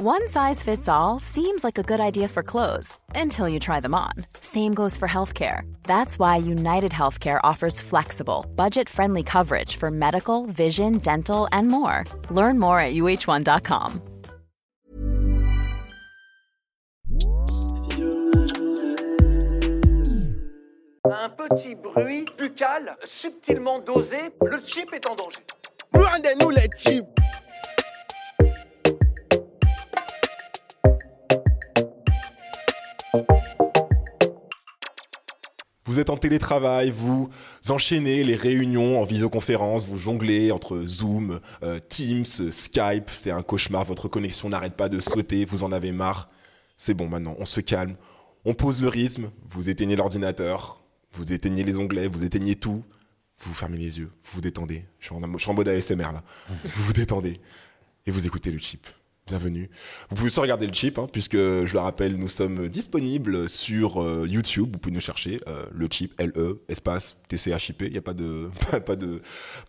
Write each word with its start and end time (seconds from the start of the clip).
One 0.00 0.28
size 0.28 0.62
fits 0.62 0.88
all 0.88 1.18
seems 1.18 1.64
like 1.64 1.76
a 1.76 1.82
good 1.82 1.98
idea 1.98 2.28
for 2.28 2.44
clothes 2.44 2.96
until 3.16 3.48
you 3.48 3.58
try 3.58 3.80
them 3.80 3.96
on. 3.96 4.12
Same 4.40 4.72
goes 4.72 4.96
for 4.96 5.08
healthcare. 5.08 5.62
That's 5.82 6.20
why 6.20 6.36
United 6.36 6.92
Healthcare 6.92 7.40
offers 7.42 7.80
flexible, 7.80 8.46
budget 8.54 8.88
friendly 8.88 9.24
coverage 9.24 9.74
for 9.74 9.90
medical, 9.90 10.46
vision, 10.46 10.98
dental, 10.98 11.48
and 11.50 11.66
more. 11.66 12.04
Learn 12.30 12.60
more 12.60 12.78
at 12.78 12.94
uh1.com. 12.94 14.00
Un 21.04 21.30
petit 21.36 21.74
bruit 21.74 22.24
buccal 22.36 22.96
subtilement 23.02 23.80
dosé, 23.80 24.30
le 24.42 24.60
chip 24.64 24.94
est 24.94 25.08
en 25.08 25.16
danger. 25.16 25.40
Rendez-nous 25.92 26.50
les 26.50 26.68
chips. 26.76 27.08
Vous 35.84 35.98
êtes 35.98 36.10
en 36.10 36.18
télétravail, 36.18 36.90
vous 36.90 37.30
enchaînez 37.68 38.22
les 38.22 38.36
réunions 38.36 39.00
en 39.00 39.04
visioconférence, 39.04 39.86
vous 39.86 39.96
jonglez 39.96 40.52
entre 40.52 40.82
Zoom, 40.86 41.40
euh, 41.62 41.78
Teams, 41.88 42.26
Skype, 42.26 43.08
c'est 43.08 43.30
un 43.30 43.42
cauchemar, 43.42 43.84
votre 43.84 44.08
connexion 44.08 44.50
n'arrête 44.50 44.74
pas 44.74 44.90
de 44.90 45.00
sauter, 45.00 45.46
vous 45.46 45.62
en 45.62 45.72
avez 45.72 45.92
marre. 45.92 46.28
C'est 46.76 46.92
bon 46.92 47.08
maintenant, 47.08 47.34
on 47.38 47.46
se 47.46 47.60
calme, 47.60 47.96
on 48.44 48.52
pose 48.52 48.82
le 48.82 48.88
rythme, 48.88 49.30
vous 49.48 49.70
éteignez 49.70 49.96
l'ordinateur, 49.96 50.84
vous 51.14 51.32
éteignez 51.32 51.64
les 51.64 51.78
onglets, 51.78 52.06
vous 52.06 52.24
éteignez 52.24 52.56
tout, 52.56 52.84
vous 53.38 53.54
fermez 53.54 53.78
les 53.78 53.98
yeux, 53.98 54.10
vous 54.24 54.32
vous 54.34 54.40
détendez. 54.42 54.84
Je 54.98 55.06
suis 55.06 55.14
en, 55.14 55.32
je 55.32 55.38
suis 55.38 55.50
en 55.50 55.54
mode 55.54 55.68
ASMR 55.68 56.12
là. 56.12 56.22
vous 56.74 56.82
vous 56.84 56.92
détendez 56.92 57.40
et 58.04 58.10
vous 58.10 58.26
écoutez 58.26 58.50
le 58.50 58.58
chip. 58.58 58.86
Bienvenue. 59.28 59.68
Vous 60.08 60.16
pouvez 60.16 60.28
aussi 60.28 60.40
regarder 60.40 60.66
le 60.66 60.72
chip, 60.72 60.98
hein, 60.98 61.06
puisque 61.12 61.36
je 61.36 61.70
le 61.70 61.78
rappelle, 61.78 62.16
nous 62.16 62.28
sommes 62.28 62.70
disponibles 62.70 63.46
sur 63.46 64.02
euh, 64.02 64.26
YouTube. 64.26 64.70
Vous 64.72 64.78
pouvez 64.78 64.94
nous 64.94 65.02
chercher 65.02 65.38
euh, 65.48 65.66
le 65.70 65.86
chip, 65.90 66.18
L-E, 66.18 66.62
espace, 66.70 67.18
T-C-H-I-P. 67.28 67.86
Il 67.86 67.92
n'y 67.92 67.98
a 67.98 68.02
pas 68.02 68.14
de, 68.14 68.48
pas, 68.70 68.80
pas 68.80 68.96
de, 68.96 69.20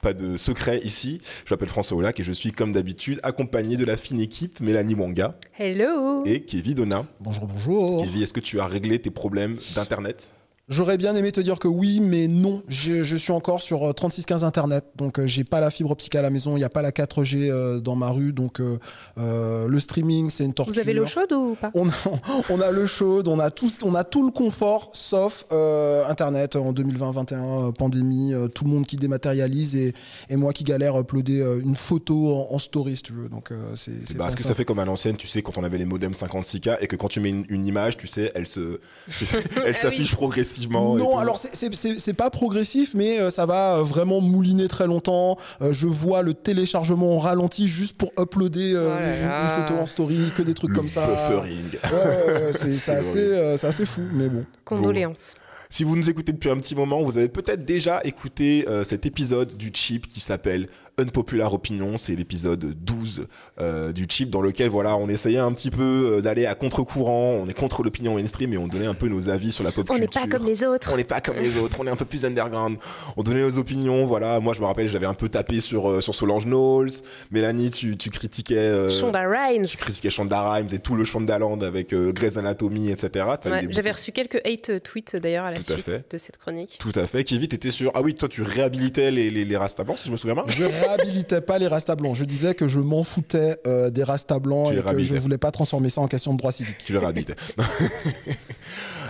pas 0.01 0.13
de 0.13 0.37
secret 0.37 0.79
ici. 0.85 1.19
Je 1.45 1.53
m'appelle 1.53 1.67
François 1.67 1.97
Olac 1.97 2.17
et 2.21 2.23
je 2.23 2.31
suis, 2.31 2.53
comme 2.53 2.71
d'habitude, 2.71 3.19
accompagné 3.21 3.75
de 3.75 3.83
la 3.83 3.97
fine 3.97 4.21
équipe 4.21 4.61
Mélanie 4.61 4.95
Wanga 4.95 5.37
Hello 5.57 6.23
et 6.25 6.39
Kevin 6.43 6.75
Donna. 6.75 7.05
Bonjour, 7.19 7.45
bonjour. 7.45 8.01
Kevin, 8.05 8.21
est-ce 8.21 8.33
que 8.33 8.39
tu 8.39 8.61
as 8.61 8.65
réglé 8.65 8.99
tes 8.99 9.11
problèmes 9.11 9.57
d'Internet? 9.75 10.33
J'aurais 10.69 10.97
bien 10.97 11.15
aimé 11.15 11.31
te 11.31 11.41
dire 11.41 11.57
que 11.59 11.67
oui, 11.67 11.99
mais 11.99 12.27
non. 12.27 12.61
Je, 12.67 13.03
je 13.03 13.15
suis 13.17 13.31
encore 13.31 13.61
sur 13.61 13.83
euh, 13.89 13.93
3615 13.93 14.43
Internet, 14.43 14.85
donc 14.95 15.19
euh, 15.19 15.25
j'ai 15.25 15.43
pas 15.43 15.59
la 15.59 15.71
fibre 15.71 15.89
optique 15.91 16.13
à 16.15 16.21
la 16.21 16.29
maison, 16.29 16.55
il 16.55 16.59
n'y 16.59 16.63
a 16.63 16.69
pas 16.69 16.81
la 16.83 16.91
4G 16.91 17.49
euh, 17.49 17.79
dans 17.79 17.95
ma 17.95 18.09
rue, 18.09 18.33
donc 18.33 18.61
euh, 18.61 18.77
euh, 19.17 19.67
le 19.67 19.79
streaming 19.79 20.29
c'est 20.29 20.45
une 20.45 20.53
torture. 20.53 20.73
Vous 20.73 20.79
avez 20.79 20.93
l'eau 20.93 21.05
chaude 21.07 21.33
ou 21.33 21.55
pas? 21.59 21.71
On 21.73 21.89
a, 21.89 21.93
on 22.49 22.61
a 22.61 22.69
le 22.71 22.85
chaude, 22.85 23.27
on 23.27 23.39
a 23.39 23.49
tout, 23.49 23.69
on 23.83 23.95
a 23.95 24.03
tout 24.03 24.23
le 24.23 24.31
confort, 24.31 24.91
sauf 24.93 25.45
euh, 25.51 26.05
Internet 26.07 26.55
en 26.55 26.71
2020-21, 26.71 27.33
euh, 27.33 27.71
pandémie, 27.71 28.33
euh, 28.33 28.47
tout 28.47 28.63
le 28.63 28.69
monde 28.69 28.85
qui 28.85 28.97
dématérialise 28.97 29.75
et, 29.75 29.93
et 30.29 30.35
moi 30.35 30.53
qui 30.53 30.63
galère 30.63 30.95
à 30.95 30.99
uploader 30.99 31.41
euh, 31.41 31.61
une 31.61 31.75
photo 31.75 32.35
en, 32.35 32.53
en 32.53 32.59
story, 32.59 32.95
si 32.97 33.01
tu 33.03 33.13
veux. 33.13 33.27
Donc 33.29 33.51
euh, 33.51 33.75
c'est. 33.75 33.91
c'est 34.07 34.15
bah, 34.17 34.25
pas 34.25 34.31
ce 34.31 34.35
que 34.35 34.43
ça. 34.43 34.53
fait 34.53 34.65
comme 34.65 34.79
à 34.79 34.85
l'ancienne, 34.85 35.15
tu 35.15 35.27
sais, 35.27 35.41
quand 35.41 35.57
on 35.57 35.63
avait 35.63 35.77
les 35.79 35.85
modems 35.85 36.11
56K 36.13 36.77
et 36.81 36.87
que 36.87 36.95
quand 36.95 37.07
tu 37.07 37.19
mets 37.21 37.29
une, 37.31 37.45
une 37.49 37.65
image, 37.65 37.97
tu 37.97 38.05
sais, 38.07 38.31
elle 38.35 38.45
se, 38.45 38.79
tu 39.17 39.25
sais, 39.25 39.37
elle 39.65 39.73
Ah 39.75 39.81
s'affiche 39.81 40.11
oui. 40.11 40.15
progressivement. 40.15 40.58
Non, 40.69 41.17
alors 41.17 41.37
c'est- 41.37 42.13
pas 42.13 42.29
progressif, 42.29 42.93
mais 42.95 43.19
euh, 43.19 43.29
ça 43.29 43.45
va 43.45 43.77
euh, 43.77 43.83
vraiment 43.83 44.19
mouliner 44.19 44.67
très 44.67 44.87
longtemps. 44.87 45.37
Euh, 45.61 45.71
je 45.73 45.87
vois 45.87 46.21
le 46.21 46.33
téléchargement 46.33 47.15
en 47.15 47.19
ralenti 47.19 47.67
juste 47.67 47.95
pour 47.97 48.11
uploader 48.19 48.73
là 48.73 48.81
une- 48.99 49.43
une 49.43 49.49
photo 49.67 49.79
en 49.79 49.85
story, 49.85 50.17
que 50.35 50.41
des 50.41 50.53
trucs 50.53 50.71
Le 50.71 50.75
comme 50.75 50.89
ça. 50.89 51.05
buffering. 51.07 51.65
Ouais, 51.83 51.89
ouais, 51.93 52.33
ouais, 52.33 52.53
c'est 52.53 52.91
assez, 52.91 53.19
horrible. 53.19 53.33
euh, 53.35 53.57
c'est 53.57 53.67
assez 53.67 53.85
fou, 53.85 54.01
mais 54.13 54.27
bon. 54.27 54.43
Condoléances. 54.65 55.35
Si 55.71 55.83
vous 55.83 55.95
nous 55.95 56.09
écoutez 56.09 56.33
depuis 56.33 56.49
un 56.49 56.57
petit 56.57 56.73
moment, 56.73 57.03
vous 57.03 57.15
avez 57.17 57.29
peut-être 57.29 57.63
déjà 57.63 58.01
écouté 58.03 58.65
euh, 58.67 58.83
cet 58.83 59.05
épisode 59.05 59.55
du 59.55 59.69
Chip 59.71 60.07
qui 60.07 60.19
s'appelle 60.19 60.67
Unpopular 60.99 61.53
Opinion. 61.53 61.97
C'est 61.97 62.15
l'épisode 62.15 62.75
12 62.83 63.27
euh, 63.61 63.91
du 63.91 64.05
Chip 64.09 64.29
dans 64.29 64.41
lequel 64.41 64.69
voilà, 64.69 64.95
on 64.97 65.07
essayait 65.09 65.37
un 65.39 65.51
petit 65.51 65.71
peu 65.71 66.17
euh, 66.17 66.21
d'aller 66.21 66.45
à 66.45 66.55
contre-courant. 66.55 67.31
On 67.41 67.47
est 67.47 67.53
contre 67.53 67.83
l'opinion 67.83 68.15
mainstream 68.15 68.53
et 68.53 68.57
on 68.57 68.67
donnait 68.67 68.85
un 68.87 68.93
peu 68.93 69.07
nos 69.07 69.29
avis 69.29 69.51
sur 69.51 69.63
la 69.63 69.71
pop 69.71 69.85
On 69.89 69.93
n'est 69.95 70.01
culture. 70.01 70.21
pas 70.21 70.27
comme 70.27 70.45
les 70.45 70.63
autres. 70.63 70.91
On 70.93 70.97
n'est 70.97 71.03
pas 71.03 71.21
comme 71.21 71.37
les 71.37 71.57
autres, 71.57 71.77
on 71.79 71.87
est 71.87 71.89
un 71.89 71.95
peu 71.95 72.05
plus 72.05 72.25
underground. 72.25 72.77
On 73.17 73.23
donnait 73.23 73.41
nos 73.41 73.57
opinions, 73.57 74.05
voilà. 74.05 74.39
Moi, 74.39 74.53
je 74.53 74.59
me 74.61 74.65
rappelle, 74.65 74.87
j'avais 74.89 75.05
un 75.05 75.13
peu 75.13 75.29
tapé 75.29 75.61
sur, 75.61 75.89
euh, 75.89 76.01
sur 76.01 76.13
Solange 76.15 76.45
Knowles. 76.45 76.89
Mélanie, 77.31 77.71
tu, 77.71 77.97
tu 77.97 78.09
critiquais. 78.09 78.57
euh, 78.57 78.89
Shonda 78.89 79.21
Rhimes. 79.27 79.65
tu 79.65 79.77
critiquais 79.77 80.09
Shonda 80.09 80.41
Rhimes 80.51 80.67
et 80.71 80.79
tout 80.79 80.95
le 80.95 81.03
Shondaland 81.05 81.59
avec 81.61 81.93
euh, 81.93 82.11
Grey's 82.11 82.37
Anatomy, 82.37 82.89
etc. 82.89 83.25
Ouais, 83.45 83.67
J'avais 83.69 83.91
reçu 83.91 84.11
quelques 84.11 84.41
hate 84.45 84.81
tweets 84.83 85.15
d'ailleurs 85.15 85.45
à 85.45 85.51
la 85.51 85.57
Tout 85.57 85.63
suite 85.63 86.07
de 86.11 86.17
cette 86.17 86.37
chronique. 86.37 86.77
Tout 86.79 86.91
à 86.95 87.07
fait. 87.07 87.23
Kevin, 87.23 87.47
t'étais 87.47 87.71
sûr. 87.71 87.91
Ah 87.95 88.01
oui, 88.01 88.15
toi, 88.15 88.27
tu 88.29 88.41
réhabilitais 88.41 89.11
les, 89.11 89.29
les, 89.29 89.45
les 89.45 89.57
Rasta 89.57 89.83
blancs, 89.83 89.97
si 89.99 90.07
je 90.07 90.11
me 90.11 90.17
souviens 90.17 90.35
bien. 90.35 90.45
Je 90.89 91.03
réhabilitais 91.03 91.41
pas 91.41 91.57
les 91.57 91.67
rastas 91.67 91.95
blancs. 91.95 92.15
Je 92.15 92.25
disais 92.25 92.53
que 92.53 92.67
je 92.67 92.79
m'en 92.79 93.03
foutais 93.03 93.57
euh, 93.67 93.89
des 93.89 94.03
rastas 94.03 94.39
blancs 94.39 94.73
et 94.73 94.81
que 94.81 95.03
je 95.03 95.15
voulais 95.17 95.37
pas 95.37 95.51
transformer 95.51 95.89
ça 95.89 96.01
en 96.01 96.07
question 96.07 96.33
de 96.33 96.37
droit 96.37 96.51
civique. 96.51 96.77
Tu 96.85 96.93
les 96.93 96.99
réhabilitais. 96.99 97.35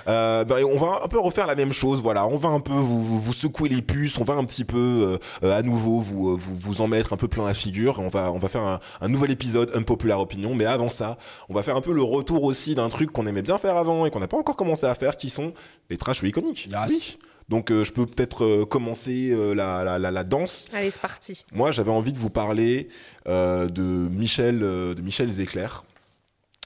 Euh, 0.08 0.46
ben, 0.46 0.64
on 0.64 0.78
va 0.78 1.02
un 1.04 1.08
peu 1.08 1.20
refaire 1.20 1.46
la 1.46 1.56
même 1.56 1.74
chose, 1.74 2.02
voilà. 2.02 2.26
On 2.26 2.38
va 2.38 2.50
un 2.50 2.62
peu 2.62 2.74
vous, 2.74 3.34
secouer 3.34 3.70
les 3.70 3.82
puces, 3.82 4.18
on 4.18 4.24
va 4.24 4.36
un 4.36 4.46
petit 4.46 4.64
peu 4.64 5.20
euh, 5.44 5.58
à 5.58 5.62
nouveau 5.62 6.00
vous, 6.00 6.38
vous, 6.38 6.56
vous 6.56 6.82
en 6.82 6.88
mettre 6.88 7.14
un 7.14 7.18
peu 7.18 7.28
plein 7.28 7.46
la 7.46 7.54
figure. 7.54 8.00
On 8.00 8.08
va, 8.08 8.32
on 8.32 8.40
va 8.40 8.48
faire 8.48 8.64
un, 8.64 8.80
un 9.02 9.08
nouvel 9.10 9.30
épisode, 9.30 9.72
Unpopular 9.76 10.20
Opinion. 10.20 10.56
Mais 10.56 10.66
avant 10.66 10.90
ça, 10.90 11.18
on 11.50 11.54
va 11.54 11.64
faire 11.64 11.76
un 11.76 11.82
peu 11.82 11.94
le 11.94 12.02
retour 12.02 12.44
aussi 12.44 12.76
d'un 12.76 12.90
truc 12.90 13.12
qu'on 13.12 13.28
aimait 13.28 13.42
bien 13.42 13.58
faire 13.58 13.76
avant 13.76 14.06
et 14.06 14.10
qu'on 14.10 14.22
n'a 14.22 14.30
pas 14.30 14.38
encore 14.38 14.56
commencé 14.56 14.86
à 14.86 14.96
faire, 14.96 15.18
qui 15.18 15.30
sont 15.30 15.54
les 15.90 15.98
trash 15.98 16.24
iconiques. 16.24 16.68
Yes. 16.68 16.90
Oui. 16.90 17.18
Donc 17.50 17.72
euh, 17.72 17.84
je 17.84 17.92
peux 17.92 18.06
peut-être 18.06 18.46
euh, 18.46 18.66
commencer 18.66 19.30
euh, 19.32 19.54
la, 19.54 19.84
la, 19.84 19.98
la, 20.00 20.12
la 20.12 20.24
danse. 20.24 20.68
Allez, 20.72 20.92
c'est 20.92 21.02
parti. 21.02 21.46
Moi, 21.52 21.72
j'avais 21.72 21.92
envie 21.92 22.14
de 22.14 22.18
vous 22.20 22.30
parler 22.30 22.90
euh, 23.28 23.68
de 23.68 23.82
Michel, 23.84 24.62
euh, 24.62 24.94
de 24.94 25.02
Michel 25.02 25.32
Zecler. 25.32 25.68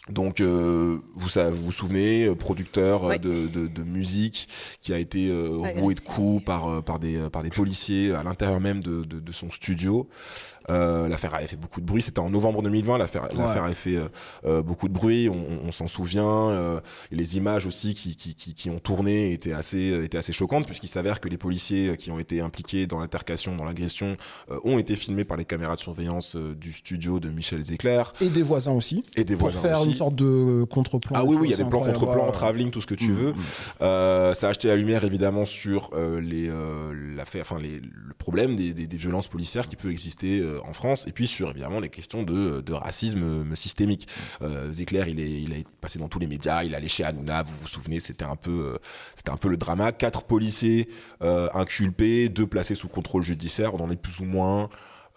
Donc, 0.09 0.41
euh, 0.41 0.99
vous, 1.15 1.29
ça, 1.29 1.49
vous 1.49 1.63
vous 1.67 1.71
souvenez, 1.71 2.35
producteur 2.35 3.03
Ouais. 3.05 3.19
de, 3.19 3.47
de, 3.47 3.67
de 3.67 3.83
musique 3.83 4.49
qui 4.81 4.93
a 4.93 4.97
été 4.97 5.29
euh, 5.29 5.47
roué 5.77 5.95
de 5.95 6.01
coups 6.01 6.43
par, 6.43 6.83
par, 6.83 6.99
des, 6.99 7.17
par 7.31 7.41
des 7.41 7.49
policiers 7.49 8.13
à 8.13 8.21
l'intérieur 8.21 8.59
même 8.59 8.81
de, 8.81 9.05
de, 9.05 9.21
de 9.21 9.31
son 9.31 9.49
studio. 9.49 10.09
Euh, 10.69 11.07
l'affaire 11.07 11.33
avait 11.35 11.47
fait 11.47 11.55
beaucoup 11.57 11.81
de 11.81 11.85
bruit. 11.85 12.01
C'était 12.01 12.19
en 12.19 12.29
novembre 12.29 12.61
2020. 12.61 12.97
L'affaire, 12.97 13.27
l'affaire 13.35 13.63
avait 13.63 13.73
fait 13.73 13.97
euh, 13.97 14.07
euh, 14.45 14.61
beaucoup 14.61 14.87
de 14.87 14.93
bruit. 14.93 15.29
On, 15.29 15.33
on- 15.35 15.67
on 15.67 15.71
s'en 15.71 15.87
souvient. 15.87 16.23
euh, 16.49 16.79
les 17.11 17.37
images 17.37 17.65
aussi 17.65 17.93
qui, 17.95 18.15
qui, 18.15 18.35
qui, 18.35 18.53
qui 18.53 18.69
ont 18.69 18.79
tourné 18.79 19.33
étaient 19.33 19.53
assez, 19.53 20.03
étaient 20.03 20.17
assez 20.17 20.33
choquantes 20.33 20.65
puisqu'il 20.65 20.87
s'avère 20.87 21.19
que 21.19 21.27
les 21.29 21.37
policiers 21.37 21.95
qui 21.97 22.11
ont 22.11 22.19
été 22.19 22.41
impliqués 22.41 22.85
dans 22.87 22.99
l'altercation, 22.99 23.55
dans 23.55 23.65
l'agression, 23.65 24.15
euh, 24.51 24.59
ont 24.63 24.77
été 24.79 24.95
filmés 24.95 25.23
par 25.23 25.37
les 25.37 25.45
caméras 25.45 25.75
de 25.75 25.79
surveillance 25.81 26.35
euh, 26.35 26.53
du 26.55 26.71
studio 26.73 27.19
de 27.19 27.29
Michel 27.29 27.61
Zecler 27.63 28.03
Et 28.21 28.29
des 28.29 28.43
voisins 28.43 28.71
aussi. 28.73 29.03
et 29.15 29.23
des 29.23 29.35
Pour 29.35 29.49
voisins 29.49 29.61
faire 29.67 29.79
aussi. 29.79 29.89
une 29.89 29.93
sorte 29.95 30.15
de 30.15 30.63
contre-plan. 30.65 31.15
Ah 31.15 31.23
oui, 31.25 31.35
oui, 31.39 31.47
il 31.47 31.51
y 31.51 31.53
a 31.53 31.57
des 31.57 31.63
plans 31.63 31.79
incroyable. 31.83 31.99
contre 31.99 32.13
plans, 32.13 32.25
Ouais. 32.27 32.31
travelling, 32.31 32.71
tout 32.71 32.81
ce 32.81 32.87
que 32.87 32.95
tu 32.95 33.09
Mm, 33.11 33.15
veux. 33.15 33.31
mm. 33.31 33.35
Euh, 33.81 34.33
ça 34.33 34.47
a 34.47 34.49
acheté 34.51 34.67
la 34.67 34.75
lumière 34.75 35.03
évidemment 35.03 35.45
sur 35.45 35.89
euh, 35.93 36.19
les, 36.21 36.47
euh, 36.49 36.93
l'affaire, 37.15 37.41
enfin 37.41 37.59
les, 37.59 37.79
le 37.79 38.13
problème 38.17 38.55
des, 38.55 38.73
des, 38.73 38.87
des 38.87 38.97
violences 38.97 39.27
policières 39.27 39.67
qui 39.67 39.75
peut 39.75 39.91
exister 39.91 40.39
euh, 40.39 40.52
en 40.65 40.73
France, 40.73 41.05
et 41.07 41.11
puis 41.11 41.27
sur 41.27 41.49
évidemment 41.49 41.79
les 41.79 41.89
questions 41.89 42.23
de, 42.23 42.73
racisme 42.73 43.23
euh, 43.23 43.55
systémique. 43.55 44.07
Euh, 44.41 44.71
Zecler, 44.71 45.05
il 45.07 45.19
est, 45.19 45.41
il 45.41 45.63
passé 45.81 45.99
dans 45.99 46.07
tous 46.07 46.19
les 46.19 46.27
médias, 46.27 46.63
il 46.63 46.75
allait 46.75 46.87
chez 46.87 47.03
Hanouna, 47.03 47.43
vous 47.43 47.55
vous 47.55 47.67
souvenez, 47.67 47.99
c'était 47.99 48.25
un 48.25 48.35
peu, 48.35 48.73
euh, 48.73 48.77
c'était 49.15 49.31
un 49.31 49.37
peu 49.37 49.49
le 49.49 49.57
drama. 49.57 49.91
Quatre 49.91 50.23
policiers 50.23 50.89
euh, 51.21 51.49
inculpés, 51.53 52.29
deux 52.29 52.47
placés 52.47 52.75
sous 52.75 52.87
contrôle 52.87 53.23
judiciaire, 53.23 53.73
on 53.75 53.79
en 53.79 53.91
est 53.91 53.95
plus 53.95 54.19
ou 54.19 54.25
moins. 54.25 54.69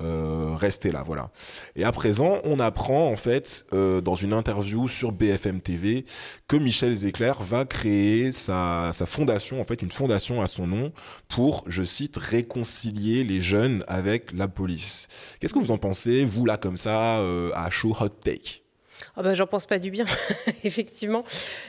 Euh, 0.03 0.55
restés 0.57 0.93
là, 0.93 1.03
voilà. 1.03 1.31
Et 1.75 1.85
à 1.85 1.91
présent, 1.91 2.41
on 2.45 2.61
apprend 2.61 3.11
en 3.11 3.17
fait 3.17 3.65
euh, 3.73 4.03
dans 4.03 4.15
une 4.15 4.35
interview 4.35 4.89
sur 4.89 5.11
BFM 5.11 5.63
TV 5.63 6.05
que 6.49 6.57
Michel 6.57 6.95
Zecler 6.95 7.33
va 7.41 7.65
créer 7.65 8.31
sa, 8.31 8.93
fondation, 9.07 9.59
en 9.59 9.65
fait 9.65 9.81
une 9.81 9.91
fondation 9.91 10.43
à 10.43 10.49
son 10.49 10.67
nom, 10.67 10.91
pour, 11.29 11.65
je 11.67 11.83
cite, 11.83 12.19
réconcilier 12.19 13.25
les 13.25 13.41
jeunes 13.41 13.85
avec 13.89 14.33
la 14.33 14.49
police. 14.49 15.09
Qu'est-ce 15.41 15.55
que 15.55 15.59
vous 15.59 15.71
en 15.71 15.79
pensez, 15.79 16.27
vous 16.27 16.45
là 16.45 16.59
comme 16.59 16.77
ça, 16.77 17.19
euh, 17.21 17.51
à 17.55 17.71
chaud 17.71 17.97
hot 17.99 18.09
take? 18.09 18.65
Ah 19.17 19.23
bah, 19.23 19.35
J'en 19.35 19.47
pense 19.47 19.65
pas 19.65 19.79
du 19.79 19.91
bien, 19.91 20.05
effectivement. 20.65 21.25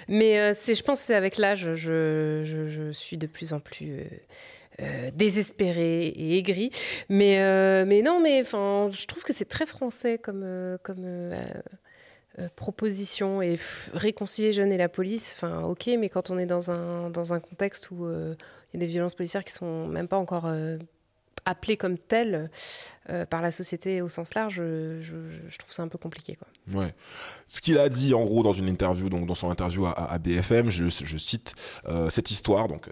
Mais 0.10 0.52
je 0.54 0.84
pense 0.84 1.00
que 1.00 1.06
c'est 1.06 1.16
avec 1.16 1.38
l'âge, 1.38 1.76
je, 1.76 2.90
suis 2.92 3.18
de 3.18 3.28
plus 3.28 3.54
en 3.54 3.62
plus 3.62 4.04
euh, 4.80 5.10
désespérée 5.12 6.06
et 6.06 6.38
aigrie. 6.38 6.70
Mais, 7.10 7.42
euh, 7.42 7.84
mais 7.88 8.04
non, 8.04 8.20
mais 8.22 8.42
enfin, 8.42 8.90
je 8.92 9.08
trouve 9.08 9.24
que 9.24 9.34
c'est 9.34 9.50
très 9.50 9.66
français 9.66 10.20
comme, 10.20 10.44
euh, 10.44 10.78
comme 10.84 11.34
proposition. 12.56 13.42
Et 13.42 13.58
réconcilier 13.94 14.54
jeunes 14.54 14.72
et 14.72 14.78
la 14.78 14.88
police, 14.88 15.34
enfin, 15.36 15.64
ok, 15.64 15.90
mais 15.98 16.10
quand 16.10 16.30
on 16.30 16.38
est 16.38 16.46
dans 16.46 16.70
un, 16.70 17.10
dans 17.10 17.34
un 17.34 17.40
contexte 17.40 17.90
où 17.90 18.08
il 18.08 18.74
y 18.74 18.78
a 18.78 18.80
des 18.80 18.86
violences 18.86 19.16
policières 19.16 19.44
qui 19.44 19.54
sont 19.54 19.88
même 19.88 20.08
pas 20.08 20.18
encore 20.18 20.48
appelées 21.46 21.78
comme 21.78 21.98
telles 21.98 22.52
par 23.32 23.42
la 23.42 23.50
société 23.50 24.04
au 24.04 24.10
sens 24.10 24.36
large, 24.36 24.58
je, 24.58 25.58
trouve 25.58 25.74
ça 25.74 25.82
un 25.82 25.88
peu 25.88 25.98
compliqué. 25.98 26.36
Quoi. 26.36 26.80
Ouais. 26.80 26.94
ce 27.48 27.62
qu'il 27.62 27.80
a 27.80 27.90
dit 27.90 28.14
en 28.14 28.26
gros 28.26 28.44
dans 28.44 28.54
une 28.54 28.68
interview, 28.68 29.10
donc 29.10 29.26
dans 29.26 29.34
son 29.34 29.50
interview 29.50 29.88
à, 29.88 30.20
BFM, 30.20 30.70
je, 30.70 31.18
cite 31.18 31.56
cette 32.12 32.30
histoire, 32.30 32.68
donc 32.68 32.88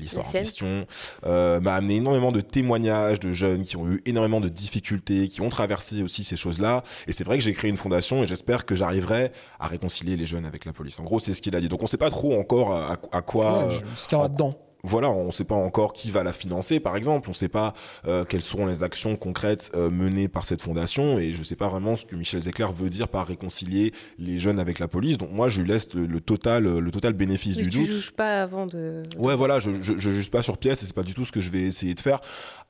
l'histoire 0.00 0.26
en 0.26 0.30
question, 0.40 0.86
euh, 1.26 1.60
m'a 1.60 1.74
amené 1.74 1.96
énormément 1.96 2.32
de 2.32 2.40
témoignages 2.40 3.20
de 3.20 3.32
jeunes 3.32 3.62
qui 3.62 3.76
ont 3.76 3.88
eu 3.88 4.00
énormément 4.06 4.40
de 4.40 4.48
difficultés, 4.48 5.28
qui 5.28 5.40
ont 5.40 5.48
traversé 5.48 6.02
aussi 6.02 6.24
ces 6.24 6.36
choses-là. 6.36 6.82
Et 7.06 7.12
c'est 7.12 7.24
vrai 7.24 7.38
que 7.38 7.44
j'ai 7.44 7.52
créé 7.52 7.70
une 7.70 7.76
fondation 7.76 8.22
et 8.22 8.26
j'espère 8.26 8.64
que 8.66 8.74
j'arriverai 8.74 9.32
à 9.58 9.66
réconcilier 9.68 10.16
les 10.16 10.26
jeunes 10.26 10.46
avec 10.46 10.64
la 10.64 10.72
police. 10.72 10.98
En 10.98 11.04
gros, 11.04 11.20
c'est 11.20 11.32
ce 11.34 11.40
qu'il 11.42 11.54
a 11.56 11.60
dit. 11.60 11.68
Donc 11.68 11.82
on 11.82 11.86
sait 11.86 11.96
pas 11.96 12.10
trop 12.10 12.38
encore 12.38 12.72
à, 12.74 12.98
à 13.12 13.22
quoi. 13.22 13.66
Ouais, 13.66 13.74
je- 13.74 14.00
ce 14.00 14.08
qu'il 14.08 14.16
y 14.16 14.18
aura 14.18 14.28
dedans. 14.28 14.56
Voilà, 14.82 15.10
on 15.10 15.26
ne 15.26 15.30
sait 15.30 15.44
pas 15.44 15.54
encore 15.54 15.92
qui 15.92 16.10
va 16.10 16.22
la 16.22 16.32
financer, 16.32 16.80
par 16.80 16.96
exemple. 16.96 17.28
On 17.28 17.32
ne 17.32 17.36
sait 17.36 17.48
pas 17.48 17.74
euh, 18.06 18.24
quelles 18.24 18.42
seront 18.42 18.66
les 18.66 18.82
actions 18.82 19.16
concrètes 19.16 19.70
euh, 19.74 19.90
menées 19.90 20.28
par 20.28 20.44
cette 20.44 20.62
fondation. 20.62 21.18
Et 21.18 21.32
je 21.32 21.38
ne 21.38 21.44
sais 21.44 21.56
pas 21.56 21.68
vraiment 21.68 21.96
ce 21.96 22.04
que 22.04 22.16
Michel 22.16 22.40
Zecler 22.40 22.66
veut 22.74 22.90
dire 22.90 23.08
par 23.08 23.26
réconcilier 23.26 23.92
les 24.18 24.38
jeunes 24.38 24.58
avec 24.58 24.78
la 24.78 24.88
police. 24.88 25.18
Donc 25.18 25.30
moi, 25.32 25.48
je 25.48 25.60
lui 25.62 25.68
laisse 25.68 25.92
le, 25.94 26.06
le 26.06 26.20
total, 26.20 26.64
le 26.64 26.90
total 26.90 27.12
bénéfice 27.12 27.56
du 27.56 27.64
tu 27.68 27.78
doute. 27.78 27.86
juges 27.86 28.10
pas 28.12 28.42
avant 28.42 28.66
de. 28.66 29.02
Ouais, 29.18 29.36
voilà, 29.36 29.58
je, 29.58 29.82
je, 29.82 29.94
je 29.98 30.10
juge 30.10 30.30
pas 30.30 30.42
sur 30.42 30.58
pièce 30.58 30.82
et 30.82 30.86
c'est 30.86 30.94
pas 30.94 31.02
du 31.02 31.14
tout 31.14 31.24
ce 31.24 31.32
que 31.32 31.40
je 31.40 31.50
vais 31.50 31.60
essayer 31.60 31.94
de 31.94 32.00
faire. 32.00 32.20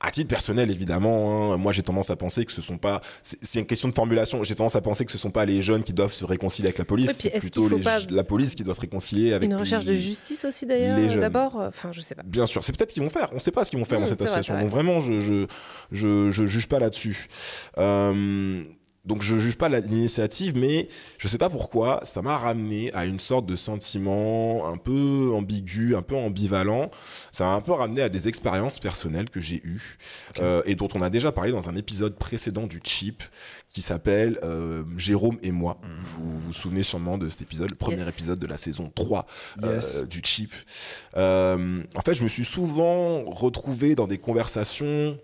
À 0.03 0.09
titre 0.11 0.27
personnel, 0.29 0.71
évidemment, 0.71 1.53
hein, 1.53 1.57
moi 1.57 1.71
j'ai 1.71 1.83
tendance 1.83 2.09
à 2.09 2.15
penser 2.15 2.43
que 2.45 2.51
ce 2.51 2.61
sont 2.61 2.77
pas, 2.77 3.01
c'est 3.21 3.59
une 3.59 3.65
question 3.67 3.87
de 3.87 3.93
formulation. 3.93 4.43
J'ai 4.43 4.55
tendance 4.55 4.75
à 4.75 4.81
penser 4.81 5.05
que 5.05 5.11
ce 5.11 5.17
sont 5.17 5.29
pas 5.31 5.45
les 5.45 5.61
jeunes 5.61 5.83
qui 5.83 5.93
doivent 5.93 6.11
se 6.11 6.25
réconcilier 6.25 6.67
avec 6.69 6.79
la 6.79 6.85
police, 6.85 7.11
c'est 7.15 7.29
est-ce 7.29 7.41
plutôt 7.41 7.69
les- 7.69 7.83
la 8.09 8.23
police 8.23 8.55
qui 8.55 8.63
doit 8.63 8.73
se 8.73 8.81
réconcilier 8.81 9.33
avec 9.33 9.47
Une 9.49 9.55
recherche 9.55 9.85
de 9.85 9.93
justice 9.95 10.43
aussi 10.45 10.65
d'ailleurs, 10.65 10.97
les 10.97 11.15
euh, 11.17 11.19
d'abord. 11.19 11.55
Enfin, 11.57 11.91
je 11.91 12.01
sais 12.01 12.15
pas. 12.15 12.23
Bien 12.25 12.47
sûr, 12.47 12.63
c'est 12.63 12.75
peut-être 12.75 12.93
qu'ils 12.93 13.03
vont 13.03 13.09
faire. 13.09 13.27
On 13.31 13.35
ne 13.35 13.39
sait 13.39 13.51
pas 13.51 13.63
ce 13.63 13.69
qu'ils 13.69 13.79
vont 13.79 13.85
faire 13.85 13.99
Mmh, 13.99 14.03
dans 14.03 14.07
cette 14.07 14.21
association. 14.21 14.53
vrai. 14.55 14.63
Donc 14.63 14.71
vraiment, 14.71 14.99
je 15.01 15.19
je 15.21 15.45
je, 15.91 16.31
je 16.31 16.45
juge 16.47 16.67
pas 16.67 16.79
là-dessus. 16.79 17.27
Euh, 17.77 18.63
donc 19.05 19.23
je 19.23 19.39
juge 19.39 19.57
pas 19.57 19.67
l'initiative, 19.67 20.55
mais 20.55 20.87
je 21.17 21.27
sais 21.27 21.37
pas 21.39 21.49
pourquoi 21.49 22.01
ça 22.03 22.21
m'a 22.21 22.37
ramené 22.37 22.93
à 22.93 23.05
une 23.05 23.19
sorte 23.19 23.45
de 23.47 23.55
sentiment 23.55 24.67
un 24.67 24.77
peu 24.77 25.31
ambigu, 25.33 25.95
un 25.95 26.03
peu 26.03 26.15
ambivalent. 26.15 26.91
Ça 27.31 27.45
m'a 27.45 27.53
un 27.53 27.61
peu 27.61 27.71
ramené 27.71 28.01
à 28.03 28.09
des 28.09 28.27
expériences 28.27 28.77
personnelles 28.79 29.29
que 29.29 29.39
j'ai 29.39 29.61
eues 29.63 29.97
euh, 30.39 30.61
et 30.65 30.75
dont 30.75 30.87
on 30.93 31.01
a 31.01 31.09
déjà 31.09 31.31
parlé 31.31 31.51
dans 31.51 31.67
un 31.67 31.75
épisode 31.75 32.15
précédent 32.15 32.67
du 32.67 32.79
Chip 32.83 33.23
qui 33.69 33.81
s'appelle 33.81 34.37
euh, 34.43 34.83
Jérôme 34.97 35.37
et 35.41 35.51
moi. 35.51 35.79
Vous 36.17 36.39
vous 36.39 36.53
souvenez 36.53 36.83
sûrement 36.83 37.17
de 37.17 37.27
cet 37.29 37.41
épisode, 37.41 37.69
le 37.71 37.75
premier 37.77 37.97
Yes. 38.03 38.09
épisode 38.09 38.37
de 38.39 38.47
la 38.47 38.57
saison 38.57 38.91
3 38.93 39.25
euh, 39.63 39.81
du 40.05 40.21
Chip. 40.23 40.51
Euh, 41.17 41.81
en 41.95 42.01
fait, 42.01 42.13
je 42.13 42.23
me 42.23 42.29
suis 42.29 42.45
souvent 42.45 43.23
retrouvé 43.23 43.95
dans 43.95 44.07
des 44.07 44.17
conversations 44.17 45.17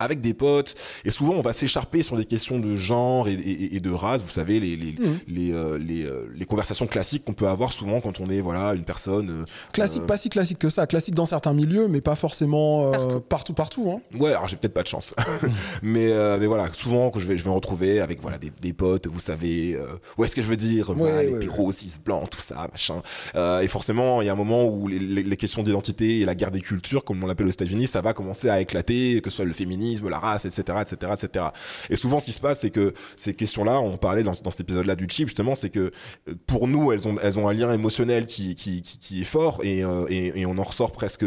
avec 0.00 0.20
des 0.20 0.34
potes 0.34 0.74
et 1.04 1.10
souvent 1.12 1.34
on 1.34 1.40
va 1.40 1.52
s'écharper 1.52 2.02
sur 2.02 2.16
des 2.16 2.24
questions 2.24 2.58
de 2.58 2.76
genre 2.76 3.28
et, 3.28 3.34
et- 3.34 3.76
et 3.76 3.80
de 3.80 3.90
race 3.92 4.22
vous 4.22 4.28
savez 4.30 4.58
les 4.58 4.76
les 4.76 4.90
Mhm. 4.98 5.18
les, 5.28 5.52
euh, 5.52 5.78
les, 5.78 6.04
euh, 6.04 6.26
les 6.34 6.44
conversations 6.44 6.86
classiques 6.88 7.24
qu'on 7.24 7.32
peut 7.32 7.46
avoir 7.48 7.72
souvent 7.72 8.00
quand 8.00 8.18
on 8.20 8.28
est 8.28 8.40
voilà 8.40 8.74
une 8.74 8.82
personne 8.84 9.30
euh, 9.30 9.44
Classique, 9.72 10.02
euh, 10.02 10.06
pas 10.06 10.18
si 10.18 10.28
classique 10.28 10.58
que 10.58 10.68
ça. 10.70 10.86
Classique 10.86 11.14
dans 11.14 11.26
certains 11.26 11.52
milieux, 11.52 11.86
mais 11.86 12.00
pas 12.00 12.16
forcément 12.16 12.88
euh, 12.88 12.90
Partout. 12.90 13.20
partout, 13.20 13.54
partout. 13.54 13.90
hein. 13.90 14.18
Ouais, 14.18 14.30
alors 14.30 14.48
j'ai 14.48 14.56
peut-être 14.56 14.74
pas 14.74 14.82
de 14.82 14.88
chance, 14.88 15.14
mais 15.82 16.10
euh, 16.12 16.38
mais 16.40 16.46
voilà, 16.46 16.66
souvent 16.72 17.10
que 17.10 17.20
je 17.20 17.26
vais 17.26 17.36
je 17.36 17.44
vais 17.44 17.50
me 17.50 17.54
retrouver 17.54 18.00
avec 18.00 18.20
voilà 18.20 18.38
des, 18.38 18.50
des 18.60 18.72
potes, 18.72 19.06
vous 19.06 19.20
savez, 19.20 19.74
euh, 19.76 19.86
où 20.18 20.24
est-ce 20.24 20.34
que 20.34 20.42
je 20.42 20.48
veux 20.48 20.56
dire, 20.56 20.92
voilà, 20.92 21.16
Ouais, 21.18 21.26
les 21.26 21.32
ouais, 21.34 21.40
pyros, 21.40 21.72
cis 21.72 21.92
blancs, 22.04 22.28
tout 22.30 22.40
ça, 22.40 22.68
machin. 22.72 23.02
Euh, 23.36 23.60
et 23.60 23.68
forcément, 23.68 24.22
il 24.22 24.26
y 24.26 24.28
a 24.28 24.32
un 24.32 24.36
moment 24.36 24.64
où 24.64 24.88
les, 24.88 24.98
les, 24.98 25.22
les 25.22 25.36
questions 25.36 25.62
d'identité 25.62 26.20
et 26.20 26.24
la 26.24 26.34
guerre 26.34 26.50
des 26.50 26.60
cultures, 26.60 27.04
comme 27.04 27.22
on 27.22 27.26
l'appelle 27.26 27.46
aux 27.46 27.50
États-Unis, 27.50 27.86
ça 27.86 28.00
va 28.00 28.12
commencer 28.12 28.48
à 28.48 28.60
éclater, 28.60 29.20
que 29.22 29.30
ce 29.30 29.36
soit 29.36 29.44
le 29.44 29.52
féminisme, 29.52 29.80
la 30.08 30.18
race, 30.18 30.44
etc., 30.44 30.78
etc., 30.80 31.12
etc. 31.12 31.46
Et 31.88 31.96
souvent, 31.96 32.18
ce 32.18 32.26
qui 32.26 32.32
se 32.32 32.40
passe, 32.40 32.60
c'est 32.60 32.70
que 32.70 32.94
ces 33.16 33.34
questions-là, 33.34 33.80
on 33.80 33.96
parlait 33.96 34.22
dans, 34.22 34.32
dans 34.42 34.50
cet 34.50 34.60
épisode-là 34.60 34.96
du 34.96 35.06
chip, 35.08 35.28
justement, 35.28 35.54
c'est 35.54 35.70
que 35.70 35.90
euh, 36.28 36.34
pour 36.46 36.68
nous, 36.68 36.92
elles 36.92 37.08
ont 37.08 37.16
elles 37.22 37.38
ont 37.38 37.48
un 37.48 37.52
lien 37.52 37.72
émotionnel 37.72 38.26
qui 38.26 38.54
qui 38.54 38.82
qui, 38.82 38.98
qui 38.98 39.20
est 39.22 39.24
fort 39.24 39.60
et, 39.62 39.84
euh, 39.84 40.06
et 40.08 40.40
et 40.40 40.46
on 40.46 40.58
en 40.58 40.62
ressort 40.62 40.92
presque 40.92 41.24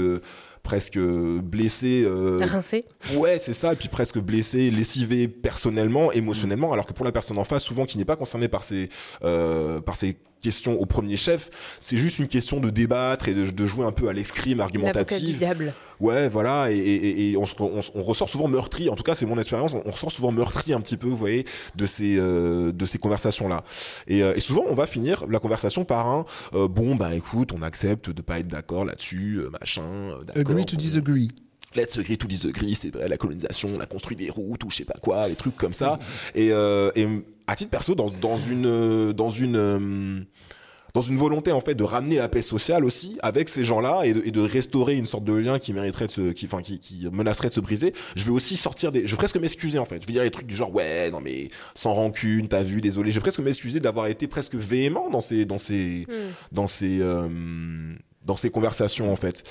presque 0.63 0.98
blessé 0.98 2.04
euh, 2.06 2.39
Rincé. 2.42 2.86
Ouais, 3.15 3.38
c'est 3.38 3.54
ça, 3.54 3.74
et 3.74 3.75
puis 3.75 3.89
presque 3.89 4.19
blessé, 4.19 4.71
lessivé 4.71 5.27
personnellement, 5.27 6.12
émotionnellement, 6.13 6.71
alors 6.74 6.86
que 6.86 6.94
pour 6.94 7.06
la 7.06 7.12
personne 7.12 7.38
en 7.38 7.44
face, 7.44 7.63
souvent 7.63 7.86
qui 7.86 7.98
n'est 7.98 8.06
pas 8.06 8.16
concernée 8.16 8.48
par 8.48 8.63
ces, 8.63 8.89
euh, 9.24 9.81
par 9.81 9.98
ces 9.98 10.18
questions 10.44 10.80
au 10.80 10.86
premier 10.86 11.18
chef, 11.18 11.50
c'est 11.80 11.98
juste 11.98 12.19
une 12.19 12.28
question 12.28 12.60
de 12.60 12.69
débattre 12.69 13.28
et 13.30 13.34
de, 13.34 13.50
de 13.50 13.66
jouer 13.66 13.86
un 13.86 13.92
peu 13.92 14.10
à 14.10 14.13
l'escrime 14.13 14.60
L'avocat 14.60 14.78
du 14.78 14.86
argumentative. 14.86 15.38
diable. 15.38 15.74
Ouais, 16.00 16.28
voilà, 16.28 16.69
et, 16.72 16.75
et, 16.78 16.95
et- 17.07 17.31
et 17.31 17.38
on, 17.38 17.45
se 17.45 17.56
re- 17.56 17.72
on, 17.74 17.81
se- 17.81 17.92
on 17.95 18.04
ressort 18.04 18.30
souvent 18.30 18.48
meurtri, 18.50 18.90
en 18.90 18.95
tout 18.95 19.04
cas 19.04 19.16
c'est 19.16 19.25
mon 19.25 19.40
expérience, 19.40 19.74
on, 19.74 19.81
on 19.86 19.92
ressort 19.92 20.12
souvent 20.12 20.31
meurtri 20.31 20.74
un 20.74 20.81
petit 20.81 20.98
peu, 20.98 21.07
vous 21.07 21.16
voyez, 21.16 21.45
de 21.75 21.86
ces, 21.86 22.18
euh, 22.18 22.72
de 22.74 22.86
ces 22.86 22.98
conversations-là. 22.98 23.63
Et, 24.07 24.22
euh, 24.22 24.34
et 24.36 24.40
souvent 24.42 24.63
on 24.68 24.75
va 24.75 24.86
finir 24.86 25.25
la 25.30 25.40
conversation 25.40 25.86
par 25.86 26.07
un 26.07 26.25
euh, 26.56 26.68
bon, 26.68 26.95
bah 26.95 27.16
écoute, 27.16 27.51
on 27.57 27.62
accepte 27.62 28.10
de 28.10 28.22
pas 28.22 28.40
être 28.40 28.48
d'accord 28.48 28.84
là-dessus, 28.86 29.40
machin, 29.60 30.18
Agree 30.36 30.66
to 30.66 30.75
disagree. 30.75 31.30
Let's 31.75 31.97
agree 31.97 32.17
to 32.17 32.27
disagree, 32.27 32.75
c'est 32.75 32.93
vrai, 32.93 33.07
la 33.07 33.17
colonisation, 33.17 33.71
on 33.75 33.79
a 33.79 33.85
construit 33.85 34.15
des 34.15 34.29
routes 34.29 34.63
ou 34.63 34.69
je 34.69 34.77
sais 34.77 34.85
pas 34.85 34.97
quoi, 35.01 35.27
des 35.29 35.35
trucs 35.35 35.55
comme 35.55 35.73
ça. 35.73 35.99
Et, 36.35 36.51
euh, 36.51 36.91
et 36.95 37.07
à 37.47 37.55
titre 37.55 37.71
perso, 37.71 37.95
dans, 37.95 38.09
dans 38.09 38.37
une, 38.37 38.65
euh, 38.65 39.13
dans 39.13 39.29
une, 39.29 39.55
euh, 39.55 40.19
dans 40.93 41.01
une 41.01 41.17
volonté 41.17 41.51
en 41.51 41.59
fait 41.59 41.73
de 41.73 41.83
ramener 41.83 42.17
la 42.17 42.29
paix 42.29 42.43
sociale 42.43 42.85
aussi 42.85 43.17
avec 43.23 43.49
ces 43.49 43.65
gens-là 43.65 44.03
et 44.03 44.13
de, 44.13 44.21
et 44.25 44.31
de 44.31 44.41
restaurer 44.41 44.93
une 44.93 45.07
sorte 45.07 45.23
de 45.23 45.33
lien 45.33 45.57
qui 45.57 45.73
mériterait 45.73 46.05
de 46.05 46.11
se, 46.11 46.31
qui, 46.31 46.45
enfin, 46.45 46.61
qui, 46.61 46.77
qui 46.77 47.07
menacerait 47.11 47.47
de 47.47 47.53
se 47.53 47.59
briser, 47.59 47.93
je 48.15 48.23
vais 48.23 48.31
aussi 48.31 48.55
sortir 48.55 48.91
des, 48.91 49.07
je 49.07 49.11
vais 49.11 49.17
presque 49.17 49.37
m'excuser 49.37 49.79
en 49.79 49.85
fait. 49.85 49.99
Je 50.01 50.05
vais 50.05 50.13
dire 50.13 50.21
des 50.21 50.31
trucs 50.31 50.45
du 50.45 50.55
genre 50.55 50.73
ouais, 50.73 51.09
non 51.09 51.19
mais 51.19 51.49
sans 51.73 51.93
rancune, 51.93 52.47
t'as 52.47 52.61
vu, 52.61 52.79
désolé. 52.79 53.09
Je 53.09 53.15
vais 53.15 53.21
presque 53.21 53.39
m'excuser 53.39 53.79
d'avoir 53.79 54.05
été 54.05 54.27
presque 54.27 54.53
véhément 54.53 55.09
dans 55.09 55.21
ces, 55.21 55.45
dans 55.45 55.57
ces, 55.57 56.05
dans 56.51 56.67
ces, 56.67 56.99
euh, 57.01 57.27
dans 58.25 58.35
ces 58.37 58.49
conversations 58.49 59.11
en 59.11 59.15
fait 59.15 59.43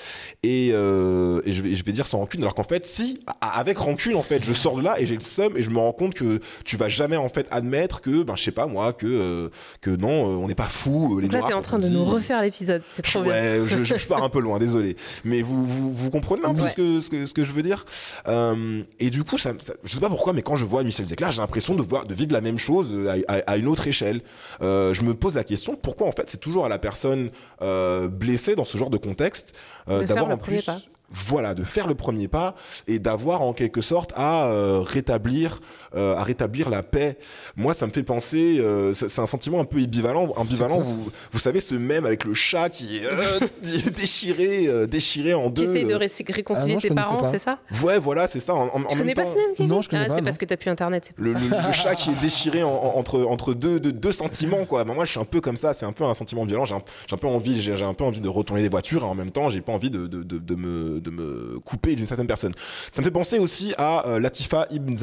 et, 0.43 0.71
euh, 0.73 1.41
et 1.45 1.53
je, 1.53 1.61
vais, 1.61 1.75
je 1.75 1.83
vais 1.85 1.91
dire 1.91 2.05
sans 2.07 2.19
rancune 2.19 2.41
alors 2.41 2.55
qu'en 2.55 2.63
fait 2.63 2.85
si 2.85 3.19
avec 3.41 3.77
rancune 3.77 4.15
en 4.15 4.23
fait 4.23 4.43
je 4.43 4.53
sors 4.53 4.75
de 4.77 4.81
là 4.81 4.99
et 4.99 5.05
j'ai 5.05 5.15
le 5.15 5.19
seum 5.21 5.55
et 5.57 5.63
je 5.63 5.69
me 5.69 5.77
rends 5.79 5.91
compte 5.93 6.13
que 6.13 6.39
tu 6.65 6.77
vas 6.77 6.89
jamais 6.89 7.17
en 7.17 7.29
fait 7.29 7.47
admettre 7.51 8.01
que 8.01 8.23
ben 8.23 8.35
je 8.35 8.43
sais 8.43 8.51
pas 8.51 8.65
moi 8.67 8.93
que 8.93 9.05
euh, 9.07 9.49
que 9.81 9.89
non 9.91 10.09
euh, 10.09 10.35
on 10.43 10.47
n'est 10.47 10.55
pas 10.55 10.63
fou 10.63 11.19
les 11.19 11.27
Donc 11.27 11.41
là, 11.41 11.47
t'es 11.47 11.53
en 11.53 11.61
train 11.61 11.79
de 11.79 11.87
dit- 11.87 11.93
nous 11.93 12.05
refaire 12.05 12.41
l'épisode. 12.41 12.81
C'est 12.93 13.01
trop 13.01 13.23
bien. 13.23 13.31
Ouais, 13.31 13.61
je, 13.67 13.83
je, 13.83 13.97
je 13.97 14.07
pars 14.07 14.23
un 14.23 14.29
peu 14.29 14.39
loin, 14.39 14.59
désolé. 14.59 14.95
Mais 15.23 15.41
vous, 15.41 15.65
vous, 15.65 15.93
vous 15.93 16.09
comprenez 16.09 16.43
un 16.45 16.53
peu 16.53 16.63
Ouais. 16.63 16.69
ce, 16.69 16.73
que, 16.75 16.99
ce, 17.01 17.09
que, 17.09 17.25
ce 17.25 17.33
que 17.33 17.43
je 17.43 17.51
veux 17.51 17.61
dire? 17.61 17.85
Euh, 18.27 18.81
Et 18.99 19.09
du 19.09 19.23
coup, 19.23 19.37
ça, 19.37 19.51
ça- 19.59 19.73
je 19.83 19.93
sais 19.93 19.99
pas 19.99 20.09
pourquoi, 20.09 20.33
mais 20.33 20.41
quand 20.41 20.55
je 20.55 20.65
vois 20.65 20.83
Michel 20.83 21.05
Zecler, 21.05 21.27
j'ai 21.31 21.41
l'impression 21.41 21.75
de, 21.75 21.81
voir, 21.81 22.05
de 22.05 22.13
vivre 22.13 22.31
la 22.33 22.41
même 22.41 22.57
chose 22.57 22.87
euh, 22.91 23.21
à, 23.27 23.33
à- 23.33 23.51
à 23.53 23.57
une 23.57 23.67
autre 23.67 23.87
échelle. 23.87 24.21
Euh, 24.61 24.93
je 24.93 25.01
me 25.03 25.13
pose 25.13 25.35
la 25.35 25.43
question, 25.43 25.75
pourquoi 25.75 26.07
en 26.07 26.11
fait 26.11 26.29
c'est 26.29 26.39
toujours 26.39 26.65
à 26.65 26.69
la 26.69 26.79
personne 26.79 27.29
euh, 27.61 28.07
blessée 28.07 28.55
dans 28.55 28.62
ce 28.65 28.77
genre 28.77 28.89
de 28.89 28.97
contexte 28.97 29.55
euh, 29.89 30.03
d'avoir 30.03 30.29
en 30.29 30.37
plus... 30.37 30.69
Voilà, 31.15 31.53
de 31.53 31.63
faire 31.63 31.87
le 31.87 31.93
premier 31.95 32.27
pas 32.27 32.55
et 32.87 32.97
d'avoir 32.99 33.43
en 33.43 33.53
quelque 33.53 33.81
sorte 33.81 34.11
à 34.15 34.45
euh, 34.47 34.81
rétablir, 34.83 35.59
euh, 35.95 36.15
à 36.15 36.23
rétablir 36.23 36.69
la 36.69 36.81
paix. 36.81 37.17
Moi, 37.55 37.75
ça 37.75 37.85
me 37.85 37.91
fait 37.91 38.01
penser, 38.03 38.57
euh, 38.59 38.93
c'est 38.95 39.19
un 39.21 39.27
sentiment 39.27 39.59
un 39.59 39.65
peu 39.65 39.77
ambivalent. 39.77 40.33
ambivalent 40.35 40.79
vous, 40.79 41.11
vous 41.31 41.39
savez, 41.39 41.61
ce 41.61 41.75
même 41.75 42.05
avec 42.07 42.23
le 42.23 42.33
chat 42.33 42.69
qui 42.69 42.97
est 42.97 43.05
euh, 43.05 43.39
dé- 43.61 43.91
déchiré, 43.91 44.67
euh, 44.67 44.87
déchiré 44.87 45.33
en 45.35 45.51
Qui 45.51 45.61
deux. 45.63 45.69
essaye 45.69 45.85
de 45.85 45.93
euh. 45.93 45.97
ré- 45.97 46.07
réconcilier 46.29 46.71
Ah 46.71 46.75
non, 46.75 46.81
ses 46.81 46.89
parents, 46.89 47.23
c'est 47.29 47.37
ça? 47.37 47.59
Ouais, 47.83 47.99
voilà, 47.99 48.25
c'est 48.27 48.39
ça. 48.39 48.55
En, 48.55 48.61
en- 48.67 48.67
en 48.67 48.83
Tu 48.85 48.95
même 48.95 48.97
connais 48.97 49.13
pas 49.13 49.23
temps, 49.25 49.31
ce 49.31 49.35
même 49.63 49.69
Non, 49.69 49.81
je 49.81 49.89
connais 49.89 50.03
ah, 50.05 50.07
pas, 50.07 50.15
C'est 50.15 50.21
parce 50.23 50.37
que 50.39 50.45
t'as 50.45 50.57
plus 50.57 50.69
internet, 50.71 51.13
le, 51.17 51.31
ça. 51.33 51.37
le- 51.39 51.67
le 51.67 51.73
chat 51.73 51.93
qui 51.95 52.09
est 52.09 52.21
déchiré 52.21 52.63
en- 52.63 52.69
en- 52.71 52.97
entre 52.97 53.23
entre 53.25 53.53
deux, 53.53 53.79
deux, 53.79 53.91
deux 53.91 54.11
sentiments 54.11 54.65
quoi. 54.65 54.83
Ben, 54.83 54.93
moi 54.95 55.05
je 55.05 55.11
suis 55.11 55.19
un 55.19 55.25
peu 55.25 55.41
comme 55.41 55.57
ça, 55.57 55.73
c'est 55.73 55.85
un 55.85 55.91
peu 55.93 56.03
un 56.05 56.13
sentiment 56.15 56.43
violent. 56.45 56.65
J'ai 56.65 56.75
un, 56.75 56.81
j'ai 57.07 57.13
un 57.13 57.17
peu 57.19 57.27
envie, 57.27 57.61
j'ai 57.61 57.75
j'ai 57.75 57.85
un 57.85 57.93
peu 57.93 58.03
envie 58.03 58.21
de 58.21 58.29
retourner 58.29 58.63
des 58.63 58.69
voitures 58.69 59.01
et 59.03 59.05
en 59.05 59.15
même 59.15 59.31
temps 59.31 59.49
j'ai 59.49 59.61
pas 59.61 59.73
envie 59.73 59.89
de, 59.91 60.07
de, 60.07 60.23
de, 60.23 60.37
de 60.39 60.55
me 60.55 60.99
de 61.03 61.11
me 61.11 61.59
couper 61.59 61.95
d'une 61.95 62.07
certaine 62.07 62.27
personne. 62.27 62.53
Ça 62.91 63.01
me 63.01 63.05
fait 63.05 63.11
penser 63.11 63.37
aussi 63.39 63.73
à 63.77 64.07
euh, 64.07 64.19
Latifa 64.19 64.67
Ibn, 64.71 64.95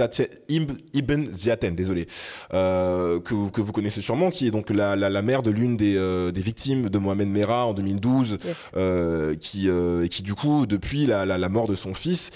Ibn 0.94 1.30
Ziaten, 1.32 1.74
désolé, 1.76 2.06
euh, 2.54 3.20
que 3.20 3.34
vous- 3.34 3.50
que 3.50 3.60
vous 3.60 3.72
connaissez 3.72 4.00
sûrement, 4.00 4.30
qui 4.30 4.46
est 4.46 4.50
donc 4.50 4.70
la 4.70 4.96
la, 4.96 5.08
la 5.10 5.22
mère 5.22 5.42
de 5.42 5.50
l'une 5.50 5.76
des 5.76 5.96
euh, 5.96 6.30
des 6.32 6.40
victimes 6.40 6.88
de 6.88 6.98
Mohamed 6.98 7.28
Merah 7.28 7.66
en 7.66 7.74
2012 7.74 8.38
Yes. 8.44 9.38
qui 9.40 9.68
qui 10.10 10.22
du 10.22 10.34
coup 10.34 10.66
depuis 10.66 11.06
la, 11.06 11.26
la, 11.26 11.48
mort 11.48 11.66
de 11.68 11.74
son 11.76 11.94
fils 11.94 12.30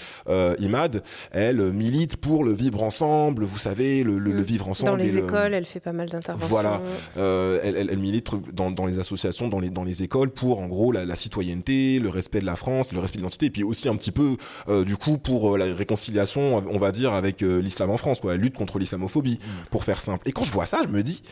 Imad 0.59 1.03
elle 1.31 1.71
milite 1.73 2.17
pour 2.17 2.43
le 2.43 2.51
vivre 2.53 2.83
ensemble 2.83 3.43
vous 3.43 3.57
savez 3.59 4.03
le, 4.03 4.17
le, 4.17 4.31
le 4.31 4.41
vivre 4.41 4.67
ensemble 4.69 4.91
Dans 4.91 4.97
et 5.03 5.07
les 5.07 5.11
le- 5.13 5.23
écoles, 5.23 5.53
elle 5.53 5.65
fait 5.65 5.79
pas 5.79 5.93
mal 5.93 6.07
d'interventions. 6.09 6.47
Voilà. 6.49 6.81
elle, 7.15 7.75
elle, 7.77 7.89
elle 7.91 7.97
milite 7.99 8.29
dans, 8.53 8.71
dans 8.71 8.85
les 8.85 8.99
associations 8.99 9.47
dans 9.47 9.59
les 9.59 9.69
dans 9.69 9.83
les 9.83 10.03
écoles 10.03 10.29
pour 10.29 10.59
en 10.59 10.67
gros 10.67 10.91
la, 10.91 11.05
la 11.05 11.15
citoyenneté 11.15 11.99
le 11.99 12.09
respect 12.09 12.39
de 12.39 12.45
la 12.45 12.55
France 12.55 12.93
le 12.93 12.99
respect 12.99 13.17
de 13.17 13.21
l'identité 13.23 13.49
puis 13.55 13.63
aussi 13.63 13.87
un 13.87 13.95
petit 13.95 14.11
peu 14.11 14.35
euh, 14.67 14.83
du 14.83 14.97
coup 14.97 15.17
pour 15.17 15.55
euh, 15.55 15.57
la 15.57 15.73
réconciliation 15.73 16.57
on 16.69 16.77
va 16.77 16.91
dire 16.91 17.13
avec 17.13 17.41
euh, 17.41 17.61
l'islam 17.61 17.89
en 17.89 17.95
France 17.95 18.19
quoi 18.19 18.33
elle 18.33 18.41
lutte 18.41 18.55
contre 18.55 18.79
l'islamophobie 18.79 19.39
pour 19.71 19.85
faire 19.85 20.01
simple. 20.01 20.27
Et 20.27 20.33
quand 20.33 20.43
je 20.43 20.51
vois 20.51 20.65
ça 20.65 20.81
je 20.83 20.89
me 20.89 21.01
dis 21.01 21.23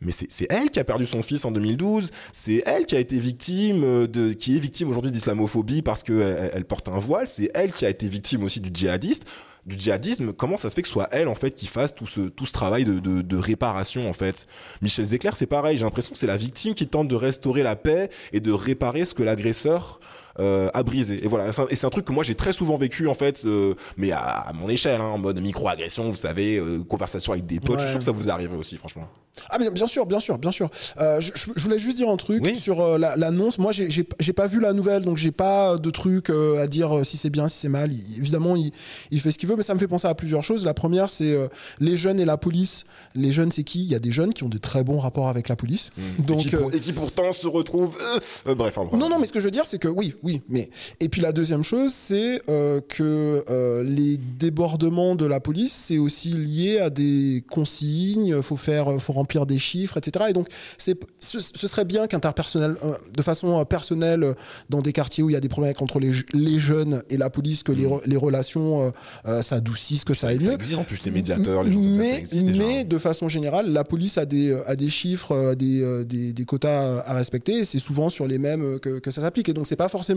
mais 0.00 0.12
c'est 0.12 0.46
elle 0.50 0.70
qui 0.70 0.78
a 0.78 0.84
perdu 0.84 1.06
son 1.06 1.22
fils 1.22 1.44
en 1.46 1.50
2012, 1.50 2.10
c'est 2.30 2.62
elle 2.66 2.84
qui 2.84 2.96
a 2.96 2.98
été 2.98 3.18
victime 3.18 4.06
de, 4.06 4.34
qui 4.34 4.56
est 4.56 4.58
victime 4.58 4.90
aujourd'hui 4.90 5.10
d'islamophobie 5.10 5.80
parce 5.80 6.02
que 6.02 6.20
elle, 6.20 6.50
elle 6.54 6.64
porte 6.66 6.88
un 6.88 6.98
voile, 6.98 7.26
c'est 7.26 7.50
elle 7.54 7.72
qui 7.72 7.86
a 7.86 7.90
été 7.90 8.06
victime 8.06 8.42
aussi 8.42 8.60
du 8.60 8.68
djihadiste, 8.72 9.24
du 9.66 9.78
djihadisme, 9.78 10.32
comment 10.34 10.58
ça 10.58 10.70
se 10.70 10.74
fait 10.74 10.82
que 10.82 10.88
ce 10.88 10.92
soit 10.92 11.08
elle 11.12 11.28
en 11.28 11.34
fait 11.34 11.50
qui 11.52 11.66
fasse 11.66 11.94
tout 11.94 12.06
ce 12.06 12.20
tout 12.22 12.44
ce 12.46 12.52
travail 12.52 12.84
de, 12.84 12.98
de, 12.98 13.22
de 13.22 13.36
réparation 13.36 14.08
en 14.08 14.12
fait? 14.12 14.46
Michel 14.82 15.06
Zecler, 15.06 15.30
c'est 15.34 15.46
pareil. 15.46 15.76
J'ai 15.78 15.84
l'impression 15.84 16.12
que 16.12 16.18
c'est 16.18 16.26
la 16.26 16.36
victime 16.36 16.74
qui 16.74 16.86
tente 16.86 17.08
de 17.08 17.14
restaurer 17.14 17.62
la 17.62 17.74
paix 17.74 18.10
et 18.32 18.40
de 18.40 18.52
réparer 18.52 19.04
ce 19.06 19.14
que 19.14 19.22
l'agresseur 19.22 20.00
euh, 20.38 20.68
à 20.74 20.82
briser. 20.82 21.24
Et 21.24 21.28
voilà, 21.28 21.50
et 21.70 21.76
c'est 21.76 21.86
un 21.86 21.90
truc 21.90 22.04
que 22.04 22.12
moi 22.12 22.22
j'ai 22.22 22.34
très 22.34 22.52
souvent 22.52 22.76
vécu 22.76 23.08
en 23.08 23.14
fait, 23.14 23.44
euh, 23.46 23.74
mais 23.96 24.12
à, 24.12 24.18
à, 24.18 24.52
mon 24.52 24.68
échelle, 24.68 25.00
hein, 25.00 25.04
en 25.04 25.18
mode 25.18 25.40
micro-agression, 25.40 26.10
vous 26.10 26.16
savez, 26.16 26.58
euh, 26.58 26.82
conversation 26.84 27.32
avec 27.32 27.46
des 27.46 27.58
potes. 27.58 27.76
Ouais. 27.76 27.82
Je 27.82 27.84
suis 27.84 27.90
sûr 27.92 27.98
que 28.00 28.04
ça 28.04 28.12
vous 28.12 28.28
arrive 28.28 28.52
aussi, 28.52 28.76
franchement. 28.76 29.08
Ah 29.48 29.58
bien, 29.58 29.70
bien 29.70 29.86
sûr, 29.86 30.04
bien 30.04 30.20
sûr, 30.20 30.38
bien 30.38 30.52
sûr. 30.52 30.70
Je, 30.98 31.30
je, 31.34 31.62
voulais 31.62 31.78
juste 31.78 31.96
dire 31.96 32.08
un 32.08 32.16
truc 32.16 32.42
oui. 32.42 32.56
sur 32.56 32.98
l'annonce. 32.98 33.58
Moi, 33.58 33.72
j'ai 33.72 34.32
pas 34.32 34.46
vu 34.46 34.60
la 34.60 34.72
nouvelle, 34.72 35.04
donc 35.04 35.18
j'ai 35.18 35.30
pas 35.30 35.76
de 35.76 35.90
truc 35.90 36.30
à 36.30 36.66
dire 36.66 37.04
si 37.04 37.18
c'est 37.18 37.28
bien, 37.28 37.46
si 37.46 37.58
c'est 37.58 37.68
mal. 37.68 37.92
Il, 37.92 38.18
évidemment, 38.18 38.56
il, 38.56 38.72
il, 39.10 39.20
fait 39.20 39.32
ce 39.32 39.38
qu'il 39.38 39.48
veut, 39.48 39.56
mais 39.56 39.62
ça 39.62 39.74
me 39.74 39.78
fait 39.78 39.88
penser 39.88 40.08
à 40.08 40.14
plusieurs 40.14 40.42
choses. 40.42 40.64
La 40.64 40.72
première, 40.72 41.10
c'est 41.10 41.36
les 41.80 41.96
jeunes 41.98 42.18
et 42.18 42.24
la 42.24 42.38
police. 42.38 42.86
Les 43.14 43.30
jeunes, 43.30 43.52
c'est 43.52 43.62
qui? 43.62 43.84
Il 43.84 43.90
y 43.90 43.94
a 43.94 43.98
des 43.98 44.10
jeunes 44.10 44.32
qui 44.32 44.42
ont 44.42 44.48
de 44.48 44.58
très 44.58 44.84
bons 44.84 44.98
rapports 44.98 45.28
avec 45.28 45.48
la 45.48 45.56
police. 45.56 45.90
Mmh. 45.96 46.22
Donc, 46.24 46.46
et, 46.46 46.48
qui, 46.48 46.56
et, 46.76 46.80
qui, 46.80 46.92
pourtant 46.94 47.32
se 47.32 47.46
retrouvent. 47.46 47.98
bref, 48.46 48.78
enfin, 48.78 48.96
Non, 48.96 49.10
non, 49.10 49.18
mais 49.18 49.26
ce 49.26 49.32
que 49.32 49.40
je 49.40 49.44
veux 49.44 49.50
dire, 49.50 49.66
c'est 49.66 49.78
que 49.78 49.88
oui, 49.88 50.14
oui, 50.26 50.42
mais. 50.48 50.68
Et 51.00 51.08
puis 51.08 51.20
la 51.20 51.32
deuxième 51.32 51.62
chose, 51.62 51.92
c'est 51.92 52.42
que 52.88 53.82
les 53.82 54.18
débordements 54.18 55.14
de 55.14 55.24
la 55.24 55.40
police, 55.40 55.72
c'est 55.72 55.98
aussi 55.98 56.30
lié 56.30 56.78
à 56.78 56.90
des 56.90 57.44
consignes. 57.50 58.42
Faut 58.42 58.56
faire, 58.56 59.00
faut 59.00 59.12
remplir 59.12 59.46
des 59.46 59.58
chiffres, 59.58 59.96
etc. 59.96 60.26
Et 60.30 60.32
donc, 60.32 60.48
ce, 60.78 60.92
ce 61.38 61.66
serait 61.66 61.84
bien 61.84 62.06
qu'interpersonnel, 62.06 62.76
euh, 62.84 62.94
de 63.16 63.22
façon 63.22 63.64
personnelle, 63.64 64.24
euh, 64.24 64.34
dans 64.70 64.82
des 64.82 64.92
quartiers 64.92 65.22
où 65.22 65.30
il 65.30 65.34
y 65.34 65.36
a 65.36 65.40
des 65.40 65.48
problèmes 65.48 65.74
entre 65.80 65.98
les, 65.98 66.12
les 66.32 66.58
jeunes 66.58 67.02
et 67.10 67.16
la 67.16 67.30
police, 67.30 67.62
que 67.62 67.72
mmh. 67.72 67.76
les, 67.76 67.88
les, 68.06 68.16
relations 68.16 68.92
euh, 69.26 69.42
s'adoucissent, 69.42 70.04
que 70.04 70.14
ça 70.14 70.28
aille 70.28 70.38
mieux. 70.38 70.46
Ça 70.46 70.54
existe 70.54 70.78
en 70.78 70.84
plus 70.84 71.04
les 71.04 71.10
médiateurs, 71.10 71.62
les 71.62 71.72
gens 71.72 71.80
mais, 71.80 72.10
ça 72.10 72.18
existe 72.18 72.56
mais 72.56 72.84
de 72.84 72.98
façon 72.98 73.28
générale, 73.28 73.72
la 73.72 73.84
police 73.84 74.18
a 74.18 74.24
des, 74.24 74.52
a 74.66 74.76
des 74.76 74.88
chiffres, 74.88 75.54
des, 75.54 76.04
des, 76.04 76.32
des 76.32 76.44
quotas 76.44 77.00
à 77.00 77.14
respecter. 77.14 77.60
Et 77.60 77.64
c'est 77.64 77.78
souvent 77.78 78.08
sur 78.08 78.26
les 78.26 78.38
mêmes 78.38 78.78
que, 78.80 78.98
que 78.98 79.10
ça 79.10 79.20
s'applique. 79.20 79.48
Et 79.48 79.52
donc, 79.52 79.66
c'est 79.66 79.76
pas 79.76 79.88
forcément 79.88 80.15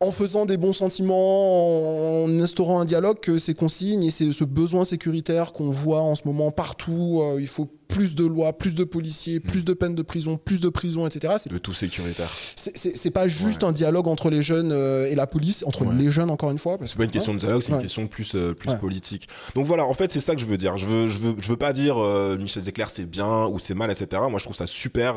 en 0.00 0.10
faisant 0.10 0.44
des 0.44 0.56
bons 0.56 0.72
sentiments, 0.72 2.24
en 2.24 2.40
instaurant 2.40 2.80
un 2.80 2.84
dialogue, 2.84 3.20
que 3.20 3.38
ces 3.38 3.54
consignes 3.54 4.04
et 4.04 4.10
ce 4.10 4.44
besoin 4.44 4.84
sécuritaire 4.84 5.52
qu'on 5.52 5.70
voit 5.70 6.02
en 6.02 6.14
ce 6.14 6.22
moment 6.26 6.50
partout, 6.50 7.20
euh, 7.22 7.40
il 7.40 7.48
faut 7.48 7.68
plus 7.94 8.14
de 8.16 8.24
lois, 8.24 8.52
plus 8.52 8.74
de 8.74 8.82
policiers, 8.82 9.38
plus 9.38 9.60
mmh. 9.60 9.64
de 9.64 9.72
peines 9.72 9.94
de 9.94 10.02
prison, 10.02 10.36
plus 10.36 10.60
de 10.60 10.68
prison, 10.68 11.06
etc. 11.06 11.34
Le 11.50 11.60
tout 11.60 11.72
sécuritaire. 11.72 12.28
C'est 12.56 13.10
pas 13.10 13.28
juste 13.28 13.62
ouais. 13.62 13.68
un 13.68 13.72
dialogue 13.72 14.08
entre 14.08 14.30
les 14.30 14.42
jeunes 14.42 14.72
euh, 14.72 15.06
et 15.06 15.14
la 15.14 15.28
police, 15.28 15.64
entre 15.66 15.84
ouais. 15.84 15.94
les 15.94 16.10
jeunes 16.10 16.30
encore 16.30 16.50
une 16.50 16.58
fois. 16.58 16.76
C'est 16.84 16.96
pas 16.96 17.04
une 17.04 17.10
question 17.10 17.34
de 17.34 17.38
dialogue, 17.38 17.62
c'est 17.62 17.72
une 17.72 17.80
question 17.80 18.06
plus, 18.08 18.34
euh, 18.34 18.52
plus 18.52 18.74
politique. 18.74 19.28
Donc 19.54 19.66
voilà, 19.66 19.84
en 19.84 19.94
fait, 19.94 20.10
c'est 20.10 20.20
ça 20.20 20.34
que 20.34 20.40
je 20.40 20.46
veux 20.46 20.56
dire. 20.56 20.76
Je 20.76 20.86
veux, 20.86 21.08
je 21.08 21.18
veux, 21.18 21.36
je 21.40 21.48
veux 21.48 21.56
pas 21.56 21.72
dire 21.72 21.96
euh, 21.98 22.36
Michel 22.36 22.64
Zecler 22.64 22.86
c'est 22.88 23.08
bien 23.08 23.46
ou 23.46 23.60
c'est 23.60 23.74
mal, 23.74 23.90
etc. 23.90 24.22
Moi, 24.28 24.38
je 24.38 24.44
trouve 24.44 24.56
ça 24.56 24.66
super 24.66 25.14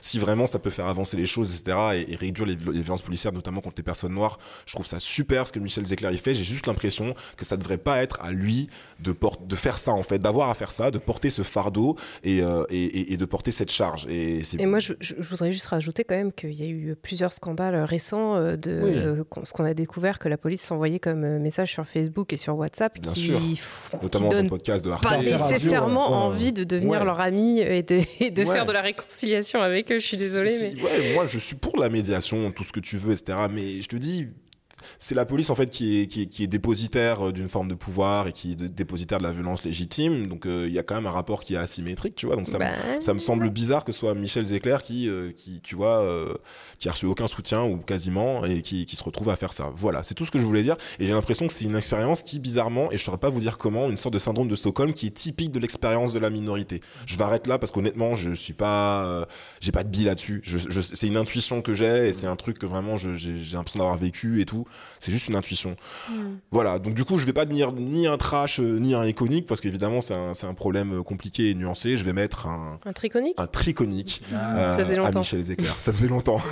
si 0.00 0.18
vraiment 0.18 0.46
ça 0.46 0.58
peut 0.58 0.70
faire 0.70 0.86
avancer 0.86 1.16
les 1.16 1.26
choses, 1.26 1.54
etc. 1.54 1.76
Et, 1.94 2.12
et 2.12 2.16
réduire 2.16 2.46
les, 2.46 2.56
les, 2.72 2.82
violences 2.82 3.02
policières, 3.02 3.32
notamment 3.32 3.60
contre 3.60 3.76
les 3.76 3.82
personnes 3.82 4.14
noires. 4.14 4.38
Je 4.64 4.72
trouve 4.72 4.86
ça 4.86 5.00
super 5.00 5.46
ce 5.46 5.52
que 5.52 5.58
Michel 5.58 5.84
Zecler 5.84 6.08
il 6.12 6.18
fait. 6.18 6.34
J'ai 6.34 6.44
juste 6.44 6.66
l'impression 6.66 7.14
que 7.36 7.44
ça 7.44 7.56
devrait 7.56 7.78
pas 7.78 8.02
être 8.02 8.20
à 8.22 8.30
lui 8.30 8.68
de, 9.00 9.14
de 9.46 9.56
faire 9.56 9.78
ça, 9.78 9.92
en 9.92 10.02
fait, 10.02 10.18
d'avoir 10.18 10.48
à 10.48 10.54
faire 10.54 10.72
ça, 10.72 10.90
de 10.90 10.98
porter 10.98 11.30
ce 11.30 11.42
fardeau 11.42 11.96
et, 12.24 12.42
euh, 12.42 12.64
et, 12.70 13.12
et, 13.12 13.16
de 13.16 13.24
porter 13.24 13.50
cette 13.50 13.70
charge. 13.70 14.06
Et, 14.08 14.40
et 14.58 14.66
moi, 14.66 14.78
je, 14.78 14.94
je, 15.00 15.14
voudrais 15.20 15.52
juste 15.52 15.66
rajouter 15.66 16.04
quand 16.04 16.16
même 16.16 16.32
qu'il 16.32 16.52
y 16.52 16.62
a 16.62 16.66
eu 16.66 16.96
plusieurs 17.00 17.32
scandales 17.32 17.76
récents 17.84 18.36
euh, 18.36 18.56
de 18.56 18.80
oui. 18.82 18.92
euh, 18.96 19.24
ce 19.44 19.52
qu'on 19.52 19.64
a 19.64 19.74
découvert 19.74 20.18
que 20.18 20.28
la 20.28 20.36
police 20.36 20.62
s'envoyait 20.62 20.98
comme 20.98 21.24
euh, 21.24 21.38
message 21.38 21.72
sur 21.72 21.86
Facebook 21.86 22.32
et 22.32 22.36
sur 22.36 22.56
WhatsApp 22.56 22.98
Bien 23.00 23.12
qui, 23.12 23.20
sûr. 23.20 23.40
notamment 24.02 24.30
qui 24.30 24.36
ce 24.36 24.42
podcast 24.42 24.84
de 24.84 24.90
Arte. 24.90 25.02
Pas 25.02 25.18
nécessairement 25.18 26.08
envie 26.26 26.52
de 26.52 26.64
devenir 26.64 27.00
ouais. 27.00 27.04
leur 27.04 27.20
ami 27.20 27.60
et 27.60 27.82
de, 27.82 28.00
et 28.20 28.30
de 28.30 28.44
ouais. 28.44 28.54
faire 28.54 28.66
de 28.66 28.72
la 28.72 28.82
réconciliation 28.82 29.60
avec 29.60 29.90
eux. 29.92 29.98
Je 29.98 30.06
suis 30.06 30.18
désolée. 30.18 30.56
Mais... 30.62 30.82
Ouais, 30.82 31.14
moi, 31.14 31.26
je 31.26 31.38
suis 31.38 31.56
pour 31.56 31.78
la 31.78 31.88
médiation, 31.88 32.50
tout 32.52 32.64
ce 32.64 32.72
que 32.72 32.80
tu 32.80 32.96
veux, 32.96 33.12
etc. 33.12 33.38
Mais 33.50 33.80
je 33.80 33.88
te 33.88 33.96
dis, 33.96 34.28
c'est 34.98 35.14
la 35.14 35.24
police 35.24 35.50
en 35.50 35.54
fait 35.54 35.68
qui 35.68 36.00
est, 36.00 36.06
qui 36.06 36.22
est, 36.22 36.26
qui 36.26 36.44
est 36.44 36.46
dépositaire 36.46 37.32
d'une 37.32 37.48
forme 37.48 37.68
de 37.68 37.74
pouvoir 37.74 38.28
et 38.28 38.32
qui 38.32 38.52
est 38.52 38.56
dépositaire 38.56 39.18
de 39.18 39.24
la 39.24 39.32
violence 39.32 39.64
légitime. 39.64 40.26
Donc 40.26 40.42
il 40.44 40.50
euh, 40.50 40.68
y 40.68 40.78
a 40.78 40.82
quand 40.82 40.94
même 40.94 41.06
un 41.06 41.10
rapport 41.10 41.42
qui 41.42 41.54
est 41.54 41.58
asymétrique, 41.58 42.14
tu 42.14 42.26
vois. 42.26 42.36
Donc 42.36 42.48
ça, 42.48 42.58
bah, 42.58 42.70
me, 42.70 43.00
ça 43.00 43.14
me 43.14 43.18
semble 43.18 43.50
bizarre 43.50 43.84
que 43.84 43.92
ce 43.92 43.98
soit 43.98 44.14
Michel 44.14 44.46
Zecler 44.46 44.78
qui, 44.84 45.08
euh, 45.08 45.32
qui 45.32 45.60
tu 45.60 45.74
vois, 45.74 46.00
euh, 46.00 46.34
qui 46.78 46.88
a 46.88 46.92
reçu 46.92 47.06
aucun 47.06 47.26
soutien 47.26 47.64
ou 47.64 47.78
quasiment 47.78 48.44
et 48.44 48.62
qui, 48.62 48.86
qui 48.86 48.96
se 48.96 49.04
retrouve 49.04 49.30
à 49.30 49.36
faire 49.36 49.52
ça. 49.52 49.70
Voilà, 49.74 50.02
c'est 50.02 50.14
tout 50.14 50.24
ce 50.24 50.30
que 50.30 50.38
je 50.38 50.44
voulais 50.44 50.62
dire. 50.62 50.76
Et 50.98 51.06
j'ai 51.06 51.12
l'impression 51.12 51.46
que 51.46 51.52
c'est 51.52 51.64
une 51.64 51.76
expérience 51.76 52.22
qui, 52.22 52.38
bizarrement, 52.38 52.90
et 52.92 52.98
je 52.98 53.04
saurais 53.04 53.18
pas 53.18 53.30
vous 53.30 53.40
dire 53.40 53.58
comment, 53.58 53.88
une 53.88 53.96
sorte 53.96 54.14
de 54.14 54.18
syndrome 54.18 54.48
de 54.48 54.56
Stockholm 54.56 54.92
qui 54.92 55.06
est 55.06 55.14
typique 55.14 55.52
de 55.52 55.58
l'expérience 55.58 56.12
de 56.12 56.18
la 56.18 56.30
minorité. 56.30 56.80
Je 57.06 57.16
vais 57.16 57.24
arrêter 57.24 57.48
là 57.48 57.58
parce 57.58 57.72
qu'honnêtement, 57.72 58.14
je 58.14 58.32
suis 58.32 58.52
pas, 58.52 59.26
j'ai 59.60 59.72
pas 59.72 59.84
de 59.84 59.88
bille 59.88 60.04
là-dessus. 60.04 60.40
Je, 60.42 60.58
je, 60.58 60.80
c'est 60.80 61.06
une 61.06 61.16
intuition 61.16 61.62
que 61.62 61.74
j'ai 61.74 62.08
et 62.08 62.12
c'est 62.12 62.26
un 62.26 62.36
truc 62.36 62.58
que 62.58 62.66
vraiment 62.66 62.96
j'ai 62.96 63.32
l'impression 63.52 63.78
d'avoir 63.78 63.96
vécu 63.96 64.40
et 64.40 64.46
tout. 64.46 64.66
C'est 64.98 65.12
juste 65.12 65.28
une 65.28 65.36
intuition. 65.36 65.76
Mm. 66.08 66.14
Voilà, 66.50 66.78
donc 66.78 66.94
du 66.94 67.04
coup, 67.04 67.18
je 67.18 67.26
vais 67.26 67.32
pas 67.32 67.44
devenir 67.44 67.72
ni 67.72 68.06
un 68.06 68.16
trash 68.16 68.60
euh, 68.60 68.78
ni 68.78 68.94
un 68.94 69.04
iconique 69.04 69.46
parce 69.46 69.60
qu'évidemment, 69.60 70.00
c'est 70.00 70.14
un, 70.14 70.32
un, 70.42 70.54
problème 70.54 71.02
compliqué 71.02 71.50
et 71.50 71.54
nuancé. 71.54 71.96
Je 71.96 72.04
vais 72.04 72.12
mettre 72.12 72.46
un. 72.46 72.78
Un 72.84 72.92
triconique? 72.92 73.34
Un 73.38 73.46
triconique 73.46 74.22
ah. 74.34 74.78
euh, 74.78 75.04
à 75.04 75.10
Michel 75.12 75.42
Zecler. 75.42 75.70
Ça 75.78 75.92
faisait 75.92 76.08
longtemps. 76.08 76.40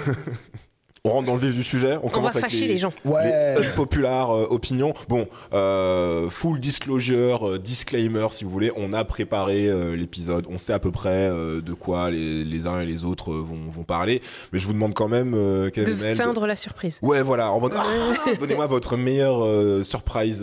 on 1.07 1.11
rentre 1.11 1.27
dans 1.27 1.35
le 1.35 1.41
vif 1.41 1.55
du 1.55 1.63
sujet. 1.63 1.99
On, 2.03 2.07
on 2.07 2.09
commence 2.09 2.33
va 2.33 2.39
avec 2.39 2.51
fâcher 2.51 2.67
les, 2.67 2.73
les 2.75 2.79
gens. 2.79 2.91
Ouais. 3.05 3.61
les 3.61 3.69
populaires 3.69 4.35
euh, 4.35 4.47
opinions. 4.49 4.95
Bon, 5.11 5.27
euh, 5.53 6.31
full 6.31 6.59
disclosure, 6.59 7.47
euh, 7.47 7.59
disclaimer 7.59 8.27
si 8.31 8.45
vous 8.45 8.51
voulez. 8.51 8.73
On 8.75 8.95
a 8.95 9.05
préparé 9.05 9.67
euh, 9.69 9.97
l'épisode. 9.97 10.47
On 10.49 10.57
sait 10.57 10.73
à 10.73 10.79
peu 10.79 10.91
près 10.91 11.29
euh, 11.29 11.61
de 11.61 11.75
quoi 11.75 12.11
les, 12.11 12.43
les, 12.43 12.67
uns 12.67 12.81
et 12.81 12.87
les 12.87 13.05
autres 13.05 13.35
vont, 13.35 13.69
vont, 13.69 13.83
parler. 13.83 14.23
Mais 14.55 14.59
je 14.59 14.67
vous 14.67 14.73
demande 14.73 14.95
quand 14.95 15.09
même, 15.09 15.35
euh, 15.35 15.71
de 15.71 16.15
feindre 16.15 16.41
de... 16.41 16.47
la 16.47 16.57
surprise. 16.57 16.99
Ouais, 17.03 17.21
voilà. 17.21 17.53
En 17.53 17.61
mode, 17.61 17.75
ah, 17.77 18.31
donnez-moi 18.41 18.67
votre 18.67 18.97
meilleur 18.97 19.85
surprise 19.85 20.43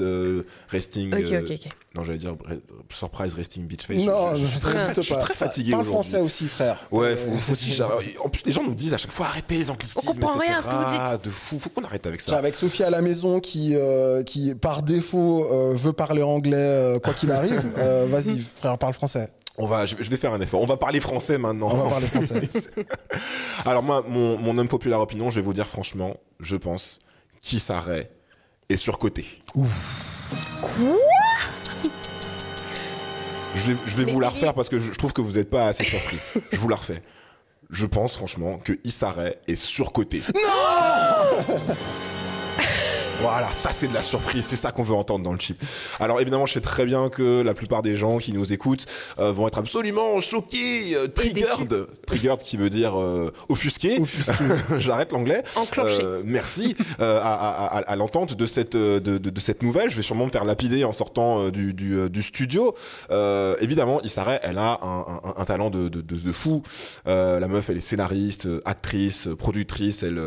resting. 0.70 1.12
Ok, 1.12 1.44
ok, 1.44 1.51
ok. 1.56 1.72
Non, 1.93 2.05
j'allais 2.05 2.19
dire 2.19 2.36
surprise 2.89 3.33
resting 3.33 3.67
beach 3.67 3.86
face. 3.86 4.05
Non, 4.05 4.33
je, 4.33 4.45
je, 4.45 4.45
je, 4.45 4.69
je, 4.69 4.93
je 4.95 5.01
suis 5.01 5.15
très 5.15 5.33
fatigué 5.33 5.74
aujourd'hui. 5.74 5.91
français 5.91 6.21
aussi, 6.21 6.48
frère. 6.48 6.79
Ouais, 6.89 7.17
faut, 7.17 7.36
faut 7.36 7.51
aussi. 7.51 7.81
En 8.24 8.29
plus, 8.29 8.45
les 8.45 8.53
gens 8.53 8.63
nous 8.63 8.74
disent 8.75 8.93
à 8.93 8.98
chaque 8.98 9.12
fois 9.12 9.25
arrêtez 9.25 9.57
les 9.57 9.69
anglicismes, 9.69 10.00
On 10.07 10.13
comprend 10.13 10.39
rien 10.39 10.57
à 10.57 10.62
ce 10.62 10.67
que 10.69 10.74
vous 10.74 11.15
dites. 11.17 11.25
De 11.25 11.29
fou, 11.29 11.60
faut 11.60 11.69
qu'on 11.69 11.83
arrête 11.83 12.05
avec 12.05 12.21
ça. 12.21 12.38
Avec 12.38 12.55
Sophie 12.55 12.83
à 12.83 12.89
la 12.89 13.01
maison 13.01 13.41
qui, 13.41 13.75
euh, 13.75 14.24
qui 14.24 14.55
par 14.55 14.83
défaut 14.83 15.45
euh, 15.51 15.74
veut 15.75 15.91
parler 15.91 16.24
anglais 16.24 16.55
euh, 16.55 17.00
quoi 17.00 17.13
qu'il 17.13 17.31
arrive. 17.31 17.62
Euh, 17.81 18.05
vas-y, 18.07 18.39
frère, 18.39 18.77
parle 18.77 18.93
français. 18.93 19.29
On 19.57 19.65
va, 19.65 19.86
je, 19.86 19.95
vais 19.95 20.17
faire 20.17 20.33
un 20.33 20.41
effort. 20.41 20.62
On 20.62 20.65
va 20.65 20.77
parler 20.77 21.00
français 21.00 21.38
maintenant. 21.38 21.69
On 21.71 21.83
va 21.83 21.89
parler 21.89 22.07
français. 22.07 22.41
Alors 23.65 23.81
moi, 23.81 24.03
mon, 24.07 24.38
mon 24.38 24.57
homme 24.57 24.67
populaire 24.67 25.00
opinion, 25.00 25.29
je 25.29 25.38
vais 25.38 25.41
vous 25.41 25.53
dire 25.53 25.67
franchement, 25.67 26.15
je 26.39 26.55
pense, 26.57 27.00
qui 27.41 27.60
s'arrête 27.60 28.12
est 28.69 28.77
surcoté. 28.77 29.25
Ouf. 29.55 29.69
Quoi? 30.62 30.98
Je 33.55 33.72
vais, 33.72 33.77
je 33.88 33.98
vais 33.98 34.05
vous 34.05 34.20
la 34.20 34.29
refaire 34.29 34.53
parce 34.53 34.70
que 34.70 34.79
je, 34.79 34.91
je 34.91 34.98
trouve 34.98 35.13
que 35.13 35.22
vous 35.22 35.34
n'êtes 35.34 35.50
pas 35.50 35.67
assez 35.67 35.84
surpris. 35.84 36.17
je 36.51 36.58
vous 36.58 36.70
la 36.70 36.75
refais. 36.75 37.01
Je 37.70 37.86
pense 37.86 38.17
franchement 38.17 38.58
que 38.58 38.74
Issaré 38.84 39.38
est 39.48 39.55
surcoté. 39.55 40.22
Non 40.34 41.55
Voilà, 43.22 43.50
ça 43.54 43.70
c'est 43.72 43.88
de 43.88 43.94
la 43.94 44.01
surprise, 44.01 44.46
c'est 44.46 44.56
ça 44.56 44.72
qu'on 44.72 44.82
veut 44.82 44.96
entendre 44.96 45.24
dans 45.24 45.32
le 45.32 45.40
chip. 45.40 45.62
Alors 46.00 46.20
évidemment, 46.22 46.48
je 46.48 46.54
sais 46.54 46.60
très 46.60 46.86
bien 46.88 47.10
que 47.10 47.42
la 47.44 47.54
plupart 47.54 47.84
des 47.84 47.96
gens 47.96 48.18
qui 48.18 48.34
nous 48.34 48.51
écoutent 48.51 48.88
euh, 49.20 49.32
vont 49.32 49.48
être 49.48 49.60
absolument 49.60 50.20
choqués, 50.22 50.96
euh, 50.96 51.08
triggered, 51.08 51.88
triggered 52.08 52.40
qui 52.42 52.58
veut 52.58 52.72
dire 52.72 53.00
euh, 53.00 53.32
offusqué. 53.48 54.00
offusqué. 54.00 54.44
J'arrête 54.80 55.12
l'anglais. 55.12 55.44
Enclenché. 55.56 56.00
Euh, 56.01 56.24
merci 56.25 56.75
à, 57.00 57.06
à, 57.06 57.78
à, 57.78 57.96
l'entente 57.96 58.34
de 58.34 58.46
cette 58.48 58.75
de, 58.75 58.98
de, 58.98 59.18
de, 59.18 59.40
cette 59.40 59.62
nouvelle. 59.62 59.92
Je 59.92 59.98
vais 59.98 60.01
sûrement 60.01 60.25
me 60.25 60.32
faire 60.32 60.44
lapider 60.46 60.84
en 60.84 60.92
sortant 60.92 61.50
du, 61.50 61.75
du, 61.75 62.10
du 62.10 62.24
studio. 62.24 62.74
évidemment, 63.60 64.01
Issaré, 64.01 64.40
elle 64.42 64.58
a 64.58 64.80
un, 64.82 65.00
un, 65.00 65.34
un 65.38 65.46
talent 65.46 65.70
de, 65.70 65.90
de, 65.90 66.01
de 66.01 66.32
fou. 66.32 66.63
la 67.06 67.48
meuf, 67.48 67.70
elle 67.70 67.78
est 67.78 67.82
scénariste, 67.82 68.48
actrice, 68.66 69.28
productrice. 69.38 70.01
Elle 70.01 70.20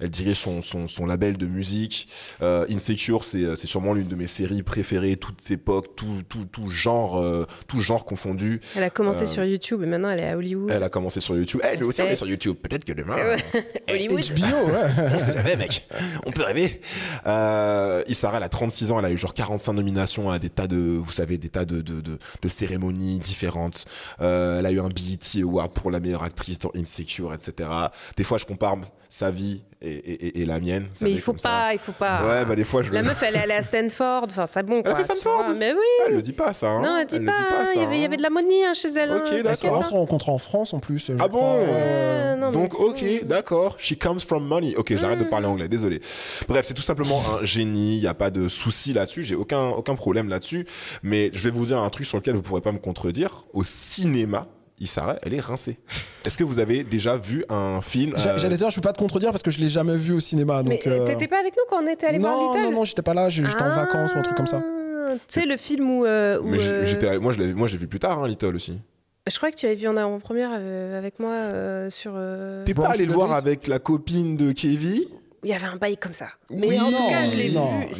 elle 0.00 0.10
dirige 0.10 0.36
son, 0.38 0.60
son, 0.60 0.86
son 0.86 1.06
label 1.06 1.38
de 1.38 1.46
musique. 1.46 2.08
Euh, 2.42 2.66
Insecure, 2.70 3.24
c'est 3.24 3.56
c'est 3.56 3.66
sûrement 3.66 3.92
l'une 3.92 4.08
de 4.08 4.16
mes 4.16 4.26
séries 4.26 4.62
préférées, 4.62 5.16
toute 5.16 5.50
époque, 5.50 5.96
tout 5.96 6.22
tout 6.28 6.44
tout 6.44 6.68
genre 6.68 7.18
euh, 7.18 7.46
tout 7.66 7.80
genre 7.80 8.04
confondu. 8.04 8.60
Elle 8.76 8.82
a 8.82 8.90
commencé 8.90 9.22
euh, 9.22 9.26
sur 9.26 9.44
YouTube 9.44 9.82
et 9.82 9.86
maintenant 9.86 10.10
elle 10.10 10.20
est 10.20 10.28
à 10.28 10.36
Hollywood. 10.36 10.70
Elle 10.70 10.82
a 10.82 10.88
commencé 10.88 11.20
sur 11.20 11.36
YouTube. 11.36 11.60
Eh, 11.64 11.76
nous 11.78 11.88
aussi, 11.88 12.02
on 12.02 12.06
est 12.06 12.16
sur 12.16 12.26
YouTube. 12.26 12.56
Peut-être 12.60 12.84
que 12.84 12.92
demain. 12.92 13.16
Euh, 13.18 13.36
Hollywood. 13.90 14.20
HBO, 14.20 14.72
ouais. 14.72 15.10
on 15.12 15.18
sait 15.18 15.34
jamais, 15.34 15.56
mec. 15.56 15.86
On 16.26 16.32
peut 16.32 16.42
rêver. 16.42 16.80
Euh, 17.26 18.02
Issara, 18.08 18.38
elle 18.38 18.42
a 18.42 18.48
36 18.48 18.90
ans. 18.92 18.98
Elle 18.98 19.04
a 19.04 19.10
eu 19.10 19.18
genre 19.18 19.34
45 19.34 19.72
nominations 19.72 20.30
à 20.30 20.38
des 20.38 20.50
tas 20.50 20.66
de, 20.66 20.76
vous 20.76 21.12
savez, 21.12 21.38
des 21.38 21.48
tas 21.48 21.64
de, 21.64 21.80
de, 21.80 22.00
de, 22.00 22.18
de 22.40 22.48
cérémonies 22.48 23.18
différentes. 23.18 23.84
Euh, 24.20 24.58
elle 24.58 24.66
a 24.66 24.70
eu 24.70 24.80
un 24.80 24.88
BET 24.88 25.42
Award 25.42 25.72
pour 25.72 25.90
la 25.90 26.00
meilleure 26.00 26.22
actrice 26.22 26.58
dans 26.58 26.70
Insecure, 26.74 27.34
etc. 27.34 27.68
Des 28.16 28.24
fois, 28.24 28.38
je 28.38 28.46
compare 28.46 28.76
sa 29.08 29.30
vie 29.30 29.62
et, 29.82 29.90
et, 29.90 30.26
et- 30.26 30.42
et 30.42 30.44
la 30.44 30.60
mienne. 30.60 30.86
ça 30.92 31.04
Mais 31.04 31.12
il 31.12 31.20
faut 31.20 31.32
comme 31.32 31.38
ça. 31.38 31.48
pas, 31.48 31.72
il 31.72 31.78
faut 31.78 31.92
pas. 31.92 32.22
Ouais, 32.24 32.44
bah 32.44 32.54
des 32.56 32.64
fois, 32.64 32.82
je 32.82 32.92
La 32.92 33.02
le. 33.02 33.08
meuf, 33.08 33.22
elle 33.22 33.34
est 33.36 33.38
allée 33.40 33.52
à 33.54 33.62
Stanford. 33.62 34.24
Enfin, 34.30 34.46
c'est 34.46 34.62
bon. 34.62 34.76
Elle 34.78 34.82
quoi, 34.84 34.94
fait 34.96 35.04
Stanford 35.04 35.44
vois. 35.46 35.54
Mais 35.54 35.72
oui. 35.72 35.78
Ah, 36.00 36.04
elle 36.08 36.14
le 36.14 36.22
dit 36.22 36.32
pas, 36.32 36.52
ça. 36.52 36.68
hein. 36.68 36.82
Non, 36.82 36.96
elle 36.98 37.06
dit 37.06 37.18
le 37.18 37.26
pas. 37.26 37.32
dit 37.34 37.42
pas, 37.50 37.66
ça. 37.66 37.72
il, 37.74 37.80
y 37.80 37.84
avait, 37.84 37.96
il 37.96 38.00
y 38.00 38.02
hein. 38.02 38.06
avait 38.06 38.16
de 38.16 38.22
la 38.22 38.30
money 38.30 38.64
hein, 38.64 38.72
chez 38.74 38.88
elle. 38.96 39.10
hein, 39.10 39.16
Ok, 39.18 39.24
t'inquiète, 39.24 39.44
d'accord. 39.44 39.72
On 39.78 39.80
hein. 39.80 39.82
se 39.88 39.92
rencontre 39.94 40.28
en 40.28 40.38
France 40.38 40.72
en 40.74 40.78
plus. 40.80 41.06
je 41.08 41.12
Ah 41.14 41.28
crois. 41.28 41.28
bon 41.28 42.36
non, 42.38 42.50
Donc, 42.52 42.78
ok, 42.80 43.24
d'accord. 43.24 43.76
She 43.78 43.96
comes 43.98 44.20
from 44.20 44.46
money. 44.46 44.74
Ok, 44.76 44.96
j'arrête 44.96 45.18
de 45.20 45.24
parler 45.24 45.46
anglais, 45.46 45.68
désolé. 45.68 46.00
Bref, 46.48 46.64
c'est 46.66 46.74
tout 46.74 46.82
simplement 46.82 47.22
un 47.40 47.44
génie. 47.44 47.96
Il 47.96 48.00
n'y 48.00 48.06
a 48.06 48.14
pas 48.14 48.30
de 48.30 48.48
souci 48.48 48.92
là-dessus. 48.92 49.22
J'ai 49.22 49.34
aucun, 49.36 49.68
aucun 49.68 49.94
problème 49.94 50.28
là-dessus. 50.28 50.66
Mais 51.02 51.30
je 51.32 51.38
vais 51.40 51.50
vous 51.50 51.66
dire 51.66 51.78
un 51.78 51.90
truc 51.90 52.06
sur 52.06 52.18
lequel 52.18 52.34
vous 52.34 52.40
ne 52.40 52.44
pourrez 52.44 52.60
pas 52.60 52.72
me 52.72 52.78
contredire. 52.78 53.44
Au 53.52 53.62
cinéma, 53.64 54.46
Issara, 54.82 55.16
elle 55.22 55.32
est 55.34 55.40
rincée. 55.40 55.78
Est-ce 56.26 56.36
que 56.36 56.44
vous 56.44 56.58
avez 56.58 56.84
déjà 56.84 57.16
vu 57.16 57.44
un 57.48 57.80
film 57.80 58.12
euh, 58.16 58.36
J'allais 58.36 58.56
dire, 58.56 58.70
je 58.70 58.74
peux 58.76 58.80
pas 58.82 58.92
te 58.92 58.98
contredire 58.98 59.30
parce 59.30 59.42
que 59.42 59.50
je 59.50 59.58
l'ai 59.60 59.68
jamais 59.68 59.96
vu 59.96 60.12
au 60.12 60.20
cinéma. 60.20 60.62
Mais 60.62 60.76
Donc, 60.76 60.86
euh, 60.86 61.06
t'étais 61.06 61.28
pas 61.28 61.38
avec 61.40 61.54
nous 61.56 61.62
quand 61.68 61.82
on 61.82 61.86
était 61.86 62.06
allé 62.06 62.18
voir 62.18 62.32
non, 62.36 62.48
Little 62.52 62.62
non, 62.64 62.70
non, 62.72 62.84
j'étais 62.84 63.02
pas 63.02 63.14
là. 63.14 63.30
J'étais 63.30 63.48
en 63.62 63.66
Ah, 63.70 63.84
vacances 63.84 64.14
ou 64.14 64.18
un 64.18 64.22
truc 64.22 64.36
comme 64.36 64.46
ça. 64.46 64.62
Tu 65.28 65.40
sais, 65.40 65.46
le 65.46 65.56
film 65.56 65.90
où. 65.90 66.04
euh, 66.04 66.40
où, 66.40 66.46
mais 66.48 66.58
euh, 66.60 66.84
j'étais, 66.84 67.18
moi, 67.18 67.32
je 67.32 67.38
l'ai, 67.38 67.52
moi, 67.54 67.68
je 67.68 67.72
l'ai 67.74 67.78
vu 67.78 67.86
plus 67.86 67.98
tard, 68.00 68.22
hein, 68.22 68.28
Little 68.28 68.54
aussi. 68.54 68.78
Je 69.30 69.36
crois 69.36 69.50
que 69.52 69.56
tu 69.56 69.66
avais 69.66 69.74
vu 69.76 69.86
en 69.86 69.96
avant-première 69.96 70.50
euh, 70.54 70.98
avec 70.98 71.20
moi 71.20 71.30
euh, 71.30 71.90
sur. 71.90 72.12
euh, 72.16 72.64
T'es 72.64 72.74
pas 72.74 72.88
allé 72.88 73.06
le 73.06 73.12
voir 73.12 73.32
avec 73.32 73.66
la 73.68 73.78
copine 73.78 74.36
de 74.36 74.50
Kevin? 74.52 75.00
Il 75.44 75.50
y 75.50 75.54
avait 75.54 75.66
un 75.66 75.76
bail 75.76 75.96
comme 75.96 76.12
ça. 76.12 76.28
Mais 76.50 76.68
Oui, 76.68 76.78
en 76.80 76.84
tout 76.86 76.92
non, 76.92 77.08
cas, 77.08 77.26
je 77.26 77.36
l'ai 77.36 77.48
vu. 77.48 77.54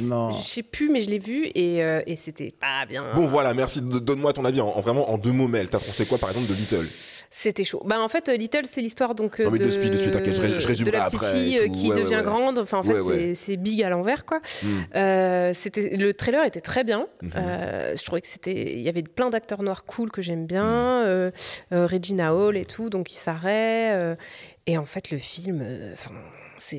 non. 0.09 0.31
Je 0.31 0.37
sais 0.37 0.63
plus, 0.63 0.89
mais 0.91 1.01
je 1.01 1.11
l'ai 1.11 1.19
vu 1.19 1.47
et, 1.55 1.83
euh, 1.83 1.99
et 2.07 2.15
c'était 2.17 2.53
pas 2.53 2.87
bien. 2.89 3.05
Bon, 3.17 3.27
voilà, 3.27 3.53
merci. 3.53 3.81
Donne-moi 3.83 4.33
ton 4.33 4.45
avis 4.45 4.61
en, 4.61 4.69
en 4.69 4.81
vraiment 4.81 5.11
en 5.11 5.19
deux 5.19 5.33
mots, 5.33 5.49
Mel. 5.49 5.69
T'as 5.69 5.81
pensé 5.81 6.07
quoi, 6.07 6.19
par 6.19 6.29
exemple, 6.31 6.47
de 6.47 6.55
Little? 6.55 6.87
C'était 7.35 7.65
chaud. 7.65 7.83
Bah 7.87 7.99
en 7.99 8.09
fait, 8.11 8.29
euh, 8.29 8.37
Little, 8.37 8.67
c'est 8.71 8.83
l'histoire 8.83 9.15
donc 9.15 9.41
euh, 9.41 9.45
Non, 9.45 9.51
mais 9.53 9.59
de, 9.59 9.65
de 9.65 9.71
de 9.71 10.11
t'inquiète, 10.11 10.37
je 10.37 10.61
je 10.61 10.67
résumerai 10.69 10.93
de 10.93 10.97
la 10.99 11.07
petite 11.07 11.23
après 11.23 11.33
fille 11.35 11.59
tout. 11.65 11.73
qui 11.73 11.89
Ouais, 11.91 11.97
devient 12.03 12.17
ouais. 12.17 12.23
grande. 12.23 12.59
Enfin, 12.59 12.79
en 12.79 12.83
fait, 12.83 13.01
Ouais, 13.01 13.33
c'est- 13.35 13.57
big 13.57 13.83
à 13.83 13.89
l'envers, 13.89 14.27
quoi. 14.27 14.41
Hmm. 14.63 14.69
Euh, 14.95 15.51
c'était 15.55 15.97
le 15.97 16.13
trailer 16.13 16.45
était 16.45 16.61
très 16.61 16.85
bien. 16.85 17.07
Mhm. 17.23 17.31
Euh, 17.37 17.97
je 17.97 18.05
trouvais 18.05 18.21
que 18.21 18.27
c'était, 18.29 18.75
il 18.75 18.83
y 18.83 18.89
avait 18.91 19.03
plein 19.03 19.31
d'acteurs 19.31 19.63
noirs 19.63 19.85
cool 19.85 20.11
que 20.13 20.21
j'aime 20.21 20.45
bien. 20.47 21.31
Regina 21.71 22.35
Hall 22.35 22.57
et 22.59 22.67
tout, 22.67 22.91
donc 22.91 23.13
il 23.13 23.19
s'arrête. 23.19 24.19
et 24.67 24.77
en 24.79 24.87
fait, 24.87 25.11
le 25.11 25.17
film, 25.19 25.65
enfin. 25.95 26.11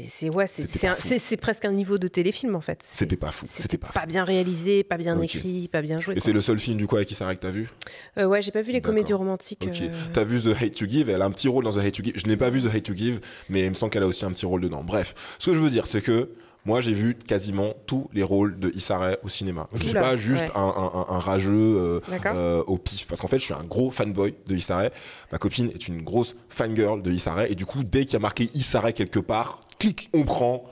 C'est 0.10 0.30
ouais, 0.30 0.48
c'est 0.48 0.68
pas 1.38 1.42
presque 1.42 1.66
un 1.66 1.72
niveau 1.72 1.98
de 1.98 2.08
téléfilm 2.08 2.56
en 2.56 2.62
fait. 2.62 2.80
C'était 2.84 3.18
pas 3.18 3.32
fou. 3.32 3.46
C'était 3.50 3.78
pas, 3.78 3.88
fou. 3.88 4.00
bien 4.08 4.24
réalisé, 4.24 4.84
pas 4.84 4.98
bien 4.98 5.20
écrit, 5.22 5.68
pas 5.68 5.82
bien 5.82 6.00
joué. 6.00 6.16
Et 6.16 6.20
c'est 6.20 6.34
le 6.34 6.42
seul 6.42 6.60
film, 6.60 6.78
du 6.78 6.88
coup, 6.88 6.96
avec 6.96 7.10
Issara 7.12 7.36
que 7.36 7.42
t'as 7.42 7.52
vu? 7.52 7.70
Euh, 8.18 8.26
ouais, 8.26 8.42
j'ai 8.42 8.52
pas 8.52 8.62
vu 8.62 8.72
les 8.72 8.82
comédies 8.82 9.14
romantiques. 9.14 9.64
Ok. 9.66 9.82
euh, 9.82 9.90
T'as 10.14 10.24
vu 10.24 10.42
The 10.42 10.56
Hate 10.62 10.76
to 10.76 10.86
Give? 10.88 11.10
Elle 11.10 11.22
a 11.22 11.26
un 11.26 11.32
petit 11.32 11.48
rôle 11.48 11.64
dans 11.64 11.72
The 11.72 11.78
Hate 11.80 11.94
to 11.96 12.04
Give. 12.04 12.14
Je 12.16 12.28
n'ai 12.28 12.38
pas 12.38 12.50
vu 12.50 12.62
The 12.62 12.74
Hate 12.74 12.84
to 12.84 12.96
Give, 12.96 13.20
mais 13.50 13.62
il 13.66 13.70
me 13.70 13.76
semble 13.76 13.92
qu'elle 13.92 14.04
a 14.04 14.08
aussi 14.08 14.26
un 14.26 14.32
petit 14.32 14.46
rôle 14.46 14.62
dedans. 14.62 14.84
Bref, 14.84 15.14
ce 15.40 15.50
que 15.52 15.56
je 15.56 15.60
veux 15.60 15.70
dire, 15.70 15.86
c'est 15.88 16.02
que 16.02 16.30
moi, 16.66 16.80
j'ai 16.80 16.94
vu 16.94 17.16
quasiment 17.16 17.74
tous 17.88 18.10
les 18.14 18.24
rôles 18.24 18.58
de 18.58 18.72
Issa 18.74 19.18
au 19.24 19.28
cinéma. 19.28 19.68
Je 19.74 19.80
suis 19.80 19.90
Oula, 19.92 20.00
pas 20.02 20.16
juste 20.16 20.44
ouais. 20.44 20.52
un, 20.56 20.62
un- 20.62 20.92
un- 21.12 21.16
un 21.16 21.20
rageux 21.20 21.52
euh, 21.52 22.00
euh, 22.28 22.64
au 22.68 22.78
pif, 22.78 23.06
parce 23.08 23.20
qu'en 23.20 23.28
fait, 23.28 23.38
je 23.40 23.44
suis 23.44 23.54
un 23.54 23.66
gros 23.66 23.92
fanboy 23.92 24.34
de 24.48 24.56
Issa. 24.56 24.90
Ma 25.34 25.38
copine 25.40 25.70
est 25.76 25.90
une 25.90 26.02
grosse 26.04 26.38
fangirl 26.48 27.02
de 27.02 27.12
Issa 27.12 27.50
et 27.50 27.56
du 27.56 27.66
coup, 27.66 27.84
dès 27.84 28.06
qu'il 28.06 28.14
y 28.14 28.16
a 28.16 28.20
marqué 28.20 28.50
Issa 28.54 28.94
quelque 28.94 29.20
part, 29.20 29.60
clic, 29.84 30.10
on 30.14 30.24
prend. 30.24 30.64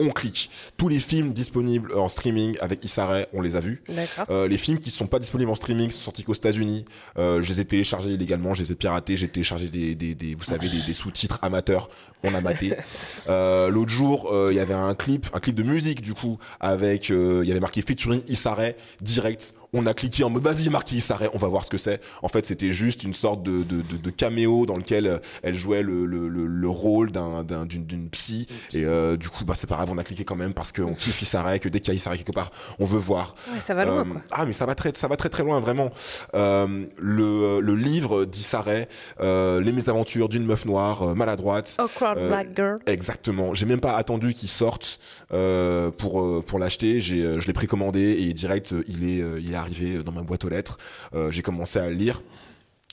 On 0.00 0.10
clique. 0.10 0.50
Tous 0.76 0.88
les 0.88 0.98
films 0.98 1.32
disponibles 1.32 1.94
en 1.96 2.08
streaming 2.08 2.56
avec 2.60 2.84
Issa 2.84 3.06
Rae, 3.06 3.26
on 3.32 3.40
les 3.42 3.54
a 3.54 3.60
vus. 3.60 3.80
Euh, 4.28 4.48
les 4.48 4.56
films 4.58 4.80
qui 4.80 4.90
sont 4.90 5.06
pas 5.06 5.20
disponibles 5.20 5.50
en 5.52 5.54
streaming 5.54 5.88
sont 5.92 6.00
sortis 6.00 6.24
qu'aux 6.24 6.34
États-Unis. 6.34 6.84
Euh, 7.16 7.40
je 7.42 7.52
les 7.52 7.60
ai 7.60 7.64
téléchargés 7.64 8.10
illégalement, 8.10 8.54
je 8.54 8.62
les 8.64 8.72
ai 8.72 8.74
piratés, 8.74 9.16
j'ai 9.16 9.28
téléchargé 9.28 9.68
des, 9.68 9.94
des, 9.94 10.16
des- 10.16 10.34
vous 10.34 10.42
savez, 10.42 10.68
des, 10.68 10.80
des 10.80 10.92
sous-titres 10.94 11.38
amateurs. 11.42 11.90
On 12.24 12.34
a 12.34 12.40
maté. 12.40 12.74
Euh, 13.28 13.70
L'autre 13.70 13.90
jour, 13.92 14.30
euh, 14.32 14.48
il 14.52 14.56
y 14.56 14.60
avait 14.60 14.74
un 14.74 14.94
clip, 14.94 15.26
un 15.32 15.40
clip 15.40 15.54
de 15.54 15.62
musique 15.62 16.02
du 16.02 16.12
coup, 16.14 16.38
avec, 16.60 17.10
euh, 17.10 17.40
il 17.44 17.48
y 17.48 17.52
avait 17.52 17.60
marqué 17.60 17.80
featuring 17.80 18.20
Issa 18.28 18.54
Rae, 18.54 18.72
direct. 19.00 19.54
On 19.76 19.86
a 19.86 19.92
cliqué 19.94 20.24
en 20.24 20.30
mode 20.30 20.44
vas-y, 20.44 20.70
Issa 20.96 21.16
Rae, 21.16 21.28
on 21.34 21.38
va 21.38 21.48
voir 21.48 21.64
ce 21.64 21.70
que 21.70 21.78
c'est. 21.78 22.00
En 22.22 22.28
fait, 22.28 22.46
c'était 22.46 22.72
juste 22.72 23.02
une 23.02 23.12
sorte 23.12 23.42
de, 23.42 23.62
de, 23.64 23.82
de, 23.82 23.96
de 23.96 24.10
caméo 24.10 24.64
dans 24.66 24.76
lequel 24.76 25.06
euh, 25.06 25.18
elle 25.42 25.56
jouait 25.56 25.82
le, 25.82 26.06
le, 26.06 26.28
le, 26.28 26.46
le 26.46 26.68
rôle 26.68 27.10
d'un- 27.10 27.42
d'un- 27.44 27.66
d'une 27.66 28.08
psy. 28.10 28.46
Et 28.72 28.84
euh, 28.84 29.16
du 29.16 29.28
coup, 29.28 29.44
bah, 29.44 29.54
c'est 29.56 29.66
pas 29.66 29.74
grave, 29.76 29.90
on 29.92 29.98
a 29.98 30.04
cliqué 30.04 30.24
quand 30.24 30.36
même 30.36 30.54
parce 30.54 30.70
qu'on 30.72 30.94
kiffe 30.94 31.20
Issa 31.22 31.42
Rae, 31.42 31.58
que 31.58 31.68
dès 31.68 31.80
qu'il 31.80 31.92
y 31.92 31.96
a 31.96 31.96
Issa 31.96 32.10
Rae 32.10 32.16
quelque 32.16 32.32
part, 32.32 32.50
on 32.78 32.84
veut 32.84 32.98
voir. 33.00 33.34
Ouais, 33.52 33.60
ça 33.60 33.74
va 33.74 33.84
loin, 33.84 34.00
Euh, 34.00 34.04
quoi. 34.04 34.20
Ah, 34.30 34.46
mais 34.46 34.52
ça 34.52 34.64
va 34.64 34.74
très, 34.74 34.92
ça 34.94 35.08
va 35.08 35.16
très 35.16 35.28
très 35.28 35.42
loin, 35.42 35.58
vraiment. 35.60 35.90
Euh, 36.34 36.84
le, 36.98 37.60
le 37.60 37.74
livre 37.74 38.24
d'Issa 38.24 38.60
Rae, 38.62 38.86
euh, 39.20 39.60
Les 39.60 39.72
mésaventures 39.72 40.28
d'une 40.28 40.44
meuf 40.46 40.64
noire 40.66 41.02
euh, 41.02 41.14
maladroite. 41.14 41.76
Awkward 41.78 42.18
euh, 42.18 42.28
Black 42.28 42.48
Girl. 42.54 42.78
Exactement. 42.86 43.54
J'ai 43.54 43.66
même 43.66 43.80
pas 43.80 43.96
attendu 43.96 44.34
qu'il 44.34 44.48
sorte 44.48 44.98
euh, 45.32 45.90
pour 45.90 46.44
pour 46.44 46.58
l'acheter. 46.58 47.00
J'ai 47.00 47.40
je 47.40 47.46
l'ai 47.46 47.52
précommandé 47.52 48.00
et 48.20 48.32
direct 48.32 48.72
il 48.86 49.04
est 49.08 49.22
il 49.40 49.52
est 49.52 49.56
arrivé 49.64 50.02
dans 50.02 50.12
ma 50.12 50.22
boîte 50.22 50.44
aux 50.44 50.48
lettres. 50.48 50.78
Euh, 51.14 51.30
J'ai 51.32 51.42
commencé 51.42 51.78
à 51.78 51.88
le 51.88 51.94
lire. 51.96 52.22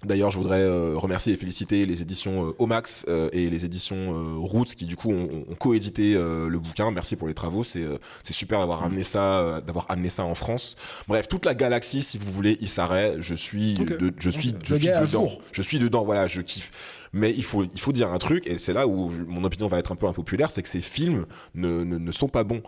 D'ailleurs, 0.03 0.31
je 0.31 0.39
voudrais 0.39 0.61
euh, 0.61 0.95
remercier 0.97 1.33
et 1.33 1.35
féliciter 1.37 1.85
les 1.85 2.01
éditions 2.01 2.47
euh, 2.47 2.55
Omax 2.57 3.05
euh, 3.07 3.29
et 3.33 3.51
les 3.51 3.65
éditions 3.65 3.95
euh, 4.17 4.37
Roots 4.39 4.73
qui 4.75 4.85
du 4.87 4.95
coup 4.95 5.11
ont, 5.11 5.45
ont 5.47 5.53
coédité 5.53 6.15
euh, 6.15 6.47
le 6.49 6.57
bouquin. 6.57 6.89
Merci 6.89 7.15
pour 7.15 7.27
les 7.27 7.35
travaux, 7.35 7.63
c'est 7.63 7.83
euh, 7.83 7.99
c'est 8.23 8.33
super 8.33 8.57
d'avoir 8.61 8.81
amené 8.83 9.03
ça, 9.03 9.39
euh, 9.41 9.61
d'avoir 9.61 9.85
amené 9.89 10.09
ça 10.09 10.23
en 10.23 10.33
France. 10.33 10.75
Bref, 11.07 11.27
toute 11.27 11.45
la 11.45 11.53
galaxie, 11.53 12.01
si 12.01 12.17
vous 12.17 12.31
voulez, 12.31 12.57
Issaré, 12.61 13.17
je 13.19 13.35
suis, 13.35 13.77
Ok. 13.79 13.95
de- 13.99 14.11
je 14.17 14.29
suis, 14.31 14.55
je 14.63 14.73
Le 14.73 14.79
suis 14.79 14.87
dedans. 14.89 15.29
Je 15.51 15.61
suis 15.61 15.77
dedans, 15.77 16.03
voilà, 16.03 16.25
je 16.25 16.41
kiffe. 16.41 16.71
Mais 17.13 17.31
il 17.31 17.43
faut, 17.43 17.63
il 17.63 17.79
faut 17.79 17.91
dire 17.91 18.11
un 18.11 18.17
truc, 18.17 18.47
et 18.47 18.57
c'est 18.57 18.73
là 18.73 18.87
où 18.87 19.09
je- 19.11 19.23
mon 19.23 19.43
opinion 19.43 19.67
va 19.67 19.79
être 19.79 19.91
un 19.91 19.95
peu 19.95 20.05
impopulaire, 20.07 20.49
c'est 20.49 20.61
que 20.61 20.67
ces 20.69 20.79
films 20.81 21.25
ne, 21.55 21.83
ne, 21.83 21.97
ne 21.97 22.11
sont 22.11 22.29
pas 22.29 22.43
bons. 22.45 22.61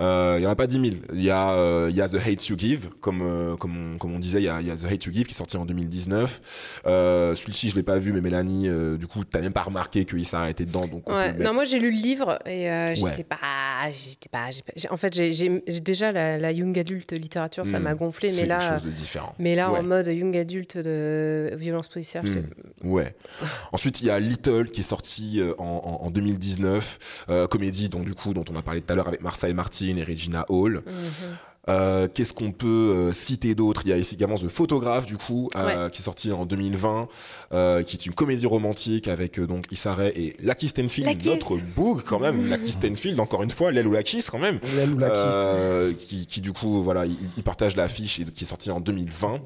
Euh, 0.00 0.36
Il 0.38 0.42
y 0.42 0.46
en 0.46 0.50
a 0.50 0.56
pas 0.56 0.66
10 0.66 0.80
000. 0.80 0.96
Il 1.14 1.22
y 1.22 1.30
a, 1.30 1.50
euh, 1.52 1.90
y 1.92 2.00
a 2.02 2.08
The 2.08 2.16
Hate 2.26 2.46
You 2.48 2.56
Give, 2.58 2.88
comme, 3.00 3.20
euh, 3.22 3.56
comme, 3.56 3.94
on, 3.94 3.98
comme 3.98 4.12
on 4.14 4.18
disait, 4.18 4.40
il 4.40 4.44
y, 4.44 4.48
a, 4.48 4.60
il 4.60 4.66
y 4.66 4.70
a 4.70 4.76
The 4.76 4.84
Hate 4.84 5.04
You 5.04 5.12
Give 5.12 5.24
qui 5.26 5.32
est 5.32 5.36
sorti 5.36 5.56
en 5.56 5.64
2019. 5.64 6.80
Euh, 6.86 7.34
Celui-ci, 7.34 7.70
je 7.70 7.74
l'ai 7.76 7.82
pas 7.82 7.98
vu, 7.98 8.12
mais 8.12 8.20
Mélanie, 8.20 8.68
euh, 8.68 8.96
du 8.98 9.06
coup, 9.06 9.24
t'as 9.24 9.40
même 9.40 9.52
pas 9.52 9.62
remarqué 9.62 10.04
que 10.04 10.16
Issa 10.16 10.40
a 10.42 10.50
été 10.50 10.66
dedans, 10.66 10.86
donc 10.86 11.08
Ouais. 11.08 11.32
Non, 11.34 11.54
moi 11.54 11.64
j'ai 11.64 11.78
lu 11.78 11.90
le 11.90 11.96
livre 11.96 12.38
et 12.44 12.70
euh, 12.70 12.92
j'étais 12.94 13.04
Ouais. 13.04 13.24
pas, 13.24 13.90
j'étais 13.92 14.28
pas, 14.28 14.48
pas- 14.66 14.92
En 14.92 14.96
fait, 14.96 15.14
j'ai- 15.14 15.62
déjà 15.80 16.12
la, 16.12 16.36
la 16.38 16.52
young 16.52 16.78
adulte 16.78 17.12
littérature, 17.12 17.66
ça 17.66 17.78
Hmm. 17.78 17.82
m'a 17.84 17.94
gonflé, 17.94 18.28
C'est 18.28 18.42
mais 18.42 18.48
là, 18.48 18.74
chose 18.78 18.84
de 18.84 18.90
différent. 18.90 19.34
mais 19.38 19.54
là 19.54 19.70
Ouais. 19.72 19.78
en 19.78 19.82
mode 19.82 20.06
young 20.08 20.36
adulte 20.36 20.76
de 20.78 21.50
violence 21.54 21.88
policière, 21.88 22.22
Hmm. 22.24 22.90
Ouais. 22.90 23.14
Ensuite, 23.72 23.85
il 23.90 24.06
y 24.06 24.10
a 24.10 24.18
Little 24.20 24.70
qui 24.70 24.80
est 24.80 24.84
sorti 24.84 25.40
euh, 25.40 25.54
en, 25.58 26.00
en, 26.02 26.06
en 26.06 26.10
2019, 26.10 27.24
euh, 27.30 27.46
comédie 27.46 27.88
du 27.88 28.14
coup 28.14 28.34
dont 28.34 28.44
on 28.50 28.56
a 28.56 28.62
parlé 28.62 28.80
tout 28.80 28.92
à 28.92 28.96
l'heure 28.96 29.08
avec 29.08 29.22
Marseille 29.22 29.54
Martin 29.54 29.96
et 29.96 30.04
Regina 30.04 30.44
Hall. 30.48 30.82
Mhm. 30.86 31.36
Euh, 31.68 32.06
Qu'est-ce 32.12 32.32
qu'on 32.32 32.52
peut 32.52 32.66
euh, 32.66 33.12
citer 33.12 33.54
d'autre? 33.54 33.82
Il 33.84 33.88
y 33.90 33.92
a 33.92 33.96
ici 33.96 34.14
également 34.14 34.36
The 34.36 34.48
Photograph 34.48 35.04
du 35.06 35.16
coup 35.16 35.48
euh, 35.56 35.88
qui 35.88 36.00
est 36.00 36.04
sorti 36.04 36.30
en 36.32 36.46
2020, 36.46 37.08
euh, 37.52 37.82
qui 37.82 37.96
est 37.96 38.06
une 38.06 38.14
comédie 38.14 38.46
romantique 38.46 39.08
avec 39.08 39.38
euh, 39.38 39.46
donc 39.46 39.64
Issa 39.72 39.94
Rae 39.94 40.08
et 40.14 40.36
Lucky 40.40 40.68
Stanfield, 40.68 41.08
Lucky. 41.08 41.28
notre 41.28 41.56
boug 41.56 42.02
quand 42.06 42.20
même, 42.20 42.48
Lucky 42.48 42.70
Stanfield 42.72 43.18
encore 43.18 43.42
une 43.42 43.50
fois, 43.50 43.72
l'aile 43.72 43.88
ou 43.88 43.92
la 43.92 44.02
kiss 44.04 44.30
quand 44.30 44.38
même. 44.38 44.60
L'aile 44.76 44.90
ou 44.92 44.98
la 44.98 45.10
kiss. 45.10 45.18
Euh, 45.18 45.92
qui, 45.92 46.26
qui 46.26 46.40
du 46.40 46.52
coup 46.52 46.82
voilà 46.82 47.04
il, 47.06 47.16
il 47.36 47.42
partage 47.42 47.74
l'affiche 47.76 48.20
et 48.20 48.24
qui 48.24 48.44
est 48.44 48.46
sorti 48.46 48.70
en 48.70 48.80
2020 48.80 49.40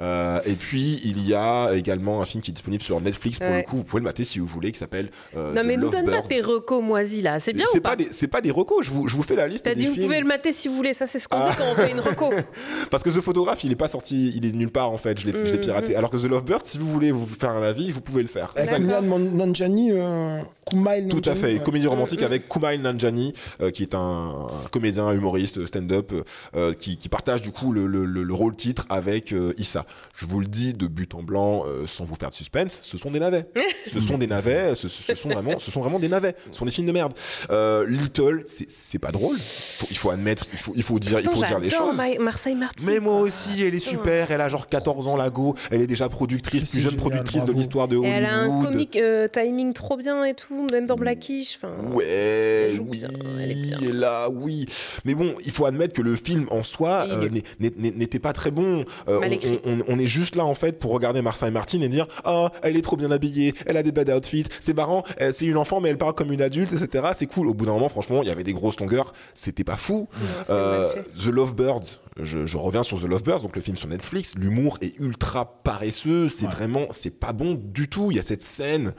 Euh, 0.00 0.40
et 0.44 0.54
puis 0.54 1.00
il 1.04 1.26
y 1.26 1.34
a 1.34 1.72
également 1.74 2.22
un 2.22 2.24
film 2.24 2.40
qui 2.42 2.52
est 2.52 2.54
disponible 2.54 2.82
sur 2.82 3.00
Netflix 3.00 3.38
pour 3.38 3.48
Ouais. 3.48 3.58
le 3.58 3.62
coup 3.62 3.76
vous 3.78 3.84
pouvez 3.84 4.00
le 4.00 4.04
mater 4.04 4.22
si 4.24 4.38
vous 4.38 4.46
voulez 4.46 4.70
qui 4.70 4.78
s'appelle 4.78 5.10
euh, 5.36 5.54
Non, 5.54 5.62
The 5.62 5.64
mais 5.64 5.76
nous 5.76 5.88
donne 5.90 6.04
pas 6.06 6.22
tes 6.22 6.40
recos 6.40 6.82
moisis 6.84 7.22
là, 7.22 7.40
c'est 7.40 7.52
bien 7.52 7.64
c'est 7.72 7.78
ou 7.78 7.82
pas, 7.82 7.96
c'est 8.10 8.28
pas 8.28 8.40
des 8.40 8.50
recos 8.50 8.84
je 8.86 8.90
vous, 8.90 9.08
je 9.08 9.16
vous 9.16 9.22
fais 9.22 9.34
la 9.36 9.48
liste 9.48 9.64
T'as 9.64 9.74
dit 9.74 9.86
vous 9.86 9.94
pouvez 9.96 10.20
le 10.20 10.26
mater 10.26 10.52
si 10.52 10.68
vous 10.68 10.76
voulez, 10.76 10.94
ça 10.94 11.06
c'est 11.08 11.18
ce 11.18 11.26
qu'on 11.26 11.38
Ah. 11.38 11.47
Dit 11.50 11.56
quand 11.56 11.64
on 11.70 11.74
fait 11.74 11.90
une 11.92 12.00
reco. 12.00 12.30
parce 12.90 13.02
que 13.02 13.10
The 13.10 13.20
Photograph 13.20 13.62
il 13.64 13.72
est 13.72 13.76
pas 13.76 13.88
sorti 13.88 14.32
il 14.36 14.44
est 14.46 14.52
nulle 14.52 14.70
part 14.70 14.90
en 14.90 14.96
fait 14.98 15.18
je 15.20 15.26
l'ai 15.26 15.32
Mhm. 15.32 15.58
piraté 15.58 15.96
alors 15.96 16.10
que 16.10 16.16
The 16.16 16.24
Lovebird 16.28 16.64
si 16.66 16.78
vous 16.78 16.88
voulez 16.88 17.10
vous 17.12 17.26
faire 17.26 17.50
un 17.50 17.62
avis 17.62 17.90
vous 17.90 18.00
pouvez 18.00 18.22
le 18.22 18.28
faire 18.28 18.52
C'est 18.56 18.68
Avec 18.68 18.82
Milan 18.82 19.02
Nanjiani, 19.18 19.92
euh, 19.92 20.40
Kumail 20.70 21.08
Tout 21.08 21.22
à 21.24 21.34
fait, 21.34 21.62
comédie 21.62 21.86
romantique 21.86 22.22
avec 22.22 22.48
Kumail 22.48 22.78
Nanjiani, 22.78 23.32
euh, 23.60 23.70
qui 23.70 23.82
est 23.82 23.94
un, 23.94 23.98
un 23.98 24.68
comédien 24.70 25.10
humoriste 25.12 25.64
stand-up, 25.66 26.12
euh, 26.56 26.72
qui, 26.74 26.96
qui 26.96 27.08
partage 27.08 27.42
du 27.42 27.50
coup 27.52 27.72
le, 27.72 27.86
le- 27.86 28.04
le- 28.04 28.22
le 28.22 28.34
rôle 28.34 28.54
titre 28.56 28.86
avec 28.90 29.32
euh, 29.32 29.52
Issa. 29.58 29.84
Je 30.16 30.26
vous 30.26 30.40
le 30.40 30.46
dis 30.46 30.74
de 30.74 30.86
but 30.86 31.14
en 31.14 31.22
blanc, 31.22 31.64
euh, 31.66 31.86
sans 31.86 32.04
vous 32.04 32.14
faire 32.14 32.28
de 32.30 32.34
suspense, 32.34 32.80
ce 32.82 32.98
sont 32.98 33.10
des 33.10 33.20
navets. 33.20 33.46
ce 33.92 34.00
sont 34.00 34.18
des 34.18 34.26
navets, 34.26 34.74
ce, 34.74 34.88
ce 34.88 35.14
sont 35.14 35.28
vraiment, 35.28 35.58
ce 35.58 35.70
sont 35.70 35.80
vraiment 35.80 35.98
des 35.98 36.08
navets. 36.08 36.34
Ce 36.50 36.58
sont 36.58 36.64
des 36.64 36.70
films 36.70 36.86
de 36.86 36.92
merde. 36.92 37.12
Euh, 37.50 37.86
Little, 37.88 38.42
c'est 38.46 38.98
pas 38.98 39.10
drôle. 39.12 39.36
Faut- 39.38 39.86
il 39.90 39.96
faut 39.96 40.10
admettre, 40.10 40.46
il 40.52 40.58
faut, 40.58 40.72
il 40.76 40.82
faut 40.82 40.98
dire, 40.98 41.20
il 41.20 41.28
faut 41.28 41.42
dire 41.42 41.58
les 41.58 41.70
choses. 41.70 41.96
Ma- 41.96 42.18
Marseille 42.18 42.54
Martin. 42.54 42.84
Mais 42.86 43.00
moi 43.00 43.20
aussi, 43.20 43.62
elle 43.62 43.74
est 43.74 43.80
super. 43.80 44.30
Elle 44.30 44.40
a 44.40 44.48
genre 44.48 44.68
14 44.68 45.06
ans, 45.08 45.16
la 45.16 45.30
go. 45.30 45.54
Elle 45.70 45.80
est 45.82 45.86
déjà 45.86 46.08
productrice, 46.08 46.70
plus 46.70 46.80
jeune 46.80 46.90
génial, 46.92 47.00
productrice 47.00 47.44
de 47.44 47.52
l'histoire 47.52 47.88
de 47.88 47.94
Et 47.94 47.98
Hollywood. 47.98 48.16
elle 48.18 48.24
a 48.26 48.38
un 48.38 48.64
comique 48.64 48.96
euh, 48.96 49.28
timing 49.28 49.72
trop 49.72 49.96
bien 49.96 50.24
et 50.24 50.34
tout, 50.34 50.57
même 50.70 50.86
dans 50.86 50.96
Blackish. 50.96 51.56
Enfin, 51.56 51.72
Ouais, 51.92 52.72
oui, 52.88 52.98
bien, 52.98 53.08
elle 53.40 53.50
est 53.50 53.54
bien. 53.54 53.78
et 53.80 53.92
là, 53.92 54.28
oui. 54.30 54.66
Mais 55.04 55.14
bon, 55.14 55.34
il 55.44 55.50
faut 55.50 55.66
admettre 55.66 55.94
que 55.94 56.02
le 56.02 56.14
film 56.16 56.46
en 56.50 56.62
soi 56.62 57.06
euh, 57.10 57.28
n'était 57.60 58.18
pas 58.18 58.32
très 58.32 58.50
bon. 58.50 58.84
Euh, 59.08 59.18
on, 59.22 59.30
écrit. 59.30 59.58
on- 59.64 59.78
on 59.88 59.98
est 59.98 60.06
juste 60.06 60.36
là 60.36 60.44
en 60.44 60.54
fait 60.54 60.78
pour 60.78 60.92
regarder 60.92 61.22
Marcin 61.22 61.46
et 61.46 61.50
Martine 61.50 61.82
et 61.82 61.88
dire 61.88 62.06
ah 62.24 62.50
elle 62.62 62.76
est 62.76 62.82
trop 62.82 62.96
bien 62.96 63.10
habillée, 63.10 63.54
elle 63.66 63.76
a 63.76 63.82
des 63.82 63.92
bad 63.92 64.10
outfits, 64.10 64.44
c'est 64.60 64.74
marrant, 64.74 65.04
euh, 65.20 65.30
c'est 65.32 65.46
une 65.46 65.56
enfant 65.56 65.80
mais 65.80 65.88
elle 65.90 65.98
parle 65.98 66.14
comme 66.14 66.32
une 66.32 66.42
adulte, 66.42 66.72
etc. 66.72 67.08
C'est 67.14 67.26
cool. 67.26 67.48
Au 67.48 67.54
bout 67.54 67.66
d'un 67.66 67.72
moment, 67.72 67.88
franchement, 67.88 68.22
il 68.22 68.28
y 68.28 68.30
avait 68.32 68.44
des 68.44 68.52
grosses 68.52 68.78
longueurs, 68.80 69.12
c'était 69.34 69.64
pas 69.64 69.76
fou. 69.76 70.08
Euh, 70.50 70.92
The 71.18 71.26
Lovebirds, 71.28 72.00
je, 72.20 72.46
je 72.46 72.56
reviens 72.56 72.82
sur 72.82 73.00
The 73.00 73.04
Lovebirds, 73.04 73.42
donc 73.42 73.54
le 73.56 73.62
film 73.62 73.76
sur 73.76 73.88
Netflix. 73.88 74.34
L'humour 74.36 74.78
est 74.80 74.98
ultra 74.98 75.60
paresseux, 75.62 76.28
c'est 76.28 76.46
vraiment, 76.46 76.86
c'est 76.90 77.10
pas 77.18 77.32
bon 77.32 77.54
du 77.54 77.88
tout. 77.88 78.10
Il 78.10 78.16
y 78.16 78.20
a 78.20 78.22
cette 78.22 78.42
scène. 78.42 78.92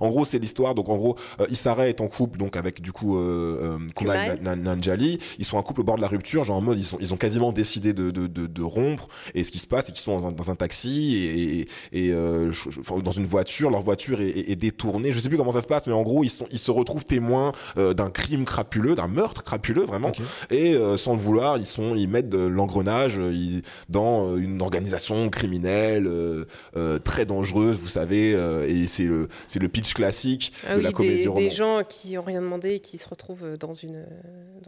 En 0.00 0.08
gros, 0.08 0.24
c'est 0.24 0.38
l'histoire. 0.38 0.74
Donc 0.74 0.88
en 0.88 0.96
gros, 0.96 1.01
euh, 1.40 1.46
Issa 1.50 1.74
Rae 1.74 1.88
est 1.88 2.00
en 2.00 2.08
couple 2.08 2.38
donc 2.38 2.56
avec 2.56 2.80
du 2.80 2.92
coup 2.92 3.16
euh, 3.18 3.76
euh, 3.76 3.78
Kumail 3.96 4.30
Kumail. 4.30 4.40
Na- 4.42 4.56
Na- 4.56 4.74
Nanjiani. 4.74 5.18
Ils 5.38 5.44
sont 5.44 5.58
un 5.58 5.62
couple 5.62 5.80
au 5.82 5.84
bord 5.84 5.96
de 5.96 6.02
la 6.02 6.08
rupture, 6.08 6.44
genre 6.44 6.56
en 6.56 6.60
mode 6.62 6.78
ils 6.78 6.84
sont, 6.84 6.98
ils 7.00 7.12
ont 7.12 7.16
quasiment 7.16 7.52
décidé 7.52 7.92
de, 7.92 8.10
de, 8.10 8.26
de, 8.26 8.46
de 8.46 8.62
rompre. 8.62 9.08
Et 9.34 9.44
ce 9.44 9.50
qui 9.50 9.58
se 9.58 9.66
passe, 9.66 9.86
c'est 9.86 9.92
qu'ils 9.92 10.00
sont 10.02 10.16
dans 10.18 10.26
un, 10.28 10.32
dans 10.32 10.50
un 10.50 10.54
taxi 10.54 11.16
et, 11.16 11.60
et, 11.60 11.68
et, 12.06 12.12
euh, 12.12 12.50
je- 12.52 12.70
je- 12.70 12.80
enfin, 12.80 12.98
dans 12.98 13.10
une 13.12 13.26
voiture. 13.26 13.70
Leur 13.70 13.82
voiture 13.82 14.20
est, 14.20 14.28
est- 14.28 14.50
est 14.52 14.56
détournée. 14.56 15.12
Je 15.12 15.18
sais 15.20 15.28
plus 15.28 15.38
comment 15.38 15.52
ça 15.52 15.60
se 15.60 15.66
passe, 15.66 15.86
mais 15.86 15.92
en 15.92 16.02
gros, 16.02 16.24
ils 16.24 16.28
sont, 16.30 16.46
ils 16.50 16.58
se 16.58 16.70
retrouvent 16.70 17.04
témoins 17.04 17.52
euh, 17.78 17.94
d'un 17.94 18.10
crime 18.10 18.44
crapuleux, 18.44 18.94
d'un 18.94 19.08
meurtre 19.08 19.42
crapuleux 19.42 19.84
vraiment. 19.84 20.12
Et 20.50 20.74
euh, 20.74 20.96
sans 20.96 21.14
le 21.14 21.20
vouloir, 21.20 21.58
ils 21.58 21.66
sont, 21.66 21.94
ils 21.96 22.08
mettent 22.08 22.28
de 22.28 22.38
l'engrenage 22.38 23.16
euh, 23.18 23.60
dans 23.88 24.26
euh, 24.28 24.36
une 24.36 24.60
organisation 24.62 25.28
criminelle 25.30 26.06
euh, 26.06 26.44
euh, 26.76 26.98
très 26.98 27.26
dangereuse, 27.26 27.78
vous 27.78 27.88
savez. 27.88 28.34
euh, 28.34 28.66
et 28.68 28.86
c'est 28.86 29.04
le, 29.04 29.28
c'est 29.48 29.58
le 29.58 29.68
pitch 29.68 29.94
classique 29.94 30.52
Ah 30.66 30.72
de 30.74 30.78
oui, 30.78 30.82
la 30.84 30.91
comédie 30.92 31.24
des, 31.24 31.30
des 31.34 31.50
gens 31.50 31.82
qui 31.88 32.16
ont 32.18 32.22
rien 32.22 32.40
demandé 32.40 32.70
et 32.74 32.80
qui 32.80 32.98
se 32.98 33.08
retrouvent 33.08 33.56
dans 33.58 33.72
une, 33.72 34.04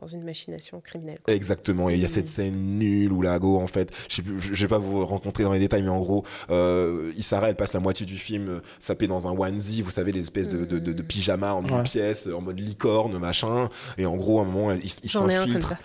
dans 0.01 0.07
une 0.07 0.23
machination 0.25 0.81
criminelle. 0.81 1.19
quoi. 1.23 1.35
Exactement. 1.35 1.91
Et 1.91 1.95
il 1.95 2.01
y 2.01 2.05
a 2.05 2.09
cette 2.09 2.25
Mm. 2.25 2.27
scène 2.27 2.79
nulle 2.79 3.13
où 3.13 3.23
la 3.23 3.39
go, 3.39 3.59
en 3.59 3.67
fait, 3.67 3.91
je 4.09 4.23
je 4.39 4.61
vais 4.63 4.69
pas 4.69 4.79
vous 4.79 5.05
rencontrer 5.07 5.45
dans 5.45 5.53
les 5.53 5.59
détails, 5.59 5.83
mais 5.83 5.89
en 5.89 6.01
gros, 6.01 6.25
euh, 6.51 7.13
Issa 7.17 7.39
Rae, 7.41 7.51
elle 7.51 7.57
passe 7.57 7.73
la 7.75 7.81
moitié 7.81 8.07
du 8.07 8.17
film 8.17 8.49
euh, 8.49 8.61
sapée 8.79 9.07
dans 9.07 9.27
un 9.29 9.33
onesie, 9.39 9.83
vous 9.83 9.91
savez, 9.91 10.11
les 10.13 10.21
espèces 10.21 10.49
de, 10.49 10.65
de, 10.65 10.79
de, 10.79 10.93
de 10.93 11.03
pyjama 11.03 11.53
en 11.55 11.63
une 11.65 11.75
Ouais. 11.75 11.83
pièce, 11.83 12.29
en 12.35 12.41
mode 12.41 12.59
licorne, 12.61 13.19
machin. 13.19 13.69
Et 13.99 14.07
en 14.07 14.17
gros, 14.17 14.39
à 14.39 14.43
un 14.43 14.47
moment, 14.47 14.73
il, 14.73 14.79
il 14.85 15.17
un 15.17 15.29
s'infiltre. 15.29 15.69
ça. 15.71 15.79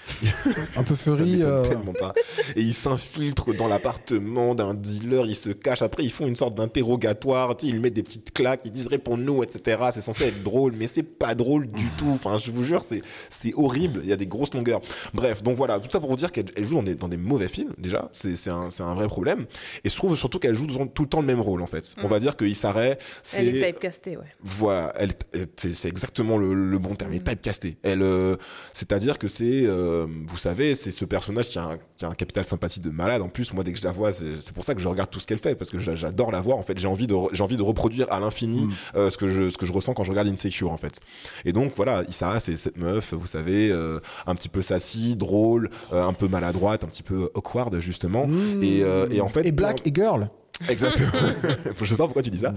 Un 0.77 0.83
peu 0.83 0.95
furry. 1.03 1.41
euh, 1.43 1.63
tellement 1.63 1.93
pas. 1.93 2.13
Et 2.55 2.61
il 2.61 2.73
s'infiltre 2.73 3.53
dans 3.55 3.67
l'appartement 3.67 4.55
d'un 4.55 4.73
dealer, 4.73 5.25
il 5.27 5.35
se 5.35 5.49
cache. 5.49 5.81
Après, 5.81 6.03
ils 6.03 6.11
font 6.11 6.25
une 6.27 6.35
sorte 6.35 6.55
d'interrogatoire. 6.55 7.55
Ils 7.63 7.73
lui 7.73 7.79
mettent 7.79 7.93
des 7.93 8.03
petites 8.03 8.31
claques, 8.33 8.61
ils 8.65 8.71
disent 8.71 8.87
réponds-nous, 8.87 9.43
etc. 9.43 9.81
C'est 9.91 10.01
censé 10.01 10.28
être 10.29 10.43
drôle, 10.43 10.73
mais 10.77 10.87
c'est 10.87 11.03
pas 11.03 11.35
drôle 11.35 11.69
du 11.69 11.89
tout. 11.97 12.09
Enfin, 12.09 12.37
je 12.37 12.51
vous 12.51 12.63
jure, 12.63 12.83
c'est 12.83 13.01
c'est 13.29 13.53
horrible. 13.55 14.01
Il 14.03 14.09
y 14.09 14.13
a 14.13 14.17
des 14.17 14.27
grosses 14.27 14.53
longueurs. 14.53 14.81
Bref, 15.13 15.43
donc 15.43 15.57
voilà, 15.57 15.79
tout 15.79 15.89
ça 15.91 15.99
pour 15.99 16.09
vous 16.09 16.15
dire 16.15 16.31
qu'elle 16.31 16.45
elle 16.55 16.63
joue 16.65 16.75
dans 16.75 16.83
des, 16.83 16.95
dans 16.95 17.07
des 17.07 17.17
mauvais 17.17 17.47
films, 17.47 17.73
déjà. 17.77 18.09
C'est 18.11 18.35
c'est 18.35 18.49
un, 18.49 18.69
c'est 18.69 18.83
un 18.83 18.93
vrai 18.93 19.07
problème. 19.07 19.45
Et 19.83 19.89
je 19.89 19.95
trouve 19.95 20.15
surtout 20.17 20.39
qu'elle 20.39 20.55
joue 20.55 20.67
tout, 20.93 21.03
le 21.03 21.09
temps 21.09 21.21
le 21.21 21.27
même 21.27 21.41
rôle, 21.41 21.61
en 21.61 21.67
fait. 21.67 21.95
On 22.03 22.07
va 22.07 22.19
dire 22.19 22.35
que 22.35 22.45
Issa 22.45 22.71
Rae, 22.71 22.97
c'est. 23.23 23.45
Elle 23.45 23.55
est 23.57 23.65
typecastée, 23.67 24.17
ouais. 24.17 24.23
Voilà, 24.41 24.93
elle, 24.97 25.11
c'est, 25.55 25.75
c'est 25.75 25.87
exactement 25.89 26.37
le, 26.37 26.53
le 26.53 26.79
bon 26.79 26.95
terme, 26.95 27.11
elle 27.11 27.17
est 27.17 27.23
typecastée. 27.27 27.77
Elle, 27.83 28.01
euh, 28.01 28.35
c'est-à-dire 28.73 29.17
que 29.19 29.27
c'est, 29.27 29.63
euh, 29.65 30.05
vous 30.27 30.37
savez, 30.37 30.75
c'est 30.75 30.91
ce 30.91 31.05
personnage 31.05 31.49
qui 31.49 31.59
a, 31.59 31.63
un, 31.63 31.77
qui 31.95 32.05
a 32.05 32.09
un 32.09 32.13
capital 32.13 32.45
sympathie 32.45 32.79
de 32.81 32.89
malade. 32.89 33.21
En 33.21 33.29
plus, 33.29 33.53
moi, 33.53 33.63
dès 33.63 33.73
que 33.73 33.79
je 33.79 33.83
la 33.83 33.91
vois, 33.91 34.11
c'est, 34.11 34.35
c'est 34.35 34.53
pour 34.53 34.63
ça 34.63 34.75
que 34.75 34.81
je 34.81 34.87
regarde 34.87 35.09
tout 35.09 35.19
ce 35.19 35.27
qu'elle 35.27 35.39
fait, 35.39 35.55
parce 35.55 35.69
que 35.69 35.79
j'a- 35.79 35.95
j'adore 35.95 36.31
la 36.31 36.41
voir. 36.41 36.57
En 36.57 36.63
fait, 36.63 36.77
j'ai 36.77 36.87
envie 36.87 37.07
de, 37.07 37.15
j'ai 37.33 37.43
envie 37.43 37.57
de 37.57 37.63
reproduire 37.63 38.11
à 38.11 38.19
l'infini 38.19 38.67
euh, 38.95 39.09
ce 39.09 39.17
que 39.17 39.27
je, 39.27 39.49
ce 39.49 39.57
que 39.57 39.65
je 39.65 39.73
ressens 39.73 39.93
quand 39.93 40.03
je 40.03 40.11
regarde 40.11 40.18
Insecure, 40.27 40.71
en 40.71 40.77
fait. 40.77 40.99
Et 41.45 41.53
donc, 41.53 41.73
voilà, 41.75 42.03
Issa, 42.07 42.39
c'est 42.39 42.55
cette 42.55 42.77
meuf, 42.77 43.13
vous 43.13 43.27
savez, 43.27 43.69
euh, 43.71 43.99
un 44.27 44.35
petit 44.35 44.49
peu 44.49 44.61
sassy, 44.61 45.15
drôle, 45.15 45.69
euh, 45.93 46.05
un 46.05 46.13
peu 46.13 46.27
maladroite, 46.27 46.83
un 46.83 46.87
petit 46.87 47.03
peu 47.03 47.29
awkward, 47.33 47.79
justement. 47.79 48.27
Et, 48.61 48.83
euh, 48.83 49.07
et 49.09 49.21
en 49.21 49.29
fait, 49.29 49.45
Et 49.45 49.51
Black 49.51 49.85
et 49.85 49.91
Girl. 49.93 50.29
Exactement. 50.67 51.11
je 51.79 51.85
sais 51.85 51.95
pas 51.95 52.05
pourquoi 52.05 52.21
tu 52.21 52.29
dis 52.29 52.39
ça. 52.39 52.53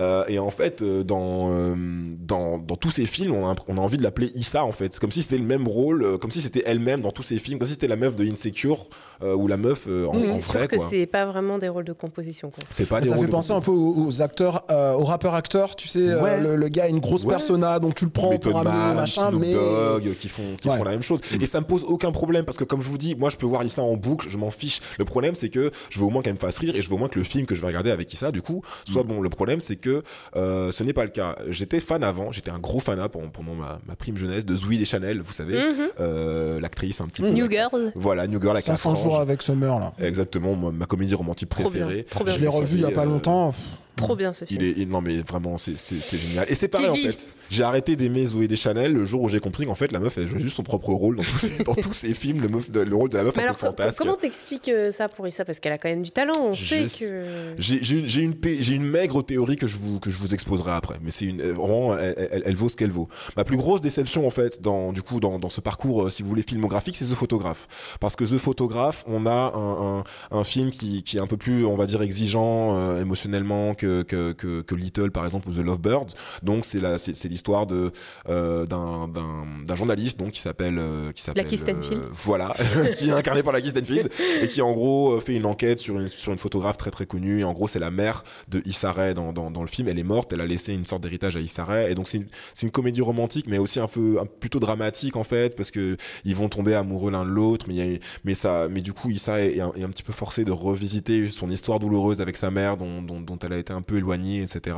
Euh, 0.00 0.24
et 0.28 0.38
en 0.38 0.50
fait, 0.50 0.82
euh, 0.82 1.04
dans, 1.04 1.50
euh, 1.50 1.74
dans, 2.18 2.58
dans 2.58 2.76
tous 2.76 2.90
ces 2.90 3.06
films, 3.06 3.34
on 3.34 3.48
a, 3.50 3.54
on 3.68 3.76
a 3.78 3.80
envie 3.80 3.96
de 3.98 4.02
l'appeler 4.02 4.30
Issa, 4.34 4.64
en 4.64 4.72
fait. 4.72 4.98
Comme 4.98 5.12
si 5.12 5.22
c'était 5.22 5.38
le 5.38 5.44
même 5.44 5.66
rôle, 5.68 6.18
comme 6.18 6.30
si 6.30 6.40
c'était 6.40 6.62
elle-même 6.66 7.00
dans 7.00 7.10
tous 7.12 7.22
ces 7.22 7.38
films, 7.38 7.58
comme 7.58 7.66
si 7.66 7.74
c'était 7.74 7.88
la 7.88 7.96
meuf 7.96 8.16
de 8.16 8.24
Insecure 8.24 8.88
euh, 9.22 9.34
ou 9.34 9.46
la 9.46 9.56
meuf 9.56 9.86
euh, 9.88 10.06
en, 10.06 10.16
en 10.16 10.34
C'est 10.40 10.52
vrai, 10.58 10.68
que 10.68 10.76
quoi. 10.76 10.86
c'est 10.90 11.06
pas 11.06 11.26
vraiment 11.26 11.58
des 11.58 11.68
rôles 11.68 11.84
de 11.84 11.92
composition. 11.92 12.50
Quoi. 12.50 12.64
C'est 12.70 12.86
pas 12.88 13.00
des 13.00 13.08
Ça 13.08 13.14
rôles 13.14 13.24
fait 13.26 13.30
de 13.30 13.32
penser 13.32 13.52
un 13.52 13.60
composition. 13.60 13.94
peu 13.94 14.00
aux, 14.00 14.06
aux 14.08 14.22
acteurs, 14.22 14.64
euh, 14.70 14.92
aux 14.94 15.04
rappeurs 15.04 15.34
acteurs, 15.34 15.76
tu 15.76 15.88
sais, 15.88 16.08
euh, 16.10 16.22
Ouais. 16.22 16.40
le, 16.40 16.56
le 16.56 16.68
gars 16.68 16.84
a 16.84 16.88
une 16.88 17.00
grosse 17.00 17.24
Ouais. 17.24 17.30
persona, 17.34 17.78
donc 17.78 17.94
tu 17.94 18.04
le 18.04 18.10
prends 18.10 18.30
Method 18.30 18.50
pour 18.52 18.60
amener 18.60 18.74
Man, 18.76 18.96
machin, 18.96 19.28
Snoop 19.30 19.40
mais 19.40 19.52
Dogg, 19.54 20.14
qui 20.18 20.28
font 20.28 20.42
qui 20.60 20.68
Ouais. 20.68 20.76
font 20.76 20.84
la 20.84 20.90
même 20.90 21.02
chose 21.02 21.20
et 21.40 21.46
ça 21.46 21.60
me 21.60 21.64
pose 21.66 21.82
aucun 21.84 22.12
problème 22.12 22.44
parce 22.44 22.56
que 22.56 22.64
comme 22.64 22.80
je 22.82 22.88
vous 22.88 22.98
dis 22.98 23.14
moi 23.14 23.30
je 23.30 23.36
peux 23.36 23.46
voir 23.46 23.62
Issa 23.64 23.82
en 23.82 23.96
boucle 23.96 24.28
je 24.28 24.36
m'en 24.38 24.50
fiche 24.50 24.80
le 24.98 25.04
problème 25.04 25.34
c'est 25.34 25.48
que 25.48 25.70
je 25.90 25.98
veux 25.98 26.04
au 26.06 26.10
moins 26.10 26.22
qu'elle 26.22 26.34
me 26.34 26.38
fasse 26.38 26.58
rire 26.58 26.74
et 26.76 26.82
je 26.82 26.88
veux 26.88 26.94
au 26.94 26.98
moins 26.98 27.08
que 27.08 27.18
le 27.18 27.24
film 27.24 27.43
que 27.46 27.54
je 27.54 27.60
vais 27.60 27.66
regarder 27.68 27.90
avec 27.90 28.12
Issa 28.12 28.30
du 28.32 28.42
coup 28.42 28.62
soit 28.84 29.02
bon 29.02 29.20
le 29.20 29.28
problème 29.28 29.60
c'est 29.60 29.76
que 29.76 30.02
euh, 30.36 30.72
ce 30.72 30.82
n'est 30.84 30.92
pas 30.92 31.04
le 31.04 31.10
cas 31.10 31.36
j'étais 31.48 31.80
fan 31.80 32.02
avant 32.04 32.32
j'étais 32.32 32.50
un 32.50 32.58
gros 32.58 32.80
fanat 32.80 33.08
pendant, 33.08 33.28
pendant 33.28 33.54
ma, 33.54 33.80
ma 33.86 33.96
prime 33.96 34.16
jeunesse 34.16 34.44
de 34.46 34.56
Zoé 34.56 34.76
Deschanel 34.76 35.20
vous 35.20 35.32
savez 35.32 35.54
Mhm. 35.56 35.88
euh, 36.00 36.60
l'actrice 36.60 37.00
un 37.00 37.06
petit 37.06 37.22
peu 37.22 37.28
New 37.30 37.50
Girl. 37.50 37.92
voilà 37.94 38.26
New 38.26 38.40
Girl 38.40 38.56
avec 38.56 38.66
la 38.66 38.76
500 38.76 38.94
jours 38.96 39.18
avec 39.20 39.42
Summer 39.42 39.78
là. 39.78 39.92
exactement 39.98 40.54
ma 40.54 40.86
comédie 40.86 41.14
romantique 41.14 41.48
Trop 41.48 41.70
bien, 41.70 41.84
préférée 41.86 42.04
trop 42.04 42.24
bien. 42.24 42.34
Je 42.34 42.40
l'ai 42.40 42.48
revu 42.48 42.76
il 42.76 42.82
y 42.82 42.84
a 42.84 42.90
pas 42.90 43.02
euh, 43.02 43.06
longtemps. 43.06 43.52
Trop 43.96 44.16
bien 44.16 44.32
ce 44.32 44.44
film. 44.44 44.60
il 44.60 44.66
est 44.68 44.74
il- 44.76 44.88
non 44.88 45.00
mais 45.00 45.18
vraiment 45.22 45.56
c'est 45.56 45.74
génial 46.18 46.46
et 46.50 46.54
c'est 46.56 46.68
pareil 46.68 46.88
en 46.88 46.94
fait 46.96 47.30
j'ai 47.50 47.62
arrêté 47.62 47.96
d'aimer 47.96 48.26
Zoé 48.26 48.48
Deschanel 48.48 48.92
le 48.92 49.04
jour 49.04 49.22
où 49.22 49.28
j'ai 49.28 49.40
compris 49.40 49.66
qu'en 49.66 49.74
fait 49.74 49.92
la 49.92 50.00
meuf 50.00 50.18
elle 50.18 50.26
jouait 50.28 50.40
juste 50.40 50.56
son 50.56 50.62
propre 50.62 50.90
rôle 50.92 51.16
dans 51.16 51.22
tous 51.22 51.38
ses, 51.38 51.62
dans 51.64 51.74
tous 51.74 51.92
ses 51.92 52.14
films 52.14 52.40
le, 52.40 52.48
meuf, 52.48 52.68
le 52.72 52.94
rôle 52.96 53.10
de 53.10 53.16
la 53.16 53.24
meuf 53.24 53.36
un 53.38 53.46
peu 53.46 53.52
fantasque. 53.54 53.98
comment 53.98 54.16
t'expliques 54.16 54.68
euh, 54.68 54.90
ça 54.90 55.08
pour 55.08 55.26
Issa? 55.28 55.44
Parce 55.44 55.60
qu'elle 55.60 55.72
a 55.72 55.78
quand 55.78 55.88
même 55.88 56.02
du 56.02 56.10
talent. 56.10 56.34
On 56.40 56.54
sait 56.54 56.84
que. 56.84 57.24
j'ai 57.58 58.74
une 58.74 58.84
maigre 58.90 59.22
théorie 59.22 59.56
que 59.56 59.66
je 59.66 59.76
vous 59.78 59.98
que 60.00 60.10
je 60.10 60.18
vous 60.18 60.34
exposerai 60.34 60.72
après. 60.72 60.96
Mais 61.02 61.10
c'est 61.10 61.24
une 61.26 61.40
euh, 61.40 61.52
vraiment 61.52 61.96
elle, 61.98 62.28
elle- 62.32 62.42
elle 62.46 62.56
vaut 62.56 62.68
ce 62.68 62.76
qu'elle 62.76 62.90
vaut. 62.90 63.08
Ma 63.36 63.44
plus 63.44 63.56
grosse 63.56 63.80
déception 63.80 64.26
en 64.26 64.30
fait 64.30 64.60
dans 64.62 64.92
du 64.92 65.02
coup 65.02 65.20
dans, 65.20 65.38
dans 65.38 65.50
ce 65.50 65.60
parcours 65.60 66.04
euh, 66.04 66.10
si 66.10 66.22
vous 66.22 66.28
voulez 66.28 66.42
filmographique 66.42 66.96
c'est 66.96 67.04
The 67.06 67.14
Photograph. 67.14 67.66
Parce 68.00 68.16
que 68.16 68.24
The 68.24 68.38
Photograph 68.38 69.04
on 69.06 69.26
a 69.26 69.52
un, 69.54 69.98
un, 69.98 70.04
un 70.30 70.44
film 70.44 70.70
qui, 70.70 71.02
qui 71.02 71.16
est 71.16 71.20
un 71.20 71.26
peu 71.26 71.36
plus 71.36 71.64
on 71.64 71.74
va 71.74 71.86
dire 71.86 72.02
exigeant 72.02 72.76
euh, 72.76 73.00
émotionnellement 73.02 73.74
que, 73.74 74.02
que, 74.02 74.32
que, 74.32 74.62
que 74.62 74.74
Little 74.74 75.10
par 75.10 75.24
exemple 75.24 75.48
ou 75.48 75.52
The 75.52 75.58
Lovebirds. 75.64 76.14
Donc 76.42 76.64
c'est 76.64 76.80
la 76.80 76.98
c'est 76.98 77.28
l'histoire 77.34 77.66
de 77.66 77.90
euh, 78.28 78.64
d'un 78.66 79.76
journaliste 79.76 80.18
donc 80.18 80.30
qui 80.32 80.40
s'appelle 80.40 80.78
euh, 80.78 81.12
qui 81.12 81.22
s'appelle 81.22 81.44
euh, 81.44 82.00
voilà 82.14 82.54
qui 82.98 83.08
est 83.08 83.12
incarné 83.12 83.42
par 83.42 83.52
Lucky 83.52 83.70
Stanfield 83.70 84.10
et 84.40 84.48
qui 84.48 84.62
en 84.62 84.72
gros 84.72 85.14
euh, 85.14 85.20
fait 85.20 85.34
une 85.34 85.46
enquête 85.46 85.78
sur 85.78 85.98
une 85.98 86.08
sur 86.08 86.32
une 86.32 86.38
photographe 86.38 86.76
très 86.76 86.90
très 86.90 87.06
connue 87.06 87.40
et 87.40 87.44
en 87.44 87.52
gros 87.52 87.68
c'est 87.68 87.78
la 87.78 87.90
mère 87.90 88.22
de 88.48 88.62
Issa 88.66 88.92
Rae 88.92 89.14
dans, 89.14 89.32
dans, 89.32 89.50
dans 89.50 89.60
le 89.62 89.66
film. 89.68 89.88
Elle 89.88 89.98
est 89.98 90.02
morte 90.04 90.32
elle 90.32 90.40
a 90.40 90.46
laissé 90.46 90.72
une 90.72 90.86
sorte 90.86 91.02
d'héritage 91.02 91.36
à 91.36 91.40
Issa 91.40 91.64
Rae 91.64 91.90
et 91.90 91.94
donc 91.94 92.08
c'est 92.08 92.18
une, 92.18 92.26
une 92.62 92.70
comédie 92.70 93.00
romantique 93.00 93.46
mais 93.48 93.58
aussi 93.58 93.80
un 93.80 93.88
peu 93.88 94.18
un- 94.20 94.26
plutôt 94.26 94.60
dramatique 94.60 95.16
en 95.16 95.24
fait 95.24 95.56
parce 95.56 95.70
que 95.70 95.96
ils 96.24 96.34
vont 96.36 96.48
tomber 96.48 96.74
amoureux 96.74 97.10
l'un 97.10 97.24
de 97.24 97.30
l'autre 97.30 97.66
mais 97.68 97.74
y 97.74 97.80
a- 97.96 97.98
mais 98.24 98.34
ça 98.34 98.68
mais 98.70 98.80
du 98.80 98.92
coup 98.92 99.10
Issa 99.10 99.40
est, 99.40 99.56
est 99.56 99.60
un, 99.60 99.72
est 99.76 99.82
un 99.82 99.88
petit 99.90 100.02
peu 100.02 100.12
forcé 100.12 100.44
de 100.44 100.52
revisiter 100.52 101.28
son 101.28 101.50
histoire 101.50 101.80
douloureuse 101.80 102.20
avec 102.20 102.36
sa 102.36 102.50
mère 102.50 102.76
dont, 102.76 103.02
dont, 103.02 103.20
dont 103.20 103.38
elle 103.42 103.52
a 103.52 103.58
été 103.58 103.72
un 103.72 103.82
peu 103.82 103.96
éloignée 103.96 104.42
etc 104.42 104.76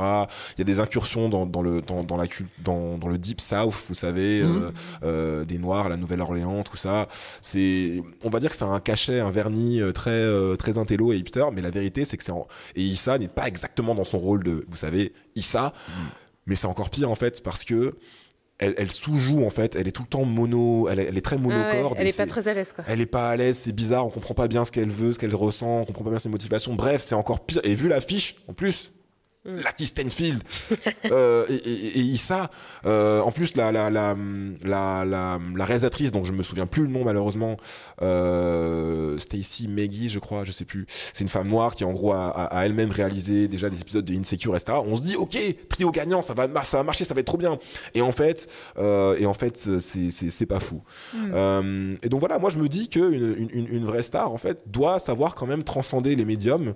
il 0.57 0.59
y 0.59 0.61
a 0.61 0.65
des 0.65 0.79
incursions 0.79 1.29
dans, 1.29 1.45
dans 1.45 1.61
le 1.61 1.81
dans, 1.81 2.03
dans 2.03 2.17
la 2.17 2.27
dans, 2.63 2.97
dans 2.97 3.07
le 3.07 3.17
deep 3.17 3.41
south 3.41 3.73
vous 3.87 3.93
savez 3.95 4.41
euh, 4.41 4.71
euh, 5.03 5.45
des 5.45 5.57
noirs 5.57 5.89
la 5.89 5.97
Nouvelle-Orléans 5.97 6.63
tout 6.63 6.77
ça 6.77 7.07
c'est 7.41 8.01
on 8.23 8.29
va 8.29 8.39
dire 8.39 8.49
que 8.49 8.55
c'est 8.55 8.63
un 8.63 8.79
cachet 8.79 9.19
un 9.19 9.31
vernis 9.31 9.81
euh, 9.81 9.91
très 9.91 10.25
très 10.57 10.77
intello 10.77 11.13
et 11.13 11.17
hipster 11.17 11.45
mais 11.53 11.61
la 11.61 11.69
vérité 11.69 12.05
c'est 12.05 12.17
que 12.17 12.23
c'est 12.23 12.31
en- 12.31 12.47
et 12.75 12.81
Issa 12.83 13.17
n'est 13.17 13.27
pas 13.27 13.47
exactement 13.47 13.95
dans 13.95 14.05
son 14.05 14.19
rôle 14.19 14.43
de 14.43 14.65
vous 14.69 14.77
savez 14.77 15.13
Issa 15.35 15.73
mais 16.45 16.55
c'est 16.55 16.67
encore 16.67 16.89
pire 16.89 17.11
en 17.11 17.15
fait 17.15 17.41
parce 17.43 17.63
que 17.63 17.95
elle, 18.59 18.73
elle 18.77 18.89
sous-joue 18.91 19.45
en 19.45 19.51
fait 19.51 19.75
elle 19.75 19.87
est 19.87 19.91
tout 19.91 20.01
le 20.01 20.07
temps 20.07 20.25
mono 20.25 20.87
elle, 20.89 20.99
est- 20.99 21.05
elle 21.05 21.17
est 21.17 21.21
très 21.21 21.35
Ah 21.35 21.39
ouais, 21.39 21.53
monocorde 21.53 21.95
elle 21.99 22.07
et 22.07 22.09
est 22.09 22.17
pas 22.17 22.25
très 22.25 22.47
à 22.47 22.53
l'aise, 22.55 22.73
quoi. 22.73 22.83
elle 22.87 23.01
est 23.01 23.05
pas 23.05 23.29
à 23.29 23.35
l'aise, 23.35 23.59
c'est 23.63 23.71
bizarre, 23.71 24.07
on 24.07 24.09
comprend 24.09 24.33
pas 24.33 24.47
bien 24.47 24.65
ce 24.65 24.71
qu'elle 24.71 24.89
veut, 24.89 25.13
ce 25.13 25.19
qu'elle 25.19 25.35
ressent, 25.35 25.81
on 25.81 25.85
comprend 25.85 26.03
pas 26.03 26.09
bien 26.09 26.17
ses 26.19 26.29
motivations. 26.29 26.73
Bref, 26.73 27.03
c'est 27.03 27.13
encore 27.13 27.45
pire. 27.45 27.61
Et 27.63 27.75
vu 27.75 27.87
l'affiche, 27.87 28.37
en 28.47 28.53
plus, 28.53 28.91
Lucky 29.47 29.85
Stanfield 29.85 30.43
euh, 31.11 31.45
et, 31.49 31.55
et, 31.55 31.97
et 31.99 32.01
Issa. 32.01 32.49
Euh, 32.85 33.21
en 33.21 33.31
plus, 33.31 33.55
la, 33.55 33.71
la, 33.71 33.89
la, 33.89 34.15
la, 34.65 35.39
réalisatrice, 35.65 36.11
dont 36.11 36.23
je 36.25 36.33
me 36.33 36.43
souviens 36.43 36.67
plus 36.67 36.83
le 36.83 36.89
nom 36.89 37.03
malheureusement, 37.03 37.57
euh, 38.01 39.17
Stacy 39.17 39.67
Maggie, 39.67 40.09
je 40.09 40.19
crois, 40.19 40.43
je 40.43 40.51
sais 40.51 40.65
plus. 40.65 40.85
C'est 41.13 41.23
une 41.23 41.29
femme 41.29 41.47
noire 41.47 41.75
qui 41.75 41.83
en 41.83 41.93
gros 41.93 42.13
a, 42.13 42.27
a- 42.27 42.57
a 42.57 42.65
elle-même 42.65 42.91
réalisé 42.91 43.47
déjà 43.47 43.69
des 43.69 43.79
épisodes 43.81 44.05
de 44.05 44.13
Insecure, 44.17 44.55
etc. 44.55 44.77
On 44.85 44.95
se 44.97 45.01
dit, 45.01 45.15
ok, 45.15 45.37
trio 45.69 45.91
gagnant, 45.91 46.21
ça 46.21 46.33
va, 46.33 46.47
ça 46.63 46.77
va 46.77 46.83
marcher, 46.83 47.05
ça 47.05 47.13
va 47.13 47.19
être 47.21 47.27
trop 47.27 47.37
bien. 47.37 47.57
Et 47.93 48.01
en 48.01 48.11
fait, 48.11 48.47
et 48.79 49.25
en 49.25 49.33
fait, 49.33 49.57
c'est 49.79 50.45
pas 50.45 50.59
fou. 50.59 50.81
Euh, 51.33 51.95
et 52.03 52.09
donc 52.09 52.19
voilà, 52.19 52.39
moi 52.39 52.49
je 52.49 52.57
me 52.57 52.67
dis 52.67 52.89
que 52.89 52.99
une, 53.11 53.47
une, 53.51 53.67
une 53.67 53.85
vraie 53.85 54.03
star, 54.03 54.31
en 54.31 54.37
fait, 54.37 54.63
doit 54.67 54.99
savoir 54.99 55.35
quand 55.35 55.45
même 55.45 55.63
transcender 55.63 56.15
les 56.15 56.25
médiums. 56.25 56.73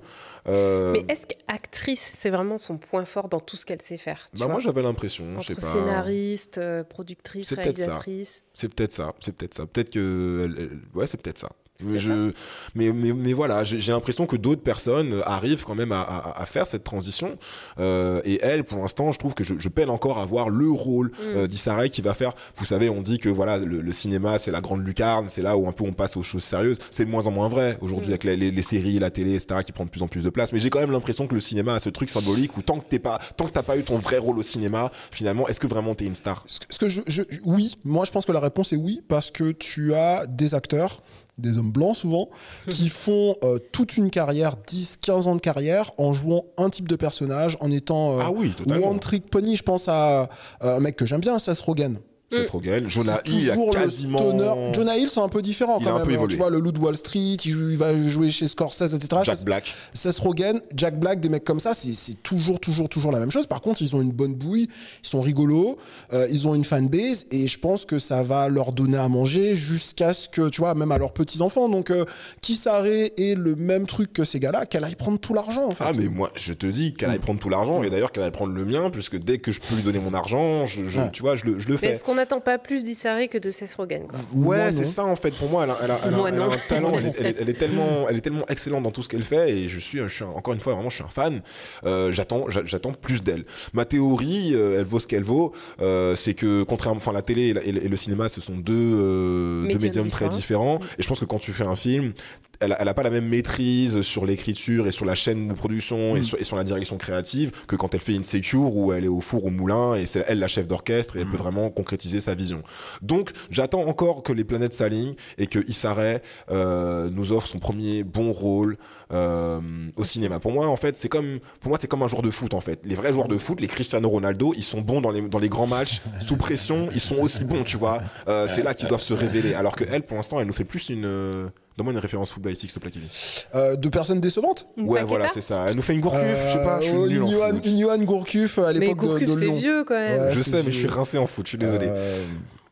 Mais 0.48 1.06
est-ce 1.08 1.26
qu'actrice, 1.28 2.14
c'est 2.20 2.30
vraiment 2.32 2.58
son 2.62 2.78
point 2.78 3.06
fort 3.06 3.28
dans 3.30 3.40
tout 3.40 3.58
ce 3.58 3.66
qu'elle 3.66 3.82
sait 3.82 3.98
faire 3.98 4.26
bah 4.38 4.48
moi 4.48 4.60
j'avais 4.60 4.82
l'impression, 4.82 5.40
je 5.40 5.48
sais 5.48 5.56
pas. 5.56 5.62
scénariste, 5.62 6.58
euh, 6.58 6.84
productrice, 6.84 7.48
C'est 7.50 7.56
peut-être 7.56 7.78
ça. 7.78 7.86
réalisatrice. 7.86 8.46
C'est 8.54 8.74
peut-être 8.74 8.92
ça, 8.94 9.14
c'est 9.20 9.36
peut-être 9.36 9.54
ça. 9.54 9.66
Peut-être 9.66 9.92
que. 9.92 10.70
Ouais, 10.94 11.08
c'est 11.08 11.22
peut-être 11.22 11.40
ça. 11.40 11.50
Je, 11.98 12.32
mais, 12.76 12.92
mais, 12.92 13.14
mais 13.14 13.34
voilà, 13.34 13.64
j'ai 13.64 13.92
l'impression 13.92 14.26
que 14.26 14.36
d'autres 14.36 14.62
personnes 14.62 15.22
arrivent 15.26 15.64
quand 15.66 15.76
même 15.76 15.92
à, 15.92 16.02
à- 16.02 16.42
à 16.42 16.46
faire 16.46 16.68
cette 16.68 16.84
transition. 16.84 17.38
Euh, 17.80 18.22
et 18.26 18.40
elle, 18.42 18.64
pour 18.64 18.80
l'instant, 18.80 19.12
je 19.12 19.20
trouve 19.20 19.34
que 19.34 19.44
je, 19.44 19.56
je 19.58 19.70
peine 19.70 19.90
encore 19.90 20.20
à 20.20 20.26
voir 20.26 20.50
le 20.50 20.70
rôle 20.72 21.12
Mm. 21.12 21.36
euh, 21.36 21.88
qui 21.92 22.02
va 22.02 22.14
faire. 22.14 22.34
Vous 22.56 22.66
savez, 22.66 22.90
on 22.90 23.02
dit 23.02 23.20
que 23.20 23.30
voilà, 23.30 23.58
le, 23.58 23.82
le 23.82 23.92
cinéma, 23.94 24.38
c'est 24.40 24.52
la 24.52 24.62
grande 24.62 24.86
lucarne, 24.86 25.30
c'est 25.30 25.42
là 25.42 25.58
où 25.58 25.68
un 25.68 25.72
peu 25.72 25.84
on 25.84 25.94
passe 25.94 26.18
aux 26.18 26.24
choses 26.24 26.44
sérieuses. 26.44 26.78
C'est 26.90 27.06
de 27.06 27.10
moins 27.10 27.28
en 27.28 27.32
moins 27.32 27.50
vrai 27.50 27.78
aujourd'hui 27.82 28.10
Mm. 28.10 28.12
avec 28.14 28.24
les, 28.24 28.36
les- 28.38 28.52
les 28.52 28.62
séries, 28.62 29.00
la 29.00 29.10
télé, 29.12 29.36
etc., 29.36 29.62
qui 29.66 29.72
prennent 29.72 29.88
de 29.88 29.92
plus 29.92 30.02
en 30.04 30.08
plus 30.08 30.24
de 30.24 30.30
place. 30.30 30.52
Mais 30.54 30.60
j'ai 30.60 30.70
quand 30.70 30.80
même 30.80 30.92
l'impression 30.92 31.28
que 31.28 31.34
le 31.34 31.40
cinéma 31.42 31.76
a 31.76 31.80
ce 31.80 31.90
truc 31.90 32.10
symbolique 32.10 32.58
où 32.58 32.62
tant 32.62 32.80
que 32.80 32.86
t'es 32.90 33.00
pas, 33.00 33.20
tant 33.38 33.46
que 33.46 33.52
t'as 33.52 33.64
pas 33.64 33.78
eu 33.78 33.84
ton 33.84 33.98
vrai 33.98 34.18
rôle 34.18 34.38
au 34.40 34.44
cinéma, 34.44 34.92
finalement, 35.12 35.48
est-ce 35.48 35.60
que 35.60 35.68
vraiment 35.68 35.96
t'es 35.96 36.06
une 36.06 36.16
star? 36.16 36.44
Ce 36.48 36.60
que, 36.60 36.66
ce 36.70 36.80
que 36.80 36.90
je, 36.90 37.02
je- 37.08 37.22
oui, 37.46 37.76
moi 37.84 38.06
je 38.06 38.12
pense 38.12 38.26
que 38.26 38.32
la 38.32 38.40
réponse 38.40 38.74
est 38.74 38.78
oui, 38.78 39.02
parce 39.08 39.32
que 39.32 39.52
tu 39.52 39.94
as 39.94 40.26
des 40.28 40.56
acteurs, 40.56 41.02
des 41.42 41.58
hommes 41.58 41.72
blancs 41.72 41.96
souvent, 41.96 42.30
qui 42.70 42.90
font 42.90 43.36
euh, 43.44 43.58
toute 43.72 43.98
une 43.98 44.10
carrière, 44.10 44.56
10, 44.68 44.98
15 45.02 45.28
ans 45.28 45.36
de 45.36 45.42
carrière, 45.42 45.92
en 45.98 46.14
jouant 46.14 46.46
un 46.58 46.70
type 46.70 46.88
de 46.88 46.96
personnage, 46.96 47.58
en 47.60 47.72
étant 47.72 48.18
euh, 48.18 48.24
Ah 48.24 48.32
oui, 48.32 48.54
one 48.84 49.00
trick 49.00 49.30
pony. 49.30 49.56
Je 49.56 49.64
pense 49.64 49.88
à 49.88 50.30
un 50.62 50.80
mec 50.80 50.96
que 50.96 51.06
j'aime 51.06 51.22
bien, 51.22 51.40
Seth 51.40 51.60
Rogen. 51.60 52.00
C'est 52.32 52.46
trop 52.46 52.58
Rogen, 52.60 52.90
Jonah 52.90 53.20
Hill 53.26 53.52
a 53.52 53.56
quasiment. 53.72 54.20
stoner. 54.20 54.72
Jonah 54.74 54.98
Hill, 54.98 55.10
c'est 55.10 55.20
un 55.20 55.28
peu 55.30 55.42
différent 55.42 55.78
Il 55.80 55.86
quand 55.86 55.92
a 55.92 55.94
un 55.96 55.98
même. 56.00 56.06
peu 56.08 56.12
hein. 56.12 56.16
évolué. 56.16 56.36
Tu 56.36 56.42
vois, 56.42 56.50
le 56.50 56.60
loup 56.60 56.72
de 56.72 56.80
Wall 56.80 56.96
Street, 56.98 57.20
il, 57.44 57.52
joue- 57.52 57.70
il 57.70 57.78
va 57.78 57.96
jouer 58.08 58.30
chez 58.30 58.48
Scorsese, 58.48 58.94
etc. 58.94 59.22
Jack 59.26 59.44
Black. 59.44 59.74
Seth 59.94 60.18
Rogen, 60.20 60.62
Jack 60.76 61.00
Black, 61.00 61.20
des 61.20 61.30
mecs 61.30 61.44
comme 61.44 61.60
ça, 61.60 61.74
c'est 61.74 62.22
toujours, 62.24 62.60
toujours, 62.60 62.88
toujours 62.90 63.12
la 63.12 63.20
même 63.20 63.32
chose. 63.32 63.48
Par 63.48 63.62
contre, 63.62 63.82
ils 63.82 63.96
ont 63.96 64.02
une 64.02 64.12
bonne 64.12 64.34
bouille, 64.34 64.68
ils 65.04 65.08
sont 65.08 65.22
rigolos, 65.22 65.78
euh, 66.14 66.28
ils 66.32 66.48
ont 66.48 66.56
une 66.56 66.64
fanbase, 66.64 67.26
et 67.32 67.48
je 67.48 67.60
pense 67.60 67.86
que 67.86 68.00
ça 68.00 68.24
va 68.24 68.48
leur 68.48 68.72
donner 68.72 68.98
à 68.98 69.08
manger 69.10 69.56
jusqu'à 69.56 70.14
ce 70.14 70.30
que, 70.30 70.50
tu 70.50 70.62
vois, 70.62 70.74
même 70.76 70.92
à 70.92 70.98
leurs 70.98 71.14
petits-enfants. 71.14 71.70
Donc, 71.70 71.92
euh, 71.92 72.06
Kisare 72.42 72.86
est 72.86 73.38
le 73.38 73.56
même 73.56 73.88
truc 73.88 74.14
que 74.14 74.24
ces 74.24 74.40
gars-là, 74.40 74.66
qu'elle 74.66 74.84
aille 74.84 74.96
prendre 74.96 75.20
tout 75.20 75.34
l'argent, 75.34 75.66
en 75.68 75.72
fait. 75.72 75.84
Ah 75.88 75.92
mais 75.96 76.08
moi 76.08 76.32
je 76.36 76.54
te 76.54 76.66
dis 76.66 76.94
qu'elle 76.94 77.10
aille 77.10 77.18
Mm. 77.18 77.22
prendre 77.22 77.40
tout 77.40 77.50
l'argent 77.50 77.84
et 77.84 77.90
d'ailleurs 77.90 78.12
qu'elle 78.12 78.24
aille 78.24 78.32
prendre 78.32 78.54
le 78.54 78.66
mien 78.66 78.90
puisque 78.90 79.18
dès 79.18 79.38
que 79.38 79.52
je 79.52 79.60
peux 79.62 79.76
lui 79.76 79.84
donner 79.84 80.00
mon 80.00 80.14
argent, 80.14 80.66
je, 80.66 80.86
je- 80.86 81.00
Ouais. 81.00 81.10
tu 81.12 81.22
vois, 81.22 81.36
je 81.36 81.46
le, 81.46 81.60
je 81.60 81.68
le 81.68 81.74
Mais 81.74 81.78
fais. 81.80 81.98
N'attend 82.22 82.40
pas 82.40 82.58
plus 82.58 82.84
d'Issaré 82.84 83.28
que 83.28 83.38
de 83.38 83.52
Seth 83.52 83.74
Rogen 83.76 84.08
quoi 84.08 84.20
Ouais, 84.36 84.72
c'est 84.72 84.86
ça 84.86 85.04
en 85.06 85.16
fait. 85.16 85.32
Pour 85.32 85.50
moi, 85.50 85.64
elle 85.66 85.72
a, 85.72 85.78
elle 85.84 85.92
a- 85.92 86.00
elle 86.06 86.14
a- 86.14 86.18
Moi, 86.18 86.30
elle 86.30 86.36
a 86.42 86.46
non. 86.46 86.52
un 86.52 86.58
talent. 86.70 86.92
Elle 86.98 87.08
est, 87.08 87.16
elle 87.20 87.26
est- 87.28 87.42
elle 87.42 87.50
est 87.50 87.54
tellement, 87.60 88.08
elle 88.10 88.18
est 88.18 88.22
tellement 88.22 88.46
excellente 88.48 88.84
dans 88.84 88.92
tout 88.92 89.04
ce 89.04 89.10
qu'elle 89.10 89.24
fait 89.24 89.52
et 89.52 89.68
je 89.68 89.80
suis, 89.80 90.00
je 90.00 90.08
suis 90.08 90.24
encore 90.24 90.54
une 90.54 90.60
fois 90.60 90.74
vraiment, 90.74 90.90
je 90.90 90.96
suis 90.96 91.04
un 91.04 91.08
fan. 91.10 91.42
Euh, 91.86 92.12
j'attends, 92.12 92.50
j'a- 92.50 92.64
j'attends 92.66 92.94
plus 92.94 93.24
d'elle. 93.24 93.46
Ma 93.74 93.86
théorie, 93.86 94.52
euh, 94.54 94.80
elle 94.80 94.86
vaut 94.86 95.00
ce 95.00 95.08
qu'elle 95.08 95.24
vaut. 95.24 95.52
euh, 95.82 96.16
c'est 96.16 96.34
que 96.34 96.64
contrairement, 96.64 96.98
enfin 96.98 97.14
la 97.14 97.22
télé 97.22 97.48
et, 97.50 97.54
la- 97.54 97.64
et 97.64 97.72
le 97.72 97.98
cinéma, 97.98 98.30
ce 98.30 98.40
sont 98.42 98.56
deux, 98.56 98.74
euh, 98.76 99.62
deux 99.64 99.68
Médiums 99.68 99.82
médiums 99.84 100.10
très 100.10 100.30
différents. 100.30 100.80
Et 100.98 101.04
je 101.04 101.08
pense 101.08 101.20
que 101.20 101.26
quand 101.26 101.40
tu 101.40 101.52
fais 101.54 101.64
un 101.66 101.76
film, 101.76 102.14
elle, 102.62 102.76
elle 102.80 102.88
a 102.88 102.94
pas 102.94 103.04
la 103.04 103.10
même 103.10 103.28
maîtrise 103.28 104.02
sur 104.02 104.26
l'écriture 104.26 104.88
et 104.88 104.92
sur 104.92 105.06
la 105.06 105.16
chaîne 105.16 105.48
de 105.48 105.54
production 105.54 106.16
et, 106.16 106.24
sur, 106.24 106.40
et 106.40 106.44
sur 106.44 106.56
la 106.56 106.64
direction 106.64 106.98
créative 106.98 107.52
que 107.68 107.76
quand 107.76 107.94
elle 107.94 108.00
fait 108.00 108.16
Insecure 108.16 108.76
où 108.76 108.94
elle 108.94 109.06
est 109.06 109.10
au 109.10 109.20
four 109.20 109.46
au 109.46 109.50
moulin 109.50 109.96
et 109.96 110.06
c'est 110.06 110.24
elle 110.28 110.40
la 110.40 110.48
chef 110.48 110.68
d'orchestre 110.68 111.18
et 111.18 111.22
elle 111.22 111.28
peut 111.28 111.38
vraiment 111.38 111.70
concrétiser 111.70 112.22
sa 112.22 112.36
vision. 112.36 112.62
Donc 113.02 113.32
j'attends 113.50 113.82
encore 113.88 114.24
que 114.24 114.32
les 114.32 114.44
planètes 114.44 114.74
s'alignent 114.74 115.16
et 115.38 115.48
que 115.48 115.60
Issa 115.68 115.94
Rae 115.94 116.22
euh, 116.52 117.10
nous 117.10 117.32
offre 117.32 117.48
son 117.48 117.60
premier 117.60 118.04
bon 118.04 118.32
rôle 118.32 118.78
euh, 119.12 119.60
au 119.96 120.04
cinéma. 120.04 120.40
Pour 120.40 120.52
moi 120.52 120.68
en 120.68 120.76
fait 120.76 120.98
c'est 120.98 121.10
comme 121.10 121.40
pour 121.60 121.70
moi 121.70 121.78
c'est 121.82 121.88
comme 121.88 122.04
un 122.04 122.08
joueur 122.08 122.22
de 122.22 122.32
foot 122.32 122.54
en 122.54 122.62
fait. 122.62 122.80
Les 122.86 122.96
vrais 122.96 123.12
joueurs 123.12 123.28
de 123.28 123.38
foot, 123.38 123.60
les 123.60 123.68
Cristiano 123.68 124.08
Ronaldo, 124.08 124.54
ils 124.56 124.64
sont 124.64 124.82
bons 124.82 125.02
dans 125.02 125.12
les 125.12 125.22
dans 125.22 125.40
les 125.40 125.50
grands 125.50 125.68
matchs 125.68 126.02
sous 126.26 126.38
pression, 126.38 126.90
ils 126.94 127.00
sont 127.00 127.18
aussi 127.18 127.44
bons 127.44 127.64
tu 127.64 127.78
vois. 127.78 128.02
Euh, 128.28 128.48
c'est 128.48 128.64
là 128.64 128.74
qu'ils 128.74 128.88
doivent 128.88 129.02
se 129.02 129.14
révéler. 129.14 129.54
Alors 129.54 129.76
que 129.76 129.84
elle 129.90 130.04
pour 130.04 130.18
l'instant 130.18 130.40
elle 130.40 130.48
nous 130.48 130.54
fait 130.54 130.64
plus 130.64 130.90
une 130.90 131.06
euh, 131.06 131.50
Donne-moi 131.82 131.94
une 131.94 132.00
référence 132.00 132.32
footballistique, 132.32 132.70
s'il 132.70 132.80
te 132.80 132.84
plaît, 132.88 132.92
Kevin. 132.92 133.08
Euh, 133.56 133.76
de 133.76 133.90
personnes 133.90 134.20
décevantes 134.22 134.68
Une 134.78 134.86
Ouais, 134.86 135.00
Paqueta 135.00 135.06
voilà, 135.08 135.28
c'est 135.34 135.42
ça. 135.42 135.66
Elle 135.68 135.76
nous 135.76 135.82
fait 135.82 135.96
une 135.96 136.00
Gourcuff, 136.02 136.22
je 136.48 136.52
sais 136.58 136.64
pas, 136.64 136.80
je 136.80 136.88
suis 136.90 136.96
Euh, 136.96 137.08
nul 137.08 137.24
en 137.24 137.26
une 137.26 137.32
Johan- 137.34 137.50
foot. 137.56 137.66
Une 137.66 138.06
Gourcuff 138.06 138.60
à 138.60 138.74
Mais 138.74 138.80
l'époque 138.80 139.20
de, 139.20 139.26
de 139.26 139.32
c'est 139.32 139.46
Lyon. 139.46 139.56
vieux 139.56 139.84
quand 139.84 139.96
même. 139.96 140.20
Ouais, 140.22 140.32
Je 140.34 140.44
c'est 140.44 140.50
sais, 140.52 140.58
mais 140.58 140.72
je 140.72 140.78
suis 140.78 140.88
vieux. 140.88 140.96
rincé 140.96 141.18
en 141.18 141.26
foot, 141.26 141.46
je 141.48 141.50
suis 141.50 141.58
désolé. 141.58 141.88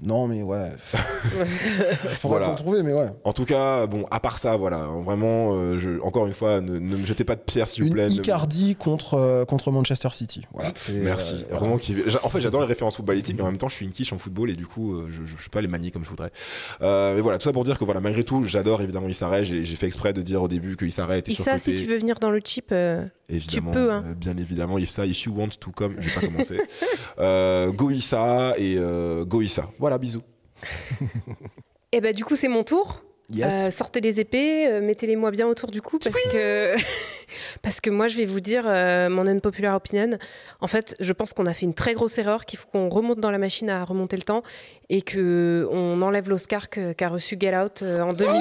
Non, 0.02 0.28
mais 0.28 0.44
ouais. 0.44 0.72
Je 1.34 2.18
pourrais 2.20 2.40
Voilà. 2.40 2.46
t'en 2.48 2.56
trouver, 2.56 2.84
mais 2.84 2.94
ouais. 2.94 3.10
En 3.24 3.34
tout 3.34 3.46
cas, 3.46 3.86
bon, 3.86 4.06
à 4.12 4.20
part 4.20 4.38
ça, 4.38 4.56
voilà, 4.56 4.86
vraiment, 5.04 5.54
euh, 5.56 5.78
je, 5.78 6.00
encore 6.02 6.26
une 6.26 6.34
fois, 6.34 6.62
ne, 6.62 6.80
ne 6.80 6.98
me 6.98 7.06
jetez 7.06 7.24
pas 7.26 7.36
de 7.36 7.42
pierre, 7.42 7.68
s'il 7.68 7.84
vous 7.84 7.88
Une 7.90 7.94
plaît. 7.94 8.08
ne- 8.08 8.12
Icardi 8.14 8.76
contre, 8.76 9.16
euh, 9.16 9.46
contre 9.46 9.72
Manchester 9.72 10.10
City. 10.14 10.46
Voilà. 10.54 10.72
Merci. 11.04 11.44
euh, 11.52 11.56
Vraiment, 11.58 11.78
qui... 11.78 11.96
j'a- 12.08 12.20
En 12.24 12.30
fait, 12.30 12.40
j'adore 12.42 12.62
les 12.62 12.68
références 12.68 12.96
footballistiques, 12.96 13.36
mais 13.38 13.44
en 13.44 13.48
même 13.48 13.58
temps, 13.58 13.70
je 13.70 13.76
suis 13.76 13.86
une 13.86 13.92
quiche 13.92 14.14
en 14.14 14.18
football 14.18 14.50
et 14.50 14.56
du 14.56 14.68
coup, 14.68 15.02
je, 15.10 15.26
je, 15.26 15.38
je 15.38 15.44
sais 15.44 15.50
pas 15.50 15.62
les 15.62 15.68
manier 15.68 15.92
comme 15.92 16.04
je 16.06 16.10
voudrais. 16.10 16.32
Euh, 16.82 17.16
mais 17.16 17.22
voilà, 17.22 17.38
tout 17.38 17.44
ça 17.46 17.54
pour 17.54 17.64
dire 17.64 17.78
que 17.78 17.84
voilà, 17.86 18.00
malgré 18.00 18.24
tout, 18.24 18.44
j'adore 18.46 18.82
évidemment 18.82 19.08
Issa 19.10 19.28
Rae. 19.28 19.44
J'ai 19.44 19.66
j'ai 19.66 19.76
fait 19.76 19.88
exprès 19.88 20.14
de 20.14 20.22
dire 20.22 20.42
au 20.42 20.48
début 20.48 20.76
que 20.78 20.86
Issa 20.86 21.06
Rae 21.06 21.18
était 21.18 21.32
Issa, 21.34 21.60
si 21.60 21.76
tu 21.76 21.86
veux 21.86 21.98
venir 21.98 22.20
dans 22.20 22.30
le 22.32 22.40
chip, 22.44 22.68
euh, 22.72 23.04
Évidemment, 23.28 23.72
peux, 23.72 23.92
hein. 23.92 24.04
euh, 24.08 24.14
bien 24.16 24.36
évidemment, 24.38 24.78
if 24.78 24.90
ça, 24.90 25.06
if 25.06 25.24
you 25.24 25.34
want 25.38 25.50
to 25.60 25.72
come, 25.72 25.96
je 26.00 26.10
vais 26.10 26.16
pas 26.22 26.28
commencer. 26.28 26.58
euh, 27.20 27.72
go 27.72 27.90
Issa 27.92 28.54
et 28.58 28.76
euh, 28.78 29.26
go 29.26 29.42
Issa. 29.42 29.70
Voilà, 29.80 29.89
bisous. 29.98 30.24
Et 31.92 32.02
bah 32.02 32.12
du 32.14 32.24
coup 32.26 32.36
c'est 32.36 32.48
mon 32.48 32.64
tour. 32.64 33.02
Yes. 33.32 33.54
Euh, 33.68 33.70
sortez 33.70 34.02
les 34.02 34.20
épées, 34.20 34.68
euh, 34.68 34.82
mettez-les-moi 34.82 35.30
bien 35.30 35.46
autour 35.48 35.70
du 35.70 35.84
cou 35.84 36.00
parce 36.00 36.20
que 36.32 36.74
parce 37.62 37.80
que 37.80 37.92
moi 37.92 38.08
je 38.08 38.18
vais 38.18 38.26
vous 38.26 38.40
dire 38.40 38.64
euh, 38.66 39.08
mon 39.08 39.28
unpopular 39.28 39.76
opinion. 39.76 40.18
En 40.62 40.68
fait, 40.68 40.96
je 41.00 41.14
pense 41.14 41.34
qu'on 41.34 41.46
a 41.46 41.54
fait 41.54 41.68
une 41.68 41.76
très 41.76 41.94
grosse 41.94 42.18
erreur, 42.18 42.46
qu'il 42.46 42.58
faut 42.58 42.68
qu'on 42.70 42.90
remonte 42.90 43.20
dans 43.20 43.30
la 43.30 43.38
machine 43.38 43.70
à 43.70 43.84
remonter 43.86 44.18
le 44.18 44.24
temps 44.24 44.42
et 44.90 45.04
que 45.04 45.68
on 45.72 46.02
enlève 46.02 46.28
l'Oscar 46.28 46.70
que- 46.70 46.92
qu'a 46.94 47.08
reçu 47.10 47.38
Get 47.40 47.56
Out 47.56 47.84
euh, 47.84 48.02
en 48.02 48.14
2017. 48.14 48.40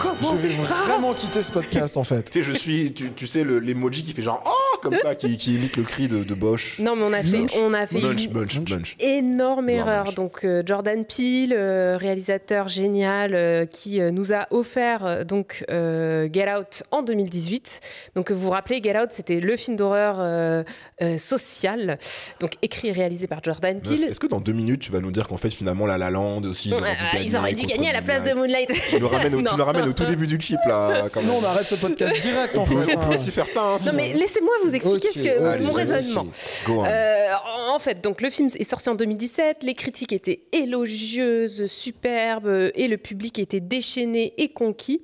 je 0.20 0.36
vais 0.36 0.54
vraiment 0.54 1.12
quitter 1.14 1.42
ce 1.42 1.52
podcast, 1.52 1.96
en 1.96 2.04
fait. 2.04 2.30
Tu 2.30 2.42
sais, 2.44 2.50
je 2.50 2.56
suis, 2.56 2.92
tu, 2.92 3.12
tu 3.12 3.26
sais, 3.26 3.44
le- 3.44 3.58
l'emoji 3.58 4.02
qui 4.02 4.12
fait 4.12 4.22
genre 4.22 4.42
oh 4.46 4.78
comme 4.82 4.96
ça, 4.96 5.14
qui, 5.14 5.36
qui 5.38 5.54
imite 5.54 5.76
le 5.76 5.82
cri 5.82 6.08
de, 6.08 6.24
de 6.24 6.34
Bosch. 6.34 6.78
Non, 6.78 6.94
mais 6.96 7.04
on 7.04 7.12
a 7.12 7.22
fait, 7.22 7.38
Munch. 7.38 7.52
on 7.62 7.72
a 7.72 7.86
fait 7.86 8.00
Munch, 8.00 8.26
une 8.26 8.32
munch, 8.34 8.58
munch. 8.70 8.96
énorme 9.00 9.68
erreur. 9.70 10.04
Munch. 10.06 10.14
Donc 10.14 10.44
euh, 10.44 10.62
Jordan 10.66 11.04
Peele, 11.04 11.54
euh, 11.56 11.96
réalisateur 11.98 12.68
génial, 12.68 13.34
euh, 13.34 13.64
qui 13.66 14.00
euh, 14.00 14.10
nous 14.10 14.32
a 14.32 14.46
offert 14.50 15.24
donc 15.24 15.64
euh, 15.70 16.28
Get 16.32 16.52
Out 16.54 16.82
en 16.90 17.02
2018. 17.02 17.80
Donc 18.14 18.30
vous 18.30 18.38
vous 18.40 18.50
rappelez, 18.50 18.82
Get 18.82 18.98
Out, 18.98 19.08
c'était 19.10 19.40
le 19.40 19.56
film 19.56 19.76
d'horreur 19.76 20.16
euh, 20.18 20.62
euh, 21.02 21.16
social, 21.18 21.98
donc 22.40 22.52
écrit 22.62 22.88
et 22.88 22.92
réalisé 22.92 23.26
par 23.26 23.42
Jordan 23.42 23.80
Peele. 23.80 24.04
Est-ce 24.04 24.20
que 24.20 24.26
dans 24.26 24.40
deux 24.40 24.52
minutes, 24.52 24.82
tu 24.82 24.92
vas 24.92 25.00
nous 25.00 25.10
dire 25.12 25.26
qu'en 25.28 25.38
fait, 25.38 25.50
finalement, 25.50 25.86
La 25.86 25.96
La 25.98 26.10
Land 26.10 26.42
aussi, 26.44 26.68
ils 26.68 26.74
auraient 26.74 26.92
dû 26.94 27.04
gagner 27.12 27.26
ils 27.26 27.36
auraient 27.36 27.52
dû 27.54 27.62
contre 27.62 27.74
gagner 27.74 27.88
à 27.88 27.92
la 27.94 28.02
place 28.02 28.24
de 28.24 28.34
Moonlight. 28.34 28.70
Tu 28.90 29.00
nous 29.00 29.08
ramènes, 29.08 29.34
au, 29.34 29.42
tu 29.42 29.54
nous 29.56 29.64
ramènes 29.64 29.88
au 29.88 29.92
tout 29.92 30.03
début 30.04 30.26
du 30.26 30.38
chip 30.40 30.58
là. 30.66 30.94
quand 31.14 31.20
Sinon, 31.20 31.34
même. 31.34 31.44
on 31.44 31.46
arrête 31.46 31.66
ce 31.66 31.74
podcast 31.74 32.20
direct, 32.22 32.56
on, 32.58 32.64
peut, 32.64 32.82
fait. 32.82 32.96
on 32.96 33.00
peut 33.08 33.14
aussi 33.14 33.30
faire 33.30 33.48
ça. 33.48 33.62
Hein, 33.62 33.76
Non 33.86 33.92
mais 33.94 34.12
laissez-moi 34.12 34.52
vous 34.64 34.74
expliquer 34.74 35.08
Ok, 35.08 35.14
ce 35.14 35.22
que, 35.22 35.42
allez, 35.44 35.64
mon 35.64 35.72
raisonnement. 35.72 36.26
Euh, 36.68 37.26
en 37.68 37.78
fait, 37.78 38.02
donc 38.02 38.20
le 38.20 38.30
film 38.30 38.48
est 38.54 38.64
sorti 38.64 38.88
en 38.88 38.94
2017, 38.94 39.62
les 39.62 39.74
critiques 39.74 40.12
étaient 40.12 40.42
élogieuses, 40.52 41.66
superbes, 41.66 42.70
et 42.74 42.88
le 42.88 42.96
public 42.98 43.38
était 43.38 43.60
déchaîné 43.60 44.34
et 44.38 44.48
conquis. 44.52 45.02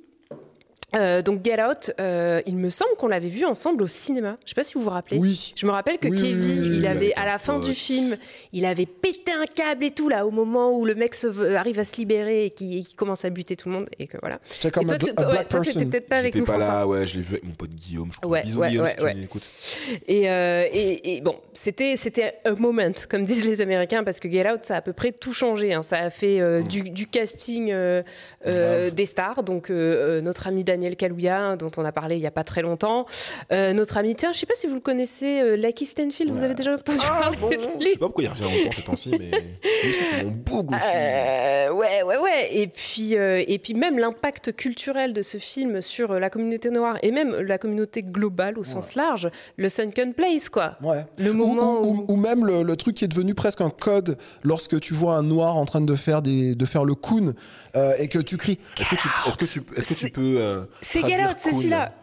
Euh, 0.95 1.21
donc 1.21 1.43
Get 1.45 1.63
Out, 1.63 1.93
euh, 2.01 2.41
il 2.45 2.57
me 2.57 2.69
semble 2.69 2.95
qu'on 2.97 3.07
l'avait 3.07 3.29
vu 3.29 3.45
ensemble 3.45 3.83
au 3.83 3.87
cinéma. 3.87 4.35
Je 4.43 4.49
sais 4.49 4.55
pas 4.55 4.63
si 4.65 4.73
vous 4.73 4.81
vous 4.83 4.89
rappelez. 4.89 5.17
Oui. 5.17 5.53
Je 5.55 5.65
me 5.65 5.71
rappelle 5.71 5.97
que 5.99 6.09
Oui, 6.09 6.17
Kevin, 6.21 6.39
oui, 6.41 6.69
oui, 6.69 6.77
il 6.79 6.85
avait 6.87 7.13
à 7.15 7.25
la 7.25 7.37
fin 7.37 7.53
pote. 7.59 7.65
du 7.69 7.73
film, 7.73 8.17
il 8.51 8.65
avait 8.65 8.85
pété 8.85 9.31
un 9.31 9.45
câble 9.45 9.85
et 9.85 9.91
tout 9.91 10.09
là 10.09 10.25
au 10.27 10.31
moment 10.31 10.73
où 10.77 10.83
le 10.85 10.93
mec 10.93 11.15
se 11.15 11.27
veut- 11.27 11.55
arrive 11.55 11.79
à 11.79 11.85
se 11.85 11.95
libérer 11.95 12.45
et 12.47 12.49
qui, 12.49 12.85
commence 12.97 13.23
à 13.23 13.29
buter 13.29 13.55
tout 13.55 13.69
le 13.69 13.75
monde 13.75 13.89
et 13.99 14.07
que 14.07 14.17
voilà. 14.21 14.39
Et 14.65 14.69
toi, 14.69 14.83
t'étais 15.61 15.85
peut-être 15.85 16.09
pas 16.09 16.17
avec 16.17 16.35
nous, 16.35 16.43
pas 16.43 16.53
François. 16.59 16.73
là, 16.73 16.87
ouais, 16.87 17.07
je 17.07 17.15
l'ai 17.15 17.21
vu 17.21 17.31
avec 17.35 17.45
mon 17.45 17.53
pote 17.53 17.69
Guillaume, 17.69 18.09
je 18.11 18.17
crois. 18.19 18.29
Ouais, 18.31 18.43
Bisous 18.43 18.59
ouais, 18.59 18.67
Guillaume, 18.69 18.85
ouais, 18.85 18.93
si 18.97 19.03
ouais. 19.03 19.13
tu 19.13 19.19
m'écoutes. 19.21 19.49
Et, 20.07 20.29
euh, 20.29 20.65
et, 20.73 21.15
et 21.15 21.21
bon, 21.21 21.35
c'était 21.53 21.95
c'était 21.95 22.33
un 22.43 22.55
moment, 22.55 22.89
comme 23.09 23.23
disent 23.23 23.45
les 23.45 23.61
Américains, 23.61 24.03
parce 24.03 24.19
que 24.19 24.29
Get 24.29 24.49
Out, 24.51 24.59
ça 24.65 24.75
a 24.75 24.77
à 24.79 24.81
peu 24.81 24.91
près 24.93 25.13
tout 25.13 25.31
changé. 25.33 25.73
hein. 25.73 25.83
Ça 25.83 25.99
a 25.99 26.09
fait 26.09 26.41
euh, 26.41 26.61
du, 26.63 26.89
du 26.89 27.07
casting 27.07 27.69
euh, 27.71 28.03
euh, 28.45 28.91
des 28.91 29.05
stars, 29.05 29.43
donc 29.43 29.69
euh, 29.69 30.17
euh, 30.17 30.21
notre 30.21 30.47
ami 30.47 30.65
Daniel 30.65 30.80
Daniel 30.81 30.95
Kaluuya, 30.95 31.57
dont 31.57 31.69
on 31.77 31.85
a 31.85 31.91
parlé 31.91 32.15
il 32.15 32.21
n'y 32.21 32.25
a 32.25 32.31
pas 32.31 32.43
très 32.43 32.63
longtemps. 32.63 33.05
Euh, 33.51 33.71
notre 33.73 33.97
ami, 33.97 34.15
tiens, 34.15 34.31
je 34.31 34.37
ne 34.37 34.39
sais 34.39 34.45
pas 34.47 34.55
si 34.55 34.65
vous 34.65 34.73
le 34.73 34.81
connaissez, 34.81 35.39
euh, 35.41 35.55
Lucky 35.55 35.85
Stanfield, 35.85 36.31
vous 36.33 36.43
avez 36.43 36.55
déjà 36.55 36.73
entendu 36.73 36.97
Ah, 37.03 37.19
parler 37.21 37.37
bon, 37.37 37.49
de 37.49 37.53
je 37.53 37.83
lui 37.85 37.91
sais 37.91 37.99
pas 37.99 38.05
pourquoi 38.07 38.23
il 38.23 38.29
revient 38.29 38.45
autant 38.45 38.71
ces 38.71 38.81
temps-ci, 38.81 39.11
mais 39.11 39.29
lui 39.83 39.89
aussi, 39.91 40.03
c'est 40.03 40.23
mon 40.23 40.31
beau 40.31 40.63
goût. 40.63 40.73
Euh, 40.73 41.69
ouais, 41.71 42.01
ouais, 42.01 42.17
ouais. 42.17 42.49
Et 42.55 42.65
puis, 42.67 43.15
euh, 43.15 43.43
et 43.47 43.59
puis 43.59 43.75
même 43.75 43.99
l'impact 43.99 44.55
culturel 44.55 45.13
de 45.13 45.21
ce 45.21 45.37
film 45.37 45.81
sur 45.81 46.19
la 46.19 46.31
communauté 46.31 46.71
noire 46.71 46.97
et 47.03 47.11
même 47.11 47.35
la 47.41 47.59
communauté 47.59 48.01
globale 48.01 48.57
au 48.57 48.63
sens 48.63 48.95
large, 48.95 49.29
le 49.57 49.69
Sunken 49.69 50.15
Place, 50.15 50.49
quoi. 50.49 50.77
Ouais. 50.83 51.05
Le 51.19 51.29
Ou- 51.29 51.33
moment 51.35 51.81
ou, 51.81 51.85
où... 51.85 52.05
ou- 52.09 52.13
ou 52.13 52.15
même 52.15 52.43
le, 52.43 52.63
le 52.63 52.75
truc 52.75 52.95
qui 52.95 53.05
est 53.05 53.07
devenu 53.07 53.35
presque 53.35 53.61
un 53.61 53.69
code 53.69 54.17
lorsque 54.43 54.79
tu 54.79 54.95
vois 54.95 55.13
un 55.15 55.23
noir 55.23 55.57
en 55.57 55.65
train 55.65 55.81
de 55.81 55.93
faire, 55.95 56.23
des, 56.23 56.55
de 56.55 56.65
faire 56.65 56.85
le 56.85 56.95
coon 56.95 57.35
euh, 57.75 57.93
et 57.99 58.07
que 58.07 58.17
tu 58.17 58.37
cries. 58.37 58.57
Est-ce 58.79 58.89
que 58.89 58.95
tu, 58.95 59.07
est-ce 59.27 59.37
que 59.37 59.45
tu, 59.45 59.61
est-ce 59.77 59.87
que 59.87 59.93
tu 59.93 60.09
peux. 60.09 60.35
euh, 60.39 60.61
C'est 60.81 61.03
Out, 61.03 61.37
c'est 61.39 61.53
celui-là. 61.53 61.93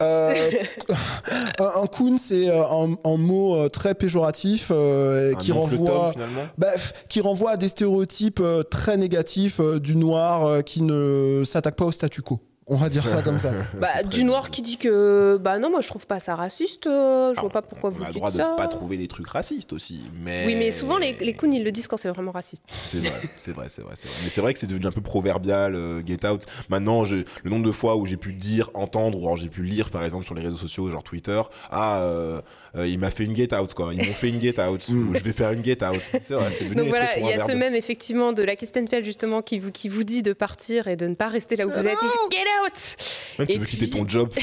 Euh, 0.00 0.50
un, 1.58 1.82
un 1.82 1.86
coon, 1.86 2.18
c'est 2.18 2.48
euh, 2.48 2.62
un, 2.64 2.96
un 3.04 3.16
mot 3.16 3.56
euh, 3.56 3.68
très 3.68 3.94
péjoratif 3.96 4.68
euh, 4.70 5.34
qui 5.34 5.48
Tom, 5.48 5.58
renvoie. 5.58 6.12
finalement 6.12 6.42
Bah, 6.56 6.68
qui 7.08 7.20
renvoie 7.20 7.50
à 7.52 7.56
des 7.56 7.68
stéréotypes 7.68 8.42
très 8.70 8.96
négatifs 8.96 9.58
euh, 9.58 9.80
du 9.80 9.96
noir 9.96 10.46
euh, 10.46 10.60
qui 10.62 10.82
ne 10.82 11.42
s'attaque 11.44 11.74
pas 11.74 11.84
au 11.84 11.92
statu 11.92 12.22
quo. 12.22 12.38
On 12.70 12.76
va 12.76 12.88
dire 12.88 13.06
ça 13.06 13.22
comme 13.22 13.38
ça. 13.38 13.50
Bah, 13.80 14.02
du 14.02 14.24
noir 14.24 14.50
qui 14.50 14.62
dit 14.62 14.76
que 14.76 15.38
bah 15.40 15.58
non 15.58 15.70
moi 15.70 15.80
je 15.80 15.88
trouve 15.88 16.06
pas 16.06 16.18
ça 16.18 16.34
raciste 16.34 16.86
euh, 16.86 17.32
je 17.34 17.40
vois 17.40 17.50
pas 17.50 17.62
pourquoi 17.62 17.90
On 17.90 17.92
vous 17.92 18.02
a 18.02 18.06
le 18.08 18.12
dites 18.12 18.18
droit 18.18 18.30
de 18.30 18.36
ça 18.36 18.54
pas 18.56 18.66
trouver 18.68 18.96
des 18.96 19.08
trucs 19.08 19.28
racistes 19.28 19.72
aussi. 19.72 20.02
Mais... 20.22 20.44
oui 20.46 20.54
mais 20.56 20.70
souvent 20.72 20.96
les, 20.98 21.12
les 21.14 21.34
coons 21.34 21.50
ils 21.50 21.64
le 21.64 21.72
disent 21.72 21.86
quand 21.88 21.96
c'est 21.96 22.08
vraiment 22.08 22.32
raciste 22.32 22.62
C'est 22.82 22.98
vrai, 22.98 23.10
c'est 23.36 23.52
vrai, 23.52 23.66
c'est 23.68 23.82
vrai, 23.82 23.92
c'est 23.96 24.08
vrai. 24.08 24.16
Mais 24.24 24.30
c'est 24.30 24.40
vrai 24.40 24.52
que 24.52 24.58
c'est 24.58 24.66
devenu 24.66 24.86
un 24.86 24.92
peu 24.92 25.00
proverbial, 25.00 25.74
euh, 25.74 26.02
Get 26.04 26.26
Out. 26.26 26.44
Maintenant, 26.68 27.04
j'ai- 27.04 27.24
le 27.44 27.50
nombre 27.50 27.64
de 27.66 27.72
fois 27.72 27.96
où 27.96 28.06
j'ai 28.06 28.16
pu 28.16 28.32
dire, 28.32 28.70
entendre, 28.74 29.18
ou 29.20 29.24
alors 29.26 29.36
j'ai 29.36 29.48
pu 29.48 29.62
lire, 29.62 29.90
par 29.90 30.02
exemple, 30.04 30.24
sur 30.24 30.34
les 30.34 30.42
réseaux 30.42 30.56
sociaux, 30.56 30.90
genre 30.90 31.02
Twitter, 31.02 31.40
ah, 31.70 31.98
euh, 32.00 32.40
euh, 32.76 32.86
il 32.86 32.98
m'a 32.98 33.10
fait 33.10 33.24
une 33.24 33.34
Get 33.34 33.54
Out, 33.54 33.74
quoi. 33.74 33.92
Ils 33.94 34.06
m'ont 34.06 34.12
fait 34.14 34.28
une 34.28 34.40
Get 34.40 34.60
Out. 34.60 34.88
ou 34.88 35.14
je 35.14 35.22
vais 35.22 35.32
faire 35.32 35.52
une 35.52 35.64
Get 35.64 35.82
Out. 35.84 36.00
C'est 36.20 36.30
vrai, 36.34 36.50
c'est 36.52 36.64
devenu 36.64 36.76
donc 36.76 36.86
une 36.86 36.90
voilà 36.92 37.18
il 37.18 37.26
y 37.26 37.32
a 37.32 37.44
ce 37.44 37.52
même 37.52 37.74
effectivement 37.74 38.32
de 38.32 38.42
la 38.42 38.56
Kistenfeld 38.56 39.04
justement 39.04 39.42
qui 39.42 39.58
vous, 39.58 39.70
qui 39.72 39.88
vous 39.88 40.04
dit 40.04 40.22
de 40.22 40.32
partir 40.32 40.88
et 40.88 40.96
de 40.96 41.06
ne 41.06 41.14
pas 41.14 41.28
rester 41.28 41.56
là 41.56 41.66
où 41.66 41.70
vous 41.70 41.86
êtes 41.86 41.96
Il 42.00 42.28
dit, 42.30 42.36
get 42.36 42.44
out 42.64 42.96
Même 43.38 43.46
tu 43.48 43.54
Et 43.54 43.58
veux 43.58 43.66
quitter 43.66 43.88
ton 43.90 44.06
job. 44.06 44.32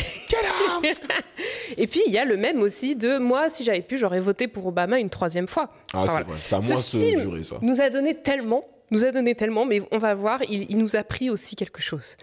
et 1.78 1.88
puis 1.88 2.02
il 2.08 2.12
y 2.14 2.18
a 2.18 2.26
le 2.26 2.38
même 2.38 2.62
aussi 2.62 2.96
de 2.96 3.18
moi 3.18 3.50
si 3.50 3.64
j'avais 3.64 3.82
pu 3.82 3.98
j'aurais 3.98 4.20
voté 4.20 4.48
pour 4.48 4.66
Obama 4.68 5.00
une 5.00 5.10
troisième 5.10 5.48
fois 5.48 5.70
Ah, 5.94 6.00
Enfin, 6.02 6.06
c'est 6.06 6.12
voilà. 6.12 6.26
vrai. 6.28 6.38
Ça 6.38 6.58
a 6.58 6.62
Ce 6.62 6.72
moins 6.74 6.82
se 6.82 6.98
film 6.98 7.22
durer, 7.22 7.44
ça. 7.44 7.58
nous 7.62 7.82
a 7.82 7.90
donné 7.90 8.16
tellement 8.16 8.64
nous 8.92 9.04
a 9.04 9.12
donné 9.12 9.36
tellement, 9.36 9.66
mais 9.66 9.82
on 9.92 9.98
va 9.98 10.14
voir, 10.14 10.42
il, 10.50 10.78
nous 10.78 10.96
a 10.96 11.04
pris 11.04 11.30
aussi 11.30 11.56
quelque 11.56 11.82
chose. 11.82 12.18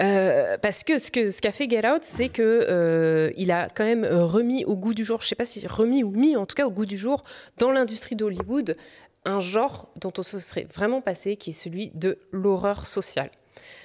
Euh, 0.00 0.56
parce 0.58 0.84
que 0.84 0.98
ce 0.98 1.10
que 1.10 1.30
ce 1.30 1.40
qu'a 1.40 1.52
fait 1.52 1.68
Get 1.68 1.86
Out, 1.86 2.02
c'est 2.02 2.28
que 2.28 2.42
euh, 2.42 3.30
il 3.36 3.50
a 3.50 3.68
quand 3.68 3.84
même 3.84 4.04
euh, 4.04 4.24
remis 4.24 4.64
au 4.64 4.76
goût 4.76 4.94
du 4.94 5.04
jour, 5.04 5.22
je 5.22 5.26
sais 5.26 5.34
pas 5.34 5.44
si 5.44 5.66
remis 5.66 6.02
ou 6.02 6.10
mis, 6.10 6.36
en 6.36 6.46
tout 6.46 6.54
cas 6.54 6.66
au 6.66 6.70
goût 6.70 6.86
du 6.86 6.96
jour, 6.96 7.22
dans 7.58 7.70
l'industrie 7.70 8.16
d'Hollywood, 8.16 8.76
un 9.24 9.40
genre 9.40 9.88
dont 9.96 10.12
on 10.16 10.22
se 10.22 10.38
serait 10.38 10.66
vraiment 10.72 11.00
passé, 11.00 11.36
qui 11.36 11.50
est 11.50 11.54
celui 11.54 11.90
de 11.94 12.18
l'horreur 12.30 12.86
sociale. 12.86 13.30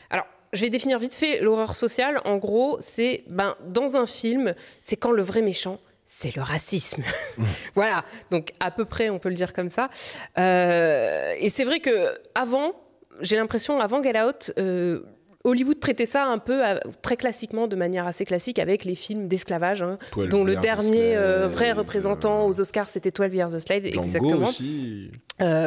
Alors, 0.09 0.25
je 0.53 0.61
vais 0.61 0.69
définir 0.69 0.99
vite 0.99 1.13
fait 1.13 1.41
l'horreur 1.41 1.75
sociale. 1.75 2.19
En 2.25 2.37
gros, 2.37 2.77
c'est 2.79 3.23
ben, 3.27 3.55
dans 3.65 3.97
un 3.97 4.05
film, 4.05 4.53
c'est 4.81 4.97
quand 4.97 5.11
le 5.11 5.21
vrai 5.21 5.41
méchant, 5.41 5.79
c'est 6.11 6.35
le 6.35 6.41
racisme. 6.41 7.03
voilà, 7.75 8.03
donc 8.31 8.51
à 8.59 8.71
peu 8.71 8.83
près, 8.83 9.11
on 9.11 9.19
peut 9.19 9.29
le 9.29 9.35
dire 9.35 9.53
comme 9.53 9.69
ça. 9.69 9.91
Euh, 10.39 11.35
et 11.37 11.49
c'est 11.49 11.63
vrai 11.63 11.79
que 11.81 12.15
avant, 12.33 12.73
j'ai 13.21 13.35
l'impression, 13.35 13.79
avant 13.79 14.01
Get 14.01 14.19
Out, 14.19 14.51
euh, 14.57 15.01
Hollywood 15.43 15.79
traitait 15.79 16.07
ça 16.07 16.25
un 16.25 16.39
peu 16.39 16.61
très 17.03 17.15
classiquement, 17.15 17.67
de 17.67 17.75
manière 17.75 18.07
assez 18.07 18.25
classique, 18.25 18.57
avec 18.57 18.85
les 18.85 18.95
films 18.95 19.27
d'esclavage, 19.27 19.83
hein, 19.83 19.99
12 20.13 20.29
dont 20.29 20.43
le 20.43 20.55
dernier 20.55 21.15
euh, 21.15 21.47
vrai 21.47 21.73
représentant 21.73 22.47
aux 22.47 22.59
Oscars, 22.59 22.89
c'était 22.89 23.11
12 23.11 23.35
Years 23.35 23.53
a 23.53 23.59
Slave, 23.59 23.85
Django 23.85 24.03
exactement. 24.03 24.47
aussi. 24.47 25.11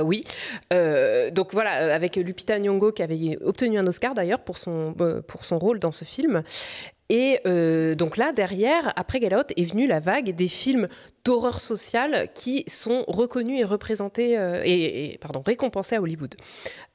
Oui. 0.02 0.24
Donc 1.32 1.52
voilà, 1.52 1.94
avec 1.94 2.16
Lupita 2.16 2.58
Nyong'o 2.58 2.90
qui 2.90 3.04
avait 3.04 3.38
obtenu 3.44 3.78
un 3.78 3.86
Oscar 3.86 4.14
d'ailleurs 4.14 4.40
pour 4.40 4.58
son, 4.58 4.92
pour 5.28 5.44
son 5.44 5.60
rôle 5.60 5.78
dans 5.78 5.92
ce 5.92 6.04
film. 6.04 6.42
Et 7.08 7.40
euh, 7.46 7.94
donc 7.94 8.16
là, 8.16 8.32
derrière, 8.32 8.92
après 8.96 9.20
Get 9.20 9.34
Out, 9.34 9.52
est 9.56 9.64
venue 9.64 9.86
la 9.86 10.00
vague 10.00 10.34
des 10.34 10.48
films 10.48 10.88
d'horreur 11.24 11.60
sociale 11.60 12.28
qui 12.34 12.64
sont 12.66 13.04
reconnus 13.06 13.60
et 13.60 13.64
représentés 13.64 14.38
euh, 14.38 14.62
et, 14.64 15.18
pardon, 15.20 15.42
récompensés 15.44 15.96
à 15.96 16.00
Hollywood. 16.00 16.34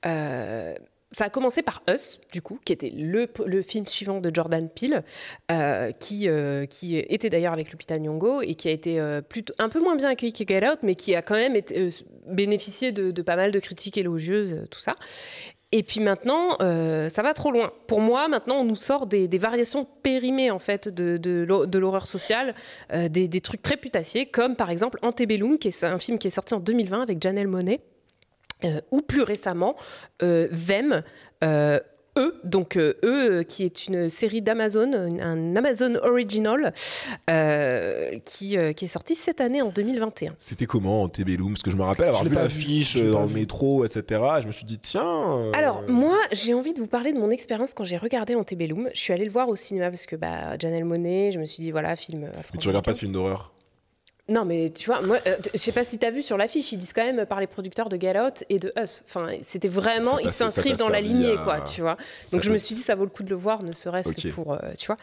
Euh, 0.05 0.73
ça 1.11 1.25
a 1.25 1.29
commencé 1.29 1.61
par 1.61 1.83
Us, 1.87 2.19
du 2.33 2.41
coup, 2.41 2.59
qui 2.65 2.73
était 2.73 2.89
le, 2.89 3.27
film 3.61 3.87
suivant 3.87 4.19
de 4.19 4.29
Jordan 4.33 4.69
Peele, 4.69 5.03
qui, 5.99 6.27
était 6.27 7.29
d'ailleurs 7.29 7.53
avec 7.53 7.71
Lupita 7.71 7.97
Nyong'o 7.97 8.41
et 8.41 8.55
qui 8.55 8.67
a 8.67 8.71
été 8.71 8.99
plutôt, 9.29 9.53
un 9.57 9.69
peu 9.69 9.79
moins 9.79 9.95
bien 9.95 10.09
accueilli 10.09 10.33
que 10.33 10.45
Get 10.45 10.67
Out, 10.67 10.79
mais 10.83 10.95
qui 10.95 11.15
a 11.15 11.21
quand 11.21 11.35
même 11.35 11.57
bénéficié 12.27 12.91
de, 12.91 13.21
pas 13.21 13.37
mal 13.37 13.51
de 13.51 13.59
critiques 13.59 13.97
élogieuses, 13.97 14.67
tout 14.69 14.81
ça. 14.81 14.91
Et 15.73 15.83
puis 15.83 15.99
maintenant, 15.99 16.57
euh, 16.61 17.09
ça 17.09 17.21
va 17.23 17.33
trop 17.33 17.51
loin. 17.51 17.73
Pour 17.87 17.99
moi, 17.99 18.29
maintenant, 18.29 18.55
on 18.59 18.63
nous 18.63 18.75
sort 18.75 19.05
des, 19.05 19.27
variations 19.37 19.85
périmées 20.01 20.49
en 20.49 20.59
fait 20.59 20.87
de, 20.87 21.17
de, 21.17 21.43
l'hor- 21.45 21.67
de 21.67 21.77
l'horreur 21.77 22.07
sociale, 22.07 22.55
euh, 22.93 23.09
des, 23.09 23.41
trucs 23.41 23.61
très 23.61 23.75
putassiers, 23.75 24.27
comme 24.27 24.55
par 24.55 24.69
exemple 24.69 24.97
Antebellum, 25.01 25.57
qui 25.57 25.67
est 25.67 25.83
un 25.83 25.99
film 25.99 26.19
qui 26.19 26.27
est 26.27 26.31
sorti 26.31 26.53
en 26.53 26.61
2020 26.61 27.01
avec 27.01 27.21
Janelle 27.21 27.47
Monet, 27.47 27.81
euh, 28.63 28.79
ou 28.91 29.01
plus 29.01 29.23
récemment 29.23 29.75
euh, 30.23 30.47
Eux, 32.17 32.35
donc 32.43 32.75
euh, 32.77 32.93
eux, 33.03 33.31
euh, 33.39 33.43
qui 33.43 33.63
est 33.63 33.87
une 33.87 34.09
série 34.09 34.41
d'Amazon, 34.41 34.91
un 34.93 35.55
Amazon 35.55 35.95
Original, 36.03 36.73
euh, 37.29 38.17
qui, 38.25 38.57
euh, 38.57 38.73
qui 38.73 38.85
est 38.85 38.87
sorti 38.89 39.15
cette 39.15 39.41
année 39.41 39.61
en 39.61 39.69
2021. 39.69 40.33
C'était 40.39 40.65
comment 40.65 41.03
en 41.03 41.09
Tébéloum 41.09 41.53
Parce 41.53 41.63
que 41.63 41.71
je 41.71 41.77
me 41.77 41.83
rappelle 41.83 42.07
avoir 42.07 42.23
Je 42.23 42.29
vu 42.29 42.35
l'affiche 42.35 42.95
dans 42.97 43.21
le 43.21 43.27
vu. 43.27 43.35
métro, 43.41 43.85
etc. 43.85 44.21
Et 44.39 44.41
je 44.41 44.47
me 44.47 44.51
suis 44.51 44.65
dit, 44.65 44.79
tiens. 44.79 45.03
euh, 45.39 45.51
Alors, 45.53 45.83
moi, 45.87 46.17
j'ai 46.31 46.53
envie 46.53 46.73
de 46.73 46.79
vous 46.79 46.87
parler 46.87 47.13
de 47.13 47.19
mon 47.19 47.29
expérience 47.29 47.73
quand 47.73 47.83
j'ai 47.83 47.97
regardé 47.97 48.35
Antebellum. 48.35 48.89
Je 48.93 48.99
suis 48.99 49.13
allée 49.13 49.25
le 49.25 49.31
voir 49.31 49.49
au 49.49 49.55
cinéma 49.55 49.89
parce 49.89 50.05
que 50.05 50.15
bah, 50.15 50.57
Janelle 50.59 50.85
Monet, 50.85 51.31
je 51.31 51.39
me 51.39 51.45
suis 51.45 51.61
dit, 51.61 51.71
voilà, 51.71 51.95
film 51.95 52.29
Mais 52.53 52.59
tu 52.59 52.67
regardes 52.67 52.85
pas 52.85 52.93
de 52.93 52.97
film 52.97 53.11
d'horreur? 53.11 53.53
Non, 54.29 54.43
mais 54.43 54.71
tu 54.71 54.87
vois, 54.87 55.01
moi, 55.01 55.19
euh, 55.25 55.37
je 55.53 55.57
sais 55.57 55.71
pas 55.71 55.83
si 55.85 55.97
tu 55.99 56.05
as 56.05 56.11
vu 56.11 56.21
sur 56.21 56.35
l'affiche, 56.37 56.71
ils 56.73 56.77
disent 56.77 56.91
quand 56.93 57.05
même 57.05 57.25
par 57.25 57.39
les 57.39 57.47
producteurs 57.47 57.87
de 57.87 57.95
Get 57.99 58.19
Out 58.19 58.43
et 58.49 58.59
de 58.59 58.73
Us. 58.77 59.03
Enfin, 59.05 59.27
c'était 59.41 59.69
vraiment, 59.69 60.19
ils 60.19 60.29
s'inscrivent 60.31 60.75
dans 60.77 60.89
la 60.89 60.99
lignée, 61.01 61.33
à- 61.37 61.43
quoi, 61.43 61.61
tu 61.61 61.79
vois. 61.81 61.95
Ça 62.27 62.35
Donc, 62.37 62.43
je 62.43 62.51
me 62.51 62.57
suis 62.57 62.75
dit, 62.75 62.81
ça 62.81 62.95
vaut 62.95 63.05
le 63.05 63.09
coup 63.09 63.23
de 63.23 63.29
le 63.29 63.37
voir, 63.37 63.63
ne 63.63 63.71
serait-ce 63.71 64.09
que 64.13 64.27
pour, 64.33 64.53
euh, 64.53 64.57
tu 64.77 64.87
vois. 64.87 64.97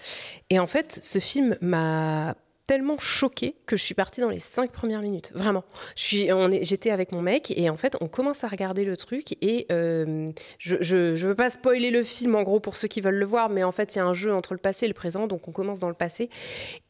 Et 0.51 0.59
en 0.59 0.67
fait, 0.67 0.99
ce 1.03 1.19
film 1.21 1.57
m'a 1.63 2.35
tellement 2.67 2.99
choquée 2.99 3.57
que 3.67 3.77
je 3.77 3.83
suis 3.83 3.95
partie 3.95 4.21
dans 4.21 4.31
les 4.31 4.39
cinq 4.39 4.73
premières 4.73 5.03
minutes, 5.03 5.33
vraiment. 5.35 5.65
J'étais 5.97 6.91
avec 6.91 7.13
mon 7.13 7.21
mec 7.21 7.53
et 7.57 7.69
en 7.69 7.77
fait, 7.77 7.97
on 8.01 8.09
commence 8.09 8.43
à 8.43 8.49
regarder 8.49 8.85
le 8.85 8.97
truc 8.97 9.37
et 9.43 9.67
euh, 9.71 10.27
je, 10.59 10.77
je, 10.81 11.15
je 11.15 11.29
veux 11.29 11.35
pas 11.35 11.51
spoiler 11.51 11.91
le 11.91 12.03
film 12.03 12.35
en 12.35 12.43
gros 12.43 12.61
pour 12.61 12.77
ceux 12.77 12.89
qui 12.89 13.03
veulent 13.03 13.17
le 13.17 13.27
voir, 13.27 13.51
mais 13.51 13.65
en 13.65 13.73
fait, 13.73 13.95
il 13.95 13.99
y 13.99 14.01
a 14.01 14.07
un 14.07 14.15
jeu 14.15 14.33
entre 14.33 14.55
le 14.55 14.59
passé 14.59 14.87
et 14.87 14.89
le 14.89 14.95
présent, 14.95 15.27
donc 15.27 15.47
on 15.47 15.53
commence 15.53 15.81
dans 15.81 15.89
le 15.89 15.95
passé. 15.95 16.31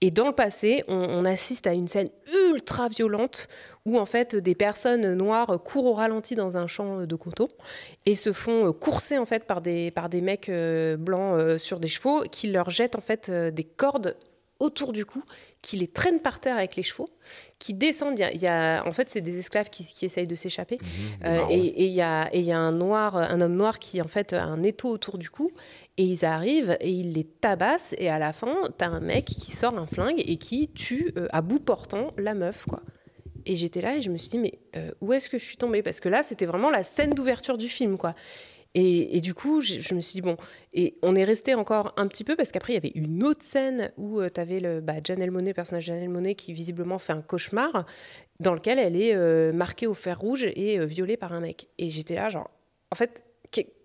Et 0.01 0.13
dans 0.13 0.29
le 0.29 0.35
passé, 0.35 0.85
on, 0.87 0.95
on 0.95 1.25
assiste 1.25 1.67
à 1.67 1.73
une 1.73 1.89
scène 1.89 2.11
ultra 2.53 2.89
violente 2.89 3.49
où 3.85 3.99
en 3.99 4.07
fait 4.07 4.37
des 4.37 4.55
personnes 4.55 5.15
noires 5.15 5.61
courent 5.63 5.87
au 5.87 5.93
ralenti 5.95 6.37
dans 6.37 6.57
un 6.57 6.67
champ 6.67 7.05
de 7.05 7.17
coton 7.17 7.49
et 8.07 8.15
se 8.15 8.33
font 8.33 8.69
euh, 8.69 8.73
courser 8.73 9.19
en 9.19 9.27
fait 9.27 9.45
par 9.45 9.61
des, 9.61 9.91
par 9.91 10.09
des 10.09 10.21
mecs 10.21 10.49
euh, 10.49 10.97
blancs 10.97 11.59
sur 11.59 11.81
des 11.81 11.89
chevaux 11.89 12.23
qui 12.31 12.51
leur 12.51 12.71
jettent 12.71 12.97
en 12.97 13.01
fait 13.01 13.31
des 13.31 13.65
cordes 13.65 14.17
autour 14.61 14.93
du 14.93 15.05
cou, 15.05 15.23
qui 15.64 15.77
les 15.77 15.88
traînent 15.88 16.20
par 16.20 16.40
terre 16.40 16.57
avec 16.57 16.77
les 16.77 16.83
chevaux, 16.83 17.09
qui 17.59 17.72
descendent. 17.72 18.18
Il 18.35 18.40
y 18.40 18.46
a- 18.46 18.83
en 18.87 18.92
fait, 18.92 19.09
c'est 19.09 19.22
des 19.22 19.38
esclaves 19.38 19.70
qui, 19.70 19.83
qui 19.83 20.05
essayent 20.05 20.27
de 20.27 20.35
s'échapper. 20.35 20.77
des 20.77 20.85
Euh, 21.24 21.38
et 21.48 21.87
il 21.87 21.92
y 21.92 22.03
a, 22.03 22.29
et 22.35 22.40
il 22.40 22.44
y 22.44 22.53
a 22.53 22.59
un 22.59 22.72
noir, 22.72 23.16
un 23.16 23.40
homme 23.40 23.57
noir 23.57 23.79
qui 23.79 24.03
en 24.03 24.09
fait 24.09 24.35
a 24.35 24.44
un 24.44 24.62
étau 24.62 24.90
autour 24.90 25.16
du 25.16 25.31
cou 25.31 25.50
et 25.96 26.05
ils 26.05 26.24
arrivent 26.24 26.77
et 26.81 26.90
ils 26.90 27.12
les 27.14 27.24
tabassent 27.24 27.94
et 27.98 28.11
à 28.11 28.18
la 28.18 28.33
fin 28.35 28.55
t'as 28.77 28.88
un 28.88 29.00
mec 29.00 29.24
qui 29.24 29.50
sort 29.53 29.79
un 29.79 29.87
flingue 29.87 30.22
et 30.33 30.37
qui 30.37 30.68
tue 30.68 31.12
euh, 31.16 31.29
à 31.33 31.40
bout 31.40 31.61
portant 31.61 32.09
la 32.18 32.35
meuf 32.35 32.66
quoi. 32.66 32.83
Et 33.46 33.57
j'étais 33.57 33.81
là 33.81 33.96
et 33.96 34.03
je 34.03 34.11
me 34.11 34.18
suis 34.18 34.31
dit 34.31 34.38
mais 34.38 34.55
euh, 34.77 34.90
où 35.00 35.12
est-ce 35.14 35.29
que 35.31 35.38
je 35.38 35.44
suis 35.44 35.57
tombée? 35.57 35.83
Parce 35.83 36.00
que 36.00 36.09
là 36.11 36.22
c'était 36.22 36.46
vraiment 36.46 36.70
la 36.70 36.83
scène 36.83 37.12
d'ouverture 37.14 37.57
du 37.57 37.68
film 37.68 37.96
quoi. 37.96 38.14
Et, 38.77 39.21
du 39.21 39.35
coup, 39.35 39.61
je, 39.61 39.95
me 39.95 40.01
suis 40.01 40.15
dit, 40.15 40.21
bon, 40.21 40.37
et 40.73 40.97
on 41.03 41.15
est 41.15 41.23
resté 41.23 41.55
encore 41.55 41.95
un 41.97 42.09
petit 42.09 42.25
peu 42.25 42.35
parce 42.35 42.51
qu'après, 42.51 42.73
il 42.73 42.75
y 42.75 42.79
avait 42.79 42.93
une 42.97 43.23
autre 43.23 43.45
scène 43.45 43.93
où 43.97 44.21
tu 44.29 44.41
avais 44.41 44.59
le, 44.59 44.81
bah, 44.81 44.95
Janelle 45.03 45.31
Monet, 45.31 45.55
personnage 45.55 45.87
de 45.87 45.93
Janelle 45.93 46.09
Monet, 46.09 46.35
qui 46.35 46.53
visiblement 46.53 46.99
fait 46.99 47.13
un 47.13 47.23
cauchemar 47.23 47.87
dans 48.41 48.53
lequel 48.53 48.81
elle 48.81 49.01
est 49.01 49.15
euh, 49.15 49.53
marquée 49.53 49.87
au 49.87 49.95
fer 49.95 50.19
rouge 50.19 50.45
et 50.45 50.81
euh, 50.81 50.87
violée 50.87 51.17
par 51.17 51.33
un 51.33 51.41
mec. 51.41 51.69
Et 51.79 51.89
j'étais 51.89 52.17
là, 52.17 52.31
genre, 52.31 52.51
en 52.91 52.97
fait, 52.97 53.25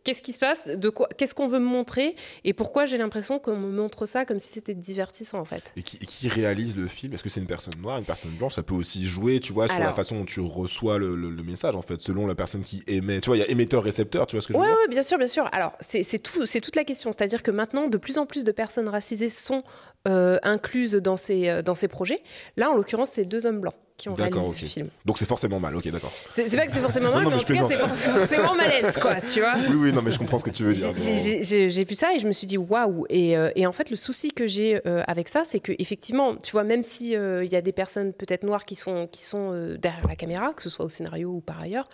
qu'est-ce 0.04 0.22
qui 0.22 0.34
se 0.34 0.40
passe, 0.40 0.68
de 0.68 0.90
quoi, 0.90 1.08
qu'est-ce 1.18 1.34
qu'on 1.34 1.48
veut 1.48 1.60
me 1.60 1.66
montrer, 1.66 2.16
et 2.44 2.54
pourquoi 2.54 2.86
j'ai 2.86 2.98
l'impression 2.98 3.40
qu'on 3.40 3.56
me 3.58 3.70
montre 3.72 4.06
ça 4.06 4.26
comme 4.26 4.40
si 4.40 4.50
c'était 4.50 4.74
divertissant 4.74 5.40
en 5.40 5.46
fait. 5.46 5.72
Et 5.76 5.84
qui, 5.84 5.98
et 5.98 6.06
qui 6.06 6.28
réalise 6.28 6.76
le 6.78 6.88
film? 6.88 7.14
Est-ce 7.14 7.24
que 7.24 7.30
c'est 7.30 7.40
une 7.42 7.48
personne 7.48 7.74
noire, 7.82 7.98
une 7.98 8.06
personne 8.06 8.32
blanche? 8.32 8.56
Ça 8.56 8.64
peut 8.64 8.74
aussi 8.76 9.06
jouer, 9.06 9.40
tu 9.40 9.54
vois, 9.54 9.68
sur 9.68 9.80
la 9.80 9.92
façon 9.94 10.20
dont 10.20 10.26
tu 10.26 10.40
reçois 10.40 10.98
le, 10.98 11.16
le- 11.16 11.30
le 11.30 11.44
message, 11.44 11.76
en 11.76 11.82
fait, 11.82 12.00
selon 12.00 12.26
la 12.28 12.36
personne 12.36 12.62
qui 12.64 12.84
émet. 12.88 13.22
Tu 13.22 13.28
vois, 13.30 13.38
il 13.38 13.40
y 13.42 13.44
a 13.44 13.50
émetteur-récepteur, 13.50 14.28
tu 14.28 14.36
vois 14.36 14.42
ce 14.42 14.48
que 14.48 14.54
je 14.54 14.58
veux 14.58 14.64
Ouais, 14.64 14.70
dire? 14.70 14.78
ouais, 14.82 14.88
bien 14.90 15.04
sûr, 15.04 15.18
bien 15.18 15.28
sûr. 15.28 15.48
Alors, 15.52 15.74
c'est 15.80 16.04
c'est 16.04 16.20
tout, 16.20 16.46
c'est 16.46 16.62
toute 16.62 16.76
la 16.76 16.84
question. 16.84 17.12
C'est-à-dire 17.12 17.44
que 17.44 17.52
maintenant, 17.52 17.88
de 17.88 17.98
plus 17.98 18.18
en 18.18 18.26
plus 18.26 18.44
de 18.44 18.52
personnes 18.52 18.90
racisées 18.90 19.30
sont 19.30 19.64
euh, 20.08 20.38
incluses 20.44 20.94
dans 20.94 21.18
ces, 21.18 21.50
euh, 21.50 21.62
dans 21.62 21.76
ces 21.76 21.88
projets. 21.88 22.22
Là, 22.58 22.72
en 22.72 22.76
l'occurrence, 22.76 23.12
c'est 23.12 23.26
deux 23.26 23.46
hommes 23.46 23.60
blancs 23.62 23.76
qui 23.98 24.08
ont 24.08 24.14
réalisé 24.16 24.40
D'accord, 24.40 24.54
ce 24.54 24.64
film. 24.66 24.88
Donc 25.04 25.18
c'est 25.18 25.26
forcément 25.26 25.60
mal, 25.60 25.76
ok, 25.76 25.90
d'accord. 25.92 26.14
C'est 26.32 26.50
pas 26.56 26.66
que 26.66 26.72
c'est 26.72 26.80
forcément 26.80 27.12
mal, 27.14 27.24
non, 27.26 27.30
mais 27.32 27.36
en 27.36 27.40
mais 27.40 27.44
tout 27.44 27.54
cas, 27.54 27.66
c'est 27.68 27.76
forcément 27.76 28.56
malaise, 28.56 28.98
quoi, 29.02 29.20
tu 29.20 29.42
vois. 29.42 29.56
Oui, 29.70 29.76
oui, 29.76 29.89
non, 29.92 30.02
mais 30.02 30.12
je 30.12 30.20
comprends 30.20 30.38
ce 30.40 30.44
que 30.44 30.50
tu 30.50 30.64
veux. 30.64 30.74
J'ai- 30.74 31.84
vu 31.84 31.96
ça 31.96 32.14
et 32.14 32.20
je 32.20 32.28
me 32.28 32.32
suis 32.34 32.46
dit 32.48 32.58
waouh 32.58 33.06
et, 33.10 33.38
euh, 33.38 33.50
en 33.66 33.72
fait 33.72 33.90
le 33.90 33.96
souci 33.96 34.32
que 34.32 34.48
j'ai 34.48 34.82
euh, 34.88 35.02
avec 35.08 35.28
ça 35.30 35.44
c'est 35.44 35.60
que 35.60 35.72
effectivement 35.80 36.36
tu 36.36 36.52
vois 36.52 36.64
même 36.64 36.84
si 36.84 37.16
euh, 37.16 37.44
il 37.44 37.52
y 37.52 37.56
a 37.56 37.62
des 37.62 37.72
personnes 37.72 38.14
peut-être 38.14 38.44
noires 38.44 38.64
qui 38.64 38.76
sont 38.76 39.08
euh, 39.34 39.78
derrière 39.78 40.08
la 40.08 40.16
caméra 40.16 40.54
que 40.54 40.62
ce 40.62 40.70
soit 40.70 40.86
au 40.86 40.90
scénario 40.90 41.30
ou 41.30 41.42
par 41.42 41.60
ailleurs 41.62 41.88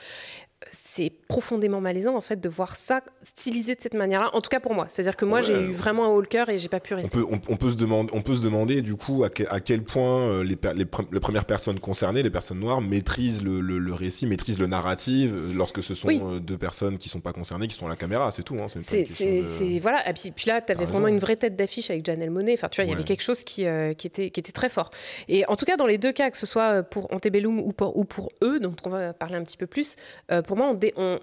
c'est 0.72 1.12
profondément 1.28 1.80
malaisant 1.82 2.16
en 2.16 2.22
fait 2.22 2.40
de 2.42 2.50
voir 2.50 2.76
ça 2.76 3.02
stylisé 3.24 3.76
de 3.76 3.82
cette 3.82 3.94
manière-là 3.94 4.30
en 4.34 4.42
tout 4.42 4.50
cas 4.50 4.60
pour 4.60 4.74
moi 4.74 4.88
c'est-à-dire 4.90 5.16
que 5.16 5.26
moi 5.26 5.40
Ouais. 5.40 5.44
j'ai 5.46 5.54
eu 5.60 5.72
vraiment 5.72 6.06
un 6.06 6.08
haut 6.10 6.22
le 6.22 6.28
cœur 6.28 6.50
et 6.50 6.58
j'ai 6.58 6.70
pas 6.70 6.80
pu 6.80 6.94
On 6.94 6.98
rester 6.98 7.18
peut, 7.18 7.26
on, 7.30 7.40
on 7.50 7.56
peut 7.58 7.70
se 7.72 7.76
demander, 7.76 8.10
on 8.14 8.22
peut 8.22 8.36
se 8.36 8.44
demander 8.44 8.82
du 8.82 8.96
coup 8.96 9.24
à, 9.24 9.30
que- 9.30 9.44
à 9.50 9.60
quel 9.60 9.84
point 9.84 10.22
euh, 10.22 10.44
les, 10.44 10.58
les, 10.76 10.86
pre- 10.86 11.06
les 11.12 11.20
premières 11.20 11.46
personnes 11.46 11.80
concernées, 11.80 12.24
les 12.24 12.30
personnes 12.30 12.60
noires, 12.60 12.82
maîtrisent 12.82 13.44
le, 13.44 13.60
le- 13.62 13.80
le 13.80 13.94
récit, 13.94 14.28
maîtrisent 14.28 14.60
le 14.60 14.68
narratif 14.68 15.32
euh, 15.34 15.48
lorsque 15.54 15.84
ce 15.84 15.94
sont 15.94 16.08
Oui. 16.08 16.22
euh, 16.24 16.40
deux 16.40 16.58
personnes 16.58 16.98
qui 16.98 17.10
sont 17.10 17.20
pas 17.20 17.34
concernées, 17.34 17.68
qui 17.68 17.76
sont 17.76 17.86
à 17.86 17.90
la 17.90 17.96
caméra, 17.96 18.32
c'est 18.32 18.44
tout. 18.44 18.56
Hein, 18.56 18.68
c'est 18.70 19.04
de- 19.04 19.80
voilà. 19.82 20.08
Et 20.10 20.14
puis, 20.14 20.32
puis 20.32 20.48
là, 20.50 20.62
tu 20.62 20.72
avais 20.72 20.86
vraiment 20.86 21.06
raison. 21.06 21.16
une 21.16 21.20
vraie 21.20 21.36
tête 21.36 21.56
d'affiche 21.56 21.90
avec 21.90 22.06
Janelle 22.06 22.32
Monet. 22.32 22.54
Enfin, 22.54 22.70
tu 22.70 22.82
vois, 22.82 22.86
il 22.86 22.92
y 22.92 22.94
avait 22.94 23.04
quelque 23.04 23.24
chose 23.24 23.44
qui, 23.44 23.66
euh, 23.66 23.94
qui, 23.94 24.08
était, 24.08 24.30
qui 24.30 24.40
était 24.40 24.52
très 24.52 24.70
fort. 24.70 24.90
Et 25.28 25.46
en 25.48 25.56
tout 25.56 25.66
cas, 25.66 25.76
dans 25.78 25.88
les 25.88 25.98
deux 25.98 26.12
cas, 26.14 26.32
que 26.32 26.38
ce 26.38 26.46
soit 26.46 26.84
pour 26.84 27.12
Antebellum 27.14 27.60
ou 27.60 27.74
pour, 27.74 27.98
ou 27.98 28.06
pour 28.06 28.32
eux, 28.44 28.60
dont 28.60 28.76
on 28.86 28.90
va 28.90 29.14
parler 29.14 29.36
un 29.36 29.44
petit 29.44 29.58
peu 29.58 29.68
plus, 29.68 29.96
euh, 30.32 30.42
pour 30.42 30.55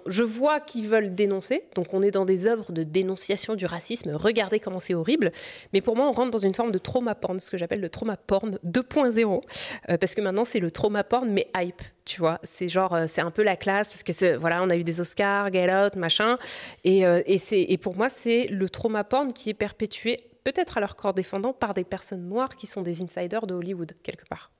je 0.05 0.23
vois 0.23 0.59
qu'ils 0.59 0.87
veulent 0.87 1.13
dénoncer. 1.13 1.63
Donc, 1.75 1.93
on 1.93 2.01
est 2.01 2.11
dans 2.11 2.25
des 2.25 2.47
œuvres 2.47 2.71
de 2.71 2.83
dénonciation 2.83 3.55
du 3.55 3.65
racisme. 3.65 4.11
Regardez 4.11 4.59
comment 4.59 4.79
c'est 4.79 4.93
horrible. 4.93 5.31
Mais 5.73 5.81
pour 5.81 5.95
moi, 5.95 6.07
on 6.07 6.11
rentre 6.11 6.31
dans 6.31 6.39
une 6.39 6.53
forme 6.53 6.71
de 6.71 6.77
trauma 6.77 7.15
porn, 7.15 7.39
ce 7.39 7.49
que 7.49 7.57
j'appelle 7.57 7.81
le 7.81 7.89
trauma 7.89 8.17
porn 8.17 8.59
2.0. 8.65 9.41
euh, 9.89 9.97
parce 9.97 10.15
que 10.15 10.21
maintenant, 10.21 10.45
c'est 10.45 10.59
le 10.59 10.71
trauma 10.71 11.03
porn, 11.03 11.29
mais 11.29 11.47
hype. 11.55 11.81
Tu 12.05 12.19
vois, 12.19 12.39
c'est 12.43 12.69
genre, 12.69 12.93
euh, 12.93 13.05
c'est 13.07 13.21
un 13.21 13.31
peu 13.31 13.43
la 13.43 13.55
classe, 13.55 13.91
parce 13.91 14.03
que 14.03 14.35
voilà, 14.35 14.61
on 14.63 14.69
a 14.69 14.75
eu 14.75 14.83
des 14.83 14.99
Oscars, 14.99 15.51
Get 15.53 15.73
Out, 15.73 15.95
machin. 15.95 16.37
Et, 16.83 17.05
euh, 17.05 17.21
et 17.25 17.77
pour 17.77 17.95
moi, 17.95 18.09
c'est 18.09 18.47
le 18.47 18.69
trauma 18.69 19.03
porn 19.03 19.33
qui 19.33 19.49
est 19.49 19.53
perpétué, 19.55 20.29
peut-être 20.43 20.77
à 20.77 20.81
leur 20.81 20.95
corps 20.95 21.13
défendant, 21.13 21.53
par 21.53 21.73
des 21.73 21.83
personnes 21.83 22.27
noires 22.27 22.55
qui 22.55 22.67
sont 22.67 22.81
des 22.81 23.01
insiders 23.01 23.47
de 23.47 23.53
Hollywood, 23.53 23.93
quelque 24.03 24.25
part. 24.27 24.51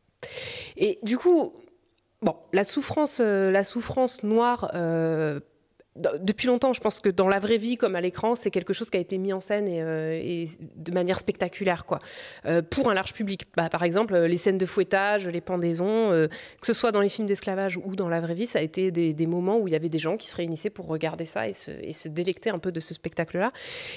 Et 0.78 1.00
du 1.04 1.18
coup, 1.18 1.54
bon, 2.24 2.36
la 2.54 2.64
souffrance, 2.64 3.20
euh, 3.22 3.52
la 3.52 3.64
souffrance 3.64 4.24
noire. 4.24 4.72
euh, 4.76 5.40
depuis 5.96 6.48
longtemps, 6.48 6.74
je 6.74 6.82
pense 6.82 7.00
que 7.00 7.10
dans 7.10 7.28
la 7.28 7.38
vraie 7.38 7.58
vie 7.58 7.78
comme 7.78 7.96
à 7.96 8.02
l'écran, 8.02 8.34
c'est 8.34 8.50
quelque 8.50 8.74
chose 8.74 8.90
qui 8.90 8.98
a 8.98 9.00
été 9.00 9.20
mis 9.20 9.32
en 9.32 9.40
scène 9.40 9.68
et, 9.68 9.82
euh, 9.82 10.46
de 10.76 10.92
manière 10.92 11.20
spectaculaire, 11.20 11.86
quoi. 11.86 12.00
Euh, 12.46 12.64
pour 12.64 12.90
un 12.90 12.96
large 12.96 13.14
public. 13.14 13.46
Bah, 13.56 13.70
par 13.70 13.84
exemple, 13.84 14.18
les 14.18 14.38
scènes 14.38 14.58
de 14.58 14.66
fouettage, 14.66 15.28
les 15.28 15.42
pendaisons, 15.42 16.12
euh, 16.12 16.28
que 16.28 16.66
ce 16.66 16.74
soit 16.74 16.92
dans 16.92 17.02
les 17.02 17.10
films 17.10 17.28
d'esclavage 17.28 17.78
ou 17.78 17.96
dans 17.96 18.10
la 18.10 18.22
vraie 18.22 18.34
vie, 18.34 18.48
ça 18.48 18.60
a 18.60 18.62
été 18.64 18.90
des, 18.92 19.28
moments 19.28 19.58
où 19.58 19.68
il 19.68 19.72
y 19.72 19.76
avait 19.76 19.90
des 19.90 20.00
gens 20.00 20.18
qui 20.18 20.28
se 20.28 20.36
réunissaient 20.36 20.70
pour 20.70 20.88
regarder 20.88 21.26
ça 21.26 21.48
et 21.48 21.54
se, 21.54 22.08
délecter 22.10 22.50
un 22.50 22.60
peu 22.60 22.72
de 22.72 22.80
ce 22.80 22.94
spectacle-là. 22.94 23.52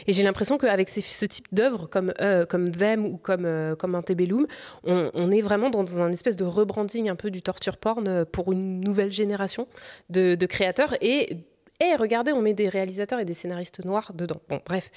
Et 0.06 0.12
j'ai 0.12 0.22
l'impression 0.22 0.58
qu'avec 0.58 0.88
ce 0.88 1.26
type 1.26 1.46
d'œuvres 1.52 1.86
comme, 1.86 2.12
comme 2.48 2.70
Them 2.70 3.06
ou 3.06 3.16
comme, 3.16 3.74
comme 3.78 3.94
Antebellum, 3.94 4.46
on, 4.84 5.10
on 5.12 5.30
est 5.30 5.40
vraiment 5.40 5.70
dans 5.70 6.00
un 6.00 6.12
espèce 6.12 6.36
de 6.36 6.44
rebranding 6.44 7.08
un 7.08 7.16
peu 7.16 7.30
du 7.30 7.42
torture 7.42 7.76
porn 7.76 8.24
pour 8.26 8.52
une 8.52 8.80
nouvelle 8.80 9.10
génération 9.10 9.66
de, 10.10 10.36
de 10.36 10.46
créateurs. 10.46 10.94
Et, 11.00 11.38
et 11.80 11.94
regardez, 11.96 12.32
on 12.32 12.42
met 12.42 12.54
des 12.54 12.68
réalisateurs 12.68 13.20
et 13.20 13.24
des 13.24 13.34
scénaristes 13.34 13.84
noirs 13.84 14.12
dedans. 14.14 14.40
Bon, 14.48 14.60
bref. 14.64 14.90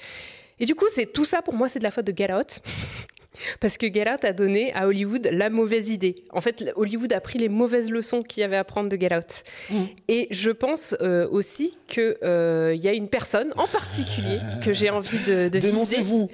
Et 0.58 0.66
du 0.66 0.74
coup, 0.74 0.86
c'est 0.88 1.06
tout 1.06 1.24
ça 1.24 1.42
pour 1.42 1.54
moi, 1.54 1.68
c'est 1.68 1.78
de 1.78 1.84
la 1.84 1.90
faute 1.90 2.06
de 2.06 2.16
Get. 2.16 2.60
Parce 3.60 3.76
que 3.76 3.92
Get 3.92 4.10
Out 4.10 4.24
a 4.24 4.32
donné 4.32 4.72
à 4.74 4.86
Hollywood 4.88 5.28
la 5.32 5.50
mauvaise 5.50 5.88
idée. 5.90 6.24
En 6.32 6.40
fait, 6.40 6.72
Hollywood 6.76 7.12
a 7.12 7.20
pris 7.20 7.38
les 7.38 7.48
mauvaises 7.48 7.90
leçons 7.90 8.22
qu'il 8.22 8.40
y 8.40 8.44
avait 8.44 8.56
à 8.56 8.64
prendre 8.64 8.88
de 8.88 8.96
Get 8.96 9.14
Out. 9.14 9.42
Et 10.08 10.26
je 10.30 10.50
pense 10.50 10.96
euh, 11.00 11.28
aussi 11.30 11.76
qu'il 11.86 12.16
y 12.22 12.88
a 12.88 12.92
une 12.92 13.08
personne 13.08 13.52
en 13.56 13.66
particulier 13.66 14.38
que 14.64 14.72
j'ai 14.72 14.90
envie 14.90 15.18
de, 15.26 15.48
de 15.48 15.58
viser, 15.58 15.70
Dénoncez-vous. 15.72 16.28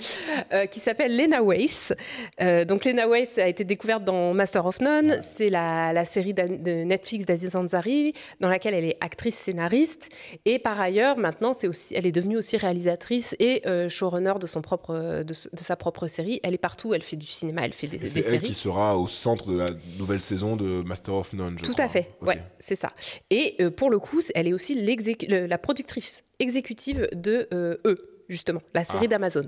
euh, 0.52 0.66
qui 0.66 0.80
s'appelle 0.80 1.16
Lena 1.16 1.42
Weiss. 1.42 1.92
Euh, 2.40 2.64
donc 2.64 2.84
Lena 2.84 3.06
Weiss 3.08 3.38
a 3.38 3.48
été 3.48 3.64
découverte 3.64 4.04
dans 4.04 4.32
Master 4.34 4.64
of 4.66 4.80
None. 4.80 5.18
C'est 5.20 5.48
la, 5.48 5.92
la 5.92 6.04
série 6.04 6.34
de 6.34 6.84
Netflix 6.84 7.26
d'Aziz 7.26 7.56
Ansari, 7.56 8.14
dans 8.40 8.48
laquelle 8.48 8.74
elle 8.74 8.84
est 8.84 8.96
actrice 9.00 9.36
scénariste. 9.36 10.10
Et 10.44 10.58
par 10.58 10.80
ailleurs, 10.80 11.18
maintenant, 11.18 11.52
c'est 11.52 11.68
aussi, 11.68 11.94
elle 11.94 12.06
est 12.06 12.12
devenue 12.12 12.36
aussi 12.36 12.56
réalisatrice 12.56 13.34
et 13.38 13.62
euh, 13.66 13.88
showrunner 13.88 14.34
de, 14.40 14.46
son 14.46 14.62
propre, 14.62 15.22
de 15.24 15.32
sa 15.34 15.76
propre 15.76 16.06
série. 16.06 16.40
Elle 16.42 16.54
est 16.54 16.58
partout, 16.58 16.85
elle 16.94 17.02
fait 17.02 17.16
du 17.16 17.26
cinéma, 17.26 17.62
elle 17.64 17.72
fait 17.72 17.86
des, 17.86 17.98
des 17.98 18.06
c'est 18.06 18.18
elle 18.20 18.24
séries. 18.24 18.46
qui 18.46 18.54
sera 18.54 18.98
au 18.98 19.06
centre 19.08 19.48
de 19.50 19.56
la 19.58 19.66
nouvelle 19.98 20.20
saison 20.20 20.56
de 20.56 20.82
Master 20.86 21.14
of 21.14 21.32
None. 21.32 21.58
je 21.58 21.64
Tout 21.64 21.72
crois. 21.72 21.84
à 21.84 21.88
fait, 21.88 22.10
ouais, 22.22 22.42
c'est 22.58 22.76
ça. 22.76 22.92
Et 23.30 23.54
euh, 23.60 23.70
pour 23.70 23.90
le 23.90 23.98
coup, 23.98 24.20
elle 24.34 24.48
est 24.48 24.52
aussi 24.52 24.74
la 25.28 25.58
productrice 25.58 26.22
exécutive 26.38 27.08
de 27.12 27.48
euh, 27.52 27.76
eux, 27.84 28.24
justement, 28.28 28.60
la 28.74 28.84
série 28.84 29.04
Ah. 29.06 29.08
d'Amazon. 29.08 29.46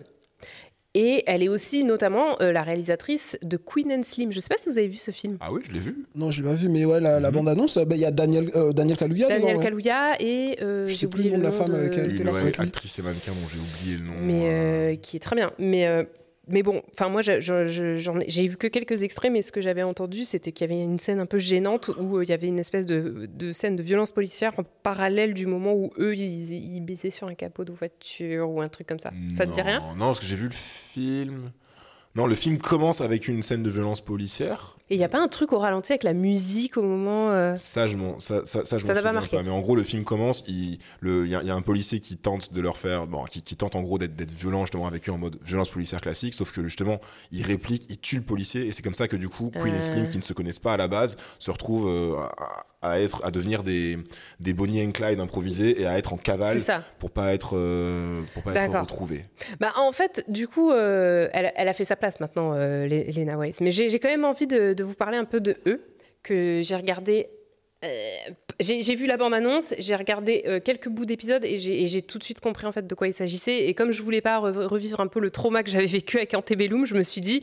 Et 0.95 1.23
elle 1.27 1.43
est 1.43 1.49
aussi 1.49 1.85
notamment 1.85 2.41
euh, 2.41 2.51
la 2.51 2.63
réalisatrice 2.63 3.39
de 3.45 3.57
Queen 3.59 3.93
and 3.93 4.03
Slim. 4.05 4.33
Je 4.33 4.39
ne 4.39 4.41
sais 4.41 4.49
pas 4.49 4.57
si 4.57 4.69
vous 4.71 4.79
avez 4.79 4.89
vu 4.89 4.97
ce 4.97 5.11
film. 5.11 5.37
Ah 5.39 5.53
oui, 5.53 5.61
je 5.69 5.73
l'ai 5.73 5.79
vu. 5.79 6.07
Non, 6.15 6.31
je 6.31 6.43
l'ai 6.43 6.49
pas 6.49 6.55
vu, 6.55 6.69
mais 6.71 6.87
ouais, 6.87 6.99
la, 6.99 7.21
la 7.21 7.29
Mhm. 7.29 7.37
bande-annonce, 7.37 7.77
bah, 7.79 7.95
il 7.95 8.01
y 8.01 8.07
a 8.07 8.11
Daniel, 8.11 8.51
euh, 8.57 8.73
Daniel 8.73 8.97
Kaluuya 8.97 9.29
Daniel 9.29 9.49
dedans, 9.49 9.59
ouais. 9.59 9.65
Kaluuya 9.65 10.17
et 10.21 10.57
euh, 10.63 10.87
Je 10.87 10.95
sais 10.95 11.07
plus 11.07 11.25
le 11.25 11.31
nom 11.33 11.39
de 11.39 11.43
la 11.43 11.53
femme 11.53 11.73
de- 11.73 11.77
avec 11.77 11.97
elle. 11.97 12.17
Une 12.21 12.29
ouais, 12.31 12.59
actrice 12.59 12.99
et 12.99 13.03
mannequin 13.03 13.33
dont 13.33 13.49
j'ai 13.53 13.59
oublié 13.61 13.99
le 13.99 14.05
nom. 14.07 14.15
mais 14.23 14.47
euh, 14.47 14.93
euh, 14.93 14.97
qui 14.97 15.17
est 15.19 15.21
très 15.21 15.37
bien. 15.37 15.53
Mais, 15.59 15.87
euh, 15.87 16.05
mais 16.49 16.63
bon, 16.63 16.83
enfin 16.93 17.09
moi, 17.09 17.21
j'ai 17.23 18.49
vu 18.49 18.57
que 18.57 18.67
quelques 18.67 19.03
extraits, 19.03 19.31
mais 19.31 19.43
ce 19.43 19.53
que 19.53 19.61
j'avais 19.61 19.83
entendu, 19.83 20.25
c'était 20.25 20.53
qu'il 20.53 20.69
y 20.69 20.73
avait 20.73 20.83
une 20.83 20.99
scène 20.99 21.21
un 21.21 21.27
peu 21.27 21.39
gênante 21.39 21.91
où 21.99 22.19
euh, 22.19 22.25
il 22.25 22.31
y 22.31 22.33
avait 22.33 22.49
une 22.49 22.59
espèce 22.59 22.87
de, 22.87 23.29
de 23.33 23.53
scène 23.53 23.77
de 23.77 23.83
violence 23.83 24.13
policière 24.13 24.53
en 24.59 24.65
parallèle 24.83 25.35
du 25.35 25.47
moment 25.47 25.75
où 25.75 25.91
eux, 25.99 26.15
ils, 26.15 26.53
ils 26.53 26.81
baisaient 26.81 27.11
sur 27.11 27.27
un 27.27 27.35
capot 27.35 27.65
de 27.65 27.73
voiture 27.73 28.51
ou 28.51 28.61
un 28.61 28.69
truc 28.69 28.87
comme 28.87 28.99
ça. 28.99 29.13
Ça 29.35 29.47
te 29.47 29.53
dit 29.53 29.61
rien? 29.61 29.81
Non, 29.97 30.07
parce 30.07 30.21
que 30.21 30.27
j'ai 30.27 30.37
vu 30.37 30.47
le 30.47 30.55
film. 30.55 31.51
Non, 32.19 32.27
le 32.27 32.35
film 32.35 32.59
commence 32.59 33.01
avec 33.01 33.29
une 33.29 33.45
scène 33.45 33.63
de 33.63 33.71
violence 33.71 34.01
policière. 34.01 34.77
Et 34.91 34.97
il 34.97 34.99
n'y 34.99 35.05
a 35.05 35.09
pas 35.09 35.21
un 35.21 35.29
truc 35.29 35.53
au 35.53 35.59
ralenti 35.61 35.93
avec 35.93 36.03
la 36.03 36.15
musique 36.15 36.77
au 36.77 36.83
moment... 36.83 37.31
euh, 37.31 37.55
Ça, 37.55 37.87
je 37.87 37.97
m'en, 37.97 38.19
ça, 38.19 38.45
ça, 38.45 38.65
ça, 38.65 38.77
je 38.79 38.85
Ça 38.85 38.89
m'en 38.89 38.95
t'a 38.95 39.03
pas 39.03 39.13
marqué 39.13 39.41
Mais 39.45 39.51
en 39.51 39.61
gros, 39.61 39.77
le 39.77 39.85
film 39.85 40.03
commence. 40.03 40.43
Il 40.49 40.81
le- 40.99 41.29
y, 41.29 41.37
a- 41.37 41.45
y 41.45 41.51
a 41.51 41.55
un 41.55 41.63
policier 41.63 42.01
qui 42.01 42.17
tente 42.17 42.53
de 42.53 42.61
leur 42.61 42.77
faire, 42.77 43.07
bon, 43.07 43.23
qui, 43.27 43.41
qui 43.43 43.55
tente 43.55 43.77
en 43.77 43.83
gros 43.83 43.99
d'être, 43.99 44.33
violent 44.33 44.63
justement 44.65 44.89
avec 44.89 45.09
eux 45.09 45.13
en 45.13 45.19
mode 45.19 45.39
violence 45.45 45.69
policière 45.69 46.01
classique. 46.01 46.35
Sauf 46.35 46.51
que 46.51 46.61
justement, 46.65 46.99
il 47.31 47.45
réplique, 47.45 47.85
il 47.89 47.99
tue 47.99 48.17
le 48.17 48.23
policier, 48.23 48.67
et 48.67 48.73
c'est 48.73 48.83
comme 48.83 48.95
ça 48.95 49.07
que 49.07 49.17
du 49.17 49.29
coup, 49.29 49.53
Queen 49.53 49.75
et 49.75 49.79
Euh. 49.79 49.81
Slim, 49.81 50.09
qui 50.09 50.19
ne 50.19 50.23
se 50.25 50.33
connaissent 50.33 50.59
pas 50.59 50.73
à 50.73 50.77
la 50.77 50.89
base, 50.89 51.17
se 51.39 51.53
retrouvent 51.53 51.89
euh, 51.89 52.17
à, 52.37 52.65
à 52.81 53.01
être, 53.01 53.25
à 53.25 53.31
devenir 53.33 53.63
des, 53.65 53.99
des 54.39 54.53
Bonnie 54.53 54.81
and 54.85 54.93
Clyde 54.93 55.19
improvisés 55.19 55.81
et 55.81 55.87
à 55.87 55.99
être 55.99 56.13
en 56.13 56.17
cavale 56.17 56.59
pour 57.01 57.11
pas 57.11 57.35
être, 57.35 57.57
euh, 57.57 58.23
pour 58.35 58.43
pas 58.45 58.53
être 58.53 58.67
D'accord. 58.71 58.83
retrouvés. 58.83 59.25
Bah, 59.59 59.73
en 59.77 59.91
fait, 59.91 60.25
du 60.29 60.47
coup, 60.47 60.71
euh, 60.71 61.29
elle, 61.33 61.53
elle 61.57 61.69
a 61.69 61.73
fait 61.73 61.85
sa 61.85 61.97
place 61.97 62.21
maintenant, 62.21 62.53
euh, 62.55 62.87
Lena 62.87 63.37
Weiss. 63.37 63.61
Mais 63.61 63.73
j'ai 63.73 63.99
quand 63.99 64.09
même 64.09 64.25
envie 64.25 64.47
de, 64.47 64.75
de 64.75 64.85
vous 64.85 64.95
parler 64.95 65.19
un 65.19 65.25
peu 65.25 65.41
de 65.41 65.57
eux, 65.67 65.83
que 66.23 66.61
j'ai 66.63 66.77
regardé. 66.77 67.29
j'ai 68.61 68.95
vu 68.95 69.07
la 69.07 69.17
bande-annonce, 69.17 69.75
j'ai 69.79 69.97
regardé 69.97 70.61
quelques 70.65 70.89
bouts 70.89 71.05
d'épisodes 71.05 71.45
et 71.45 71.59
j'ai 71.59 72.03
tout 72.03 72.19
de 72.19 72.25
suite 72.25 72.41
compris 72.41 72.67
en 72.67 72.73
fait 72.73 72.87
de 72.87 72.95
quoi 72.95 73.07
il 73.09 73.15
s'agissait. 73.15 73.67
Et 73.67 73.75
comme 73.75 73.93
je 73.93 74.03
voulais 74.03 74.21
pas 74.21 74.39
re- 74.41 74.67
revivre 74.67 75.01
un 75.01 75.07
peu 75.07 75.21
le 75.21 75.31
trauma 75.31 75.63
que 75.63 75.71
j'avais 75.71 75.87
vécu 75.87 76.17
avec 76.19 76.35
Antebellum, 76.35 76.87
je 76.87 76.95
me 76.95 77.03
suis 77.03 77.21
dit. 77.21 77.43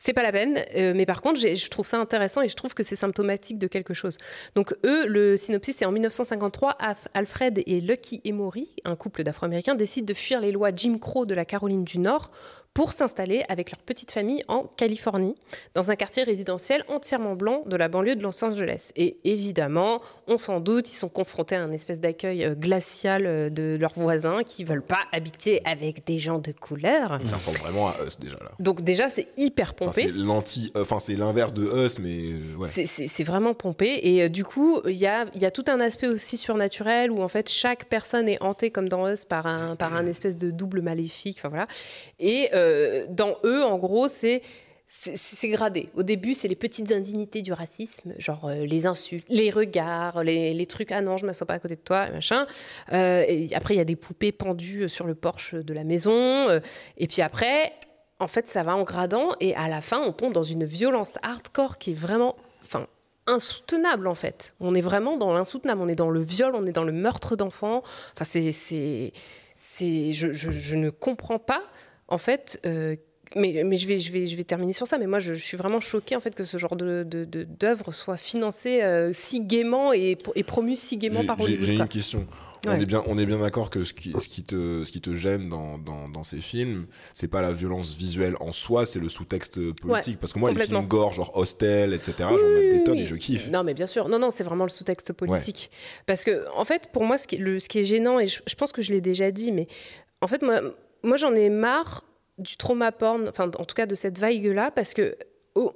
C'est 0.00 0.12
pas 0.12 0.22
la 0.22 0.30
peine, 0.30 0.64
euh, 0.76 0.92
mais 0.94 1.06
par 1.06 1.20
contre, 1.22 1.40
je 1.40 1.68
trouve 1.70 1.84
ça 1.84 1.98
intéressant 1.98 2.40
et 2.40 2.48
je 2.48 2.54
trouve 2.54 2.72
que 2.72 2.84
c'est 2.84 2.94
symptomatique 2.94 3.58
de 3.58 3.66
quelque 3.66 3.94
chose. 3.94 4.16
Donc, 4.54 4.72
eux, 4.86 5.06
le 5.08 5.36
synopsis, 5.36 5.76
c'est 5.76 5.84
en 5.86 5.90
1953, 5.92 6.76
Af- 6.80 7.08
Alfred 7.14 7.60
et 7.66 7.80
Lucky 7.80 8.20
Emory, 8.24 8.70
un 8.84 8.94
couple 8.94 9.24
d'Afro-Américains, 9.24 9.74
décident 9.74 10.06
de 10.06 10.14
fuir 10.14 10.40
les 10.40 10.52
lois 10.52 10.70
Jim 10.72 10.98
Crow 11.00 11.26
de 11.26 11.34
la 11.34 11.44
Caroline 11.44 11.82
du 11.82 11.98
Nord 11.98 12.30
pour 12.74 12.92
s'installer 12.92 13.44
avec 13.48 13.72
leur 13.72 13.80
petite 13.82 14.12
famille 14.12 14.44
en 14.46 14.62
Californie, 14.64 15.34
dans 15.74 15.90
un 15.90 15.96
quartier 15.96 16.22
résidentiel 16.22 16.84
entièrement 16.88 17.34
blanc 17.34 17.62
de 17.66 17.74
la 17.76 17.88
banlieue 17.88 18.14
de 18.14 18.22
Los 18.22 18.44
Angeles. 18.44 18.92
Et 18.94 19.16
évidemment, 19.24 20.00
on 20.28 20.36
s'en 20.36 20.60
doute, 20.60 20.88
ils 20.88 20.94
sont 20.96 21.08
confrontés 21.08 21.56
à 21.56 21.62
un 21.62 21.72
espèce 21.72 22.00
d'accueil 22.00 22.44
euh, 22.44 22.54
glacial 22.54 23.26
euh, 23.26 23.50
de 23.50 23.76
leurs 23.80 23.94
voisins 23.94 24.44
qui 24.44 24.62
veulent 24.62 24.82
pas 24.84 25.00
habiter 25.10 25.60
avec 25.64 26.06
des 26.06 26.18
gens 26.20 26.38
de 26.38 26.52
couleur. 26.52 27.18
Ça 27.26 27.36
ressemble 27.36 27.58
vraiment 27.58 27.88
à 27.88 27.94
Us 28.06 28.20
déjà 28.20 28.36
là. 28.36 28.52
Donc 28.60 28.82
déjà, 28.82 29.08
c'est 29.08 29.26
hyper 29.36 29.72
Enfin, 29.80 29.86
pompé. 29.86 30.02
c'est 30.04 30.12
l'anti, 30.12 30.70
euh, 30.76 30.82
enfin 30.82 30.98
c'est 31.00 31.16
l'inverse 31.16 31.52
de 31.54 31.84
Us, 31.84 31.98
mais 31.98 32.34
ouais. 32.56 32.68
C'est- 32.68 33.24
vraiment 33.24 33.54
pompé. 33.54 33.98
Et 34.04 34.22
euh, 34.22 34.28
du 34.28 34.44
coup, 34.44 34.80
il 34.86 34.94
y 34.96 35.06
a, 35.06 35.26
il 35.34 35.42
y 35.42 35.46
a 35.46 35.50
tout 35.50 35.64
un 35.66 35.80
aspect 35.80 36.06
aussi 36.06 36.36
surnaturel 36.36 37.10
où 37.10 37.20
en 37.22 37.28
fait 37.28 37.50
chaque 37.50 37.86
personne 37.86 38.28
est 38.28 38.40
hantée 38.42 38.70
comme 38.70 38.88
dans 38.88 39.08
Us 39.10 39.24
par 39.24 39.46
un, 39.46 39.74
par 39.76 39.94
un 39.94 40.06
espèce 40.06 40.36
de 40.36 40.50
double 40.52 40.80
maléfique. 40.80 41.38
Enfin 41.40 41.48
voilà. 41.48 41.66
Et 42.20 42.48
euh, 42.54 42.67
dans 43.08 43.36
eux, 43.44 43.62
en 43.64 43.78
gros, 43.78 44.08
c'est. 44.08 44.42
C'est 44.90 45.48
gradé. 45.50 45.90
Au 45.96 46.02
début, 46.02 46.32
c'est 46.32 46.48
les 46.48 46.56
petites 46.56 46.90
indignités 46.92 47.42
du 47.42 47.52
racisme, 47.52 48.14
genre 48.16 48.46
euh, 48.46 48.64
les 48.64 48.86
insultes, 48.86 49.26
les 49.28 49.50
regards, 49.50 50.24
les, 50.24 50.64
trucs 50.64 50.92
ah 50.92 51.02
non, 51.02 51.18
je 51.18 51.26
m'assois 51.26 51.46
pas 51.46 51.52
à 51.52 51.58
côté 51.58 51.76
de 51.76 51.80
toi, 51.82 52.08
machin. 52.10 52.46
Euh, 52.94 53.46
après, 53.54 53.74
il 53.74 53.76
y 53.76 53.80
a 53.82 53.84
des 53.84 53.96
poupées 53.96 54.32
pendues 54.32 54.88
sur 54.88 55.06
le 55.06 55.14
porche 55.14 55.54
de 55.54 55.74
la 55.74 55.84
maison. 55.84 56.48
euh, 56.48 56.60
et 56.96 57.06
puis 57.06 57.20
après, 57.20 57.74
en 58.18 58.28
fait, 58.28 58.48
ça 58.48 58.62
va 58.62 58.76
en 58.76 58.84
gradant. 58.84 59.32
Et 59.40 59.54
à 59.56 59.68
la 59.68 59.82
fin, 59.82 60.00
on 60.00 60.12
tombe 60.14 60.32
dans 60.32 60.42
une 60.42 60.64
violence 60.64 61.18
hardcore 61.22 61.76
qui 61.76 61.90
est 61.90 61.94
vraiment, 61.94 62.34
enfin, 62.62 62.86
insoutenable 63.26 64.06
en 64.08 64.14
fait. 64.14 64.54
On 64.58 64.74
est 64.74 64.80
vraiment 64.80 65.18
dans 65.18 65.34
l'insoutenable. 65.34 65.82
On 65.82 65.88
est 65.88 65.96
dans 65.96 66.08
le 66.08 66.22
viol, 66.22 66.54
on 66.54 66.62
est 66.64 66.72
dans 66.72 66.84
le 66.84 66.92
meurtre 66.92 67.36
d'enfants. 67.36 67.82
Enfin, 68.14 68.24
c'est, 68.24 68.52
c'est, 68.52 69.12
je, 70.12 70.32
je- 70.32 70.50
je 70.50 70.76
ne 70.76 70.88
comprends 70.88 71.38
pas 71.38 71.62
en 72.08 72.18
fait. 72.18 72.60
euh, 72.66 72.96
mais, 73.36 73.62
mais 73.62 73.76
je, 73.76 73.86
vais, 73.86 74.00
je, 74.00 74.10
vais, 74.10 74.26
je 74.26 74.34
vais 74.36 74.44
terminer 74.44 74.72
sur 74.72 74.86
ça. 74.86 74.96
Mais 74.96 75.06
moi, 75.06 75.18
je, 75.18 75.34
je 75.34 75.42
suis 75.42 75.58
vraiment 75.58 75.80
choquée 75.80 76.16
en 76.16 76.20
fait 76.20 76.34
que 76.34 76.44
ce 76.44 76.56
genre 76.56 76.76
de, 76.76 77.02
de, 77.02 77.26
de- 77.26 77.44
d'œuvre 77.44 77.92
soit 77.92 78.16
financée 78.16 78.82
euh, 78.82 79.10
si 79.12 79.40
gaiement 79.44 79.92
et, 79.92 80.16
et 80.34 80.42
promue 80.44 80.76
si 80.76 80.96
gaiement 80.96 81.24
par 81.24 81.38
Hollywood. 81.38 81.62
j'ai 81.64 81.74
une 81.74 81.88
question. 81.88 82.26
On 82.66 82.72
est 82.72 82.86
bien, 82.86 83.02
on 83.06 83.16
est 83.18 83.24
bien 83.26 83.38
d'accord 83.38 83.70
que 83.70 83.84
ce 83.84 83.92
qui, 83.94 84.12
ce 84.18 84.28
qui 84.28 84.42
te, 84.44 84.84
ce 84.84 84.90
qui 84.90 85.00
te 85.00 85.14
gêne 85.14 85.48
dans, 85.48 85.78
dans, 85.78 86.08
dans 86.08 86.22
ces 86.24 86.40
films, 86.40 86.86
c'est 87.14 87.28
pas 87.28 87.40
la 87.40 87.52
violence 87.52 87.94
visuelle 87.96 88.34
en 88.40 88.50
soi, 88.50 88.84
c'est 88.84 88.98
le 88.98 89.08
sous-texte 89.08 89.72
politique. 89.74 90.18
Parce 90.18 90.32
que 90.32 90.38
moi, 90.38 90.50
les 90.50 90.58
films 90.66 90.86
gore, 90.86 91.12
genre 91.12 91.36
Hostel, 91.36 91.92
etc., 91.94 92.14
j'en 92.18 92.34
Oui, 92.34 92.40
ai 92.58 92.70
des 92.70 92.78
oui, 92.78 92.84
tonnes 92.84 92.94
oui. 92.96 93.02
et 93.02 93.06
je 93.06 93.14
kiffe. 93.14 93.48
Non, 93.50 93.62
mais 93.62 93.74
bien 93.74 93.86
sûr. 93.86 94.08
Non, 94.08 94.18
non, 94.18 94.30
c'est 94.30 94.42
vraiment 94.42 94.64
le 94.64 94.70
sous-texte 94.70 95.12
politique. 95.12 95.70
Parce 96.06 96.24
que, 96.24 96.46
en 96.56 96.64
fait, 96.64 96.88
pour 96.92 97.04
moi, 97.04 97.16
ce 97.16 97.26
qui, 97.28 97.36
le, 97.36 97.58
ce 97.60 97.68
qui 97.68 97.78
est 97.78 97.84
gênant, 97.84 98.18
et 98.18 98.26
je, 98.26 98.40
je 98.46 98.54
pense 98.56 98.72
que 98.72 98.82
je 98.82 98.90
l'ai 98.90 99.00
déjà 99.00 99.30
dit, 99.30 99.52
mais 99.52 99.66
en 100.20 100.26
fait, 100.26 100.42
moi, 100.42 100.60
moi 101.02 101.16
j'en 101.16 101.34
ai 101.34 101.48
marre 101.48 102.04
du 102.38 102.56
trauma 102.56 102.92
porn, 102.92 103.28
enfin, 103.28 103.50
en 103.58 103.64
tout 103.64 103.74
cas 103.74 103.86
de 103.86 103.94
cette 103.94 104.18
vague-là, 104.18 104.70
parce 104.70 104.94
que. 104.94 105.16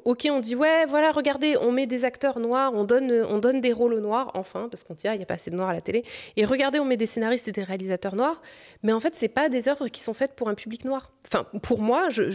Ok, 0.04 0.28
on 0.30 0.38
dit 0.40 0.54
ouais, 0.54 0.86
voilà, 0.86 1.10
regardez, 1.12 1.56
on 1.60 1.72
met 1.72 1.86
des 1.86 2.04
acteurs 2.04 2.38
noirs, 2.38 2.72
on 2.74 2.84
donne, 2.84 3.10
on 3.28 3.38
donne 3.38 3.60
des 3.60 3.72
rôles 3.72 3.94
aux 3.94 4.00
noirs, 4.00 4.30
enfin, 4.34 4.68
parce 4.70 4.84
qu'on 4.84 4.94
dit 4.94 5.08
ah, 5.08 5.14
il 5.14 5.18
n'y 5.18 5.22
a 5.24 5.26
pas 5.26 5.34
assez 5.34 5.50
de 5.50 5.56
noirs 5.56 5.70
à 5.70 5.74
la 5.74 5.80
télé. 5.80 6.04
Et 6.36 6.44
regardez, 6.44 6.78
on 6.78 6.84
met 6.84 6.96
des 6.96 7.06
scénaristes 7.06 7.48
et 7.48 7.52
des 7.52 7.64
réalisateurs 7.64 8.14
noirs, 8.14 8.40
mais 8.82 8.92
en 8.92 9.00
fait, 9.00 9.16
c'est 9.16 9.28
pas 9.28 9.48
des 9.48 9.68
œuvres 9.68 9.88
qui 9.88 10.00
sont 10.00 10.14
faites 10.14 10.34
pour 10.34 10.48
un 10.48 10.54
public 10.54 10.84
noir. 10.84 11.10
Enfin, 11.26 11.46
pour 11.62 11.80
moi, 11.80 12.08
je, 12.10 12.30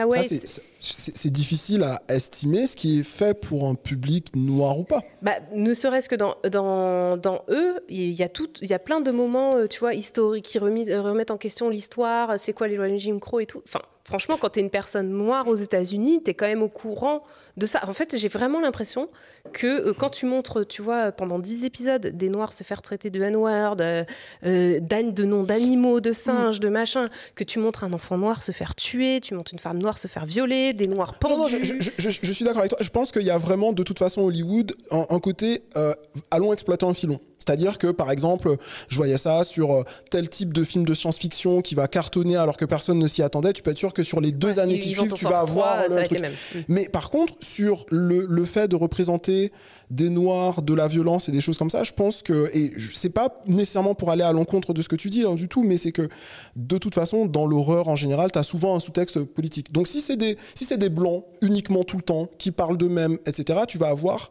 Ça, 0.00 0.06
Waithe, 0.08 0.28
c'est- 0.28 1.30
difficile 1.30 1.82
à 1.84 2.00
estimer 2.08 2.66
ce 2.66 2.74
qui 2.76 3.00
est 3.00 3.04
fait 3.04 3.38
pour 3.38 3.66
un 3.68 3.74
public 3.74 4.34
noir 4.34 4.78
ou 4.78 4.84
pas. 4.84 5.00
Bah, 5.20 5.34
ne 5.54 5.74
serait-ce 5.74 6.08
que 6.08 6.14
dans, 6.16 6.36
dans, 6.50 7.16
dans 7.16 7.42
eux, 7.48 7.76
il 7.88 8.12
y 8.12 8.22
a 8.22 8.28
tout, 8.28 8.48
il 8.62 8.68
y 8.70 8.74
a 8.74 8.78
plein 8.78 9.00
de 9.00 9.10
moments, 9.10 9.56
euh, 9.56 9.66
tu 9.66 9.80
vois, 9.80 9.94
historiques 9.94 10.44
qui 10.44 10.58
remis- 10.58 10.90
euh, 10.90 11.00
remettent 11.02 11.30
en 11.30 11.36
question 11.38 11.68
l'histoire, 11.68 12.38
c'est 12.38 12.52
quoi 12.52 12.68
les 12.68 12.76
lois 12.76 12.88
de 12.88 12.96
Jim 12.96 13.18
Crow 13.20 13.40
et 13.40 13.46
tout. 13.46 13.62
Enfin, 13.66 13.80
franchement, 14.04 14.36
quand 14.40 14.50
tu 14.50 14.60
es 14.60 14.62
une 14.62 14.70
personne 14.70 15.08
noire 15.10 15.46
aux 15.48 15.54
États-Unis, 15.54 16.22
tu 16.24 16.30
es 16.30 16.34
quand 16.34 16.46
même 16.46 16.62
au 16.62 16.68
courant 16.68 17.22
de 17.56 17.66
ça. 17.66 17.80
En 17.88 17.92
fait, 17.92 18.16
j'ai 18.18 18.28
vraiment 18.28 18.60
l'impression 18.60 19.08
que 19.52 19.66
euh, 19.66 19.92
quand 19.92 20.08
tu 20.10 20.24
montres, 20.26 20.66
tu 20.66 20.82
vois, 20.82 21.12
pendant 21.12 21.38
10 21.38 21.64
épisodes, 21.64 22.06
des 22.06 22.28
noirs 22.28 22.52
se 22.52 22.62
faire 22.64 22.80
traiter 22.80 23.10
de 23.10 23.20
N-word, 23.20 23.76
euh, 23.80 24.04
euh, 24.46 24.80
de 24.80 25.24
noms 25.24 25.42
d'animaux, 25.42 26.00
de 26.00 26.12
singes, 26.12 26.60
de 26.60 26.68
machin, 26.68 27.02
que 27.34 27.44
tu 27.44 27.58
montres 27.58 27.84
un 27.84 27.92
enfant 27.92 28.16
noir 28.16 28.42
se 28.42 28.52
faire 28.52 28.74
tuer, 28.74 29.20
tu 29.20 29.34
montres 29.34 29.52
une 29.52 29.58
femme 29.58 29.78
noire 29.78 29.98
se 29.98 30.08
faire 30.08 30.24
violer, 30.26 30.72
des 30.72 30.86
noirs 30.86 31.14
pendus. 31.18 31.34
Non, 31.34 31.40
non, 31.42 31.46
je, 31.48 31.56
je- 31.62 31.90
je- 31.98 32.18
je 32.22 32.32
suis 32.32 32.44
d'accord 32.44 32.60
avec 32.60 32.70
toi. 32.70 32.78
Je 32.80 32.90
pense 32.90 33.10
qu'il 33.12 33.22
y 33.22 33.30
a 33.30 33.38
vraiment, 33.38 33.72
de 33.72 33.82
toute 33.82 33.98
façon, 33.98 34.22
Hollywood, 34.22 34.74
un, 34.90 35.06
un 35.10 35.18
côté 35.20 35.62
euh, 35.76 35.92
allons 36.30 36.52
exploiter 36.52 36.86
un 36.86 36.94
filon. 36.94 37.20
C'est-à-dire 37.46 37.78
que, 37.78 37.88
par 37.88 38.10
exemple, 38.10 38.56
je 38.88 38.96
voyais 38.96 39.18
ça 39.18 39.44
sur 39.44 39.72
euh, 39.72 39.82
tel 40.10 40.28
type 40.28 40.52
de 40.52 40.62
film 40.64 40.84
de 40.84 40.94
science-fiction 40.94 41.60
qui 41.60 41.74
va 41.74 41.88
cartonner 41.88 42.36
alors 42.36 42.56
que 42.56 42.64
personne 42.64 42.98
ne 42.98 43.06
s'y 43.06 43.22
attendait. 43.22 43.52
Tu 43.52 43.62
peux 43.62 43.70
être 43.70 43.78
sûr 43.78 43.92
que 43.92 44.02
sur 44.02 44.20
les 44.20 44.32
deux 44.32 44.58
années 44.58 44.78
qui 44.78 44.90
suivent, 44.90 45.12
tu 45.14 45.24
vas 45.24 45.40
avoir 45.40 45.88
le 45.88 46.04
truc. 46.04 46.20
Mm. 46.20 46.58
Mais 46.68 46.88
par 46.88 47.10
contre, 47.10 47.34
sur 47.40 47.84
le, 47.90 48.26
le 48.28 48.44
fait 48.44 48.68
de 48.68 48.76
représenter 48.76 49.52
des 49.90 50.08
noirs, 50.08 50.62
de 50.62 50.72
la 50.72 50.88
violence 50.88 51.28
et 51.28 51.32
des 51.32 51.40
choses 51.40 51.58
comme 51.58 51.68
ça, 51.68 51.84
je 51.84 51.92
pense 51.92 52.22
que, 52.22 52.48
et 52.56 52.72
c'est 52.94 53.10
pas 53.10 53.34
nécessairement 53.46 53.94
pour 53.94 54.10
aller 54.10 54.22
à 54.22 54.32
l'encontre 54.32 54.72
de 54.72 54.80
ce 54.80 54.88
que 54.88 54.96
tu 54.96 55.10
dis 55.10 55.22
hein, 55.22 55.34
du 55.34 55.48
tout, 55.48 55.62
mais 55.64 55.76
c'est 55.76 55.92
que 55.92 56.08
de 56.56 56.78
toute 56.78 56.94
façon, 56.94 57.26
dans 57.26 57.46
l'horreur 57.46 57.88
en 57.88 57.96
général, 57.96 58.30
tu 58.32 58.38
as 58.38 58.42
souvent 58.42 58.74
un 58.74 58.80
sous-texte 58.80 59.22
politique. 59.22 59.72
Donc 59.72 59.88
si 59.88 60.00
c'est 60.00 60.16
des, 60.16 60.38
si 60.54 60.64
c'est 60.64 60.78
des 60.78 60.88
blancs 60.88 61.24
uniquement 61.42 61.84
tout 61.84 61.96
le 61.96 62.02
temps, 62.02 62.28
qui 62.38 62.52
parlent 62.52 62.78
d'eux-mêmes, 62.78 63.18
etc., 63.26 63.60
tu 63.68 63.76
vas 63.76 63.88
avoir 63.88 64.30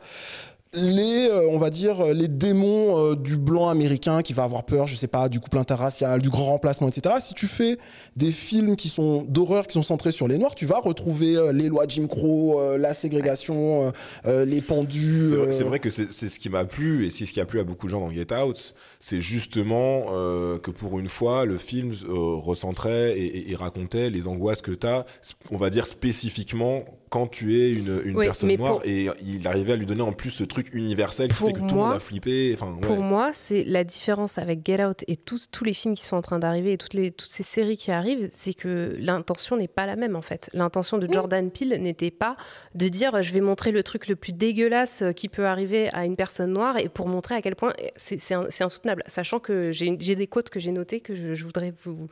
les, 0.73 1.27
euh, 1.29 1.47
on 1.49 1.57
va 1.57 1.69
dire, 1.69 2.13
les 2.13 2.29
démons 2.29 2.97
euh, 3.11 3.15
du 3.15 3.35
blanc 3.35 3.67
américain 3.67 4.21
qui 4.21 4.31
va 4.31 4.43
avoir 4.43 4.63
peur, 4.63 4.87
je 4.87 4.95
sais 4.95 5.07
pas, 5.07 5.27
du 5.27 5.41
couple 5.41 5.57
interracial, 5.57 6.21
du 6.21 6.29
grand 6.29 6.45
remplacement, 6.45 6.87
etc. 6.87 7.15
Si 7.19 7.33
tu 7.33 7.45
fais 7.47 7.77
des 8.15 8.31
films 8.31 8.77
qui 8.77 8.87
sont 8.87 9.23
d'horreur, 9.23 9.67
qui 9.67 9.73
sont 9.73 9.83
centrés 9.83 10.13
sur 10.13 10.29
les 10.29 10.37
noirs, 10.37 10.55
tu 10.55 10.65
vas 10.65 10.79
retrouver 10.79 11.35
euh, 11.35 11.51
les 11.51 11.67
lois 11.67 11.83
Jim 11.89 12.07
Crow, 12.07 12.57
euh, 12.59 12.77
la 12.77 12.93
ségrégation, 12.93 13.87
euh, 13.87 13.91
euh, 14.27 14.45
les 14.45 14.61
pendus. 14.61 15.25
C'est 15.51 15.63
vrai, 15.63 15.75
euh, 15.75 15.79
que 15.79 15.89
c'est 15.89 16.09
c'est 16.11 16.29
ce 16.29 16.39
qui 16.39 16.47
m'a 16.49 16.63
plu 16.63 17.05
et 17.05 17.09
c'est 17.09 17.25
ce 17.25 17.33
qui 17.33 17.41
a 17.41 17.45
plu 17.45 17.59
à 17.59 17.65
beaucoup 17.65 17.87
de 17.87 17.91
gens 17.91 17.99
dans 17.99 18.11
Get 18.11 18.33
Out. 18.33 18.73
C'est 19.01 19.19
justement 19.19 20.05
euh, 20.13 20.57
que 20.57 20.71
pour 20.71 20.99
une 20.99 21.09
fois, 21.09 21.43
le 21.43 21.57
film 21.57 21.93
euh, 22.07 22.13
recentrait 22.37 23.19
et, 23.19 23.25
et- 23.25 23.51
et 23.51 23.55
racontait 23.55 24.09
les 24.09 24.27
angoisses 24.27 24.61
que 24.61 24.71
tu 24.71 24.87
as, 24.87 25.05
on 25.49 25.57
va 25.57 25.69
dire 25.69 25.85
spécifiquement, 25.85 26.83
quand 27.11 27.27
tu 27.27 27.59
es 27.59 27.71
une, 27.73 28.01
une 28.05 28.15
Oui, 28.17 28.25
personne 28.25 28.55
noire. 28.55 28.77
pour- 28.77 28.85
Et 28.85 29.09
il 29.21 29.45
arrivait 29.47 29.73
à 29.73 29.75
lui 29.75 29.85
donner 29.85 30.01
en 30.01 30.13
plus 30.13 30.31
ce 30.31 30.43
truc 30.45 30.73
universel 30.73 31.27
qui 31.27 31.33
Pour 31.35 31.47
fait 31.47 31.53
que 31.53 31.59
tout 31.59 31.75
le 31.75 31.81
monde 31.81 31.91
a 31.93 31.99
flippé. 31.99 32.51
Enfin, 32.55 32.71
ouais. 32.73 32.79
Pour 32.87 33.03
moi, 33.03 33.31
c'est 33.33 33.63
la 33.63 33.83
différence 33.83 34.37
avec 34.37 34.65
Get 34.65 34.83
Out 34.83 35.03
et 35.09 35.17
tous, 35.17 35.49
tous 35.51 35.65
les 35.65 35.73
films 35.73 35.93
qui 35.93 36.03
sont 36.05 36.15
en 36.15 36.21
train 36.21 36.39
d'arriver 36.39 36.71
et 36.71 36.77
toutes, 36.77 36.93
les, 36.93 37.11
toutes 37.11 37.29
ces 37.29 37.43
séries 37.43 37.75
qui 37.75 37.91
arrivent, 37.91 38.27
c'est 38.29 38.53
que 38.53 38.95
l'intention 38.97 39.57
n'est 39.57 39.67
pas 39.67 39.85
la 39.85 39.97
même 39.97 40.15
en 40.15 40.21
fait. 40.21 40.49
L'intention 40.53 40.97
de 40.97 41.11
Jordan 41.11 41.51
Peele 41.51 41.77
n'était 41.81 42.11
pas 42.11 42.37
de 42.75 42.87
dire 42.87 43.21
je 43.21 43.33
vais 43.33 43.41
montrer 43.41 43.71
le 43.71 43.83
truc 43.83 44.07
le 44.07 44.15
plus 44.15 44.31
dégueulasse 44.31 45.03
qui 45.13 45.27
peut 45.27 45.45
arriver 45.47 45.89
à 45.93 46.05
une 46.05 46.15
personne 46.15 46.53
noire 46.53 46.77
et 46.77 46.87
pour 46.87 47.07
montrer 47.09 47.35
à 47.35 47.41
quel 47.41 47.57
point 47.57 47.73
c'est 47.97 48.21
c'est 48.21 48.35
un- 48.35 48.45
c'est 48.49 48.63
insoutenable. 48.63 49.03
Sachant 49.07 49.39
que 49.39 49.71
j'ai 49.73 49.97
j'ai 49.99 50.15
des 50.15 50.27
quotes 50.27 50.49
que 50.49 50.61
j'ai 50.61 50.71
notées 50.71 51.01
que 51.01 51.13
je, 51.13 51.33
je 51.35 51.43
voudrais 51.43 51.73
vous, 51.83 52.07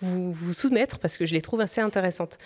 vous, 0.00 0.32
vous 0.32 0.52
soumettre 0.52 0.98
parce 0.98 1.16
que 1.16 1.26
je 1.26 1.34
les 1.34 1.42
trouve 1.42 1.60
assez 1.60 1.80
intéressantes. 1.80 2.38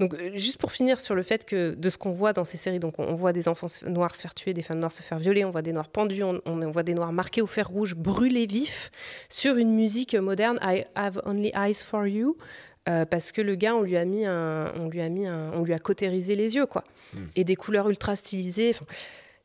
Donc, 0.00 0.14
euh, 0.14 0.30
juste 0.34 0.58
pour 0.58 0.72
finir 0.72 1.00
sur 1.00 1.14
le 1.14 1.22
fait 1.22 1.44
que 1.44 1.74
de 1.74 1.90
ce 1.90 1.98
qu'on 1.98 2.12
voit 2.12 2.32
dans 2.32 2.44
ces 2.44 2.56
séries, 2.56 2.78
donc 2.78 2.98
on, 2.98 3.04
on 3.04 3.14
voit 3.14 3.32
des 3.32 3.48
enfants 3.48 3.66
noirs 3.86 4.16
se 4.16 4.22
faire 4.22 4.34
tuer, 4.34 4.54
des 4.54 4.62
femmes 4.62 4.78
noires 4.78 4.92
se 4.92 5.02
faire 5.02 5.18
violer, 5.18 5.44
on 5.44 5.50
voit 5.50 5.62
des 5.62 5.72
noirs 5.72 5.88
pendus, 5.88 6.22
on, 6.22 6.70
voit 6.70 6.82
des 6.82 6.94
noirs 6.94 7.12
marqués 7.12 7.42
au 7.42 7.46
fer 7.46 7.68
rouge, 7.68 7.94
brûlés 7.94 8.46
vifs, 8.46 8.90
sur 9.28 9.56
une 9.56 9.74
musique 9.74 10.14
moderne, 10.14 10.58
I 10.62 10.84
have 10.94 11.20
only 11.24 11.52
eyes 11.54 11.82
for 11.84 12.06
you. 12.06 12.36
euh, 12.88 13.04
parce 13.04 13.30
que 13.30 13.40
le 13.40 13.54
gars, 13.54 13.76
on 13.76 13.82
lui 13.82 13.96
a 13.96 14.04
mis 14.04 14.26
un, 14.26 14.72
on 14.76 14.88
lui 14.88 15.00
a 15.00 15.08
mis 15.08 15.26
un, 15.26 15.52
on 15.52 15.62
lui 15.62 15.72
a 15.72 15.78
cautérisé 15.78 16.34
les 16.34 16.56
yeux, 16.56 16.66
quoi, 16.66 16.82
et 17.36 17.44
des 17.44 17.54
couleurs 17.56 17.88
ultra 17.88 18.16
stylisées. 18.16 18.72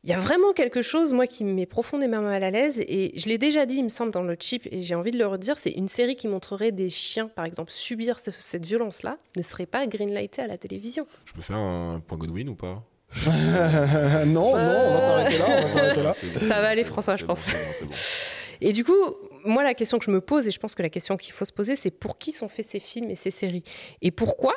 Il 0.08 0.12
y 0.12 0.14
a 0.14 0.20
vraiment 0.20 0.54
quelque 0.54 0.82
chose, 0.82 1.12
moi, 1.12 1.28
qui 1.28 1.44
me 1.44 1.52
met 1.54 1.66
profondément 1.66 2.22
mal 2.22 2.42
à 2.44 2.50
l'aise. 2.50 2.80
Et 2.88 3.12
je 3.20 3.28
l'ai 3.28 3.38
déjà 3.38 3.66
dit, 3.66 3.76
il 3.76 3.84
me 3.84 3.90
semble, 3.90 4.12
dans 4.12 4.24
le 4.24 4.38
chip, 4.40 4.66
et 4.72 4.82
j'ai 4.82 4.96
envie 4.96 5.12
de 5.12 5.18
le 5.18 5.28
redire, 5.28 5.58
c'est 5.58 5.72
une 5.72 5.90
série 5.90 6.16
qui 6.16 6.30
montrerait 6.30 6.72
des 6.72 6.88
chiens, 6.90 7.28
par 7.28 7.44
exemple, 7.44 7.72
subir 7.74 8.18
ce- 8.20 8.32
cette 8.32 8.66
violence-là, 8.66 9.18
ne 9.36 9.42
serait 9.42 9.66
pas 9.66 9.86
greenlightée 9.86 10.42
à 10.42 10.48
la 10.48 10.58
télévision. 10.58 11.06
Je 11.26 11.34
peux 11.34 11.42
faire 11.42 11.58
un 11.58 12.00
point 12.08 12.18
Godwin 12.18 12.48
ou 12.48 12.56
pas? 12.56 12.82
Non, 14.26 14.56
non, 14.56 14.80
on 14.86 14.94
va 14.94 15.00
s'arrêter 15.00 15.38
là, 15.38 15.46
on 15.50 15.62
va 15.62 15.68
s'arrêter 15.68 16.04
là. 16.04 16.14
C'est 16.14 16.28
bon, 16.34 16.40
Ça 16.46 16.62
va 16.62 16.70
aller, 16.70 16.84
François, 16.84 17.16
je 17.16 17.26
pense. 17.26 17.46
bon, 17.48 17.52
c'est 17.52 17.66
bon, 17.66 17.72
c'est 17.74 17.86
bon. 17.86 17.94
Et 18.62 18.74
du 18.74 18.84
coup, 18.84 18.94
moi, 19.46 19.64
la 19.64 19.74
question 19.74 20.00
que 20.00 20.06
je 20.06 20.12
me 20.12 20.22
pose, 20.22 20.48
et 20.48 20.52
je 20.52 20.60
pense 20.60 20.74
que 20.74 20.82
la 20.82 20.90
question 20.90 21.16
qu'il 21.18 21.34
faut 21.34 21.46
se 21.46 21.54
poser, 21.54 21.76
c'est 21.76 21.92
pour 21.92 22.18
qui 22.18 22.32
sont 22.32 22.48
faits 22.48 22.66
ces 22.66 22.80
films 22.80 23.10
et 23.10 23.16
ces 23.16 23.30
séries? 23.30 23.64
Et 24.02 24.12
pourquoi 24.12 24.56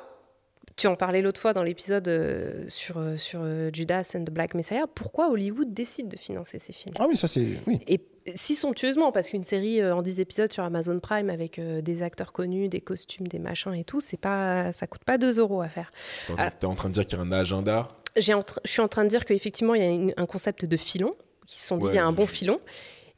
tu 0.80 0.86
en 0.86 0.96
parlais 0.96 1.20
l'autre 1.20 1.40
fois 1.40 1.52
dans 1.52 1.62
l'épisode 1.62 2.08
euh, 2.08 2.64
sur, 2.68 2.96
euh, 2.98 3.16
sur 3.16 3.40
euh, 3.42 3.68
Judas 3.72 4.12
and 4.14 4.24
the 4.24 4.30
Black 4.30 4.54
Messiah. 4.54 4.86
Pourquoi 4.94 5.28
Hollywood 5.30 5.74
décide 5.74 6.08
de 6.08 6.16
financer 6.16 6.58
ces 6.58 6.72
films? 6.72 6.94
Ah 6.98 7.04
oui, 7.08 7.16
ça 7.16 7.28
c'est. 7.28 7.60
Oui. 7.66 7.80
Et 7.86 8.00
si 8.34 8.54
somptueusement, 8.56 9.12
parce 9.12 9.28
qu'une 9.28 9.44
série 9.44 9.84
en 9.84 10.00
10 10.02 10.20
épisodes 10.20 10.50
sur 10.52 10.64
Amazon 10.64 10.98
Prime 11.00 11.28
avec 11.30 11.60
des 11.60 12.02
acteurs 12.02 12.32
connus, 12.32 12.68
des 12.68 12.80
costumes, 12.80 13.28
des 13.28 13.38
machins 13.38 13.74
et 13.74 13.84
tout, 13.84 14.00
c'est 14.00 14.16
pas, 14.20 14.72
ça 14.72 14.86
coûte 14.86 15.04
pas 15.04 15.18
2 15.18 15.38
euros 15.38 15.60
à 15.62 15.68
faire. 15.68 15.90
T'es 16.26 16.32
en-. 16.32 16.50
T'es 16.60 16.66
en 16.66 16.74
train 16.74 16.88
de 16.88 16.94
dire 16.94 17.06
qu'il 17.06 17.18
y 17.18 17.20
a 17.20 17.24
un 17.24 17.32
agenda? 17.32 17.88
J'ai 18.16 18.34
en 18.34 18.40
tra- 18.40 18.60
je 18.64 18.70
suis 18.70 18.80
en 18.82 18.88
train 18.88 19.04
de 19.04 19.08
dire 19.10 19.24
qu'effectivement, 19.24 19.74
il 19.74 19.82
y 19.82 19.86
a 19.86 19.90
une- 19.90 20.14
un 20.16 20.26
concept 20.26 20.64
de 20.64 20.76
filon, 20.76 21.10
qui 21.46 21.60
se 21.60 21.66
sont 21.68 21.76
dit, 21.76 21.84
Ouais, 21.86 21.92
il 21.92 21.96
y 21.96 21.98
a 21.98 22.04
un 22.06 22.12
bon 22.12 22.26
filon, 22.26 22.58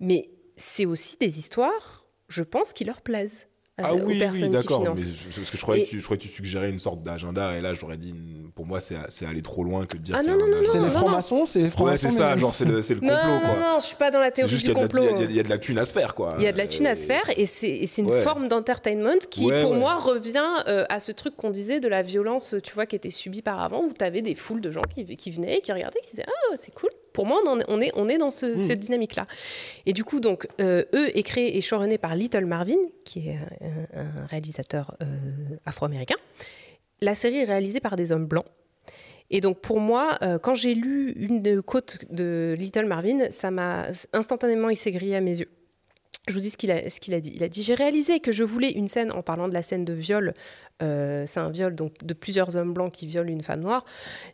mais 0.00 0.30
c'est 0.56 0.86
aussi 0.86 1.16
des 1.18 1.38
histoires, 1.38 2.06
je 2.28 2.42
pense, 2.42 2.72
qui 2.72 2.84
leur 2.84 3.00
plaisent. 3.02 3.46
Euh, 3.80 3.84
Ah 3.86 3.94
aux 3.94 4.00
oui, 4.00 4.22
oui, 4.32 4.48
d'accord. 4.50 4.82
Mais 4.82 4.88
parce 5.34 5.50
que 5.50 5.56
je 5.56 5.62
croyais, 5.62 5.82
Et- 5.82 5.84
que 5.86 5.90
tu, 5.90 5.98
je 6.00 6.04
croyais 6.04 6.18
que 6.18 6.26
tu 6.26 6.32
suggérais 6.32 6.68
une 6.68 6.78
sorte 6.78 7.00
d'agenda, 7.02 7.56
et 7.56 7.62
là, 7.62 7.72
j'aurais 7.72 7.96
dit, 7.96 8.14
pour 8.54 8.66
moi, 8.66 8.80
c'est 8.80 8.96
c'est 9.08 9.24
aller 9.24 9.40
trop 9.40 9.64
loin 9.64 9.86
que 9.86 9.96
de 9.96 10.02
dire 10.02 10.14
Ah 10.18 10.22
non, 10.22 10.36
non, 10.36 10.46
non. 10.46 10.58
C'est 10.66 10.74
les 10.74 10.80
non, 10.80 10.84
non. 10.92 10.98
francs-maçons, 10.98 11.46
c'est 11.46 11.58
les 11.60 11.64
Ouais, 11.64 11.70
francs-maçons. 11.70 12.10
c'est 12.10 12.16
ça, 12.18 12.36
genre, 12.36 12.54
c'est 12.54 12.66
le, 12.66 12.82
c'est 12.82 12.92
le 12.94 13.00
complot, 13.00 13.16
Non, 13.16 13.34
non, 13.34 13.40
quoi. 13.40 13.56
non, 13.56 13.80
je 13.80 13.86
suis 13.86 13.96
pas 13.96 14.10
dans 14.10 14.18
la 14.20 14.26
C'est 14.26 14.32
théorie 14.32 14.52
juste 14.52 14.66
du 14.66 14.74
complot. 14.74 15.02
il 15.16 15.20
y 15.20 15.22
a- 15.22 15.24
il 15.30 15.36
y 15.36 15.40
a 15.40 15.42
de 15.42 15.48
la 15.48 15.58
thune 15.58 15.78
à 15.78 15.84
se 15.86 15.92
faire, 15.94 16.14
quoi. 16.14 16.34
Il 16.36 16.44
y 16.44 16.46
a 16.46 16.52
de 16.52 16.58
la 16.58 16.66
thune 16.68 16.86
à 16.86 16.94
se 16.94 17.04
Euh, 17.04 17.06
faire 17.06 17.24
et 17.36 17.46
c'est 17.46 17.70
et 17.70 17.86
c'est 17.86 18.02
une 18.02 18.10
ouais. 18.10 18.22
forme 18.22 18.46
d'entertainment 18.48 19.18
qui, 19.30 19.46
Ouais, 19.46 19.62
pour 19.62 19.70
ouais. 19.72 19.78
moi, 19.78 19.96
revient 19.96 20.44
euh, 20.68 20.84
à 20.90 21.00
ce 21.00 21.10
truc 21.12 21.34
qu'on 21.36 21.50
disait 21.50 21.80
de 21.80 21.88
la 21.88 22.02
violence, 22.02 22.54
tu 22.62 22.74
vois, 22.74 22.84
qui 22.86 22.94
était 22.96 23.10
subie 23.10 23.40
par 23.42 23.60
avant, 23.62 23.82
où 23.84 23.92
tu 23.98 24.04
avais 24.04 24.20
des 24.22 24.34
foules 24.34 24.60
de 24.60 24.70
gens 24.70 24.82
qui, 24.94 25.04
qui 25.16 25.30
venaient, 25.30 25.60
qui 25.62 25.72
regardaient, 25.72 26.00
qui 26.02 26.10
disaient 26.10 26.26
Ah, 26.28 26.56
c'est 26.56 26.74
cool. 26.74 26.90
Pour 27.12 27.26
moi, 27.26 27.40
on, 27.46 27.80
est- 27.80 27.92
on, 27.96 28.06
dans 28.18 28.30
ce- 28.30 28.54
Hmm. 28.54 28.58
cette 28.58 28.80
dynamique-là. 28.80 29.26
Et 29.86 29.92
du 29.92 30.04
coup, 30.04 30.20
donc, 30.20 30.46
euh, 30.60 30.84
eux 30.94 31.16
est 31.16 31.22
créé 31.22 31.56
et 31.56 31.60
showrunné 31.60 31.98
par 31.98 32.14
Little 32.14 32.46
Marvin, 32.46 32.76
qui 33.04 33.28
est 33.28 33.38
un, 33.94 34.00
un 34.00 34.26
réalisateur 34.26 34.96
euh, 35.02 35.06
afro-américain. 35.66 36.16
La 37.00 37.14
série 37.14 37.38
est 37.38 37.44
réalisée 37.44 37.80
par 37.80 37.96
des 37.96 38.12
hommes 38.12 38.26
blancs. 38.26 38.46
Et 39.30 39.40
donc 39.40 39.60
pour 39.60 39.80
moi, 39.80 40.18
euh, 40.22 40.38
quand 40.38 40.54
j'ai 40.54 40.74
lu 40.74 41.12
une 41.12 41.40
côte 41.62 41.98
de 42.10 42.54
Little 42.58 42.84
Marvin, 42.84 43.30
ça 43.30 43.50
m'a 43.50 43.86
instantanément 44.12 44.68
il 44.68 44.76
s'est 44.76 44.90
grillé 44.92 45.16
à 45.16 45.20
mes 45.22 45.38
yeux. 45.40 45.48
Je 46.28 46.34
vous 46.34 46.40
dis 46.40 46.50
ce 46.50 46.56
qu'il 46.56 46.70
a, 46.70 46.88
ce 46.88 47.00
qu'il 47.00 47.14
a 47.14 47.20
dit. 47.20 47.32
Il 47.34 47.42
a 47.42 47.48
dit 47.48 47.62
J'ai 47.62 47.74
réalisé 47.74 48.20
que 48.20 48.30
je 48.30 48.44
voulais 48.44 48.70
une 48.70 48.86
scène, 48.88 49.10
en 49.10 49.22
parlant 49.22 49.48
de 49.48 49.54
la 49.54 49.62
scène 49.62 49.84
de 49.84 49.92
viol, 49.94 50.34
euh, 50.82 51.24
c'est 51.26 51.40
un 51.40 51.48
viol 51.50 51.74
donc 51.74 51.92
de 52.04 52.12
plusieurs 52.14 52.56
hommes 52.56 52.72
blancs 52.74 52.92
qui 52.92 53.06
violent 53.06 53.30
une 53.30 53.42
femme 53.42 53.60
noire. 53.60 53.84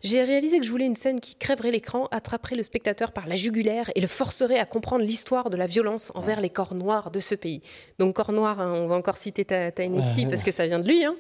J'ai 0.02 0.22
réalisé 0.24 0.58
que 0.58 0.64
je 0.66 0.70
voulais 0.70 0.86
une 0.86 0.96
scène 0.96 1.20
qui 1.20 1.36
crèverait 1.36 1.70
l'écran, 1.70 2.08
attraperait 2.10 2.56
le 2.56 2.62
spectateur 2.62 3.12
par 3.12 3.26
la 3.28 3.36
jugulaire 3.36 3.90
et 3.94 4.00
le 4.00 4.06
forcerait 4.06 4.58
à 4.58 4.64
comprendre 4.66 5.04
l'histoire 5.04 5.50
de 5.50 5.56
la 5.56 5.66
violence 5.66 6.10
envers 6.14 6.40
les 6.40 6.50
corps 6.50 6.74
noirs 6.74 7.10
de 7.10 7.20
ce 7.20 7.34
pays. 7.34 7.60
Donc, 7.98 8.16
corps 8.16 8.32
noir, 8.32 8.60
hein, 8.60 8.72
on 8.74 8.86
va 8.88 8.96
encore 8.96 9.16
citer 9.18 9.44
ta, 9.44 9.70
ta 9.70 9.84
ici 9.84 10.26
parce 10.30 10.42
que 10.42 10.50
ça 10.52 10.66
vient 10.66 10.78
de 10.80 10.88
lui. 10.88 11.04
hein. 11.04 11.14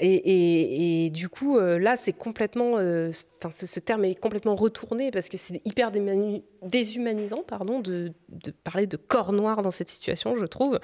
Et, 0.00 0.12
et- 0.14 1.06
et 1.06 1.10
du 1.10 1.28
coup, 1.28 1.58
euh, 1.58 1.78
là, 1.78 1.96
c'est 1.96 2.12
complètement. 2.12 2.78
euh, 2.78 3.10
ce, 3.50 3.66
ce 3.66 3.80
terme 3.80 4.04
est 4.04 4.14
complètement 4.14 4.54
retourné 4.54 5.10
parce 5.10 5.28
que 5.28 5.36
c'est 5.36 5.60
hyper 5.64 5.90
déshumanisant, 6.62 7.42
pardon, 7.46 7.80
de, 7.80 8.12
de 8.28 8.50
parler 8.50 8.86
de 8.86 8.96
corps 8.96 9.32
noir 9.32 9.62
dans 9.62 9.70
cette 9.70 9.88
situation, 9.88 10.34
je 10.36 10.46
trouve. 10.46 10.78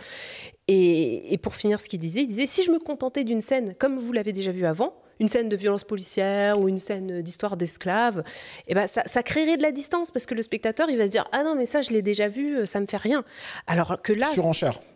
Et, 0.68 1.32
et 1.32 1.38
pour 1.38 1.54
finir, 1.54 1.80
ce 1.80 1.88
qu'il 1.88 2.00
disait, 2.00 2.20
il 2.20 2.26
disait 2.26 2.46
si 2.46 2.62
je 2.62 2.70
me 2.70 2.78
contentais 2.78 3.24
d'une 3.24 3.40
scène 3.40 3.74
comme 3.74 3.98
vous 3.98 4.12
l'avez 4.12 4.32
déjà 4.32 4.52
vu 4.52 4.66
avant, 4.66 4.94
une 5.20 5.28
scène 5.28 5.48
de 5.48 5.56
violence 5.56 5.84
policière 5.84 6.60
ou 6.60 6.68
une 6.68 6.80
scène 6.80 7.22
d'histoire 7.22 7.56
d'esclaves, 7.56 8.22
eh 8.66 8.74
ben 8.74 8.86
ça, 8.86 9.02
ça 9.06 9.22
créerait 9.22 9.56
de 9.56 9.62
la 9.62 9.72
distance 9.72 10.10
parce 10.10 10.26
que 10.26 10.34
le 10.34 10.42
spectateur 10.42 10.88
il 10.90 10.98
va 10.98 11.06
se 11.06 11.12
dire 11.12 11.26
ah 11.32 11.42
non 11.42 11.54
mais 11.54 11.66
ça 11.66 11.82
je 11.82 11.90
l'ai 11.90 12.02
déjà 12.02 12.28
vu, 12.28 12.56
euh, 12.56 12.66
ça 12.66 12.80
me 12.80 12.86
fait 12.86 12.96
rien. 12.96 13.24
Alors 13.66 14.00
que 14.02 14.12
là 14.12 14.26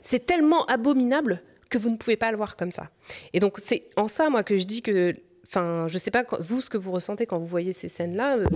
c'est 0.01 0.27
tellement 0.27 0.65
abominable 0.67 1.43
que 1.69 1.79
vous 1.79 1.91
ne 1.91 1.97
pouvez 1.97 2.17
pas 2.17 2.31
le 2.31 2.37
voir 2.37 2.57
comme 2.57 2.73
ça. 2.73 2.91
Et 3.33 3.41
donc 3.41 3.59
c'est 3.59 3.83
en 3.97 4.09
ça 4.09 4.31
moi 4.31 4.45
que 4.45 4.57
je 4.57 4.65
dis 4.65 4.83
que 4.83 5.15
Enfin, 5.55 5.87
je 5.87 5.99
sais 5.99 6.11
pas 6.11 6.25
quand- 6.25 6.41
vous 6.41 6.63
ce 6.63 6.71
que 6.71 6.79
vous 6.79 6.93
ressentez 6.93 7.27
quand 7.27 7.39
vous 7.39 7.47
voyez 7.47 7.75
ces 7.75 7.91
scènes-là. 7.91 8.39
euh, 8.39 8.47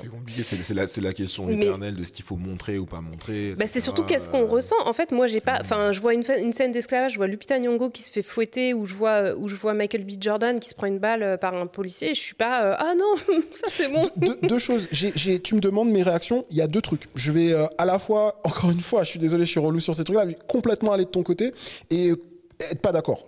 C'est 0.00 0.08
compliqué, 0.08 0.42
c'est 0.42 1.00
la, 1.02 1.12
question 1.12 1.44
Mais- 1.44 1.54
éternelle 1.56 1.94
de 1.94 2.04
ce 2.04 2.12
qu'il 2.12 2.24
faut 2.24 2.36
montrer 2.36 2.78
ou 2.78 2.86
pas 2.86 3.02
montrer. 3.02 3.54
Bah, 3.58 3.66
c'est 3.66 3.82
surtout 3.82 4.02
qu'est-ce 4.02 4.30
qu'on 4.30 4.42
Euh, 4.42 4.46
ressent. 4.46 4.76
En 4.86 4.94
fait, 4.94 5.12
moi, 5.12 5.26
j'ai 5.26 5.40
pas. 5.42 5.58
Enfin, 5.60 5.92
je 5.92 6.00
vois 6.00 6.14
une, 6.14 6.22
scène 6.22 6.72
d'esclavage, 6.72 7.12
je 7.12 7.16
vois 7.18 7.26
Lupita 7.26 7.58
Nyong'o 7.58 7.90
qui 7.90 8.02
se 8.02 8.10
fait 8.10 8.22
fouetter, 8.22 8.72
ou 8.72 8.86
je 8.86 8.94
vois, 8.94 9.34
ou 9.36 9.46
je 9.48 9.54
vois 9.56 9.74
Michael 9.74 10.04
B. 10.04 10.12
Jordan 10.18 10.58
qui 10.58 10.70
se 10.70 10.74
prend 10.74 10.86
une 10.86 10.98
balle 10.98 11.22
euh, 11.22 11.36
par 11.36 11.54
un 11.54 11.66
policier. 11.66 12.12
Et 12.12 12.14
je 12.14 12.20
suis 12.20 12.34
pas. 12.34 12.64
euh, 12.64 12.74
ah 12.78 12.94
non, 12.96 13.14
ça 13.52 13.66
c'est 13.68 13.92
bon. 13.92 14.02
deux, 14.16 14.38
deux 14.42 14.58
choses. 14.58 14.88
Tu 14.90 15.54
me 15.54 15.60
demandes 15.60 15.90
mes 15.90 16.02
réactions. 16.02 16.46
Il 16.50 16.56
y 16.56 16.62
a 16.62 16.66
deux 16.66 16.80
trucs. 16.80 17.02
Je 17.14 17.30
vais 17.30 17.52
euh, 17.52 17.66
à 17.76 17.84
la 17.84 17.98
fois, 17.98 18.40
encore 18.44 18.70
une 18.70 18.80
fois, 18.80 19.04
je 19.04 19.10
suis 19.10 19.18
désolé, 19.18 19.44
je 19.44 19.50
suis 19.50 19.60
relou 19.60 19.80
sur 19.80 19.94
ces 19.94 20.04
trucs-là, 20.04 20.24
mais 20.24 20.36
complètement 20.48 20.92
aller 20.92 21.04
de 21.04 21.10
ton 21.10 21.22
côté 21.22 21.52
et 21.90 22.12
être 22.60 22.80
pas 22.80 22.92
d'accord. 22.92 23.26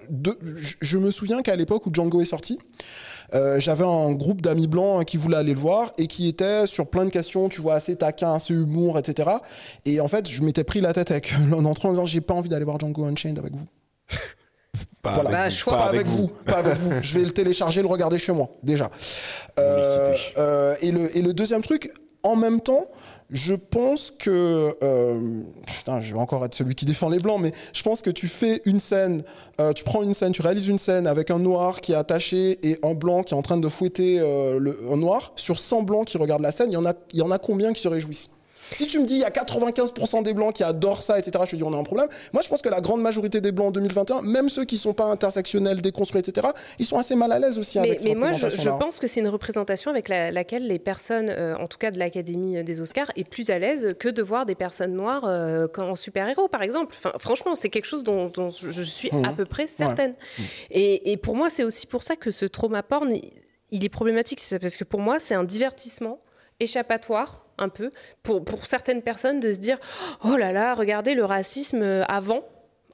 Je, 0.56 0.74
je 0.80 0.98
me 0.98 1.10
souviens 1.10 1.42
qu'à 1.42 1.56
l'époque 1.56 1.86
où 1.86 1.90
Django 1.92 2.20
est 2.20 2.26
sorti, 2.26 2.58
euh, 3.34 3.58
j'avais 3.58 3.84
un 3.84 4.12
groupe 4.12 4.40
d'amis 4.40 4.66
blancs 4.68 5.04
qui 5.04 5.16
voulaient 5.16 5.38
aller 5.38 5.52
le 5.52 5.58
voir 5.58 5.92
et 5.98 6.06
qui 6.06 6.28
étaient 6.28 6.66
sur 6.66 6.86
plein 6.88 7.04
de 7.04 7.10
questions, 7.10 7.48
tu 7.48 7.60
vois, 7.60 7.74
assez 7.74 7.96
taquin, 7.96 8.34
assez 8.34 8.54
humour, 8.54 8.98
etc. 8.98 9.30
Et 9.84 10.00
en 10.00 10.08
fait, 10.08 10.28
je 10.28 10.42
m'étais 10.42 10.64
pris 10.64 10.80
la 10.80 10.92
tête 10.92 11.10
avec 11.10 11.32
l'un 11.50 11.62
d'entre 11.62 11.86
eux 11.86 11.88
en 11.90 11.92
disant 11.92 12.06
j'ai 12.06 12.20
pas 12.20 12.34
envie 12.34 12.48
d'aller 12.48 12.64
voir 12.64 12.78
Django 12.78 13.04
Unchained 13.04 13.38
avec 13.38 13.52
vous. 13.52 13.66
Pas 15.02 15.12
Voilà. 15.14 15.40
avec 15.42 15.52
Bah, 15.54 15.70
vous. 15.70 15.70
Pas, 15.70 15.86
avec 15.88 16.06
vous. 16.06 16.28
pas 16.44 16.58
avec 16.58 16.74
vous. 16.78 16.92
Je 17.02 17.18
vais 17.18 17.24
le 17.24 17.30
télécharger, 17.30 17.80
le 17.80 17.86
regarder 17.88 18.18
chez 18.18 18.32
moi, 18.32 18.50
déjà. 18.62 18.90
Euh, 19.58 20.14
euh, 20.36 20.74
et, 20.82 20.90
le, 20.92 21.16
et 21.16 21.22
le 21.22 21.32
deuxième 21.32 21.62
truc, 21.62 21.92
en 22.22 22.36
même 22.36 22.60
temps, 22.60 22.86
je 23.30 23.54
pense 23.54 24.10
que. 24.10 24.76
euh, 24.82 25.42
putain, 25.66 26.00
je 26.00 26.12
vais 26.14 26.20
encore 26.20 26.44
être 26.44 26.54
celui 26.54 26.74
qui 26.74 26.84
défend 26.84 27.08
les 27.08 27.18
blancs, 27.18 27.40
mais 27.40 27.52
je 27.72 27.82
pense 27.82 28.02
que 28.02 28.10
tu 28.10 28.28
fais 28.28 28.62
une 28.64 28.80
scène, 28.80 29.22
euh, 29.60 29.72
tu 29.72 29.84
prends 29.84 30.02
une 30.02 30.14
scène, 30.14 30.32
tu 30.32 30.42
réalises 30.42 30.68
une 30.68 30.78
scène 30.78 31.06
avec 31.06 31.30
un 31.30 31.38
noir 31.38 31.80
qui 31.80 31.92
est 31.92 31.96
attaché 31.96 32.58
et 32.62 32.78
un 32.82 32.94
blanc 32.94 33.22
qui 33.22 33.34
est 33.34 33.36
en 33.36 33.42
train 33.42 33.56
de 33.56 33.68
fouetter 33.68 34.20
euh, 34.20 34.58
le, 34.58 34.78
un 34.90 34.96
noir. 34.96 35.32
Sur 35.36 35.58
100 35.58 35.82
blancs 35.82 36.06
qui 36.06 36.18
regardent 36.18 36.42
la 36.42 36.52
scène, 36.52 36.70
il 36.70 36.78
y 36.78 36.92
il 37.12 37.18
y 37.18 37.22
en 37.22 37.30
a 37.30 37.38
combien 37.38 37.72
qui 37.72 37.80
se 37.80 37.88
réjouissent? 37.88 38.30
Si 38.70 38.86
tu 38.86 38.98
me 38.98 39.04
dis 39.06 39.14
il 39.14 39.20
y 39.20 39.24
a 39.24 39.30
95% 39.30 40.22
des 40.22 40.34
blancs 40.34 40.54
qui 40.54 40.62
adorent 40.64 41.02
ça, 41.02 41.18
etc., 41.18 41.44
je 41.46 41.50
te 41.52 41.56
dis 41.56 41.62
on 41.62 41.72
a 41.72 41.76
un 41.76 41.82
problème. 41.84 42.08
Moi, 42.32 42.42
je 42.42 42.48
pense 42.48 42.62
que 42.62 42.68
la 42.68 42.80
grande 42.80 43.00
majorité 43.00 43.40
des 43.40 43.52
blancs 43.52 43.68
en 43.68 43.70
2021, 43.72 44.22
même 44.22 44.48
ceux 44.48 44.64
qui 44.64 44.78
sont 44.78 44.92
pas 44.94 45.04
intersectionnels, 45.04 45.80
déconstruits, 45.82 46.20
etc., 46.20 46.48
ils 46.78 46.84
sont 46.86 46.98
assez 46.98 47.14
mal 47.14 47.32
à 47.32 47.38
l'aise 47.38 47.58
aussi 47.58 47.78
Mais, 47.78 47.86
avec 47.88 48.00
cette 48.00 48.08
mais 48.08 48.14
moi, 48.14 48.32
je, 48.32 48.68
pense 48.70 48.98
que 48.98 49.06
c'est 49.06 49.20
une 49.20 49.28
représentation 49.28 49.90
avec 49.90 50.08
la- 50.08 50.30
laquelle 50.30 50.66
les 50.66 50.78
personnes, 50.78 51.28
euh, 51.30 51.56
en 51.58 51.66
tout 51.66 51.78
cas 51.78 51.90
de 51.90 51.98
l'Académie 51.98 52.62
des 52.64 52.80
Oscars, 52.80 53.10
est 53.16 53.28
plus 53.28 53.50
à 53.50 53.58
l'aise 53.58 53.94
que 53.98 54.08
de 54.08 54.22
voir 54.22 54.46
des 54.46 54.54
personnes 54.54 54.92
noires 54.94 55.24
euh, 55.24 55.66
en 55.78 55.94
super-héros, 55.94 56.48
par 56.48 56.62
exemple. 56.62 56.94
Enfin, 56.96 57.12
franchement, 57.18 57.54
c'est 57.54 57.70
quelque 57.70 57.84
chose 57.86 58.04
dont, 58.04 58.28
dont 58.28 58.50
je 58.50 58.82
suis 58.82 59.10
Mhm. 59.12 59.24
à 59.24 59.32
peu 59.32 59.44
près 59.44 59.66
certaine. 59.66 60.14
Et, 60.70 61.12
et 61.12 61.16
pour 61.16 61.36
moi, 61.36 61.48
c'est 61.50 61.64
aussi 61.64 61.86
pour 61.86 62.02
ça 62.02 62.16
que 62.16 62.30
ce 62.30 62.44
trauma 62.44 62.82
porn, 62.82 63.12
il, 63.70 63.84
est 63.84 63.88
problématique. 63.88 64.40
Parce 64.60 64.76
que 64.76 64.84
pour 64.84 65.00
moi, 65.00 65.18
c'est 65.18 65.34
un 65.34 65.44
divertissement 65.44 66.18
échappatoire 66.60 67.46
un 67.58 67.68
peu 67.68 67.90
pour, 68.22 68.42
certaines 68.66 69.02
personnes 69.02 69.40
de 69.40 69.50
se 69.50 69.58
dire 69.58 69.78
oh 70.24 70.36
là 70.36 70.52
là 70.52 70.74
regardez 70.74 71.14
le 71.14 71.24
racisme 71.24 71.82
euh, 71.82 72.04
avant 72.06 72.42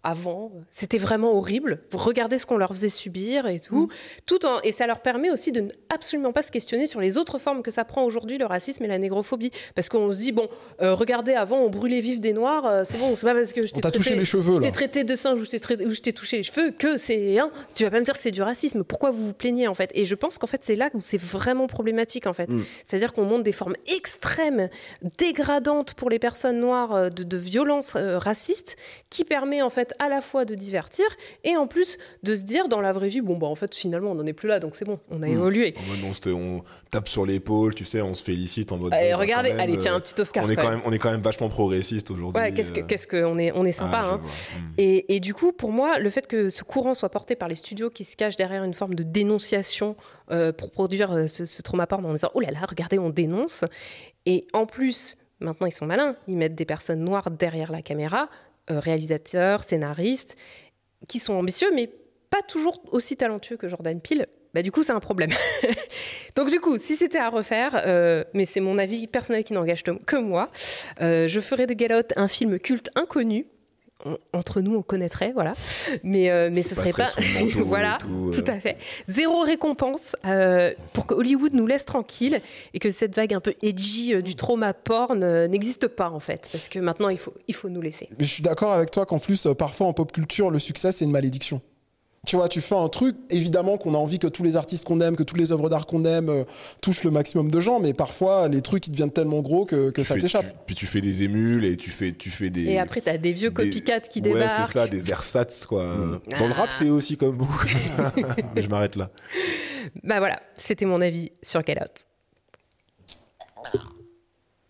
avant, 0.04 0.50
c'était 0.70 0.98
vraiment 0.98 1.32
horrible. 1.36 1.82
Vous 1.90 1.98
regardez 1.98 2.38
ce 2.38 2.46
qu'on 2.46 2.56
leur 2.56 2.70
faisait 2.70 2.88
subir 2.88 3.46
et 3.46 3.60
tout, 3.60 3.88
tout 4.26 4.44
en, 4.46 4.60
et 4.62 4.70
ça 4.72 4.86
leur 4.86 5.00
permet 5.00 5.30
aussi 5.30 5.52
de 5.52 5.60
ne 5.60 5.70
absolument 5.94 6.32
pas 6.32 6.42
se 6.42 6.50
questionner 6.50 6.86
sur 6.86 7.00
les 7.00 7.18
autres 7.18 7.38
formes 7.38 7.62
que 7.62 7.70
ça 7.70 7.84
prend 7.84 8.04
aujourd'hui 8.04 8.38
le 8.38 8.46
racisme 8.46 8.84
et 8.84 8.88
la 8.88 8.98
négrophobie, 8.98 9.52
parce 9.74 9.88
qu'on 9.88 10.12
se 10.12 10.18
dit 10.18 10.32
bon, 10.32 10.48
euh, 10.80 10.94
regardez 10.94 11.34
avant 11.34 11.58
on 11.58 11.68
brûlait 11.70 12.00
vif 12.00 12.20
des 12.20 12.32
noirs, 12.32 12.66
euh, 12.66 12.82
c'est 12.84 12.98
bon, 12.98 13.14
c'est 13.14 13.26
pas 13.26 13.34
parce 13.34 13.52
que 13.52 13.66
je 13.66 13.72
t'ai 13.72 13.80
t'a 13.80 13.90
touché 13.90 14.10
traité- 14.10 14.18
les 14.18 14.24
cheveux, 14.24 14.54
je 14.56 14.60
t'ai 14.60 14.66
là. 14.66 14.72
traité 14.72 15.04
de 15.04 15.14
singe 15.14 15.38
ou 15.40 15.44
je 15.44 16.00
t'ai 16.00 16.12
touché 16.12 16.38
les 16.38 16.42
cheveux 16.42 16.70
que 16.72 16.96
c'est 16.96 17.38
hein, 17.38 17.50
tu 17.74 17.84
vas 17.84 17.90
pas 17.90 18.00
me 18.00 18.04
dire 18.04 18.14
que 18.14 18.20
c'est 18.22 18.30
du 18.32 18.42
racisme. 18.42 18.82
Pourquoi 18.84 19.10
vous 19.12 19.26
vous 19.26 19.34
plaignez 19.34 19.68
en 19.68 19.74
fait? 19.74 19.90
Et 19.94 20.04
je 20.04 20.14
pense 20.14 20.38
qu'en 20.38 20.46
fait 20.48 20.64
c'est 20.64 20.74
là 20.74 20.90
où 20.94 21.00
c'est 21.00 21.20
vraiment 21.20 21.66
problématique 21.68 22.26
en 22.26 22.32
fait. 22.32 22.48
Mm. 22.50 22.64
C'est-à-dire 22.84 23.12
qu'on 23.12 23.24
montre 23.24 23.44
des 23.44 23.52
formes 23.52 23.76
extrêmes, 23.86 24.68
dégradantes 25.18 25.94
pour 25.94 26.10
les 26.10 26.18
personnes 26.18 26.58
noires 26.60 26.94
euh, 26.94 27.08
de, 27.08 27.22
de 27.22 27.36
violences 27.36 27.94
euh, 27.96 28.18
racistes, 28.18 28.76
qui 29.10 29.24
permet 29.24 29.62
en 29.62 29.70
fait 29.70 29.91
à 29.98 30.08
la 30.08 30.20
fois 30.20 30.44
de 30.44 30.54
divertir 30.54 31.06
et 31.44 31.56
en 31.56 31.66
plus 31.66 31.98
de 32.22 32.36
se 32.36 32.44
dire 32.44 32.68
dans 32.68 32.80
la 32.80 32.92
vraie 32.92 33.08
vie 33.08 33.20
bon 33.20 33.36
bah 33.36 33.46
en 33.46 33.54
fait 33.54 33.74
finalement 33.74 34.12
on 34.12 34.14
n'en 34.14 34.26
est 34.26 34.32
plus 34.32 34.48
là 34.48 34.60
donc 34.60 34.76
c'est 34.76 34.84
bon, 34.84 34.98
on 35.10 35.22
a 35.22 35.26
Mm. 35.26 35.32
évolué. 35.32 35.74
En 35.78 36.06
mode, 36.06 36.34
on, 36.34 36.62
tape 36.90 37.08
sur 37.08 37.24
l'épaule, 37.26 37.74
tu 37.74 37.84
sais, 37.84 38.02
on 38.02 38.14
se 38.14 38.22
félicite 38.22 38.70
en 38.72 38.78
mode. 38.78 38.92
Allez, 38.92 39.06
bon, 39.10 39.16
bah, 39.16 39.20
regardez, 39.20 39.50
même, 39.50 39.60
allez 39.60 39.78
tiens 39.78 39.94
euh, 39.94 39.96
un 39.96 40.00
petit 40.00 40.20
Oscar. 40.20 40.44
on 40.44 40.50
est 40.50 40.56
quand 40.56 40.62
quand 40.62 40.70
même. 40.70 40.80
on 40.84 40.92
est 40.92 40.98
quand 40.98 41.10
même 41.10 41.22
vachement 41.22 41.48
progressiste 41.48 42.10
aujourd'hui. 42.10 42.40
Ouais, 42.40 42.52
qu'est-ce 42.52 42.72
que, 42.72 42.80
euh, 42.80 42.84
qu'est-ce 42.86 43.06
que 43.06 43.24
on 43.24 43.38
est, 43.38 43.52
on 43.52 43.64
est 43.64 43.72
sympa. 43.72 44.02
ah, 44.04 44.10
hein. 44.14 44.20
Hmm. 44.22 44.74
Et, 44.78 45.14
et 45.16 45.20
du 45.20 45.34
coup, 45.34 45.52
pour 45.52 45.72
moi, 45.72 45.98
le 45.98 46.10
fait 46.10 46.26
que 46.26 46.50
ce 46.50 46.62
courant 46.64 46.94
soit 46.94 47.08
porté 47.08 47.34
par 47.34 47.48
les 47.48 47.54
studios 47.54 47.90
qui 47.90 48.04
se 48.04 48.16
cachent 48.16 48.36
derrière 48.36 48.64
une 48.64 48.74
forme 48.74 48.94
de 48.94 49.02
dénonciation 49.02 49.96
euh, 50.30 50.52
pour 50.52 50.70
produire 50.70 51.12
euh, 51.12 51.26
ce, 51.26 51.46
ce 51.46 51.62
trauma 51.62 51.86
porn 51.86 52.04
en 52.04 52.12
disant 52.12 52.30
oh 52.34 52.40
là 52.40 52.50
là, 52.50 52.60
regardez, 52.68 52.98
on 52.98 53.10
dénonce. 53.10 53.64
Et 54.26 54.46
en 54.52 54.66
plus, 54.66 55.16
maintenant 55.40 55.66
ils 55.66 55.72
sont 55.72 55.86
malins, 55.86 56.16
ils 56.28 56.36
mettent 56.36 56.54
des 56.54 56.64
personnes 56.64 57.00
noires 57.00 57.30
derrière 57.30 57.72
la 57.72 57.82
caméra, 57.82 58.24
euh, 58.24 58.26
réalisateurs, 58.78 59.64
scénaristes, 59.64 60.36
qui 61.08 61.18
sont 61.18 61.34
ambitieux, 61.34 61.70
mais 61.74 61.90
pas 62.30 62.42
toujours 62.42 62.82
aussi 62.92 63.16
talentueux 63.16 63.56
que 63.56 63.68
Jordan 63.68 64.00
Peele. 64.00 64.26
Bah, 64.54 64.62
du 64.62 64.70
coup, 64.70 64.82
c'est 64.82 64.92
un 64.92 65.00
problème. 65.00 65.30
Donc, 66.36 66.50
du 66.50 66.60
coup, 66.60 66.76
si 66.76 66.96
c'était 66.96 67.18
à 67.18 67.30
refaire, 67.30 67.82
euh, 67.86 68.24
mais 68.34 68.44
c'est 68.44 68.60
mon 68.60 68.78
avis 68.78 69.06
personnel 69.06 69.44
qui 69.44 69.54
n'engage 69.54 69.82
que 69.82 70.16
moi, 70.16 70.48
euh, 71.00 71.26
je 71.26 71.40
ferais 71.40 71.66
de 71.66 71.78
Get 71.78 71.94
Out 71.94 72.12
un 72.16 72.28
film 72.28 72.58
culte 72.58 72.90
inconnu. 72.94 73.46
On- 74.04 74.18
entre 74.32 74.60
nous, 74.60 74.74
on 74.74 74.82
connaîtrait, 74.82 75.32
voilà. 75.32 75.54
Mais, 76.02 76.30
euh, 76.30 76.50
mais 76.52 76.62
ce 76.62 76.74
serait 76.74 76.92
pas. 76.92 77.08
voilà, 77.64 77.98
tout, 78.00 78.30
euh. 78.30 78.32
tout 78.32 78.50
à 78.50 78.58
fait. 78.58 78.76
Zéro 79.06 79.40
récompense 79.42 80.16
euh, 80.24 80.72
pour 80.92 81.06
que 81.06 81.14
Hollywood 81.14 81.52
nous 81.54 81.66
laisse 81.66 81.84
tranquille 81.84 82.40
et 82.74 82.78
que 82.78 82.90
cette 82.90 83.14
vague 83.14 83.32
un 83.34 83.40
peu 83.40 83.54
edgy 83.62 84.14
euh, 84.14 84.22
du 84.22 84.34
trauma 84.34 84.74
porn 84.74 85.22
euh, 85.22 85.46
n'existe 85.48 85.86
pas, 85.88 86.10
en 86.10 86.20
fait. 86.20 86.48
Parce 86.50 86.68
que 86.68 86.78
maintenant, 86.78 87.08
il 87.10 87.18
faut, 87.18 87.34
il 87.48 87.54
faut 87.54 87.68
nous 87.68 87.80
laisser. 87.82 88.08
Mais 88.18 88.24
je 88.24 88.30
suis 88.30 88.42
d'accord 88.42 88.72
avec 88.72 88.90
toi 88.90 89.06
qu'en 89.06 89.18
plus, 89.18 89.46
euh, 89.46 89.54
parfois 89.54 89.86
en 89.86 89.92
pop 89.92 90.10
culture, 90.12 90.50
le 90.50 90.58
succès, 90.58 90.90
c'est 90.92 91.04
une 91.04 91.12
malédiction. 91.12 91.60
Tu 92.24 92.36
vois, 92.36 92.48
tu 92.48 92.60
fais 92.60 92.76
un 92.76 92.88
truc, 92.88 93.16
évidemment 93.30 93.78
qu'on 93.78 93.94
a 93.94 93.98
envie 93.98 94.20
que 94.20 94.28
tous 94.28 94.44
les 94.44 94.54
artistes 94.54 94.84
qu'on 94.84 95.00
aime, 95.00 95.16
que 95.16 95.24
toutes 95.24 95.38
les 95.38 95.50
œuvres 95.50 95.68
d'art 95.68 95.86
qu'on 95.86 96.04
aime 96.04 96.28
euh, 96.28 96.44
touchent 96.80 97.02
le 97.02 97.10
maximum 97.10 97.50
de 97.50 97.58
gens, 97.58 97.80
mais 97.80 97.94
parfois 97.94 98.46
les 98.46 98.62
trucs 98.62 98.86
ils 98.86 98.92
deviennent 98.92 99.10
tellement 99.10 99.40
gros 99.40 99.64
que, 99.64 99.92
ça 100.04 100.14
t'échappe. 100.14 100.46
Puis 100.66 100.76
tu 100.76 100.86
fais 100.86 101.00
des 101.00 101.24
émules 101.24 101.64
et 101.64 101.76
tu 101.76 101.90
fais, 101.90 102.12
tu 102.12 102.30
fais 102.30 102.48
des. 102.48 102.62
Et 102.66 102.78
après, 102.78 103.00
t'as 103.00 103.18
des 103.18 103.32
vieux 103.32 103.50
des- 103.50 103.54
copycats 103.54 104.00
qui 104.02 104.20
Ouais, 104.20 104.34
débarquent. 104.34 104.60
Mm. 104.60 104.64
c'est 104.66 104.72
ça, 104.72 104.86
des 104.86 105.10
ersatz, 105.10 105.66
quoi. 105.66 105.84
Dans 106.38 106.46
le 106.46 106.52
rap, 106.52 106.68
c'est 106.70 106.90
aussi 106.90 107.16
comme 107.16 107.36
beaucoup. 107.36 107.66
Mais 108.54 108.62
je 108.62 108.68
m'arrête 108.68 108.94
là. 108.94 109.10
Bah 110.04 110.20
voilà, 110.20 110.40
c'était 110.54 110.84
mon 110.84 111.00
avis 111.00 111.32
sur 111.42 111.60
Get 111.66 111.82
Out. 111.82 112.06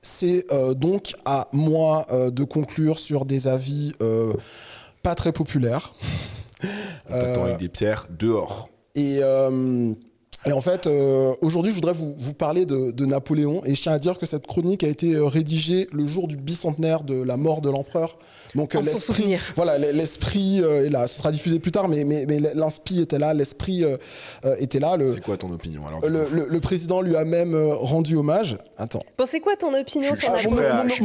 C'est 0.00 0.50
euh, 0.52 0.72
donc 0.72 1.12
à 1.26 1.48
moi 1.52 2.06
euh, 2.10 2.30
de 2.30 2.44
conclure 2.44 2.98
sur 2.98 3.26
des 3.26 3.46
avis 3.46 3.92
euh, 4.00 4.32
pas 5.02 5.14
très 5.14 5.32
populaires. 5.32 5.92
On 7.08 7.12
t'attend 7.12 7.44
avec 7.44 7.58
des 7.58 7.68
pierres 7.68 8.06
dehors. 8.18 8.68
Et, 8.94 9.18
euh, 9.22 9.94
et 10.44 10.52
en 10.52 10.60
fait, 10.60 10.86
euh, 10.86 11.34
aujourd'hui, 11.40 11.70
je 11.70 11.76
voudrais 11.76 11.92
vous, 11.92 12.14
vous 12.18 12.34
parler 12.34 12.66
de, 12.66 12.90
de 12.90 13.06
Napoléon. 13.06 13.62
Et 13.64 13.74
je 13.74 13.82
tiens 13.82 13.92
à 13.92 13.98
dire 13.98 14.18
que 14.18 14.26
cette 14.26 14.46
chronique 14.46 14.82
a 14.82 14.88
été 14.88 15.14
euh, 15.14 15.26
rédigée 15.26 15.88
le 15.92 16.06
jour 16.06 16.26
du 16.26 16.36
bicentenaire 16.36 17.04
de 17.04 17.22
la 17.22 17.36
mort 17.36 17.60
de 17.60 17.70
l'empereur. 17.70 18.18
Donc, 18.54 18.74
euh, 18.74 18.80
l'esprit- 18.82 19.00
souvenir. 19.00 19.40
Voilà, 19.56 19.78
l'esprit 19.78 20.60
euh, 20.62 20.86
est 20.86 20.90
là. 20.90 21.06
Ce 21.06 21.18
sera 21.18 21.32
diffusé 21.32 21.58
plus 21.58 21.72
tard, 21.72 21.88
mais, 21.88 22.04
mais, 22.04 22.26
mais 22.28 22.38
l'inspi 22.54 23.00
était 23.00 23.18
là, 23.18 23.32
l'esprit 23.34 23.82
euh, 23.84 23.96
euh, 24.44 24.54
était 24.58 24.78
là. 24.80 24.96
Le, 24.96 25.12
C'est 25.14 25.20
quoi 25.22 25.36
ton 25.38 25.50
opinion 25.52 25.86
alors 25.86 26.00
le, 26.06 26.26
le- 26.32 26.46
le 26.48 26.60
président 26.60 27.00
lui 27.00 27.16
a 27.16 27.24
même 27.24 27.54
euh, 27.54 27.74
rendu 27.74 28.16
hommage. 28.16 28.58
Attends. 28.76 29.02
Bon, 29.16 29.24
c'est 29.26 29.40
quoi 29.40 29.56
ton 29.56 29.72
opinion 29.72 30.14
sur 30.14 30.32
je 30.34 30.40
suis 30.40 30.50
mon, 30.50 30.56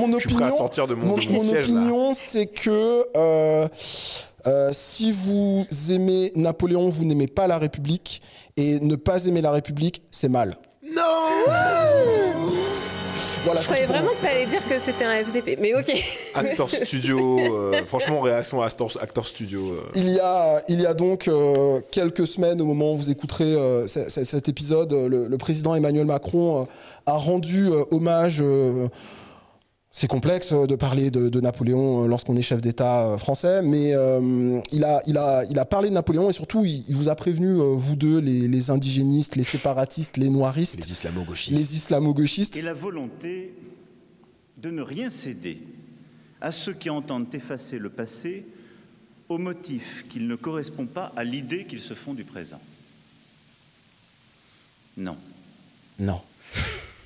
mon- 0.08 0.14
opinion, 0.18 0.52
sortir 0.58 0.88
de 0.88 0.96
mon- 0.96 1.06
mon- 1.08 1.18
de 1.18 1.24
mon 1.26 1.32
mon 1.34 1.40
siège, 1.40 1.70
là. 1.70 1.76
opinion, 1.76 2.14
c'est 2.14 2.48
que 2.48 3.06
euh, 3.16 3.68
euh, 4.46 4.70
si 4.74 5.12
vous 5.12 5.66
aimez 5.90 6.32
Napoléon, 6.36 6.90
vous 6.90 7.06
n'aimez 7.06 7.28
pas 7.28 7.48
la 7.48 7.58
République, 7.58 8.22
et 8.58 8.80
ne 8.80 8.96
pas 8.96 9.24
aimer 9.26 9.42
la 9.42 9.52
République, 9.52 10.02
c'est 10.12 10.30
mal. 10.30 10.56
Voilà, 13.46 13.62
Je 13.62 13.66
croyais 13.66 13.86
vraiment 13.86 14.10
que 14.10 14.22
t'allais 14.22 14.46
dire 14.46 14.62
que 14.68 14.78
c'était 14.80 15.06
un 15.06 15.24
FDP, 15.24 15.58
mais 15.60 15.74
ok. 15.76 15.92
Actor 16.36 16.70
Studio, 16.70 17.40
euh, 17.40 17.86
franchement, 17.86 18.20
réaction 18.22 18.62
à 18.62 18.68
Actor, 18.68 18.92
Actor 19.02 19.26
Studio. 19.26 19.62
euh, 19.72 19.82
Il 19.96 20.10
y 20.10 20.20
a, 20.20 20.62
il 20.68 20.82
y 20.82 20.86
a 20.86 20.94
donc 20.94 21.28
euh, 21.28 21.80
quelques 21.92 22.28
semaines, 22.28 22.62
au 22.62 22.66
moment 22.66 22.94
où 22.94 22.98
vous 22.98 23.10
écouterez 23.10 23.54
euh, 23.56 23.88
cet 23.88 24.50
épisode, 24.50 24.92
le, 24.94 25.28
le 25.28 25.38
président 25.38 25.74
Emmanuel 25.76 26.06
Macron 26.06 26.62
euh, 26.62 26.66
a 27.06 27.14
rendu 27.14 27.70
euh, 27.72 27.84
hommage. 27.92 28.44
C'est 29.92 30.08
complexe 30.08 30.52
euh, 30.52 30.68
de 30.68 30.76
parler 30.76 31.10
de, 31.12 31.30
de 31.30 31.42
Napoléon 31.42 32.04
euh, 32.04 32.08
lorsqu'on 32.08 32.36
est 32.36 32.42
chef 32.42 32.62
d'État 32.62 33.08
euh, 33.08 33.18
français, 33.18 33.62
mais 33.64 33.94
euh, 33.96 34.60
il, 34.72 34.84
a, 34.84 35.02
il, 35.08 35.18
a, 35.18 35.44
il 35.50 35.58
a 35.58 35.66
parlé 35.66 35.90
de 35.90 35.94
Napoléon 35.94 36.30
et 36.30 36.34
surtout 36.34 36.66
il, 36.66 36.88
il 36.88 36.96
vous 36.96 37.10
a 37.10 37.16
prévenu, 37.16 37.48
euh, 37.48 37.74
vous 37.74 37.96
deux, 37.96 38.20
les, 38.20 38.48
les 38.48 38.70
indigénistes, 38.70 39.36
les 39.36 39.44
séparatistes, 39.44 40.18
les 40.18 40.30
noiristes, 40.30 40.80
les 40.80 40.92
islamo-gauchistes. 40.92 41.58
les 41.58 41.76
islamo-gauchistes, 41.76 42.58
et 42.58 42.62
la 42.62 42.74
volonté 42.74 43.54
de 44.58 44.70
ne 44.70 44.82
rien 44.82 45.10
céder 45.10 45.62
à 46.42 46.52
ceux 46.52 46.74
qui 46.74 46.90
entendent 46.90 47.34
effacer 47.34 47.80
le 47.80 47.90
passé 47.90 48.46
au 49.30 49.38
motif 49.38 50.06
qu'il 50.10 50.28
ne 50.28 50.36
correspond 50.36 50.86
pas 50.86 51.12
à 51.16 51.24
l'idée 51.24 51.66
qu'ils 51.66 51.82
se 51.82 51.94
font 51.96 52.14
du 52.14 52.24
présent. 52.24 52.60
Non. 54.96 55.18
Non. 56.00 56.22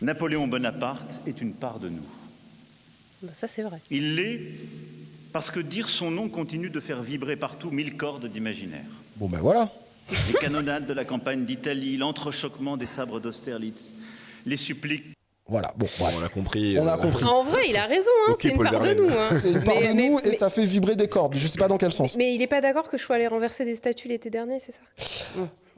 Napoléon 0.02 0.48
Bonaparte 0.48 1.22
est 1.26 1.42
une 1.42 1.54
part 1.54 1.80
de 1.80 1.90
nous. 1.90 2.04
Bah, 3.22 3.32
ça, 3.36 3.48
c'est 3.48 3.64
vrai. 3.64 3.80
Il 3.90 4.16
l'est 4.16 4.40
parce 5.34 5.50
que 5.52 5.60
dire 5.60 5.88
son 5.88 6.12
nom 6.12 6.28
continue 6.30 6.70
de 6.70 6.80
faire 6.80 7.02
vibrer 7.02 7.36
partout 7.38 7.72
mille 7.72 7.96
cordes 7.98 8.26
d'imaginaire. 8.28 8.86
Bon 9.16 9.30
ben 9.30 9.38
voilà. 9.40 9.72
Les 10.28 10.34
canonnades 10.34 10.88
de 10.88 10.94
la 10.94 11.06
campagne 11.06 11.46
d'Italie, 11.46 11.96
l'entrechoquement 11.98 12.76
des 12.76 12.88
sabres 12.88 13.20
d'Austerlitz, 13.22 13.94
les 14.46 14.58
suppliques 14.58 15.06
Voilà, 15.48 15.74
bon, 15.78 15.88
bref. 16.00 16.16
on 16.20 16.26
a 16.26 16.28
compris. 16.30 16.78
On 16.80 16.88
a 16.88 16.96
euh, 16.96 16.98
compris. 16.98 17.24
En 17.24 17.44
vrai, 17.44 17.62
il 17.70 17.78
a 17.78 17.86
raison, 17.86 18.10
hein, 18.28 18.32
Ok, 18.34 18.40
c'est 18.42 18.50
une 18.50 18.58
Paul 18.58 18.70
part 18.72 18.82
de 18.82 18.94
nous. 18.94 19.10
hein. 19.10 19.30
C'est 19.30 19.52
une 19.52 19.64
part 19.64 19.76
Mais- 19.80 19.88
de 19.90 19.94
mais- 19.94 20.10
nous 20.10 20.20
et 20.20 20.30
mais- 20.30 20.34
ça 20.34 20.50
fait 20.50 20.66
vibrer 20.66 20.96
des 20.98 21.08
cordes. 21.08 21.36
Je 21.38 21.48
sais 21.48 21.58
pas 21.60 21.68
dans 21.70 21.78
quel 21.78 21.94
sens. 21.94 22.18
Mais 22.18 22.34
il 22.36 22.40
n'est 22.40 22.48
pas 22.48 22.60
d'accord 22.60 22.90
que 22.90 22.98
je 22.98 23.04
sois 23.04 23.16
allé 23.16 23.28
renverser 23.28 23.64
des 23.64 23.76
statues 23.76 24.10
l'été 24.10 24.30
dernier, 24.30 24.60
c'est 24.60 24.74
ça? 24.74 24.82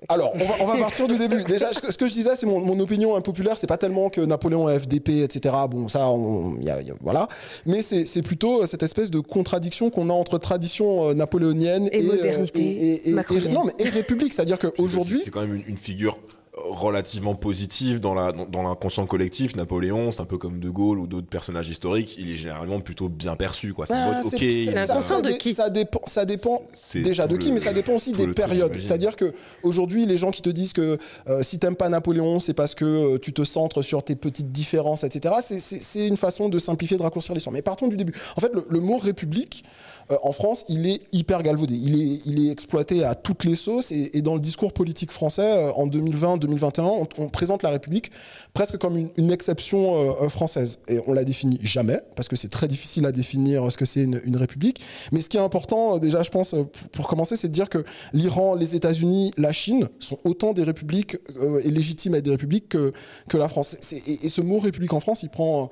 Alors, 0.10 0.32
on 0.36 0.39
va, 0.39 0.54
on 0.62 0.66
va 0.66 0.78
partir 0.78 1.08
du 1.08 1.18
début. 1.18 1.43
Déjà, 1.43 1.72
ce 1.74 1.80
que, 1.80 1.91
ce 1.91 1.97
que 1.97 2.08
je 2.08 2.14
disais, 2.14 2.36
c'est 2.36 2.45
mon, 2.45 2.60
mon 2.60 2.80
opinion 2.80 3.16
impopulaire. 3.16 3.58
C'est 3.58 3.68
pas 3.68 3.78
tellement 3.78 4.10
que 4.10 4.22
Napoléon 4.22 4.68
est 4.70 4.80
FDP, 4.80 5.24
etc. 5.24 5.56
Bon, 5.70 5.88
ça, 5.89 6.10
on, 6.10 6.56
y 6.60 6.70
a- 6.70 6.82
y 6.82 6.91
a- 6.91 6.95
voilà. 7.01 7.28
Mais 7.66 7.82
c'est 7.82 8.22
plutôt 8.22 8.66
cette 8.66 8.84
espèce 8.84 9.10
de 9.10 9.20
contradiction 9.20 9.89
qu'on 9.89 10.10
a 10.10 10.14
entre 10.14 10.38
tradition 10.38 11.10
euh, 11.10 11.14
napoléonienne 11.14 11.88
Et 11.91 11.97
et, 11.97 12.01
euh, 12.10 12.16
modernité 12.16 12.62
et- 12.62 12.93
et- 12.93 13.10
et- 13.10 13.14
macronienne. 13.14 13.54
non, 13.54 13.64
mais 13.66 13.74
et 13.80 13.89
république. 13.89 14.34
C'est-à-dire 14.34 14.58
c'est- 14.62 14.76
qu'aujourd'hui, 14.76 15.20
C'est 15.24 15.32
quand 15.32 15.41
même 15.41 15.56
une, 15.56 15.64
une 15.68 15.78
figure 15.78 16.18
relativement 16.64 17.36
positive 17.36 17.99
dans 17.99 18.14
la 18.14 18.32
dans, 18.32 18.45
dans 18.45 18.64
l'inconscient 18.64 19.05
collectif. 19.05 19.55
Napoléon, 19.55 20.11
c'est 20.11 20.22
un 20.22 20.26
peu 20.26 20.38
comme 20.38 20.59
De 20.59 20.70
Gaulle 20.70 20.99
ou 20.99 21.07
d'autres 21.07 21.28
personnages 21.28 21.70
historiques. 21.70 22.16
Il 22.18 22.30
est 22.32 22.36
généralement 22.36 22.80
plutôt 22.80 23.09
bien 23.09 23.36
perçu, 23.36 23.74
quoi. 23.74 23.86
C'est 23.86 23.93
Ah, 23.95 24.14
mode, 24.22 24.24
c'est- 24.30 24.36
ok. 24.36 24.41
c'est- 24.41 24.47
il 24.64 24.72
ça, 24.74 24.80
a- 24.80 24.84
inconscient 24.84 25.16
ça 25.18 25.22
de 25.22 25.32
qui 25.32 25.53
ça 25.53 25.70
dépend, 25.70 26.01
ça 26.05 26.26
dépend 26.26 26.61
C'est 26.74 27.01
déjà 27.01 27.28
de 27.28 27.36
qui, 27.38 27.47
le- 27.49 27.55
mais 27.55 27.59
ça 27.59 27.74
dépend 27.74 27.93
aussi 27.93 28.11
des 28.11 28.28
périodes. 28.28 28.80
C'est-à-dire 28.80 29.16
que 29.16 29.34
aujourd'hui, 29.64 30.05
les 30.05 30.18
gens 30.18 30.32
qui 30.32 30.41
te 30.41 30.49
disent 30.49 30.74
que 30.74 30.97
euh, 31.28 31.43
si 31.43 31.59
t'aimes 31.59 31.76
pas 31.76 31.89
Napoléon, 31.89 32.39
c'est 32.39 32.53
parce 32.53 32.76
que 32.76 32.86
euh, 32.86 33.18
tu 33.20 33.34
te 33.34 33.43
centres 33.43 33.82
sur 33.82 34.03
tes 34.03 34.16
petites 34.16 34.51
différences, 34.51 35.03
etc. 35.03 35.36
c'est- 35.41 35.59
C'est 35.59 35.80
c'est 35.80 36.07
une 36.07 36.18
façon 36.18 36.49
de 36.49 36.59
simplifier, 36.59 36.97
de 36.97 37.03
raccourcir 37.03 37.34
l'histoire. 37.36 37.53
Mais 37.53 37.61
partons 37.61 37.88
du 37.88 37.97
début. 37.97 38.14
En 38.38 38.41
fait, 38.41 38.51
le, 38.53 38.64
le 38.70 38.80
mot 38.80 38.97
république 38.97 39.64
euh, 40.12 40.18
en 40.24 40.32
France, 40.32 40.66
il 40.70 40.88
est 40.88 41.01
hyper 41.12 41.43
galvaudé. 41.43 41.76
Il 41.76 42.47
est, 42.47 42.51
exploité 42.51 43.04
à 43.04 43.16
toutes 43.16 43.45
les 43.45 43.56
sauces 43.56 43.91
et, 43.91 44.22
dans 44.22 44.36
le 44.36 44.39
discours 44.39 44.74
politique 44.74 45.12
français 45.12 45.41
euh, 45.41 45.72
en 45.74 45.88
2020-2021, 45.88 46.82
on, 46.82 47.08
on 47.18 47.30
présente 47.30 47.64
la 47.64 47.70
République 47.70 48.12
presque 48.54 48.78
comme 48.78 49.10
une, 49.18 49.32
exception 49.32 49.95
euh, 49.95 50.30
française. 50.30 50.80
Et 50.88 50.99
on 51.08 51.14
la 51.14 51.24
définit 51.24 51.60
jamais, 51.62 51.99
parce 52.16 52.28
que 52.28 52.36
c'est 52.36 52.49
très 52.49 52.68
difficile 52.68 53.06
à 53.06 53.12
définir 53.12 53.72
ce 53.72 53.78
que 53.78 53.86
c'est 53.86 54.04
une, 54.04 54.38
république. 54.38 54.82
Mais 55.12 55.22
ce 55.22 55.30
qui 55.30 55.38
est 55.38 55.41
important, 55.41 55.97
déjà, 55.97 56.24
je 56.24 56.30
pense, 56.30 56.56
pour, 56.91 57.08
commencer, 57.08 57.36
c'est 57.36 57.47
de 57.47 57.54
dire 57.54 57.70
que 57.70 57.86
l'Iran, 58.14 58.56
les 58.56 58.76
États-Unis, 58.76 59.32
la 59.38 59.54
Chine 59.54 59.88
sont 59.99 60.18
autant 60.24 60.54
des 60.54 60.64
républiques 60.64 61.18
et 61.64 61.72
légitimes 61.72 62.16
à 62.16 62.18
être 62.18 62.26
des 62.26 62.32
républiques 62.32 62.70
que, 62.70 62.93
la 63.34 63.47
France. 63.47 63.78
Et, 63.91 64.26
et 64.26 64.30
ce 64.30 64.41
mot 64.41 64.60
république 64.60 64.93
en 64.93 64.99
France, 64.99 65.24
il 65.24 65.30
prend. 65.30 65.72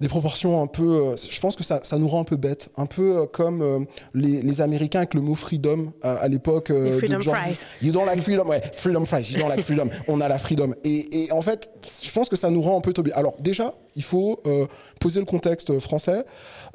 Des 0.00 0.08
proportions 0.08 0.62
un 0.62 0.66
peu. 0.66 0.82
euh, 1.12 1.16
je 1.16 1.40
pense 1.40 1.56
que 1.56 1.64
ça, 1.64 1.80
ça 1.82 1.98
nous 1.98 2.08
rend 2.08 2.20
un 2.20 2.24
peu 2.24 2.36
bêtes. 2.36 2.68
Un 2.76 2.86
peu 2.86 3.18
euh, 3.18 3.26
comme 3.26 3.62
euh, 3.62 3.78
les, 4.14 4.42
les 4.42 4.60
Américains 4.60 5.00
avec 5.00 5.14
le 5.14 5.20
mot 5.20 5.34
freedom 5.34 5.92
à 6.02 6.28
l'époque 6.28 6.70
de 6.72 7.20
George 7.20 7.38
fries. 7.38 7.58
You 7.82 7.92
don't 7.92 8.06
like 8.06 8.20
freedom, 8.20 8.46
ouais, 8.48 8.62
freedom 8.72 9.04
fries, 9.06 9.30
you 9.32 9.38
don't 9.38 9.48
like 9.48 9.62
freedom. 9.62 9.88
On 10.08 10.20
a 10.20 10.28
la 10.28 10.38
freedom. 10.38 10.74
Et, 10.84 11.24
et 11.24 11.32
en 11.32 11.42
fait, 11.42 11.68
je 12.02 12.10
pense 12.12 12.28
que 12.28 12.36
ça 12.36 12.50
nous 12.50 12.62
rend 12.62 12.76
un 12.78 12.80
peu 12.80 12.92
tombé. 12.92 13.12
Alors 13.12 13.34
déjà, 13.40 13.74
il 13.96 14.02
faut 14.02 14.40
euh, 14.46 14.66
poser 15.00 15.20
le 15.20 15.26
contexte 15.26 15.78
français. 15.80 16.24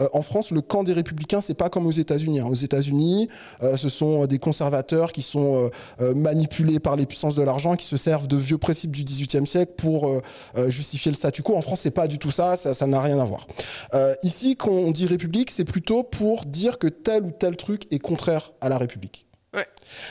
Euh, 0.01 0.07
en 0.13 0.21
France, 0.21 0.51
le 0.51 0.61
camp 0.61 0.83
des 0.83 0.93
républicains, 0.93 1.41
c'est 1.41 1.53
pas 1.53 1.69
comme 1.69 1.85
aux 1.87 1.91
États-Unis. 1.91 2.39
hein. 2.39 2.47
Aux 2.49 2.53
États-Unis, 2.55 3.27
euh, 3.63 3.75
ce 3.77 3.89
sont 3.89 4.25
des 4.25 4.39
conservateurs 4.39 5.11
qui 5.11 5.21
sont 5.21 5.65
euh, 5.65 5.69
euh, 6.01 6.13
manipulés 6.13 6.79
par 6.79 6.95
les 6.95 7.05
puissances 7.05 7.35
de 7.35 7.43
l'argent, 7.43 7.75
qui 7.75 7.85
se 7.85 7.97
servent 7.97 8.27
de 8.27 8.37
vieux 8.37 8.57
principes 8.57 8.91
du 8.91 9.03
XVIIIe 9.03 9.45
siècle 9.47 9.73
pour 9.77 10.07
euh, 10.07 10.21
euh, 10.57 10.69
justifier 10.69 11.11
le 11.11 11.15
statu 11.17 11.41
quo. 11.43 11.55
En 11.55 11.61
France, 11.61 11.81
c'est 11.81 11.91
pas 11.91 12.07
du 12.07 12.17
tout 12.19 12.31
ça. 12.31 12.55
Ça 12.55 12.87
n'a 12.87 13.01
rien 13.01 13.19
à 13.19 13.25
voir. 13.25 13.47
Euh, 13.93 14.13
ici, 14.23 14.55
quand 14.55 14.71
on 14.71 14.91
dit 14.91 15.05
république, 15.05 15.51
c'est 15.51 15.65
plutôt 15.65 16.03
pour 16.03 16.45
dire 16.45 16.77
que 16.77 16.87
tel 16.87 17.23
ou 17.23 17.31
tel 17.31 17.57
truc 17.57 17.83
est 17.91 17.99
contraire 17.99 18.53
à 18.61 18.69
la 18.69 18.77
république. 18.77 19.25
Ouais. 19.53 19.65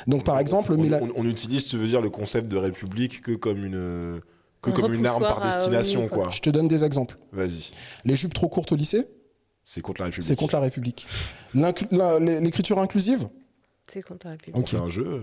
Donc, 0.08 0.24
par 0.24 0.38
exemple, 0.40 0.72
on, 0.76 0.82
on- 0.92 1.12
on 1.14 1.24
utilise, 1.24 1.64
tu 1.64 1.76
veux 1.76 1.86
dire, 1.86 2.00
le 2.02 2.10
concept 2.10 2.48
de 2.48 2.56
république 2.56 3.20
que 3.22 3.32
comme 3.32 3.64
une 3.64 4.20
que 4.62 4.70
comme 4.70 4.92
une 4.94 5.06
arme 5.06 5.22
par 5.22 5.42
à 5.42 5.54
destination, 5.56 6.08
quoi. 6.08 6.24
quoi. 6.24 6.30
je 6.30 6.40
te 6.40 6.50
donne 6.50 6.68
des 6.68 6.84
exemples. 6.84 7.16
Vas-y. 7.32 7.70
Les 8.04 8.16
jupes 8.16 8.34
trop 8.34 8.48
courtes 8.48 8.72
au 8.72 8.76
lycée, 8.76 9.06
C'est 9.64 9.80
contre 9.80 10.00
la 10.00 10.06
République. 10.06 10.26
c'est 10.28 10.36
contre 10.36 10.54
la 10.54 10.60
République. 10.60 11.06
L'écriture 11.54 12.78
inclusive, 12.78 13.28
C'est 13.86 14.02
contre 14.02 14.26
la 14.26 14.32
République. 14.32 14.56
On 14.56 14.60
ok. 14.60 14.68
fait 14.68 14.76
un 14.76 14.88
jeu. 14.88 15.06
euh. 15.06 15.20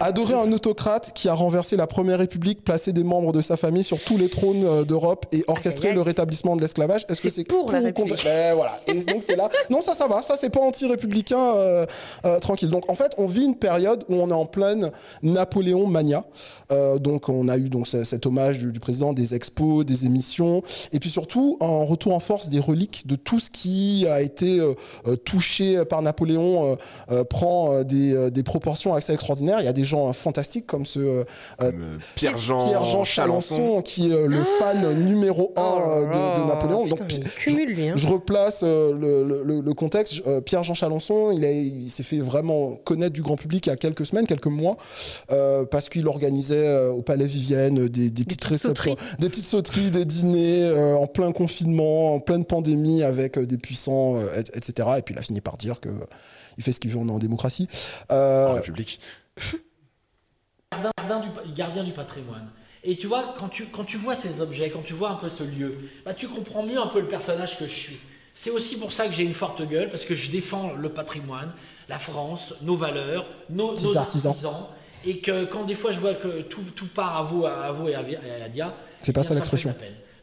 Adorer 0.00 0.34
un 0.34 0.52
autocrate 0.52 1.10
qui 1.12 1.28
a 1.28 1.34
renversé 1.34 1.76
la 1.76 1.88
première 1.88 2.18
République, 2.20 2.62
placé 2.62 2.92
des 2.92 3.02
membres 3.02 3.32
de 3.32 3.40
sa 3.40 3.56
famille 3.56 3.82
sur 3.82 4.00
tous 4.04 4.16
les 4.16 4.28
trônes 4.28 4.64
euh, 4.64 4.84
d'Europe 4.84 5.26
et 5.32 5.42
orchestré 5.48 5.92
le 5.92 6.00
rétablissement 6.02 6.54
de 6.54 6.60
l'esclavage. 6.60 7.04
Est-ce 7.08 7.20
que 7.20 7.30
C'est 7.30 7.42
pour 7.42 7.72
la 7.72 7.80
République. 7.80 8.22
Ben, 8.24 8.54
voilà. 8.54 8.76
Et 8.86 9.02
donc 9.04 9.24
c'est 9.24 9.34
là. 9.34 9.48
Non, 9.70 9.80
ça, 9.82 9.94
ça 9.94 10.06
va. 10.06 10.22
Ça, 10.22 10.36
c'est 10.36 10.50
pas 10.50 10.60
anti-républicain 10.60 11.40
euh, 11.56 11.84
euh, 12.24 12.38
tranquille. 12.38 12.70
Donc 12.70 12.88
en 12.88 12.94
fait, 12.94 13.10
on 13.18 13.26
vit 13.26 13.44
une 13.44 13.56
période 13.56 14.04
où 14.08 14.14
on 14.14 14.30
est 14.30 14.34
en 14.34 14.46
pleine 14.46 14.92
Napoléon 15.24 15.88
mania. 15.88 16.24
Euh, 16.70 16.98
donc 17.00 17.28
on 17.28 17.48
a 17.48 17.58
eu 17.58 17.68
donc 17.68 17.88
ce- 17.88 18.04
cet 18.04 18.24
hommage 18.24 18.60
du, 18.60 18.70
du 18.70 18.78
président, 18.78 19.12
des 19.12 19.34
expos, 19.34 19.84
des 19.84 20.06
émissions, 20.06 20.62
et 20.92 21.00
puis 21.00 21.10
surtout 21.10 21.56
un 21.60 21.82
retour 21.84 22.14
en 22.14 22.20
force 22.20 22.48
des 22.50 22.60
reliques 22.60 23.06
de 23.08 23.16
tout 23.16 23.40
ce 23.40 23.50
qui 23.50 24.06
a 24.08 24.20
été 24.22 24.60
euh, 24.60 24.74
euh, 25.08 25.16
touché 25.16 25.84
par 25.86 26.02
Napoléon 26.02 26.76
prend 27.30 27.82
des, 27.82 28.30
des 28.30 28.42
proportions 28.44 28.94
assez 28.94 29.12
extraordinaires. 29.12 29.58
Il 29.60 29.64
y 29.64 29.68
a 29.68 29.72
des 29.72 29.87
gens 29.88 30.12
fantastiques 30.12 30.66
comme 30.66 30.86
ce 30.86 31.00
euh, 31.00 31.24
euh, 31.62 31.72
Pierre-Jean 32.14 32.66
Pierre-Jean 32.68 33.04
Chalençon. 33.04 33.56
Chalençon, 33.56 33.82
qui 33.82 34.12
est 34.12 34.26
le 34.26 34.42
fan 34.44 34.92
numéro 35.04 35.52
un 35.56 35.62
Oh 35.62 35.82
euh, 35.88 36.06
de, 36.06 36.46
Napoléon. 36.46 36.84
putain, 36.84 36.96
Donc, 36.96 37.06
mais 37.08 37.14
il 37.16 37.24
je- 37.26 37.30
cumule, 37.36 37.68
lui, 37.70 37.88
hein. 37.88 37.94
je 37.96 38.06
replace 38.06 38.60
euh, 38.62 38.92
le, 38.92 39.24
le- 39.24 39.42
le- 39.42 39.60
le 39.60 39.74
contexte. 39.74 40.20
Euh, 40.26 40.40
Pierre-Jean 40.40 40.74
Chalençon, 40.74 41.32
il, 41.32 41.88
s'est 41.90 42.02
fait 42.02 42.18
vraiment 42.20 42.76
connaître 42.84 43.12
du 43.14 43.22
grand 43.22 43.36
public 43.36 43.66
il 43.66 43.70
y 43.70 43.72
a 43.72 43.76
quelques 43.76 44.06
semaines, 44.06 44.26
quelques 44.26 44.46
mois, 44.46 44.76
euh, 45.30 45.64
parce 45.64 45.88
qu'il 45.88 46.06
organisait 46.06 46.66
euh, 46.66 46.90
au 46.90 47.02
Palais 47.02 47.26
Vivienne 47.26 47.88
des, 47.88 48.10
des 48.10 48.24
petites 48.24 48.56
sauteries. 48.56 48.96
des 49.18 49.28
petites 49.28 49.44
sauteries, 49.46 49.90
des 49.90 50.04
dîners 50.04 50.64
euh, 50.64 50.94
en 50.96 51.06
plein 51.06 51.32
confinement, 51.32 52.14
en 52.14 52.20
pleine 52.20 52.44
pandémie, 52.44 53.02
avec 53.02 53.38
euh, 53.38 53.46
des 53.46 53.56
puissants, 53.58 54.16
euh, 54.16 54.26
et- 54.36 54.56
etc. 54.58 54.88
Et 54.98 55.02
puis 55.02 55.14
il 55.14 55.18
a 55.18 55.22
fini 55.22 55.40
par 55.40 55.56
dire 55.56 55.80
que 55.80 55.88
il 56.58 56.64
fait 56.64 56.72
ce 56.72 56.80
qu'il 56.80 56.90
veut, 56.90 56.98
on 56.98 57.08
est 57.08 57.12
en 57.12 57.18
démocratie. 57.18 57.68
Euh, 58.10 58.48
En 58.48 58.54
République. 58.54 58.98
Gardien 60.72 61.20
du, 61.20 61.52
gardien 61.52 61.84
du 61.84 61.92
patrimoine. 61.92 62.48
Et 62.84 62.96
tu 62.96 63.06
vois, 63.06 63.34
quand 63.38 63.48
tu, 63.48 63.66
quand 63.66 63.84
tu 63.84 63.96
vois 63.96 64.14
ces 64.14 64.40
objets, 64.40 64.70
quand 64.70 64.82
tu 64.82 64.92
vois 64.92 65.10
un 65.10 65.16
peu 65.16 65.28
ce 65.28 65.42
lieu, 65.42 65.78
bah, 66.04 66.14
tu 66.14 66.28
comprends 66.28 66.62
mieux 66.62 66.78
un 66.78 66.86
peu 66.86 67.00
le 67.00 67.08
personnage 67.08 67.58
que 67.58 67.66
je 67.66 67.74
suis. 67.74 67.98
C'est 68.34 68.50
aussi 68.50 68.76
pour 68.76 68.92
ça 68.92 69.06
que 69.06 69.12
j'ai 69.12 69.24
une 69.24 69.34
forte 69.34 69.66
gueule, 69.66 69.90
parce 69.90 70.04
que 70.04 70.14
je 70.14 70.30
défends 70.30 70.72
le 70.74 70.88
patrimoine, 70.90 71.52
la 71.88 71.98
France, 71.98 72.54
nos 72.62 72.76
valeurs, 72.76 73.26
nos, 73.50 73.96
artisans. 73.96 74.34
Et 75.04 75.18
que 75.18 75.44
quand 75.44 75.64
des 75.64 75.74
fois 75.74 75.90
je 75.90 75.98
vois 75.98 76.14
que 76.14 76.42
tout, 76.42 76.62
tout 76.74 76.86
part 76.86 77.16
à 77.16 77.22
vous, 77.22 77.46
à 77.46 77.72
vous 77.72 77.88
et 77.88 77.94
à, 77.94 78.00
à 78.00 78.48
Dia, 78.48 78.74
C'est 79.00 79.10
eh 79.10 79.12
pas 79.12 79.20
bien, 79.20 79.28
ça 79.28 79.34
l'expression. 79.34 79.74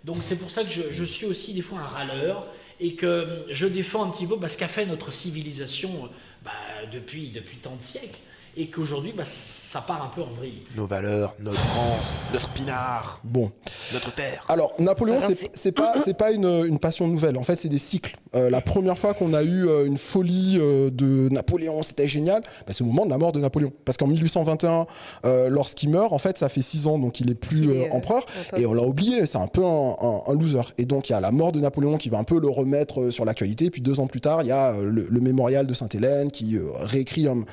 Donc 0.04 0.18
c'est 0.22 0.36
pour 0.36 0.52
ça 0.52 0.64
que 0.64 0.70
je, 0.70 0.84
je 0.92 1.04
suis 1.04 1.26
aussi 1.26 1.54
des 1.54 1.62
fois 1.62 1.80
un 1.80 1.86
râleur 1.86 2.46
et 2.80 2.96
que 2.96 3.46
je 3.50 3.66
défends 3.66 4.04
un 4.06 4.12
petit 4.12 4.28
peu 4.28 4.36
bah, 4.36 4.50
ce 4.50 4.58
qu'a 4.58 4.68
fait 4.68 4.86
notre 4.86 5.12
civilisation 5.12 6.10
bah, 6.44 6.52
depuis, 6.92 7.30
depuis 7.30 7.58
tant 7.58 7.76
de 7.76 7.82
siècles. 7.82 8.20
Et 8.58 8.70
qu'aujourd'hui, 8.70 9.12
bah, 9.16 9.24
ça 9.26 9.82
part 9.82 10.02
un 10.02 10.08
peu 10.16 10.22
en 10.22 10.32
vrille. 10.34 10.62
Nos 10.78 10.86
valeurs, 10.86 11.36
notre 11.42 11.60
France, 11.60 12.16
notre 12.32 12.48
pinard, 12.54 13.20
bon. 13.26 13.52
notre 13.94 14.14
terre. 14.16 14.46
Alors, 14.48 14.74
Napoléon, 14.80 15.20
c'est 15.52 15.72
pas, 15.74 15.96
c'est 16.04 16.14
pas 16.14 16.32
une, 16.32 16.46
une 16.66 16.80
passion 16.80 17.06
nouvelle. 17.10 17.38
En 17.38 17.44
fait, 17.44 17.60
c'est 17.60 17.68
des 17.68 17.78
cycles. 17.80 18.16
Euh, 18.34 18.50
la 18.50 18.62
première 18.62 18.98
fois 18.98 19.14
qu'on 19.14 19.34
a 19.34 19.44
eu 19.44 19.68
euh, 19.68 19.86
une 19.86 19.98
folie 19.98 20.58
euh, 20.58 20.90
de 20.90 21.28
Napoléon, 21.30 21.84
c'était 21.84 22.08
génial, 22.08 22.42
bah, 22.66 22.72
c'est 22.74 22.82
au 22.84 22.88
moment 22.88 23.06
de 23.06 23.10
la 23.10 23.18
mort 23.18 23.34
de 23.34 23.40
Napoléon. 23.42 23.74
Parce 23.84 23.98
qu'en 23.98 24.08
1821, 24.08 24.88
euh, 25.26 25.50
lorsqu'il 25.50 25.90
meurt, 25.90 26.14
en 26.14 26.18
fait, 26.20 26.38
ça 26.38 26.48
fait 26.48 26.62
six 26.62 26.88
ans, 26.88 26.98
donc 26.98 27.20
il 27.20 27.30
est 27.30 27.36
plus 27.36 27.70
euh, 27.70 27.86
empereur. 27.92 28.26
Et 28.56 28.66
on 28.66 28.74
l'a 28.74 28.84
oublié, 28.84 29.26
c'est 29.26 29.38
un 29.38 29.48
peu 29.48 29.66
un, 29.66 29.96
un- 30.02 30.22
un 30.28 30.34
loser. 30.34 30.62
Et 30.78 30.86
donc, 30.86 31.10
il 31.10 31.12
y 31.12 31.16
a 31.16 31.20
la 31.20 31.32
mort 31.32 31.52
de 31.52 31.60
Napoléon 31.60 31.98
qui 31.98 32.08
va 32.10 32.18
un 32.20 32.24
peu 32.24 32.40
le 32.40 32.48
remettre 32.48 33.02
euh, 33.02 33.12
sur 33.12 33.26
l'actualité. 33.26 33.70
Puis 33.70 33.82
deux 33.82 34.00
ans 34.00 34.08
plus 34.08 34.22
tard, 34.22 34.44
il 34.44 34.48
y 34.48 34.52
a 34.52 34.72
euh, 34.72 34.84
le, 34.90 35.08
le 35.10 35.20
mémorial 35.20 35.68
de 35.68 35.74
Sainte-Hélène 35.74 36.32
qui 36.32 36.56
euh, 36.58 36.64
réécrit 36.80 37.28
un, 37.28 37.44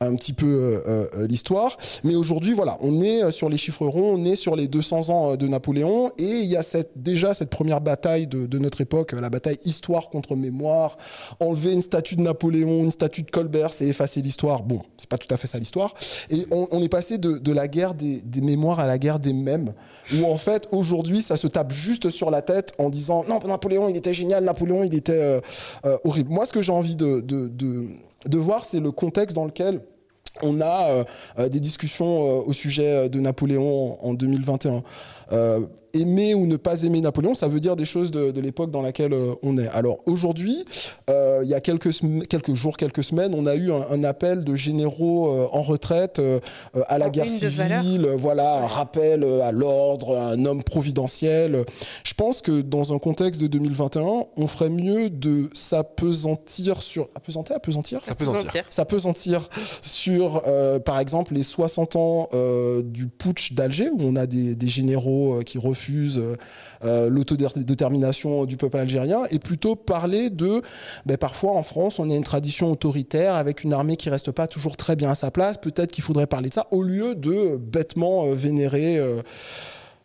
un 0.00 0.14
petit 0.16 0.34
peu 0.34 0.49
euh, 0.50 1.06
euh, 1.14 1.26
l'histoire. 1.26 1.76
Mais 2.04 2.14
aujourd'hui, 2.14 2.54
voilà, 2.54 2.78
on 2.80 3.00
est 3.00 3.22
euh, 3.22 3.30
sur 3.30 3.48
les 3.48 3.56
chiffres 3.56 3.86
ronds, 3.86 4.14
on 4.14 4.24
est 4.24 4.36
sur 4.36 4.56
les 4.56 4.68
200 4.68 5.10
ans 5.10 5.32
euh, 5.32 5.36
de 5.36 5.46
Napoléon. 5.46 6.10
Et 6.18 6.24
il 6.24 6.46
y 6.46 6.56
a 6.56 6.62
déjà 6.96 7.34
cette 7.34 7.50
première 7.50 7.80
bataille 7.80 8.26
de, 8.26 8.58
notre 8.58 8.80
époque, 8.80 9.14
euh, 9.14 9.20
la 9.20 9.30
bataille 9.30 9.58
histoire 9.64 10.10
contre 10.10 10.36
mémoire. 10.36 10.96
Enlever 11.40 11.72
une 11.72 11.82
statue 11.82 12.16
de 12.16 12.22
Napoléon, 12.22 12.84
une 12.84 12.90
statue 12.90 13.22
de 13.22 13.30
Colbert, 13.30 13.72
c'est 13.72 13.86
effacer 13.86 14.22
l'histoire. 14.22 14.62
Bon, 14.62 14.82
c'est 14.96 15.08
pas 15.08 15.18
tout 15.18 15.32
à 15.32 15.36
fait 15.36 15.46
ça 15.46 15.58
l'histoire. 15.58 15.94
Et 16.30 16.44
on, 16.50 16.82
est 16.82 16.88
passé 16.88 17.18
de, 17.18 17.52
la 17.52 17.68
guerre 17.68 17.94
des, 17.94 18.22
mémoires 18.42 18.80
à 18.80 18.86
la 18.86 18.98
guerre 18.98 19.18
des 19.18 19.32
mèmes, 19.32 19.72
où 20.14 20.24
en 20.24 20.36
fait, 20.36 20.68
aujourd'hui, 20.72 21.22
ça 21.22 21.36
se 21.36 21.46
tape 21.46 21.72
juste 21.72 22.10
sur 22.10 22.30
la 22.30 22.42
tête 22.42 22.72
en 22.78 22.90
disant 22.90 23.24
non, 23.28 23.40
Napoléon, 23.46 23.88
il 23.88 23.96
était 23.96 24.14
génial, 24.14 24.44
Napoléon, 24.44 24.84
il 24.84 24.94
était 24.94 25.12
euh, 25.12 25.40
euh, 25.84 25.96
horrible. 26.04 26.30
Moi, 26.30 26.46
ce 26.46 26.52
que 26.52 26.62
j'ai 26.62 26.72
envie 26.72 26.96
de, 26.96 27.20
de 27.20 28.38
voir, 28.38 28.64
c'est 28.64 28.80
le 28.80 28.92
contexte 28.92 29.36
dans 29.36 29.44
lequel 29.44 29.80
on 30.42 30.60
a 30.60 30.88
euh, 30.90 31.04
euh, 31.38 31.48
des 31.48 31.60
discussions 31.60 32.06
euh, 32.06 32.42
au 32.46 32.52
sujet 32.52 33.08
de 33.08 33.20
Napoléon 33.20 33.98
en, 34.04 34.10
en 34.10 34.14
2021. 34.14 34.82
Aimer 35.94 36.34
ou 36.34 36.46
ne 36.46 36.56
pas 36.56 36.82
aimer 36.82 37.00
Napoléon, 37.00 37.34
ça 37.34 37.48
veut 37.48 37.60
dire 37.60 37.76
des 37.76 37.84
choses 37.84 38.10
de, 38.10 38.30
de 38.30 38.40
l'époque 38.40 38.70
dans 38.70 38.82
laquelle 38.82 39.12
euh, 39.12 39.34
on 39.42 39.58
est. 39.58 39.68
Alors 39.68 39.98
aujourd'hui, 40.06 40.64
euh, 41.08 41.40
il 41.42 41.48
y 41.48 41.54
a 41.54 41.60
quelques, 41.60 41.90
jours, 42.54 42.76
quelques 42.76 43.04
semaines, 43.04 43.34
on 43.34 43.46
a 43.46 43.54
eu 43.54 43.72
un, 43.72 43.82
un 43.90 44.04
appel 44.04 44.44
de 44.44 44.54
généraux 44.56 45.30
euh, 45.30 45.48
en 45.52 45.62
retraite 45.62 46.20
à 46.88 46.98
la 46.98 47.06
En 47.06 47.10
guerre 47.10 47.30
civile, 47.30 48.04
euh, 48.04 48.16
voilà, 48.16 48.64
un 48.64 48.66
rappel 48.66 49.24
à 49.24 49.52
l'ordre, 49.52 50.16
un 50.16 50.44
homme 50.44 50.62
providentiel. 50.62 51.64
Je 52.04 52.14
pense 52.14 52.40
que 52.42 52.60
dans 52.60 52.92
un 52.92 52.98
contexte 52.98 53.40
de 53.40 53.46
2021, 53.46 54.26
on 54.36 54.46
ferait 54.46 54.70
mieux 54.70 55.10
de 55.10 55.48
s'apesantir 55.54 56.82
sur... 56.82 57.08
Apesantir, 57.14 57.56
apesantir? 57.56 58.00
Sentir. 58.04 58.64
s'apesantir 58.68 59.48
sur, 59.82 60.42
euh, 60.46 60.78
par 60.78 60.98
exemple, 60.98 61.34
les 61.34 61.42
60 61.42 61.96
ans 61.96 62.28
euh, 62.34 62.82
du 62.82 63.08
putsch 63.08 63.52
d'Alger, 63.52 63.90
où 63.90 63.98
on 64.02 64.16
a 64.16 64.26
des, 64.26 64.56
des 64.56 64.68
généraux 64.68 65.38
euh, 65.38 65.42
qui 65.42 65.58
refusent 65.58 65.79
euh, 65.88 66.36
euh, 66.84 67.08
l'autodétermination 67.08 68.44
du 68.44 68.56
peuple 68.56 68.78
algérien, 68.78 69.22
et 69.30 69.38
plutôt 69.38 69.76
parler 69.76 70.30
de, 70.30 70.62
ben, 71.06 71.16
parfois 71.16 71.52
en 71.52 71.62
France, 71.62 71.98
on 71.98 72.10
a 72.10 72.14
une 72.14 72.24
tradition 72.24 72.70
autoritaire 72.70 73.34
avec 73.34 73.64
une 73.64 73.72
armée 73.72 73.96
qui 73.96 74.10
reste 74.10 74.30
pas 74.30 74.46
toujours 74.46 74.76
très 74.76 74.96
bien 74.96 75.10
à 75.10 75.14
sa 75.14 75.30
place. 75.30 75.56
Peut-être 75.56 75.92
qu'il 75.92 76.04
faudrait 76.04 76.26
parler 76.26 76.48
de 76.48 76.54
ça 76.54 76.66
au 76.70 76.82
lieu 76.82 77.14
de 77.14 77.56
bêtement 77.56 78.26
euh, 78.26 78.34
vénérer. 78.34 79.00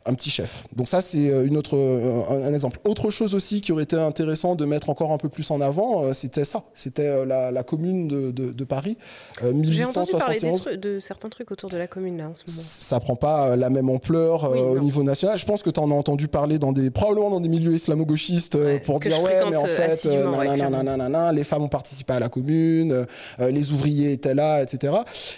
Un 0.08 0.14
petit 0.14 0.30
chef. 0.30 0.66
Donc 0.76 0.88
ça, 0.88 1.02
c'est 1.02 1.30
euh, 1.32 1.46
une 1.48 1.58
autre, 1.58 1.76
euh, 1.76 2.22
un, 2.30 2.44
un 2.50 2.54
exemple. 2.54 2.80
Autre 2.86 3.10
chose 3.10 3.34
aussi 3.34 3.62
qui 3.62 3.72
aurait 3.72 3.84
été 3.84 3.96
intéressant 3.96 4.56
de 4.56 4.64
mettre 4.66 4.90
encore 4.90 5.12
un 5.12 5.18
peu 5.18 5.30
plus 5.30 5.50
en 5.52 5.62
avant, 5.62 6.04
euh, 6.04 6.14
c'était 6.14 6.46
ça. 6.46 6.64
C'était 6.76 7.26
la, 7.26 7.52
la 7.52 7.64
commune 7.64 8.08
de, 8.08 8.32
de- 8.32 8.52
de 8.54 8.64
Paris, 8.64 8.98
euh, 9.44 9.52
J'ai 9.64 9.84
entendu 9.86 10.12
parler 10.12 10.38
des 10.38 10.46
1871 10.46 10.62
trucs- 10.62 10.80
de 10.80 11.00
certains 11.00 11.30
trucs 11.30 11.50
autour 11.52 11.70
de 11.70 11.78
la 11.78 11.88
commune 11.88 12.18
là 12.18 12.26
en 12.26 12.36
ce 12.36 12.44
moment. 12.46 12.62
ça 12.62 13.00
prend 13.00 13.16
pas 13.16 13.56
la 13.56 13.70
même 13.70 13.90
ampleur 13.90 14.46
euh, 14.46 14.76
au 14.76 14.80
niveau 14.80 15.02
national. 15.04 15.38
Je 15.38 15.46
pense 15.46 15.64
que 15.64 15.70
tu 15.72 15.80
en 15.80 15.90
as 15.90 15.96
entendu 15.96 16.28
parler 16.28 16.60
dans 16.60 16.72
des 16.72 16.92
probablement 16.92 17.32
dans 17.32 17.40
des 17.40 17.50
milieux 17.50 17.74
islamo-gauchistes 17.74 18.56
Ouais, 18.56 18.80
pour 18.80 19.00
dire 19.00 19.20
ouais 19.22 19.42
mais 19.50 19.58
en 19.58 19.66
fait 19.66 20.06
nanana, 20.06 20.56
clairement. 20.56 20.84
nanana, 20.84 21.32
les 21.32 21.44
femmes 21.44 21.64
ont 21.64 21.68
participé 21.68 22.14
à 22.14 22.20
la 22.20 22.30
commune, 22.30 23.06
euh, 23.40 23.50
les 23.52 23.72
ouvriers 23.72 24.12
étaient 24.12 24.36
là, 24.36 24.62
etc. 24.62 24.94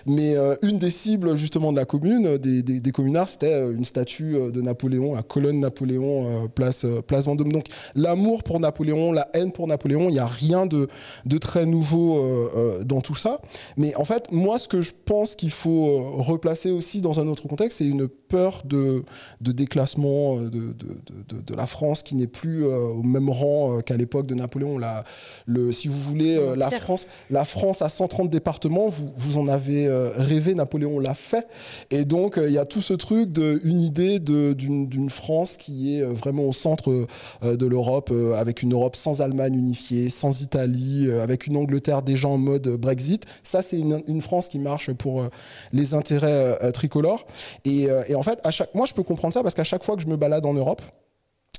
Mais 0.05 0.35
une 0.61 0.77
des 0.77 0.91
cibles 0.91 1.35
justement 1.37 1.71
de 1.71 1.77
la 1.77 1.85
commune, 1.85 2.37
des, 2.37 2.63
des, 2.63 2.81
des 2.81 2.91
communards, 2.91 3.29
c'était 3.29 3.59
une 3.71 3.85
statue 3.85 4.35
euh, 4.35 4.51
Napoléon, 4.61 5.15
la 5.15 5.23
colonne 5.23 5.59
Napoléon, 5.59 6.27
euh, 6.27 6.47
place 6.47 6.85
euh, 6.85 7.01
place 7.01 7.25
Vendôme. 7.25 7.51
Donc 7.51 7.65
l'amour 7.95 8.43
pour 8.43 8.59
Napoléon, 8.59 9.11
la 9.11 9.27
haine 9.33 9.51
pour 9.51 9.67
Napoléon, 9.67 10.09
il 10.09 10.15
y 10.15 10.19
a 10.19 10.27
rien 10.27 10.65
de 10.65 10.87
de 11.25 11.37
très 11.37 11.65
nouveau 11.65 12.19
euh, 12.19 12.83
dans 12.83 13.01
tout 13.01 13.15
ça. 13.15 13.41
Mais 13.77 13.95
en 13.95 14.05
fait, 14.05 14.31
moi, 14.31 14.59
ce 14.59 14.67
que 14.67 14.81
je 14.81 14.91
pense 15.05 15.35
qu'il 15.35 15.51
faut 15.51 16.01
replacer 16.21 16.71
aussi 16.71 17.01
dans 17.01 17.19
un 17.19 17.27
autre 17.27 17.47
contexte, 17.47 17.79
c'est 17.79 17.87
une 17.87 18.07
peur 18.27 18.61
de, 18.65 19.03
de 19.41 19.51
déclassement 19.51 20.37
euh, 20.37 20.49
de, 20.49 20.73
de, 20.73 21.41
de- 21.41 21.55
la 21.55 21.65
France 21.65 22.03
qui 22.03 22.15
n'est 22.15 22.27
plus 22.27 22.65
euh, 22.65 22.77
au 22.77 23.03
même 23.03 23.29
rang 23.29 23.77
euh, 23.77 23.81
qu'à 23.81 23.97
l'époque 23.97 24.27
de 24.27 24.35
Napoléon. 24.35 24.77
La, 24.77 25.03
le, 25.45 25.71
si 25.71 25.87
vous 25.87 25.99
voulez, 25.99 26.35
euh, 26.37 26.55
la. 26.55 26.69
France, 26.71 27.07
la 27.31 27.43
France 27.45 27.81
à 27.81 27.89
130 27.89 28.29
départements, 28.29 28.87
vous, 28.87 29.11
vous 29.17 29.37
en 29.37 29.47
avez 29.47 29.87
rêvé, 30.15 30.53
Napoléon 30.53 30.99
l'a 30.99 31.13
fait. 31.13 31.47
Et 31.91 32.05
donc, 32.05 32.39
il 32.41 32.51
y 32.51 32.57
a 32.57 32.65
tout 32.65 32.81
ce 32.81 32.93
truc 32.93 33.31
de 33.31 33.59
une 33.63 33.81
idée 33.81 34.19
d'une 34.19 34.87
d'une 34.87 35.09
France 35.09 35.57
qui 35.57 35.95
est 35.95 36.03
vraiment 36.03 36.43
au 36.43 36.53
centre 36.53 37.07
de 37.43 37.65
l'Europe, 37.65 38.11
avec 38.37 38.61
une 38.61 38.73
Europe 38.73 38.95
sans 38.95 39.21
Allemagne 39.21 39.55
unifiée, 39.55 40.09
sans 40.09 40.41
Italie, 40.41 41.09
avec 41.11 41.47
une 41.47 41.57
Angleterre 41.57 42.01
déjà 42.03 42.27
en 42.27 42.37
mode 42.37 42.67
Brexit. 42.77 43.25
Ça, 43.43 43.61
c'est 43.61 43.79
une, 43.79 44.03
une 44.07 44.21
France 44.21 44.47
qui 44.49 44.59
marche 44.59 44.91
pour 44.93 45.25
les 45.73 45.93
intérêts 45.93 46.71
tricolores. 46.73 47.25
Et, 47.65 47.87
et 48.07 48.15
en 48.17 48.23
fait, 48.23 48.39
à 48.43 48.51
chaque, 48.51 48.73
moi, 48.73 48.85
je 48.85 48.93
peux 48.93 49.03
comprendre 49.03 49.33
ça 49.33 49.43
parce 49.43 49.55
qu'à 49.55 49.63
chaque 49.63 49.83
fois 49.83 49.95
que 49.95 50.01
je 50.01 50.07
me 50.07 50.17
balade 50.17 50.45
en 50.45 50.53
Europe, 50.53 50.81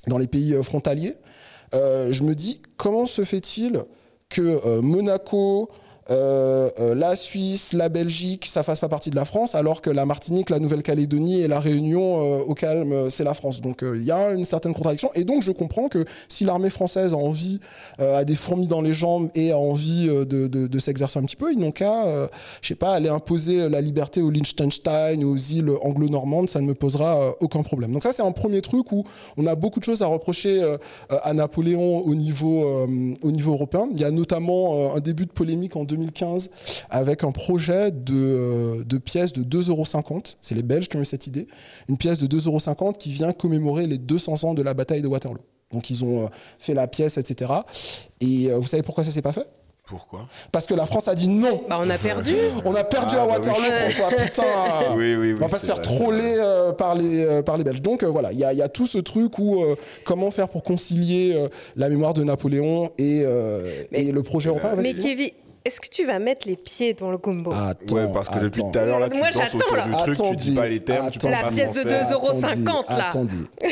dans 0.07 0.19
les 0.19 0.27
pays 0.27 0.55
euh, 0.55 0.63
frontaliers, 0.63 1.15
euh, 1.75 2.13
je 2.13 2.23
me 2.23 2.35
dis 2.35 2.63
comment 2.77 3.07
se 3.07 3.25
fait-il 3.25 3.83
que 4.29 4.43
euh, 4.67 4.83
Monaco, 4.83 5.71
la 6.09 7.17
Suisse, 7.17 7.73
la 7.73 7.89
Belgique, 7.89 8.47
ça 8.47 8.63
fasse 8.63 8.81
pas 8.81 8.89
partie 8.89 9.11
de 9.11 9.17
la 9.17 9.25
France, 9.25 9.55
alors 9.55 9.83
que 9.83 9.91
la 9.91 10.07
Martinique, 10.07 10.51
la 10.51 10.59
Nouvelle-Calédonie 10.59 11.41
et 11.41 11.49
la 11.49 11.61
Réunion, 11.61 12.21
euh, 12.21 12.43
au 12.47 12.55
calme, 12.55 12.93
euh, 12.93 13.11
c'est 13.11 13.25
la 13.25 13.35
France. 13.35 13.61
Donc 13.61 13.83
euh, 13.83 13.97
il 13.97 14.05
y 14.05 14.11
a 14.11 14.33
une 14.33 14.45
certaine 14.45 14.75
contradiction. 14.75 15.11
Et 15.15 15.25
donc 15.25 15.43
je 15.43 15.53
comprends 15.53 15.89
que 15.89 16.05
si 16.29 16.45
l'armée 16.45 16.71
française 16.71 17.13
a 17.13 17.17
envie, 17.17 17.61
euh, 18.01 18.19
a 18.19 18.25
des 18.25 18.35
fourmis 18.35 18.67
dans 18.67 18.81
les 18.81 18.95
jambes 18.95 19.31
et 19.35 19.53
a 19.53 19.59
envie 19.59 20.09
euh, 20.09 20.25
de, 20.25 20.79
s'exercer 20.79 21.19
un 21.19 21.25
petit 21.25 21.37
peu, 21.37 21.53
ils 21.53 21.59
n'ont 21.59 21.73
qu'à, 21.73 22.07
euh, 22.07 22.29
je 22.63 22.69
sais 22.69 22.75
pas, 22.75 22.95
aller 22.95 23.09
imposer 23.09 23.69
la 23.69 23.81
liberté 23.81 24.23
au 24.23 24.31
Liechtenstein, 24.31 25.25
aux 25.25 25.37
îles 25.37 25.71
anglo-normandes, 25.83 26.49
ça 26.49 26.61
ne 26.61 26.67
me 26.67 26.75
posera 26.75 27.21
euh, 27.21 27.31
aucun 27.41 27.63
problème. 27.63 27.93
Donc 27.93 28.05
ça 28.05 28.13
c'est 28.13 28.23
un 28.23 28.33
premier 28.33 28.63
truc 28.63 28.93
où 28.93 29.05
on 29.37 29.47
a 29.47 29.55
beaucoup 29.55 29.81
de 29.81 29.85
choses 29.85 30.03
à 30.03 30.07
reprocher 30.07 30.63
euh, 30.63 30.77
à 31.23 31.35
Napoléon 31.35 31.99
au 31.99 32.15
niveau, 32.15 32.65
euh, 32.65 33.15
au 33.23 33.31
niveau 33.31 33.53
européen. 33.53 33.89
Il 33.93 34.01
y 34.01 34.05
a 34.05 34.11
notamment 34.11 34.93
euh, 34.93 34.97
un 34.97 35.01
début 35.01 35.27
de 35.27 35.33
polémique 35.33 35.77
en 35.77 35.85
2015 35.99 36.51
avec 36.90 37.24
un 37.24 37.32
projet 37.32 37.90
de, 37.90 38.14
euh, 38.14 38.84
de 38.84 38.99
pièce 38.99 39.32
de 39.32 39.42
2,50 39.42 39.70
euros. 39.70 40.22
C'est 40.40 40.55
les 40.55 40.62
Belges 40.62 40.88
qui 40.88 40.96
ont 40.96 41.01
eu 41.01 41.05
cette 41.05 41.26
idée. 41.26 41.46
Une 41.88 41.96
pièce 41.96 42.18
de 42.18 42.26
2,50 42.26 42.82
euros 42.82 42.92
qui 42.92 43.11
vient 43.11 43.32
commémorer 43.32 43.86
les 43.86 43.99
200 43.99 44.44
ans 44.44 44.55
de 44.55 44.62
la 44.62 44.74
bataille 44.74 45.03
de 45.03 45.09
Waterloo. 45.09 45.40
Donc 45.72 45.90
ils 45.90 46.05
ont 46.05 46.24
euh, 46.24 46.28
fait 46.59 46.74
la 46.74 46.86
pièce, 46.86 47.18
etc. 47.18 47.53
Et 48.20 48.51
euh, 48.51 48.57
vous 48.57 48.66
savez 48.68 48.82
pourquoi 48.82 49.05
ça 49.05 49.11
s'est 49.11 49.22
pas 49.22 49.32
fait? 49.32 49.49
Pourquoi? 49.86 50.28
Parce 50.53 50.66
que 50.66 50.74
la 50.74 50.84
France 50.84 51.09
a 51.09 51.14
dit 51.14 51.28
non. 51.28 51.62
Bah, 51.66 51.78
on 51.82 51.88
a 51.88 51.96
perdu. 51.96 52.34
On 52.66 52.74
a 52.74 52.84
perdu 52.84 53.14
Ah, 53.18 53.22
à 53.22 53.26
bah 53.26 53.32
Waterloo, 53.32 53.62
oui. 53.62 53.92
François, 53.92 54.18
putain. 54.18 54.42
Oui, 54.96 55.14
oui, 55.14 55.32
oui. 55.32 55.34
On 55.36 55.40
va 55.40 55.49
pas 55.49 55.59
se 55.59 55.64
faire 55.64 55.76
vrai, 55.76 55.84
troller 55.84 56.34
euh, 56.38 56.72
par, 56.72 56.94
les, 56.94 57.24
euh, 57.24 57.42
par 57.42 57.57
les 57.57 57.64
Belges. 57.64 57.80
Donc 57.80 58.03
euh, 58.03 58.07
voilà, 58.09 58.32
il 58.32 58.38
y 58.38 58.44
a, 58.44 58.53
y 58.53 58.61
a 58.61 58.68
tout 58.68 58.86
ce 58.86 58.99
truc 58.99 59.38
où 59.38 59.62
euh, 59.62 59.76
comment 60.05 60.30
faire 60.30 60.51
pour 60.51 60.62
concilier 60.62 61.34
euh, 61.34 61.49
la 61.74 61.88
mémoire 61.88 62.12
de 62.12 62.22
Napoléon 62.22 62.90
et, 62.99 63.22
euh, 63.24 63.66
et 63.92 64.12
le 64.12 64.22
projet 64.22 64.51
européen? 64.51 64.74
Mais. 64.76 64.92
Kevin, 64.92 65.30
est-ce 65.69 65.81
que 65.81 65.89
tu 65.89 66.05
vas 66.07 66.19
mettre 66.19 66.49
les 66.49 66.57
pieds 66.57 66.95
dans 66.95 67.11
le 67.11 67.19
gombo 67.19 67.53
Attends, 67.53 67.95
Ouais, 67.95 68.09
parce 68.12 68.29
que 68.29 68.39
depuis 68.41 68.61
attends. 68.62 68.71
tout 68.73 68.79
à 68.79 68.85
l'heure, 68.85 68.99
là, 69.01 69.09
tu 69.09 69.16
Moi, 69.19 69.31
danses 69.31 69.37
j'attends, 69.43 69.59
autour 69.59 69.77
là. 69.77 69.85
du 69.85 69.93
truc, 70.14 70.19
tu 70.31 70.37
dis 70.37 70.55
pas 70.55 70.66
les 70.66 70.81
termes, 70.81 71.11
tu 71.11 71.19
parles 71.19 71.33
La 71.35 71.43
pas 71.43 71.51
pièce 71.51 71.71
de 71.73 71.89
français. 71.89 72.05
2,50 72.05 72.12
euros, 72.14 72.85
là. 72.89 73.09
Attendez. 73.09 73.35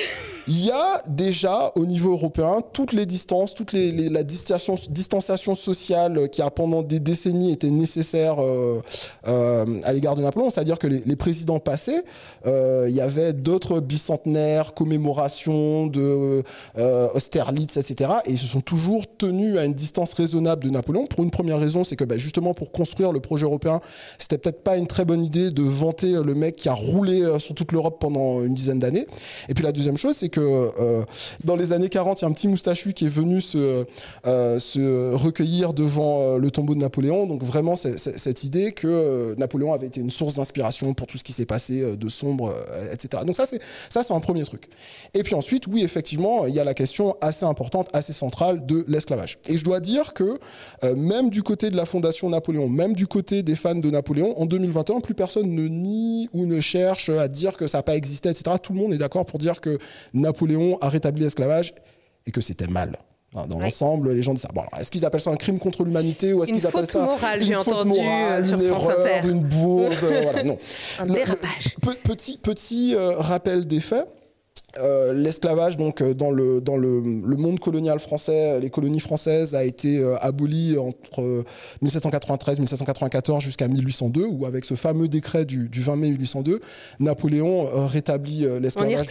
Il 0.49 0.64
y 0.64 0.70
a 0.70 1.03
déjà 1.09 1.72
au 1.74 1.84
niveau 1.84 2.12
européen 2.12 2.61
toutes 2.72 2.92
les 2.92 3.05
distances, 3.05 3.53
toute 3.53 3.72
les, 3.72 3.90
les- 3.90 4.09
la 4.09 4.22
distanciation, 4.22 4.76
distanciation 4.90 5.57
sociale 5.57 6.28
qui 6.30 6.40
a 6.40 6.51
pendant 6.51 6.82
des 6.82 7.01
décennies 7.01 7.51
été 7.51 7.68
nécessaire 7.68 8.36
euh, 8.40 8.80
euh, 9.26 9.64
à 9.82 9.92
l'égard 9.92 10.14
de 10.14 10.22
Napoléon. 10.22 10.51
C'est-à-dire 10.51 10.78
que 10.78 10.86
les, 10.86 11.01
les 11.01 11.16
présidents 11.16 11.59
passés, 11.59 12.01
euh, 12.47 12.86
il 12.88 12.94
y 12.94 13.01
avait 13.01 13.32
d'autres 13.32 13.80
bicentenaires, 13.80 14.72
commémorations 14.74 15.88
de 15.88 16.44
euh, 16.78 17.09
Austerlitz, 17.14 17.76
etc. 17.76 18.11
Et 18.26 18.32
ils 18.32 18.38
se 18.38 18.47
sont 18.47 18.61
toujours 18.61 19.03
tenus 19.18 19.59
à 19.59 19.64
une 19.64 19.74
distance 19.74 20.12
raisonnable 20.14 20.62
de 20.64 20.70
Napoléon. 20.70 21.07
Pour 21.07 21.24
une 21.24 21.30
première 21.32 21.59
raison, 21.59 21.82
c'est 21.87 21.97
que 21.97 22.05
bah, 22.05 22.18
justement 22.18 22.55
pour 22.55 22.72
construire 22.72 23.12
le 23.12 23.20
projet 23.20 23.45
européen, 23.45 23.80
c'était 24.18 24.39
peut-être 24.39 24.62
pas 24.62 24.76
une 24.76 24.87
très 24.87 25.05
bonne 25.05 25.24
idée 25.24 25.51
de 25.51 25.62
vanter 25.62 26.14
euh, 26.14 26.22
le 26.22 26.34
mec 26.34 26.57
qui 26.57 26.68
a 26.68 26.74
roulé 26.74 27.22
euh, 27.22 27.39
sur 27.39 27.55
toute 27.55 27.72
l'Europe 27.72 27.99
pendant 28.01 28.43
une 28.43 28.55
dizaine 28.55 28.78
d'années. 28.78 29.07
Et 29.49 29.55
puis 29.55 29.64
la 29.64 29.72
deuxième 29.72 29.97
chose, 29.97 30.16
c'est 30.16 30.28
que 30.28 30.41
euh, 30.41 31.05
dans 31.45 31.57
les 31.57 31.72
années 31.72 31.89
40, 31.89 32.20
il 32.20 32.22
y 32.22 32.24
a 32.26 32.28
un 32.28 32.32
petit 32.32 32.49
moustachu 32.49 32.93
qui 32.93 33.07
est 33.07 33.09
venu 33.09 33.41
se, 33.41 33.84
recueillir 35.16 35.72
devant 35.72 36.37
le 36.37 36.51
tombeau 36.51 36.74
de 36.74 36.80
Napoléon. 36.80 37.26
Donc 37.26 37.43
vraiment, 37.43 37.76
cette 37.76 38.45
idée 38.45 38.72
que 38.72 39.34
Napoléon 39.39 39.72
avait 39.72 39.87
été 39.87 40.01
une 40.01 40.11
source 40.11 40.37
d'inspiration 40.37 40.95
pour 40.95 41.07
tout 41.07 41.18
ce 41.18 41.24
qui 41.24 41.32
s'est 41.32 41.47
passé 41.47 41.97
de 41.97 42.09
sombre, 42.09 42.55
etc. 42.93 43.22
Donc 43.26 43.37
ça, 43.37 43.47
c'est 43.47 43.61
ça, 43.89 44.03
c'est 44.03 44.12
un 44.12 44.20
premier 44.20 44.43
truc. 44.45 44.68
Et 45.14 45.22
puis 45.22 45.34
ensuite, 45.34 45.66
oui, 45.66 45.82
effectivement, 45.82 46.47
il 46.47 46.55
y 46.55 46.61
a 46.61 46.64
la 46.64 46.74
question 46.74 47.16
assez 47.20 47.45
importante, 47.45 47.89
assez 47.93 48.12
centrale 48.12 48.66
de 48.66 48.84
l'esclavage. 48.89 49.39
Et 49.49 49.57
je 49.57 49.64
dois 49.64 49.80
dire 49.80 50.14
que 50.14 50.39
même 50.95 51.30
du 51.30 51.43
côté 51.43 51.70
de 51.70 51.75
la 51.76 51.86
Fondation 51.86 52.28
Napoléon, 52.28 52.68
même 52.68 52.94
du 52.94 53.06
côté 53.06 53.42
des 53.42 53.54
fans 53.54 53.74
de 53.74 53.90
Napoléon, 53.90 54.38
en 54.40 54.46
2021, 54.46 55.00
plus 55.00 55.14
personne 55.14 55.48
ne 55.54 55.68
nie 55.68 56.28
ou 56.32 56.46
ne 56.46 56.60
cherche 56.60 57.08
à 57.10 57.28
dire 57.28 57.56
que 57.56 57.66
ça 57.66 57.78
n'a 57.78 57.82
pas 57.82 57.94
existé, 57.96 58.28
etc. 58.30 58.56
Tout 58.62 58.72
le 58.72 58.80
monde 58.80 58.92
est 58.94 58.98
d'accord 58.98 59.24
pour 59.26 59.38
dire 59.38 59.60
que 59.60 59.78
Napoléon 60.14 60.78
a 60.80 60.88
rétabli 60.88 61.22
l'esclavage 61.22 61.74
et 62.26 62.30
que 62.32 62.40
c'était 62.40 62.66
mal. 62.66 62.98
Hein, 63.34 63.46
Dans 63.48 63.56
Ouais. 63.56 63.64
l'ensemble, 63.64 64.12
les 64.12 64.22
gens 64.22 64.32
disent 64.32 64.42
ça. 64.42 64.48
Bon, 64.54 64.62
est-ce 64.80 64.90
qu'ils 64.90 65.04
appellent 65.04 65.20
ça 65.20 65.30
un 65.30 65.36
crime 65.36 65.58
contre 65.58 65.84
l'humanité 65.84 66.32
ou 66.32 66.42
est-ce 66.42 66.52
qu'ils 66.52 66.66
appellent 66.66 66.86
ça 66.86 67.04
morale, 67.04 67.40
une 67.40 67.46
j'ai 67.46 67.54
faute 67.54 67.68
entendu, 67.68 67.90
morale, 68.00 68.40
euh, 68.40 68.44
sur 68.44 68.58
une 68.58 68.64
erreur, 68.66 68.98
Inter. 69.00 69.28
une 69.28 69.40
bourde 69.40 69.92
euh, 70.04 70.20
Voilà, 70.22 70.42
non. 70.42 70.58
Un 71.00 71.04
Le- 71.06 72.36
petit 72.42 72.94
euh, 72.94 73.12
rappel 73.18 73.66
des 73.66 73.80
faits. 73.80 74.06
Euh, 74.80 75.12
L'esclavage, 75.12 75.76
donc 75.76 76.00
euh, 76.00 76.14
dans 76.14 76.30
le 76.30 76.60
dans 76.60 76.76
le, 76.76 77.00
le 77.00 77.36
monde 77.36 77.58
colonial 77.60 77.98
français, 78.00 78.60
les 78.60 78.70
colonies 78.70 79.00
françaises 79.00 79.54
a 79.54 79.64
été 79.64 79.98
euh, 79.98 80.16
aboli 80.20 80.76
entre 80.78 81.20
euh, 81.22 81.42
1793 81.82 82.58
1794 82.60 83.42
jusqu'à 83.42 83.68
1802, 83.68 84.24
où 84.26 84.46
avec 84.46 84.64
ce 84.64 84.74
fameux 84.74 85.08
décret 85.08 85.44
du, 85.44 85.68
du 85.68 85.82
20 85.82 85.96
mai 85.96 86.10
1802, 86.10 86.60
Napoléon 87.00 87.66
euh, 87.66 87.86
rétablit 87.86 88.44
euh, 88.44 88.60
l'esclavage 88.60 89.06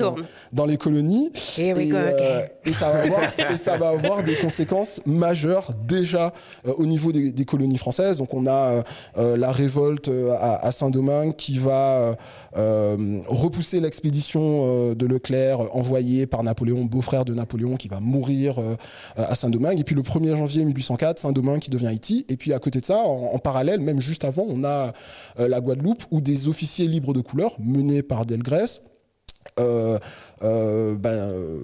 dans, 0.51 0.66
les 0.66 0.78
colonies. 0.78 1.32
We 1.57 1.59
Et, 1.59 1.89
go 1.89 1.95
euh, 1.95 2.39
again. 2.41 2.45
et 2.66 2.74
ça 2.74 2.89
va 2.91 2.99
avoir, 3.01 3.22
et 3.51 3.57
ça 3.57 3.78
va 3.78 3.89
avoir 3.89 4.24
des 4.24 4.36
conséquences 4.36 5.01
majeures 5.05 5.72
déjà 5.88 6.34
euh, 6.68 6.74
au 6.78 6.86
niveau 6.86 7.11
des, 7.11 7.32
des 7.32 7.45
colonies 7.45 7.78
françaises. 7.78 8.18
Donc 8.20 8.34
on 8.34 8.45
a 8.45 8.51
euh, 8.51 8.82
euh, 9.18 9.38
la 9.38 9.51
révolte 9.51 10.09
euh, 10.09 10.32
à, 10.38 10.66
à 10.66 10.72
Saint-Domingue 10.72 11.36
qui 11.36 11.57
va 11.57 11.97
euh, 11.97 12.13
euh, 12.57 13.20
repousser 13.28 13.80
l'expédition 13.80 14.41
euh, 14.91 14.95
de 14.95 15.05
Leclerc 15.05 15.55
euh, 15.62 15.68
envoyée 15.72 16.28
par 16.28 16.43
Napoléon, 16.43 16.86
beau-frère 16.86 17.26
de 17.26 17.34
Napoléon, 17.34 17.76
qui 17.76 17.88
va 17.88 17.99
mourir 17.99 18.60
euh, 18.60 18.76
à 19.16 19.36
Saint-Domingue. 19.36 19.80
Et 19.80 19.84
puis 19.84 19.95
le 19.95 20.01
1er 20.01 20.36
janvier 20.36 20.64
1804, 20.66 21.20
Saint-Domingue 21.20 21.60
qui 21.60 21.70
devient 21.70 21.88
Haïti. 21.88 22.26
Et 22.30 22.38
puis 22.38 22.53
à 22.53 22.60
côté 22.60 22.82
de 22.82 22.86
ça, 22.86 22.97
en, 22.97 23.34
en 23.34 23.39
parallèle, 23.39 23.80
même 23.80 23.99
juste 23.99 24.24
avant, 24.24 24.45
on 24.47 24.64
a 24.64 24.93
euh, 25.39 25.47
la 25.47 25.62
Guadeloupe 25.62 26.03
où 26.12 26.22
des 26.22 26.47
officiers 26.47 26.88
libres 26.88 27.14
de 27.14 27.22
couleur 27.22 27.56
menés 27.60 28.03
par 28.03 28.26
Delgrès 28.26 28.82
euh, 29.60 29.98
euh, 30.43 30.96
ben, 30.96 31.10
euh, 31.12 31.60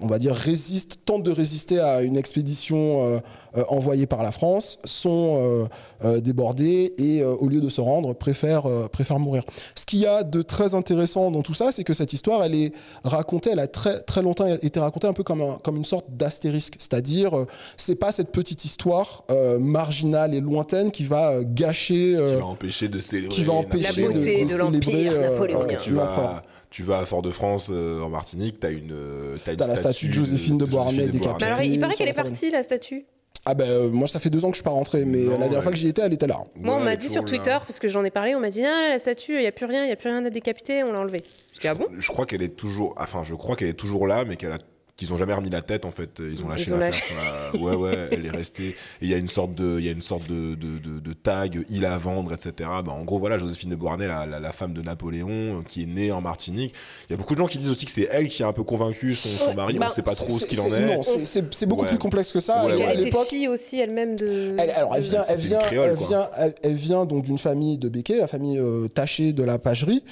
on 0.00 0.06
va 0.06 0.18
dire, 0.18 0.34
résistent, 0.34 0.96
tentent 1.04 1.22
de 1.22 1.30
résister 1.30 1.78
à 1.80 2.00
une 2.02 2.16
expédition 2.16 3.04
euh, 3.04 3.18
euh, 3.56 3.64
envoyée 3.68 4.06
par 4.06 4.22
la 4.22 4.32
France, 4.32 4.78
sont 4.84 5.38
euh, 5.38 5.64
euh, 6.04 6.20
débordés 6.20 6.94
et, 6.98 7.20
euh, 7.22 7.34
au 7.34 7.48
lieu 7.48 7.60
de 7.60 7.68
se 7.68 7.80
rendre, 7.80 8.14
préfèrent, 8.14 8.66
euh, 8.66 8.88
préfèrent 8.88 9.18
mourir. 9.18 9.42
Ce 9.74 9.84
qu'il 9.84 9.98
y 9.98 10.06
a 10.06 10.22
de 10.22 10.40
très 10.42 10.74
intéressant 10.74 11.30
dans 11.30 11.42
tout 11.42 11.52
ça, 11.54 11.72
c'est 11.72 11.84
que 11.84 11.92
cette 11.94 12.12
histoire, 12.14 12.42
elle 12.42 12.54
est 12.54 12.72
racontée, 13.04 13.50
elle 13.52 13.60
a 13.60 13.66
très, 13.66 14.00
très 14.00 14.22
longtemps 14.22 14.46
été 14.46 14.80
racontée 14.80 15.06
un 15.06 15.12
peu 15.12 15.22
comme, 15.22 15.42
un- 15.42 15.58
comme 15.62 15.76
une 15.76 15.84
sorte 15.84 16.06
d'astérisque. 16.10 16.74
C'est-à-dire, 16.78 17.36
euh, 17.36 17.46
c'est 17.76 17.96
pas 17.96 18.12
cette 18.12 18.30
petite 18.32 18.64
histoire 18.64 19.24
euh, 19.30 19.58
marginale 19.58 20.34
et 20.34 20.40
lointaine 20.40 20.90
qui 20.90 21.04
va 21.04 21.32
euh, 21.32 21.44
gâcher. 21.46 22.16
Qui 22.16 22.36
va 22.40 22.46
empêcher 22.46 22.88
de 22.88 23.00
célébrer. 23.00 23.28
qui 23.34 23.44
va 23.44 23.52
empêcher 23.52 23.82
La 23.82 23.92
de, 23.92 24.14
beauté 24.14 24.38
de 24.40 24.44
de 24.44 24.48
célébrer 24.48 24.58
l'empire 24.58 25.12
euh, 25.12 25.30
napoléonien. 25.32 26.42
Tu 26.76 26.82
vas, 26.82 26.98
à 26.98 27.06
Fort-de-France 27.06 27.70
euh, 27.72 28.02
en 28.02 28.10
Martinique, 28.10 28.60
t'as 28.60 28.70
une, 28.70 28.92
euh, 28.92 29.38
t'as 29.42 29.52
une 29.52 29.56
T'as 29.56 29.66
la 29.66 29.76
statue 29.76 30.08
de 30.08 30.12
Joséphine 30.12 30.58
de 30.58 30.66
Beauharnais 30.66 31.08
décapitée. 31.08 31.36
Mais 31.40 31.46
alors, 31.46 31.62
il 31.62 31.80
paraît 31.80 31.94
qu'elle 31.94 32.10
est 32.10 32.12
partie, 32.12 32.50
la 32.50 32.62
statue. 32.62 33.06
Ah 33.46 33.54
ben 33.54 33.66
euh, 33.66 33.88
moi 33.88 34.08
ça 34.08 34.18
fait 34.18 34.28
deux 34.28 34.44
ans 34.44 34.48
que 34.50 34.56
je 34.56 34.58
suis 34.58 34.64
pas 34.64 34.70
rentré, 34.70 35.06
mais 35.06 35.20
Non, 35.20 35.30
la 35.30 35.36
dernière 35.38 35.58
ouais. 35.58 35.62
fois 35.62 35.72
que 35.72 35.78
j'y 35.78 35.88
étais, 35.88 36.02
elle 36.02 36.12
était 36.12 36.26
là. 36.26 36.36
Moi, 36.56 36.74
on 36.74 36.80
m'a 36.80 36.96
dit 36.96 37.08
sur 37.08 37.22
là. 37.22 37.28
Twitter, 37.28 37.56
parce 37.66 37.78
que 37.78 37.88
j'en 37.88 38.04
ai 38.04 38.10
parlé, 38.10 38.34
on 38.34 38.40
m'a 38.40 38.50
dit 38.50 38.62
Ah, 38.62 38.90
la 38.90 38.98
statue, 38.98 39.36
il 39.36 39.40
n'y 39.40 39.46
a 39.46 39.52
plus 39.52 39.64
rien, 39.64 39.84
il 39.84 39.86
n'y 39.86 39.92
a 39.92 39.96
plus 39.96 40.10
rien 40.10 40.22
à 40.22 40.28
décapiter, 40.28 40.82
on 40.84 40.92
l'a 40.92 40.98
enlevée. 40.98 41.22
Je 41.58 41.66
Ah 41.66 41.72
bon? 41.72 41.86
Je 41.96 42.08
crois 42.12 42.26
qu'elle 42.26 42.42
est 42.42 42.56
toujours, 42.56 42.94
enfin, 42.98 43.22
je 43.24 43.34
crois 43.34 43.56
qu'elle 43.56 43.68
est 43.68 43.72
toujours 43.72 44.06
là, 44.06 44.26
mais 44.26 44.36
qu'elle 44.36 44.52
a 44.52 44.58
qu'ils 44.96 45.12
ont 45.12 45.16
jamais 45.18 45.34
remis 45.34 45.50
la 45.50 45.60
tête 45.62 45.84
en 45.84 45.90
fait 45.90 46.20
ils 46.20 46.42
ont 46.42 46.48
lâché 46.48 46.64
Ils 46.68 46.74
ont 46.74 46.78
l'affaire 46.78 47.16
lâché. 47.16 47.52
sur 47.52 47.60
la- 47.60 47.64
ouais 47.64 47.74
ouais 47.76 48.08
elle 48.12 48.24
est 48.24 48.30
restée 48.30 48.68
et 48.68 48.74
il 49.02 49.08
y 49.08 49.14
a 49.14 49.18
une 49.18 49.28
sorte 49.28 49.54
de 49.54 49.78
il 49.78 49.84
y 49.84 49.88
a 49.88 49.92
une 49.92 50.00
sorte 50.00 50.26
de, 50.28 50.54
de, 50.54 50.78
de, 50.78 51.00
de 51.00 51.12
tag 51.12 51.64
il 51.68 51.84
à 51.84 51.98
vendre 51.98 52.32
etc 52.32 52.52
bah, 52.84 52.92
en 52.92 53.04
gros 53.04 53.18
voilà 53.18 53.36
Joséphine 53.36 53.70
de 53.70 53.76
Beauharnais 53.76 54.08
la, 54.08 54.24
la, 54.24 54.40
la 54.40 54.52
femme 54.52 54.72
de 54.72 54.80
Napoléon 54.80 55.28
euh, 55.30 55.62
qui 55.68 55.82
est 55.82 55.86
née 55.86 56.10
en 56.12 56.20
Martinique 56.22 56.74
il 57.08 57.12
y 57.12 57.14
a 57.14 57.18
beaucoup 57.18 57.34
de 57.34 57.38
gens 57.40 57.46
qui 57.46 57.58
disent 57.58 57.70
aussi 57.70 57.84
que 57.84 57.92
c'est 57.92 58.08
elle 58.10 58.28
qui 58.28 58.42
a 58.42 58.46
un 58.48 58.52
peu 58.54 58.62
convaincu 58.64 59.14
son, 59.14 59.28
son 59.28 59.54
mari 59.54 59.78
bah, 59.78 59.88
on 59.90 59.94
sait 59.94 60.02
pas 60.02 60.14
trop 60.14 60.38
ce 60.38 60.46
qu'il 60.46 60.60
en 60.60 60.66
est 60.66 60.86
Non, 60.96 61.02
c'est- 61.02 61.66
beaucoup 61.66 61.82
Ouais. 61.82 61.88
plus 61.88 61.98
complexe 61.98 62.32
que 62.32 62.40
ça. 62.40 62.64
Ouais, 62.64 62.74
ouais. 62.74 62.80
Elle 62.94 63.06
était 63.08 63.24
fille 63.24 63.48
aussi 63.48 63.78
elle-même 63.78 64.16
de. 64.16 64.54
Elle, 64.58 64.70
alors, 64.70 64.94
elle 64.96 65.02
vient, 65.02 65.22
elle 65.28 65.38
vient, 65.40 65.58
créole, 65.58 65.90
elle 66.00 66.06
vient, 66.08 66.28
elle, 66.38 66.54
elle 66.62 66.74
vient 66.74 67.04
donc 67.04 67.24
d'une 67.24 67.38
famille 67.38 67.76
de 67.76 67.88
Béquet, 67.88 68.16
la 68.18 68.26
famille 68.28 68.58
euh, 68.58 68.88
tachée 68.88 69.32
de 69.32 69.42
la 69.42 69.58
pagerie, 69.58 70.02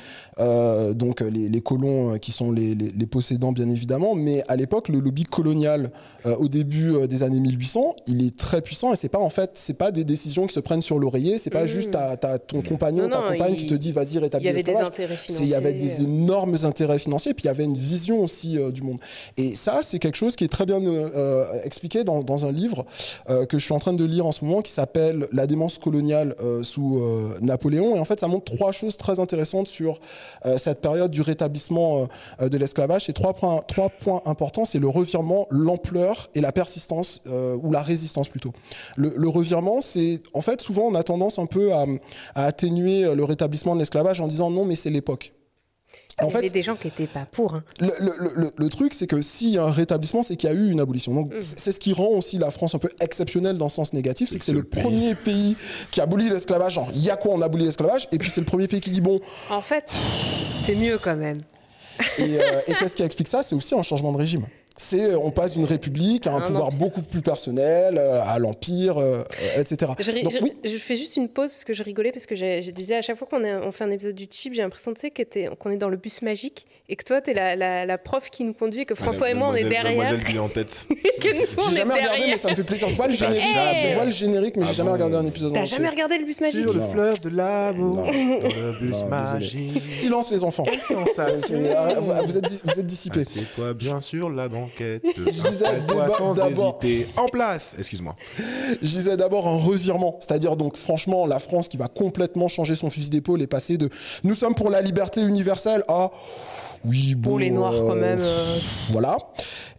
euh, 0.41 0.93
donc 0.95 1.21
les, 1.21 1.49
les 1.49 1.61
colons 1.61 2.19
qui 2.19 2.33
sont 2.33 2.53
les, 2.53 2.75
les, 2.75 2.91
les 2.91 3.07
possédants 3.07 3.53
bien 3.53 3.69
évidemment, 3.71 4.15
mais 4.15 4.43
à 4.49 4.57
l'époque 4.57 4.74
le 4.89 4.99
lobby 5.01 5.25
colonial 5.25 5.91
euh, 6.27 6.35
au 6.37 6.49
début 6.49 6.95
euh, 6.95 7.07
des 7.07 7.23
années 7.23 7.41
1800, 7.41 7.97
il 8.07 8.25
est 8.27 8.37
très 8.37 8.61
puissant 8.63 8.93
et 8.93 8.97
c'est 8.97 9.09
pas 9.09 9.19
en 9.19 9.29
fait, 9.31 9.51
c'est 9.55 9.75
pas 9.79 9.91
des 9.91 10.05
décisions 10.05 10.47
qui 10.47 10.55
se 10.55 10.61
prennent 10.61 10.83
sur 10.83 10.99
l'oreiller, 10.99 11.39
c'est 11.39 11.51
pas 11.51 11.63
Mhm. 11.63 11.67
juste 11.69 11.91
ta, 11.93 12.17
ta- 12.17 12.39
ton 12.39 12.63
compagnon, 12.63 13.05
Non, 13.05 13.11
ta 13.11 13.21
non, 13.23 13.29
compagne 13.33 13.53
il- 13.55 13.57
qui 13.61 13.67
te 13.67 13.75
dit 13.75 13.93
vas-y 13.93 14.15
Il 14.15 14.19
rétablis 14.19 14.47
y 14.47 14.49
avait 14.51 14.63
des 14.63 14.73
l'esclavage. 14.73 14.89
intérêts 14.93 15.15
C'est- 15.17 15.23
financiers. 15.27 15.47
Il 15.47 15.51
y 15.51 15.55
avait 15.55 15.73
des 15.75 16.01
énormes 16.03 16.57
intérêts 16.65 16.99
financiers, 16.99 17.35
puis 17.35 17.45
il 17.45 17.47
y 17.47 17.51
avait 17.51 17.65
une 17.65 17.77
vision 17.77 18.23
aussi 18.23 18.59
euh, 18.59 18.71
du 18.71 18.83
monde. 18.83 18.99
Et 19.37 19.55
ça, 19.55 19.81
c'est 19.83 19.99
quelque 19.99 20.17
chose 20.17 20.37
qui 20.37 20.45
est 20.45 20.49
très 20.49 20.67
bien 20.67 20.81
euh, 20.85 21.45
expliqué 21.65 22.05
dans, 22.05 22.23
dans 22.23 22.47
un 22.47 22.53
livre 22.53 22.85
euh, 23.31 23.45
que 23.47 23.59
je 23.59 23.65
suis 23.65 23.75
en 23.75 23.79
train 23.79 23.93
de 23.93 24.05
lire 24.05 24.27
en 24.27 24.33
ce 24.33 24.45
moment, 24.45 24.63
qui 24.63 24.73
s'appelle 24.73 25.27
La 25.33 25.47
démence 25.47 25.79
coloniale 25.79 26.35
euh, 26.41 26.63
sous 26.63 26.99
euh, 26.99 27.39
Napoléon. 27.41 27.97
Et 27.97 27.99
en 27.99 28.05
fait, 28.05 28.21
ça 28.21 28.29
montre 28.29 28.53
trois 28.55 28.73
choses 28.73 28.97
très 28.97 29.21
intéressantes 29.21 29.69
sur 29.69 30.01
euh, 30.47 30.59
cette 30.59 30.81
période 30.81 31.11
du 31.11 31.21
rétablissement 31.23 32.07
euh, 32.41 32.49
de 32.49 32.57
l'esclavage. 32.59 33.09
Et 33.09 33.13
trois 33.13 33.33
points, 33.35 33.61
trois 33.67 33.89
points 33.89 34.23
importants, 34.27 34.64
c'est 34.65 34.79
le 34.79 34.89
revirement, 34.89 35.47
l'ampleur 35.51 36.31
et 36.35 36.41
la 36.41 36.53
persistance, 36.53 37.21
euh, 37.27 37.57
ou 37.63 37.73
la 37.73 37.83
résistance 37.83 38.29
plutôt. 38.29 38.53
Le, 38.97 39.13
le 39.17 39.29
revirement, 39.29 39.81
c'est 39.81 40.23
en 40.33 40.41
fait 40.41 40.61
souvent 40.61 40.83
on 40.85 40.95
a 40.95 41.03
tendance 41.03 41.39
un 41.39 41.47
peu 41.47 41.73
à, 41.73 41.87
à 42.35 42.45
atténuer 42.47 43.05
euh, 43.05 43.15
le 43.15 43.25
rétablissement 43.25 43.75
de 43.75 43.81
l'esclavage 43.81 44.21
en 44.21 44.27
disant 44.27 44.51
non 44.51 44.65
mais 44.65 44.75
c'est 44.77 44.91
l'époque. 44.91 45.33
Il 46.21 46.25
En 46.25 46.29
y 46.29 46.31
avait 46.35 46.47
fait, 46.49 46.53
des 46.55 46.63
gens 46.63 46.77
qui 46.77 46.87
n'étaient 46.89 47.07
pas 47.09 47.27
pour. 47.31 47.55
hein. 47.55 47.65
le, 47.81 47.91
le- 48.01 48.33
le- 48.35 48.51
le 48.57 48.69
truc, 48.69 48.95
c'est 48.95 49.07
que 49.09 49.21
s'il 49.21 49.51
y 49.51 49.59
a 49.59 49.65
un 49.65 49.71
rétablissement, 49.73 50.23
c'est 50.23 50.37
qu'il 50.37 50.49
y 50.49 50.53
a 50.53 50.55
eu 50.55 50.71
une 50.71 50.79
abolition. 50.81 51.13
Donc, 51.15 51.33
Mm. 51.35 51.41
c'est 51.41 51.73
ce 51.73 51.81
qui 51.81 51.93
rend 51.93 52.07
aussi 52.09 52.39
la 52.39 52.51
France 52.53 52.75
un 52.75 52.79
peu 52.79 52.89
exceptionnelle 53.01 53.59
dans 53.59 53.65
le 53.67 53.71
sens 53.71 53.93
négatif, 53.93 54.29
c'est 54.31 54.39
que 54.39 54.45
c'est 54.45 54.53
le 54.53 54.59
le 54.61 54.65
pays. 54.65 54.81
premier 54.83 55.15
pays 55.17 55.57
qui 55.91 56.01
abolit 56.01 56.29
l'esclavage. 56.29 56.75
Genre, 56.75 56.89
il 56.95 57.03
y 57.05 57.11
a 57.11 57.17
quoi, 57.17 57.33
on 57.35 57.41
abolit 57.43 57.65
l'esclavage? 57.65 58.09
Et 58.13 58.19
puis, 58.19 58.31
c'est 58.31 58.41
le 58.41 58.47
premier 58.47 58.69
pays 58.69 58.81
qui 58.81 58.91
dit 58.93 59.01
bon. 59.01 59.21
En 59.51 59.61
fait, 59.61 59.85
c'est 60.65 60.75
mieux 60.77 60.99
quand 60.99 61.17
même. 61.17 61.37
Et, 62.19 62.39
euh, 62.39 62.61
et 62.67 62.75
qu'est-ce 62.75 62.97
qui 62.97 63.03
explique 63.03 63.29
ça? 63.29 63.43
C'est 63.43 63.55
aussi 63.55 63.75
un 63.75 63.83
changement 63.83 64.13
de 64.13 64.19
régime. 64.19 64.47
C'est 64.77 65.13
euh, 65.13 65.19
on 65.23 65.31
passe 65.31 65.53
d'une 65.55 65.67
république 65.67 66.27
à 66.27 66.33
un, 66.33 66.39
Un 66.39 66.41
pouvoir 66.41 66.67
empire. 66.67 66.79
beaucoup 66.81 67.01
plus 67.03 67.21
personnel, 67.23 67.97
euh, 67.97 68.21
à 68.27 68.41
l'empire, 68.41 68.99
euh, 68.99 69.23
etc. 69.57 69.93
Je, 70.01 70.11
ri- 70.11 70.23
Donc, 70.25 70.33
je- 70.33 70.39
oui. 70.43 70.53
je 70.65 70.77
fais 70.79 70.97
juste 70.97 71.17
une 71.17 71.29
pause 71.29 71.53
parce 71.53 71.63
que 71.63 71.73
je 71.73 71.85
rigolais 71.85 72.11
parce 72.11 72.27
que 72.27 72.35
j'ai- 72.35 72.61
je 72.61 72.73
disais 72.73 72.97
à 72.97 73.03
chaque 73.03 73.17
fois 73.17 73.29
qu'on 73.31 73.45
on 73.45 73.71
fait 73.71 73.85
un 73.85 73.91
épisode 73.93 74.17
du 74.17 74.27
chip, 74.29 74.53
j'ai 74.53 74.63
l'impression 74.63 74.93
tu 74.93 75.03
sais, 75.03 75.11
que 75.13 75.23
t'es- 75.23 75.49
qu'on 75.61 75.71
est 75.71 75.77
dans 75.77 75.89
le 75.91 75.97
bus 75.97 76.23
magique 76.23 76.67
et 76.89 76.97
que 76.97 77.05
toi, 77.05 77.21
tu 77.21 77.31
es 77.31 77.35
la, 77.35 77.55
la- 77.55 77.87
la 77.87 77.99
prof 77.99 78.31
qui 78.31 78.43
nous 78.43 78.53
conduit 78.53 78.81
et 78.81 78.85
que 78.85 78.97
François 78.97 79.31
et 79.31 79.35
moi, 79.35 79.49
on 79.53 79.55
est 79.55 79.63
derrière. 79.63 79.85
Mademoiselle 79.85 80.25
qui 80.25 80.35
est 80.35 80.39
en 80.41 80.49
tête. 80.59 80.87
que 81.21 81.29
nous, 81.29 81.47
on 81.57 81.69
J'ai 81.71 81.75
est 81.75 81.79
jamais 81.79 81.95
regardé, 81.95 82.23
mais 82.27 82.37
ça 82.37 82.51
me 82.51 82.57
fait 82.57 82.65
plaisir. 82.65 82.89
Je 82.89 82.97
vois 82.97 83.07
le 83.07 83.15
générique, 83.15 83.43
jamais. 83.55 83.89
je 83.91 83.95
vois 83.95 84.05
le 84.07 84.11
générique 84.11 84.57
mais 84.57 84.65
Ah 84.65 84.69
j'ai 84.71 84.75
jamais 84.75 84.89
bon 84.91 84.95
regardé 84.95 85.17
un 85.17 85.27
épisode 85.27 85.53
T'as 85.55 85.65
jamais 85.67 85.89
regardé 85.89 86.19
le 86.19 86.25
bus 86.25 86.41
magique 86.41 86.63
Sur 86.65 86.73
le 86.73 86.81
Non. 86.81 86.91
fleuve 86.91 87.21
de 87.21 87.29
l'amour, 87.29 88.07
le 88.11 88.73
bus 88.81 89.03
Non, 89.03 89.09
magique. 89.09 89.95
Silence 89.95 90.33
les 90.33 90.43
enfants. 90.43 90.65
Sensation. 90.83 91.33
C'est- 91.47 91.73
ah, 91.77 91.95
vous, 92.25 92.37
êtes, 92.39 92.45
dis- 92.45 92.61
vous 92.65 92.81
êtes 92.81 92.87
dissipés. 92.87 93.21
Assieds-toi 93.21 93.73
bien 93.75 94.01
sur 94.01 94.31
la 94.31 94.49
disais 94.79 95.47
Installe-toi 95.49 96.09
sans 96.11 96.47
hésiter. 96.47 97.07
En 97.17 97.29
place. 97.29 97.75
Excuse-moi. 97.79 98.15
Je 98.83 98.89
disais 98.89 99.17
d'abord 99.17 99.47
un 99.49 99.57
revirement, 99.57 100.17
c'est-à-dire 100.21 100.57
donc 100.57 100.77
franchement 100.77 101.27
la 101.27 101.41
France 101.41 101.69
qui 101.69 101.77
va 101.77 101.89
complètement 101.89 102.49
changer 102.49 102.77
son 102.77 102.91
fusil 102.91 103.11
d'épaule 103.11 103.43
et 103.43 103.47
passer 103.47 103.79
de 103.79 103.89
nous 104.23 104.35
sommes 104.35 104.55
pour 104.55 104.71
la 104.71 104.83
liberté 104.83 105.21
universelle 105.21 105.85
à 105.89 106.11
oui 106.85 107.15
bon 107.15 107.31
Pour 107.31 107.39
les 107.39 107.51
Noirs, 107.51 107.73
quand 107.75 107.95
même. 107.95 108.21
euh, 108.21 108.59
voilà. 108.91 109.17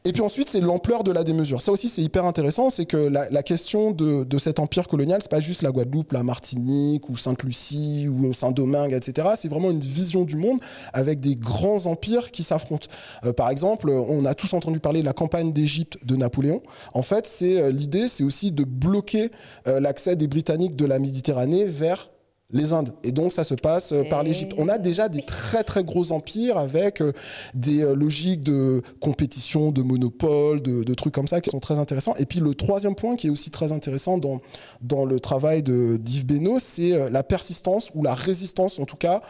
Et 0.07 0.11
puis 0.11 0.21
ensuite, 0.21 0.49
c'est 0.49 0.61
l'ampleur 0.61 1.03
de 1.03 1.11
la 1.11 1.23
démesure. 1.23 1.61
Ça 1.63 1.71
aussi, 1.71 1.89
c'est 1.89 2.03
hyper 2.03 2.25
intéressant. 2.25 2.69
C'est 2.69 2.85
que 2.85 2.95
la, 2.95 3.27
la 3.31 3.41
question 3.41 3.89
de, 3.89 4.23
de 4.23 4.37
cet 4.37 4.59
empire 4.59 4.87
colonial, 4.87 5.19
c'est 5.19 5.31
pas 5.31 5.39
juste 5.39 5.63
la 5.63 5.71
Guadeloupe, 5.71 6.11
la 6.11 6.21
Martinique 6.21 7.09
ou 7.09 7.17
Sainte-Lucie 7.17 8.07
ou 8.07 8.31
Saint-Domingue, 8.31 8.93
etc. 8.93 9.29
C'est 9.35 9.47
vraiment 9.47 9.71
une 9.71 9.79
vision 9.79 10.23
du 10.23 10.35
monde 10.35 10.59
avec 10.93 11.21
des 11.21 11.35
grands 11.35 11.87
empires 11.87 12.29
qui 12.29 12.43
s'affrontent. 12.43 12.87
Euh, 13.23 13.33
par 13.33 13.49
exemple, 13.49 13.89
on 13.89 14.25
a 14.25 14.35
tous 14.35 14.53
entendu 14.53 14.79
parler 14.79 14.99
de 15.01 15.05
la 15.05 15.13
campagne 15.13 15.51
d'Égypte 15.51 15.97
de 16.05 16.15
Napoléon. 16.15 16.61
En 16.93 17.01
fait, 17.01 17.25
c'est 17.25 17.59
euh, 17.59 17.71
l'idée, 17.71 18.07
c'est 18.07 18.23
aussi 18.23 18.51
de 18.51 18.63
bloquer 18.63 19.31
euh, 19.67 19.79
l'accès 19.79 20.15
des 20.15 20.27
Britanniques 20.27 20.75
de 20.75 20.85
la 20.85 20.99
Méditerranée 20.99 21.65
vers 21.65 22.11
les 22.51 22.73
Indes. 22.73 22.91
Et 23.03 23.11
donc 23.11 23.33
ça 23.33 23.43
se 23.43 23.55
passe 23.55 23.91
euh, 23.91 24.03
par 24.03 24.21
Et- 24.21 24.25
l'Égypte. 24.25 24.53
On 24.57 24.69
a 24.69 24.77
déjà 24.77 25.09
des 25.09 25.21
très 25.21 25.63
très 25.63 25.83
gros 25.83 26.11
empires 26.11 26.57
avec 26.57 27.01
euh, 27.01 27.11
des 27.53 27.83
euh, 27.83 27.95
logiques 27.95 28.43
de 28.43 28.81
compétition, 28.99 29.71
de 29.71 29.81
monopole, 29.81 30.61
de, 30.61 30.83
de 30.83 30.93
trucs 30.93 31.13
comme 31.13 31.27
ça 31.27 31.41
qui 31.41 31.49
sont 31.49 31.59
très 31.59 31.79
intéressants. 31.79 32.15
Et 32.17 32.25
puis 32.25 32.39
le 32.39 32.53
troisième 32.53 32.93
point 32.95 33.15
qui 33.15 33.27
est 33.27 33.29
aussi 33.31 33.49
très 33.49 33.71
intéressant 33.71 34.17
dans, 34.19 34.41
dans 34.81 35.05
le 35.05 35.19
travail 35.19 35.63
de 35.63 35.97
d'Yves 35.97 36.25
Benoît, 36.27 36.59
c'est 36.59 37.09
la 37.09 37.23
persistance 37.23 37.89
ou 37.95 38.03
la 38.03 38.13
résistance 38.13 38.79
en 38.79 38.85
tout 38.85 38.97
cas 38.97 39.21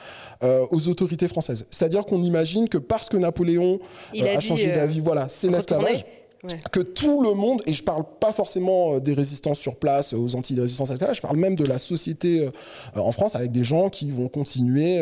aux 0.72 0.88
autorités 0.90 1.28
françaises. 1.28 1.66
C'est-à-dire 1.72 2.06
qu'on 2.06 2.22
imagine 2.22 2.68
que 2.70 2.78
parce 2.78 3.10
que 3.10 3.18
Napoléon 3.18 3.80
a 4.20 4.40
changé 4.40 4.72
d'avis, 4.72 5.00
voilà, 5.00 5.30
c'est 5.30 5.50
l'esclavage 5.50 6.06
Ouais. 6.52 6.60
que 6.72 6.80
tout 6.80 7.24
le 7.24 7.34
monde, 7.34 7.62
et 7.66 7.74
je 7.74 7.84
parle 7.84 8.04
pas 8.20 8.32
forcément 8.32 8.96
euh, 8.96 9.00
des 9.00 9.14
résistances 9.14 9.60
sur 9.60 9.76
place, 9.76 10.14
euh, 10.14 10.18
aux 10.18 10.36
anti 10.36 10.54
de 10.56 10.62
résistance 10.62 10.90
à 10.90 10.94
l'esclavage, 10.94 11.18
je 11.18 11.22
parle 11.22 11.38
même 11.38 11.56
de 11.56 11.64
la 11.64 11.78
société 11.78 12.46
euh, 12.46 13.00
en 13.00 13.12
France 13.12 13.36
avec 13.36 13.52
des 13.52 13.64
gens 13.64 13.90
qui 13.90 14.12
vont 14.12 14.28
continuer 14.28 15.02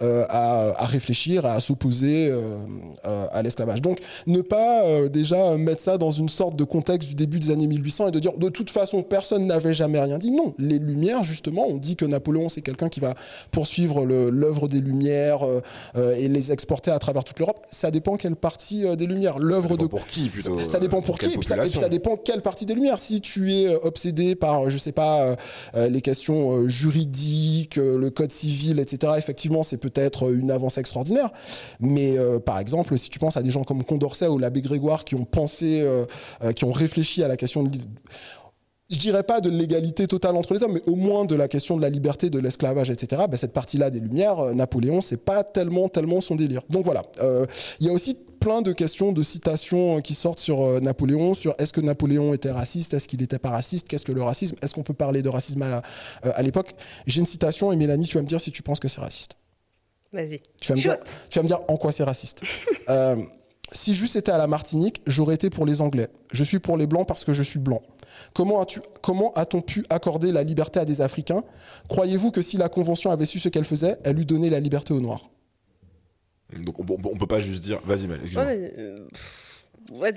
à, 0.00 0.74
à 0.76 0.86
réfléchir, 0.86 1.44
à 1.46 1.60
s'opposer 1.60 2.32
à 3.02 3.42
l'esclavage. 3.42 3.82
Donc 3.82 4.00
ne 4.26 4.40
pas 4.40 5.08
déjà 5.08 5.56
mettre 5.56 5.82
ça 5.82 5.98
dans 5.98 6.10
une 6.10 6.28
sorte 6.28 6.56
de 6.56 6.64
contexte 6.64 7.08
du 7.08 7.14
début 7.14 7.38
des 7.38 7.50
années 7.50 7.66
1800 7.66 8.08
et 8.08 8.10
de 8.10 8.18
dire 8.18 8.32
de 8.36 8.48
toute 8.48 8.70
façon 8.70 9.02
personne 9.02 9.46
n'avait 9.46 9.74
jamais 9.74 10.00
rien 10.00 10.18
dit. 10.18 10.30
Non, 10.30 10.54
les 10.58 10.78
Lumières 10.78 11.22
justement, 11.22 11.66
on 11.68 11.76
dit 11.76 11.96
que 11.96 12.04
Napoléon 12.04 12.48
c'est 12.48 12.62
quelqu'un 12.62 12.88
qui 12.88 13.00
va 13.00 13.14
poursuivre 13.50 14.04
l'œuvre 14.04 14.68
des 14.68 14.80
Lumières 14.80 15.40
et 15.96 16.28
les 16.28 16.52
exporter 16.52 16.90
à 16.90 16.98
travers 16.98 17.24
toute 17.24 17.38
l'Europe. 17.38 17.66
Ça 17.70 17.90
dépend 17.90 18.16
quelle 18.16 18.36
partie 18.36 18.84
des 18.96 19.06
Lumières. 19.06 19.38
L'œuvre 19.38 19.76
de 19.76 19.86
Pour 19.86 20.06
qui 20.06 20.28
plutôt 20.28 20.58
ça, 20.68 20.77
ça 20.78 20.82
dépend 20.82 21.00
pour, 21.00 21.18
qui, 21.18 21.26
et 21.26 21.28
puis 21.30 21.46
ça, 21.46 21.56
et 21.56 21.60
puis 21.60 21.68
population 21.68 21.80
ça 21.80 21.88
dépend 21.88 22.16
quelle 22.16 22.42
partie 22.42 22.66
des 22.66 22.74
Lumières. 22.74 22.98
Si 22.98 23.20
tu 23.20 23.52
es 23.52 23.66
euh, 23.66 23.78
obsédé 23.82 24.34
par, 24.34 24.70
je 24.70 24.78
sais 24.78 24.92
pas, 24.92 25.22
euh, 25.22 25.36
euh, 25.74 25.88
les 25.88 26.00
questions 26.00 26.52
euh, 26.52 26.68
juridiques, 26.68 27.76
le 27.76 28.10
code 28.10 28.32
civil, 28.32 28.78
etc., 28.78 29.14
effectivement, 29.16 29.62
c'est 29.62 29.76
peut-être 29.76 30.32
une 30.32 30.50
avance 30.50 30.78
extraordinaire. 30.78 31.30
Mais 31.80 32.18
euh, 32.18 32.38
par 32.38 32.58
exemple, 32.58 32.96
si 32.98 33.10
tu 33.10 33.18
penses 33.18 33.36
à 33.36 33.42
des 33.42 33.50
gens 33.50 33.64
comme 33.64 33.84
Condorcet 33.84 34.28
ou 34.28 34.38
l'abbé 34.38 34.60
Grégoire 34.60 35.04
qui 35.04 35.14
ont 35.14 35.24
pensé, 35.24 35.80
euh, 35.82 36.04
qui 36.54 36.64
ont 36.64 36.72
réfléchi 36.72 37.22
à 37.22 37.28
la 37.28 37.36
question 37.36 37.62
de 37.62 37.78
je 38.90 38.98
dirais 38.98 39.22
pas 39.22 39.40
de 39.40 39.50
l'égalité 39.50 40.06
totale 40.06 40.34
entre 40.36 40.54
les 40.54 40.62
hommes, 40.62 40.72
mais 40.72 40.82
au 40.86 40.94
moins 40.94 41.26
de 41.26 41.34
la 41.34 41.46
question 41.46 41.76
de 41.76 41.82
la 41.82 41.90
liberté, 41.90 42.30
de 42.30 42.38
l'esclavage, 42.38 42.88
etc. 42.88 43.22
Ben, 43.28 43.36
cette 43.36 43.52
partie-là 43.52 43.90
des 43.90 44.00
Lumières, 44.00 44.38
euh, 44.38 44.54
Napoléon, 44.54 45.02
c'est 45.02 45.22
pas 45.22 45.44
tellement, 45.44 45.88
tellement 45.88 46.20
son 46.22 46.36
délire. 46.36 46.62
Donc 46.70 46.84
voilà, 46.84 47.02
Euh, 47.20 47.44
il 47.80 47.86
y 47.86 47.90
a 47.90 47.92
aussi 47.92 48.16
plein 48.40 48.62
de 48.62 48.72
questions, 48.72 49.12
de 49.12 49.22
citations 49.22 49.98
euh, 49.98 50.00
qui 50.00 50.14
sortent 50.14 50.38
sur 50.38 50.80
Napoléon, 50.80 51.34
sur 51.34 51.54
est-ce 51.58 51.72
que 51.72 51.82
Napoléon 51.82 52.32
était 52.32 52.50
raciste, 52.50 52.94
est-ce 52.94 53.08
qu'il 53.08 53.20
n'était 53.20 53.38
pas 53.38 53.50
raciste, 53.50 53.88
qu'est-ce 53.88 54.06
que 54.06 54.12
le 54.12 54.22
racisme, 54.22 54.56
est-ce 54.62 54.74
qu'on 54.74 54.82
peut 54.82 54.94
parler 54.94 55.22
de 55.22 55.28
racisme 55.28 55.62
à, 55.62 56.42
l'époque? 56.42 56.74
J'ai 57.06 57.20
une 57.20 57.26
citation 57.26 57.72
et 57.72 57.76
Mélanie, 57.76 58.06
tu 58.06 58.16
vas 58.16 58.22
me 58.22 58.28
dire 58.28 58.40
si 58.40 58.52
tu 58.52 58.62
penses 58.62 58.80
que 58.80 58.88
c'est 58.88 59.00
raciste. 59.00 59.32
Vas-y. 60.12 60.40
Tu 60.60 60.68
vas 60.68 60.76
me 60.76 60.80
dire, 60.80 60.94
Shoot. 60.94 61.20
tu 61.28 61.38
vas 61.38 61.42
me 61.42 61.48
dire 61.48 61.60
en 61.68 61.76
quoi 61.76 61.92
c'est 61.92 62.04
raciste. 62.04 62.40
Euh, 62.88 63.16
si 63.70 63.92
juste 63.92 64.16
était 64.16 64.32
à 64.32 64.38
la 64.38 64.46
Martinique, 64.46 65.02
j'aurais 65.06 65.34
été 65.34 65.50
pour 65.50 65.66
les 65.66 65.82
Anglais. 65.82 66.08
Je 66.32 66.42
suis 66.42 66.58
pour 66.58 66.78
les 66.78 66.86
Blancs 66.86 67.06
parce 67.06 67.24
que 67.24 67.34
je 67.34 67.42
suis 67.42 67.58
blanc. 67.58 67.82
Comment 68.34 68.60
as-tu- 68.60 68.80
comment 69.02 69.32
a-t-on 69.34 69.60
pu 69.60 69.84
accorder 69.90 70.32
la 70.32 70.42
liberté 70.42 70.80
à 70.80 70.84
des 70.84 71.00
Africains? 71.00 71.42
Croyez-vous 71.88 72.30
que 72.30 72.42
si 72.42 72.56
la 72.56 72.68
Convention 72.68 73.10
avait 73.10 73.26
su 73.26 73.38
ce 73.38 73.48
qu'elle 73.48 73.64
faisait, 73.64 73.96
elle 74.04 74.18
eût 74.18 74.24
donné 74.24 74.50
la 74.50 74.60
liberté 74.60 74.94
aux 74.94 75.00
Noirs? 75.00 75.30
Donc 76.64 76.78
on, 76.80 76.84
on- 76.88 77.10
on 77.12 77.16
peut 77.16 77.26
pas 77.26 77.40
juste 77.40 77.62
dire. 77.62 77.80
Vas-y, 77.84 78.06
Mel. 78.06 78.18
excuse-moi. 78.20 78.46
Ouais, 78.46 78.74
euh, 78.78 79.06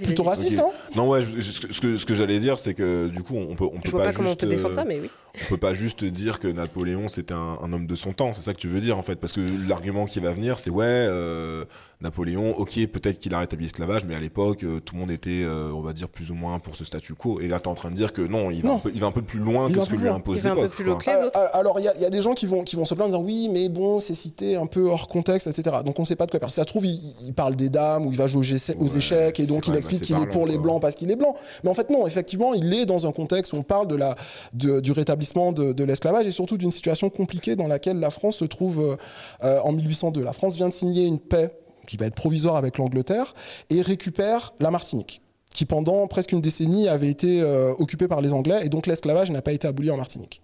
Plutôt 0.04 0.24
vas-y. 0.24 0.36
raciste, 0.42 0.60
Ok. 0.60 0.66
hein? 0.66 0.92
Non, 0.98 1.08
ouais, 1.10 1.22
je- 1.24 1.40
je- 1.40 1.52
ce 1.52 1.80
que, 1.82 1.96
ce 1.98 2.06
que, 2.06 2.14
j'allais 2.14 2.40
dire, 2.40 2.60
c'est 2.60 2.74
que 2.74 3.08
du 3.08 3.24
coup, 3.24 3.36
on 3.38 3.56
peut, 3.56 3.64
on 3.66 3.76
Je 3.78 3.82
peut 3.84 3.90
vois 3.92 4.02
pas, 4.02 4.06
pas 4.08 4.14
comment 4.14 4.28
on 4.28 4.32
juste, 4.32 4.42
peut 4.42 4.48
défendre 4.48 4.72
euh, 4.74 4.76
ça, 4.76 4.84
mais 4.84 5.00
oui. 5.00 5.10
on 5.46 5.48
peut 5.50 5.58
pas 5.58 5.74
juste 5.74 6.04
dire 6.04 6.40
que 6.42 6.48
Napoléon 6.50 7.08
c'était 7.08 7.34
un, 7.34 7.58
un 7.62 7.72
homme 7.72 7.88
de 7.88 7.96
son 7.96 8.12
temps. 8.12 8.34
C'est 8.34 8.42
ça 8.42 8.54
que 8.54 8.60
tu 8.60 8.68
veux 8.68 8.82
dire 8.82 8.98
en 8.98 9.02
fait, 9.02 9.16
parce 9.16 9.32
que 9.34 9.42
l'argument 9.70 10.06
qui 10.08 10.20
va 10.20 10.32
venir, 10.32 10.60
c'est 10.60 10.70
ouais, 10.70 10.84
euh, 10.88 11.64
Napoléon, 12.02 12.56
ok, 12.58 12.74
peut-être 12.88 13.20
qu'il 13.20 13.34
a 13.34 13.40
rétabli 13.40 13.66
l'esclavage, 13.66 14.04
mais 14.06 14.16
à 14.16 14.20
l'époque, 14.20 14.64
euh, 14.64 14.80
tout 14.80 14.96
le 14.96 15.02
monde 15.02 15.12
était, 15.12 15.44
euh, 15.44 15.72
on 15.74 15.82
va 15.82 15.94
dire, 15.94 16.10
plus 16.10 16.32
ou 16.32 16.36
moins 16.36 16.60
pour 16.60 16.76
ce 16.76 16.84
statu 16.84 17.14
quo. 17.14 17.40
Et 17.40 17.48
là, 17.48 17.60
t'es 17.60 17.68
en 17.68 17.76
train 17.76 17.92
de 17.92 17.96
dire 17.96 18.12
que 18.14 18.22
non, 18.22 18.50
il 18.52 18.64
va. 18.64 18.74
Un, 18.74 18.78
peu, 18.80 18.92
il 18.94 19.00
va 19.00 19.08
un 19.08 19.12
peu 19.12 19.22
plus 19.22 19.40
loin 19.40 19.68
Il 19.70 19.76
que 19.76 19.84
ce 19.84 19.90
que 19.90 19.96
lui 19.96 20.06
loin. 20.06 20.16
impose 20.16 20.38
Il 20.38 20.42
va 20.44 20.52
un 20.52 20.56
peu 20.56 20.62
l'époque. 20.62 20.76
plus 20.76 20.84
quoi. 20.86 20.94
loin 20.94 21.02
que 21.02 21.10
les 21.10 21.28
autres. 21.28 21.40
Euh, 21.40 21.48
Alors, 21.54 21.80
il 21.80 21.84
y, 21.84 21.88
a- 21.88 21.96
il 21.96 22.02
y 22.02 22.06
a 22.06 22.10
des 22.10 22.22
gens 22.22 22.34
qui 22.34 22.46
vont, 22.46 22.64
qui 22.64 22.76
vont 22.76 22.86
se 22.86 22.94
plaindre 22.96 23.16
en 23.16 23.22
disant 23.22 23.26
oui, 23.26 23.50
mais 23.52 23.70
bon, 23.70 24.00
c'est 24.00 24.16
cité 24.16 24.56
un 24.56 24.66
peu 24.66 24.90
hors 24.90 25.08
contexte, 25.08 25.48
etc. 25.48 25.78
Donc, 25.86 26.00
on 26.00 26.06
sait 26.06 26.16
pas 26.16 26.26
de 26.26 26.32
quoi 26.32 26.40
parle. 26.40 26.50
Si 26.50 26.56
ça 26.56 26.64
se 26.64 26.68
trouve, 26.68 26.86
il, 26.86 27.00
il 27.28 27.34
parle 27.34 27.56
des 27.56 27.70
dames, 27.70 28.06
ou 28.08 28.12
il 28.12 28.18
va 28.18 28.28
jouer 28.28 28.40
aux, 28.40 28.56
essais- 28.56 28.76
aux 28.80 28.90
Ouais, 28.92 28.98
échecs, 28.98 29.40
et 29.40 29.46
donc 29.46 29.68
il 29.68 29.76
explique 29.76 30.02
qu'il 30.02 30.18
est 30.18 30.26
pour 30.28 30.48
les 30.48 30.58
blancs 30.58 30.82
parce 30.82 30.96
qu'il 30.96 31.12
est 31.12 31.16
blanc. 31.16 31.36
Mais 31.64 31.70
en 31.70 31.74
fait, 31.76 31.90
non, 31.92 32.08
effectivement, 32.08 32.54
il 32.54 32.74
est 32.74 32.86
dans 32.86 33.06
un 33.06 33.12
contexte 33.12 33.54
où 33.54 33.58
on 33.58 33.64
parle 33.64 33.88
de 33.88 33.96
la, 33.96 34.16
de- 34.54 34.80
du 34.80 34.92
rétablissement 34.92 35.52
de, 35.52 35.72
de 35.74 35.84
l'esclavage 35.84 36.26
et 36.26 36.32
surtout 36.32 36.58
d'une 36.58 36.72
situation 36.72 37.10
compliquée 37.10 37.56
dans 37.56 37.68
laquelle 37.68 38.00
la 38.00 38.10
France 38.12 38.38
se 38.38 38.46
trouve 38.46 38.98
euh, 39.44 39.60
en 39.64 39.72
1802. 39.72 40.24
La 40.24 40.34
France 40.34 40.56
vient 40.56 40.70
de 40.70 40.74
signer 40.74 41.06
une 41.06 41.20
paix 41.20 41.52
qui 41.88 41.98
va 41.98 42.06
être 42.06 42.16
provisoire 42.16 42.56
avec 42.56 42.78
l'Angleterre 42.78 43.34
et 43.70 43.82
récupère 43.82 44.54
la 44.60 44.72
Martinique 44.72 45.22
qui 45.54 45.66
pendant 45.66 46.08
presque 46.08 46.32
une 46.32 46.42
décennie 46.42 46.88
avait 46.88 47.10
été 47.10 47.42
euh, 47.42 47.74
occupée 47.78 48.08
par 48.08 48.22
les 48.22 48.34
Anglais 48.34 48.62
et 48.64 48.70
donc 48.70 48.88
l'esclavage 48.88 49.32
n'a 49.32 49.42
pas 49.42 49.52
été 49.52 49.68
aboli 49.68 49.92
en 49.92 49.98
Martinique. 49.98 50.42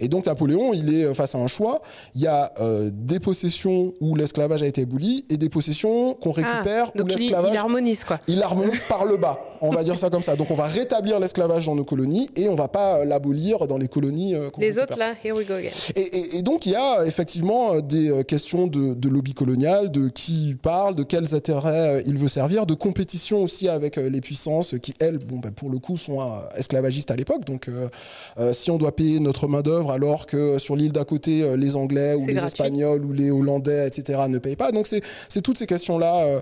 Et 0.00 0.08
donc 0.08 0.26
Napoléon, 0.26 0.72
il 0.74 0.92
est 0.92 1.04
euh, 1.04 1.14
face 1.14 1.34
à 1.34 1.38
un 1.38 1.46
choix. 1.46 1.80
Il 2.14 2.20
y 2.20 2.26
a 2.26 2.52
euh, 2.60 2.90
des 2.92 3.20
possessions 3.20 3.94
où 4.00 4.16
l'esclavage 4.16 4.62
a 4.62 4.66
été 4.66 4.82
aboli 4.82 5.24
et 5.30 5.36
des 5.36 5.48
possessions 5.48 6.14
qu'on 6.14 6.32
récupère 6.32 6.90
Ah, 6.94 7.00
où 7.00 7.06
il, 7.06 7.14
l'esclavage 7.16 7.50
il 7.52 7.56
harmonise, 7.56 8.02
quoi. 8.04 8.18
il 8.26 8.42
harmonise 8.42 8.82
par 8.88 9.04
le 9.04 9.16
bas. 9.16 9.38
On 9.60 9.70
va 9.70 9.84
dire 9.84 9.96
ça 9.98 10.10
comme 10.10 10.22
ça. 10.22 10.34
Donc 10.36 10.50
on 10.50 10.54
va 10.56 10.66
rétablir 10.66 11.20
l'esclavage 11.20 11.66
dans 11.66 11.74
nos 11.76 11.84
colonies 11.84 12.28
et 12.36 12.48
on 12.48 12.54
va 12.56 12.66
pas 12.68 12.98
euh, 12.98 13.04
l'abolir 13.04 13.66
dans 13.68 13.78
les 13.78 13.86
colonies. 13.88 14.34
euh, 14.34 14.50
Les 14.58 14.66
récupère. 14.66 14.82
autres, 14.82 14.98
là, 14.98 15.14
here 15.24 15.36
we 15.36 15.46
go 15.46 15.54
again. 15.54 15.70
Et, 15.94 16.00
et- 16.00 16.36
et 16.38 16.42
donc 16.42 16.66
il 16.66 16.72
y 16.72 16.76
a 16.76 17.06
effectivement 17.06 17.78
des 17.80 18.24
questions 18.26 18.66
de, 18.66 18.94
de 18.94 19.08
lobby 19.08 19.32
colonial, 19.32 19.90
de 19.92 20.08
qui 20.08 20.56
parle, 20.60 20.96
de 20.96 21.04
quels 21.04 21.34
intérêts 21.34 22.02
il 22.06 22.18
veut 22.18 22.28
servir, 22.28 22.66
de 22.66 22.74
compétition 22.74 23.42
aussi 23.44 23.68
avec 23.68 23.96
les 23.96 24.20
puissances 24.20 24.74
qui 24.82 24.92
elles, 24.98 25.18
bon, 25.18 25.38
ben, 25.38 25.52
pour 25.52 25.70
le 25.70 25.78
coup, 25.78 25.96
sont 25.96 26.18
esclavagistes 26.56 27.10
à 27.12 27.16
l'époque. 27.16 27.44
Donc 27.46 27.68
euh, 27.68 28.52
si 28.52 28.70
on 28.72 28.76
doit 28.76 28.94
payer 28.94 29.20
notre 29.20 29.46
d'œuvre 29.62 29.90
alors 29.90 30.26
que 30.26 30.58
sur 30.58 30.76
l'île 30.76 30.92
d'à 30.92 31.04
côté 31.04 31.42
euh, 31.42 31.56
les 31.56 31.76
Anglais 31.76 32.14
ou 32.14 32.26
les 32.26 32.34
gratuit. 32.34 32.48
Espagnols 32.48 33.04
ou 33.04 33.12
les 33.12 33.30
Hollandais, 33.30 33.86
etc. 33.86 34.20
ne 34.28 34.38
payent 34.38 34.56
pas. 34.56 34.72
Donc 34.72 34.86
c'est 34.86 35.40
toutes 35.42 35.58
ces 35.58 35.66
questions 35.66 35.98
là 35.98 36.40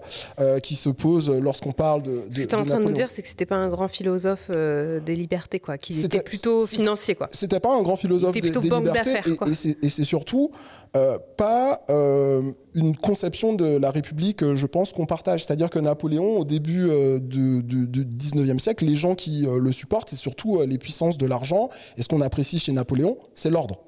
qui 0.62 0.76
se 0.76 0.88
posent 0.88 1.30
lorsqu'on 1.30 1.72
parle 1.72 2.02
de. 2.02 2.10
de 2.10 2.34
Ce 2.34 2.40
que 2.40 2.46
tu 2.46 2.54
es 2.54 2.54
en 2.54 2.64
train 2.64 2.78
de 2.78 2.84
nous 2.84 2.92
dire, 2.92 3.10
c'est 3.10 3.22
que 3.22 3.28
c'était 3.28 3.46
pas 3.46 3.56
un 3.56 3.68
grand 3.68 3.88
philosophe 3.88 4.50
euh, 4.54 5.00
des 5.00 5.16
libertés, 5.16 5.60
quoi. 5.60 5.78
Qu'il 5.78 5.98
était 6.04 6.22
plutôt 6.22 6.66
financier, 6.66 7.14
quoi. 7.14 7.28
c'était 7.30 7.60
pas 7.60 7.74
un 7.74 7.82
grand 7.82 7.96
philosophe 7.96 8.34
des, 8.34 8.40
des 8.40 8.50
libertés 8.50 9.20
et, 9.26 9.86
et 9.86 9.90
c'est 9.90 10.04
surtout 10.04 10.50
euh, 10.96 11.18
pas 11.36 11.82
euh, 11.90 12.42
une 12.74 12.96
conception 12.96 13.54
de 13.54 13.64
la 13.76 13.90
République, 13.90 14.42
euh, 14.42 14.56
je 14.56 14.66
pense, 14.66 14.92
qu'on 14.92 15.06
partage. 15.06 15.44
C'est-à-dire 15.44 15.70
que 15.70 15.78
Napoléon, 15.78 16.38
au 16.38 16.44
début 16.44 16.88
du, 17.20 17.62
du- 17.62 17.86
du 17.88 18.04
19e 18.04 18.58
siècle, 18.58 18.84
les 18.84 18.96
gens 18.96 19.14
qui 19.14 19.46
le 19.46 19.72
supportent, 19.72 20.10
c'est 20.10 20.16
surtout 20.16 20.60
les 20.62 20.78
puissances 20.78 21.16
de 21.18 21.26
l'argent. 21.26 21.68
Et 21.96 22.02
ce 22.02 22.08
qu'on 22.08 22.20
apprécie 22.20 22.58
chez 22.58 22.72
Napoléon, 22.72 23.16
c'est 23.34 23.50
l'ordre. 23.50 23.78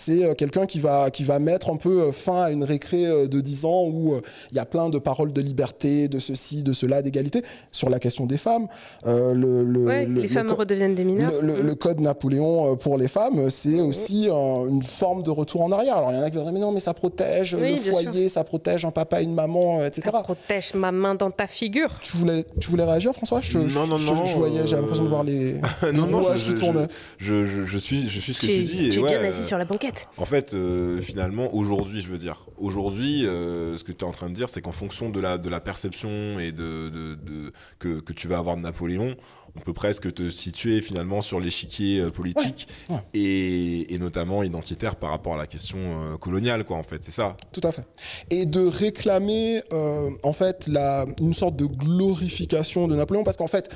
C'est 0.00 0.24
euh, 0.24 0.34
quelqu'un 0.34 0.64
qui 0.66 0.78
va, 0.78 1.10
qui 1.10 1.24
va 1.24 1.40
mettre 1.40 1.70
un 1.70 1.76
peu 1.76 2.02
euh, 2.02 2.12
fin 2.12 2.42
à 2.44 2.50
une 2.52 2.62
récré 2.62 3.04
euh, 3.04 3.26
de 3.26 3.40
10 3.40 3.64
ans 3.64 3.82
où 3.92 4.14
euh, 4.14 4.20
il 4.52 4.56
y 4.56 4.60
a 4.60 4.64
plein 4.64 4.90
de 4.90 4.98
paroles 5.00 5.32
de 5.32 5.40
liberté, 5.40 6.06
de 6.06 6.20
ceci, 6.20 6.62
de 6.62 6.72
cela, 6.72 7.02
d'égalité, 7.02 7.42
sur 7.72 7.90
la 7.90 7.98
question 7.98 8.24
des 8.24 8.38
femmes. 8.38 8.68
Euh, 9.08 9.34
le, 9.34 9.64
le- 9.64 9.84
Ouais, 9.86 10.06
le- 10.06 10.14
les 10.14 10.22
le 10.22 10.28
femmes 10.28 10.46
co- 10.46 10.54
redeviennent 10.54 10.94
des 10.94 11.02
mineurs. 11.02 11.32
le, 11.42 11.48
le- 11.48 11.62
Mm. 11.64 11.66
le 11.66 11.74
code 11.74 12.00
Napoléon 12.00 12.76
pour 12.76 12.96
les 12.96 13.08
femmes, 13.08 13.50
c'est 13.50 13.80
aussi 13.80 14.28
euh, 14.30 14.68
une 14.68 14.84
forme 14.84 15.24
de 15.24 15.30
retour 15.30 15.62
en 15.62 15.72
arrière. 15.72 15.96
Alors 15.96 16.12
il 16.12 16.16
y 16.16 16.20
en 16.20 16.22
a 16.22 16.30
qui 16.30 16.36
vont 16.36 16.44
dire 16.44 16.52
mais 16.52 16.60
non, 16.60 16.70
mais 16.70 16.78
ça 16.80 16.94
protège 16.94 17.54
Oui, 17.54 17.72
le 17.84 17.90
foyer, 17.90 18.28
ça 18.28 18.44
protège 18.44 18.84
un 18.84 18.92
papa, 18.92 19.20
une 19.20 19.34
maman, 19.34 19.84
etc. 19.84 20.02
Ça 20.12 20.22
protège 20.22 20.74
ma 20.74 20.92
main 20.92 21.16
dans 21.16 21.32
ta 21.32 21.48
figure. 21.48 21.98
Tu 22.02 22.16
voulais, 22.16 22.44
tu 22.60 22.70
voulais 22.70 22.84
réagir, 22.84 23.12
François? 23.14 23.40
Je 23.40 23.58
Non, 23.58 23.66
je- 23.68 23.78
non, 23.90 23.96
je 23.98 24.06
non, 24.06 24.24
je 24.24 24.36
voyais, 24.36 24.66
J'ai 24.68 24.76
l'impression 24.76 25.02
de 25.04 25.08
voir 25.08 25.24
les, 25.24 25.54
les 25.54 25.60
non, 25.92 26.06
non, 26.06 26.20
rouages 26.20 26.38
je, 26.38 26.44
qui 26.44 26.50
je- 26.50 26.56
tournaient. 26.56 26.86
je, 27.18 27.42
je- 27.42 27.64
je 27.64 27.78
suis, 27.78 28.08
je 28.08 28.20
suis 28.20 28.32
ce 28.32 28.40
que 28.40 28.46
tu, 28.46 28.52
tu, 28.52 28.62
dis. 28.62 28.86
et 28.86 28.90
tu 28.90 28.98
es 29.00 29.02
ouais, 29.02 29.18
bien 29.18 29.28
assis 29.28 29.42
euh, 29.42 29.46
sur 29.46 29.58
la 29.58 29.64
banquette. 29.64 29.87
En 30.16 30.24
fait, 30.24 30.54
euh, 30.54 31.00
finalement, 31.00 31.54
aujourd'hui, 31.54 32.00
je 32.00 32.08
veux 32.08 32.18
dire, 32.18 32.46
aujourd'hui, 32.56 33.26
euh, 33.26 33.76
ce 33.76 33.84
que 33.84 33.92
tu 33.92 34.04
es 34.04 34.08
en 34.08 34.12
train 34.12 34.28
de 34.28 34.34
dire, 34.34 34.48
c'est 34.48 34.60
qu'en 34.62 34.72
fonction 34.72 35.10
de 35.10 35.20
la, 35.20 35.38
de 35.38 35.48
la 35.48 35.60
perception 35.60 36.38
et 36.38 36.52
que, 36.52 38.00
que 38.00 38.12
tu 38.12 38.28
vas 38.28 38.38
avoir 38.38 38.56
de 38.56 38.62
Napoléon, 38.62 39.16
on 39.58 39.64
peut 39.64 39.72
presque 39.72 40.12
te 40.14 40.30
situer 40.30 40.80
finalement 40.82 41.20
sur 41.20 41.40
l'échiquier 41.40 42.00
euh, 42.00 42.10
politique 42.10 42.68
Ouais, 42.88 42.94
ouais. 42.96 43.02
Et, 43.14 43.94
et 43.94 43.98
notamment 43.98 44.42
identitaire 44.42 44.96
par 44.96 45.10
rapport 45.10 45.34
à 45.34 45.38
la 45.38 45.46
question 45.46 45.78
euh, 45.78 46.16
coloniale, 46.16 46.64
quoi, 46.64 46.76
en 46.76 46.82
fait, 46.82 47.02
c'est 47.02 47.10
ça? 47.10 47.36
Tout 47.52 47.60
à 47.64 47.72
fait. 47.72 47.84
Et 48.30 48.46
de 48.46 48.64
réclamer, 48.64 49.62
euh, 49.72 50.10
en 50.22 50.32
fait, 50.32 50.66
la, 50.68 51.06
une 51.20 51.34
sorte 51.34 51.56
de 51.56 51.66
glorification 51.66 52.88
de 52.88 52.94
Napoléon, 52.94 53.24
parce 53.24 53.36
qu'en 53.36 53.46
fait, 53.46 53.68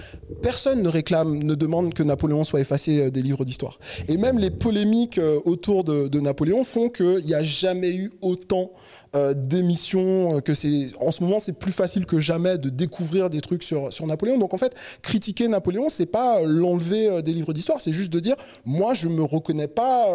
personne 0.42 0.82
ne 0.82 0.88
réclame, 0.88 1.42
ne 1.42 1.54
demande 1.54 1.94
que 1.94 2.02
Napoléon 2.02 2.44
soit 2.44 2.60
effacé 2.60 3.10
des 3.10 3.22
livres 3.22 3.44
d'histoire. 3.44 3.78
Et 4.08 4.16
même 4.16 4.38
les 4.38 4.50
polémiques 4.50 5.20
autour 5.44 5.84
de, 5.84 6.08
de 6.08 6.20
Napoléon 6.20 6.64
font 6.64 6.88
qu'il 6.88 7.24
n'y 7.24 7.34
a 7.34 7.42
jamais 7.42 7.94
eu 7.94 8.12
autant 8.20 8.70
euh, 9.14 9.34
d'émissions, 9.34 10.36
euh, 10.36 10.40
que 10.40 10.54
c'est 10.54 10.86
en 11.00 11.10
ce 11.10 11.22
moment 11.22 11.38
c'est 11.38 11.52
plus 11.58 11.72
facile 11.72 12.06
que 12.06 12.20
jamais 12.20 12.58
de 12.58 12.68
découvrir 12.68 13.30
des 13.30 13.40
trucs 13.40 13.62
sur, 13.62 13.92
sur 13.92 14.06
Napoléon. 14.06 14.38
Donc 14.38 14.54
en 14.54 14.58
fait, 14.58 14.74
critiquer 15.02 15.48
Napoléon, 15.48 15.88
c'est 15.88 16.06
pas 16.06 16.40
euh, 16.40 16.46
l'enlever 16.46 17.22
des 17.22 17.32
livres 17.32 17.52
d'histoire, 17.52 17.80
c'est 17.80 17.92
juste 17.92 18.12
de 18.12 18.20
dire 18.20 18.36
moi 18.64 18.94
je 18.94 19.08
me 19.08 19.22
reconnais 19.22 19.68
pas 19.68 20.08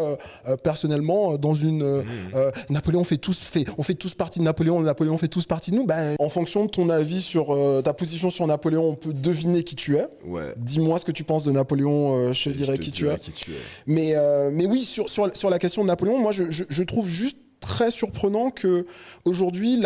euh, 0.47 0.57
personnellement 0.57 1.37
dans 1.37 1.53
une 1.53 1.83
euh, 1.83 2.01
euh, 2.35 2.51
Napoléon 2.69 3.03
fait 3.03 3.17
tous 3.17 3.39
fait 3.39 3.65
on 3.77 3.83
fait 3.83 3.93
tous 3.93 4.13
partie 4.13 4.39
de 4.39 4.43
Napoléon, 4.43 4.81
Napoléon 4.81 5.17
fait 5.17 5.27
tous 5.27 5.45
partie 5.45 5.71
de 5.71 5.75
nous. 5.75 5.85
Ben, 5.85 6.15
en 6.19 6.29
fonction 6.29 6.65
de 6.65 6.69
ton 6.69 6.89
avis 6.89 7.21
sur 7.21 7.53
euh, 7.53 7.81
ta 7.81 7.93
position 7.93 8.29
sur 8.29 8.47
Napoléon, 8.47 8.89
on 8.89 8.95
peut 8.95 9.13
deviner 9.13 9.63
qui 9.63 9.75
tu 9.75 9.97
es. 9.97 10.07
Ouais. 10.25 10.53
Dis-moi 10.57 10.99
ce 10.99 11.05
que 11.05 11.11
tu 11.11 11.23
penses 11.23 11.43
de 11.43 11.51
Napoléon, 11.51 12.15
euh, 12.29 12.33
je 12.33 12.49
te 12.49 12.77
qui 12.77 12.91
tu 12.91 13.09
es. 13.09 13.17
qui 13.17 13.31
tu 13.31 13.51
es. 13.51 13.55
Mais, 13.85 14.15
euh, 14.15 14.49
mais 14.51 14.65
oui, 14.65 14.83
sur, 14.83 15.09
sur, 15.09 15.35
sur 15.35 15.49
la 15.49 15.59
question 15.59 15.83
de 15.83 15.87
Napoléon, 15.87 16.19
moi, 16.19 16.31
je, 16.31 16.45
je, 16.49 16.63
je 16.67 16.83
trouve 16.83 17.07
juste 17.07 17.37
très 17.59 17.91
surprenant 17.91 18.51
que 18.51 18.85
aujourd'hui, 19.25 19.81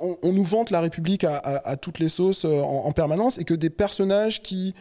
on, 0.00 0.32
nous 0.32 0.44
vante 0.44 0.70
la 0.70 0.80
République 0.80 1.24
à, 1.24 1.76
toutes 1.76 1.98
les 1.98 2.08
sauces 2.08 2.44
euh, 2.44 2.60
en 2.60 2.92
permanence 2.92 3.38
et 3.38 3.44
que 3.44 3.54
des 3.54 3.70
personnages 3.70 4.42
qui 4.42 4.74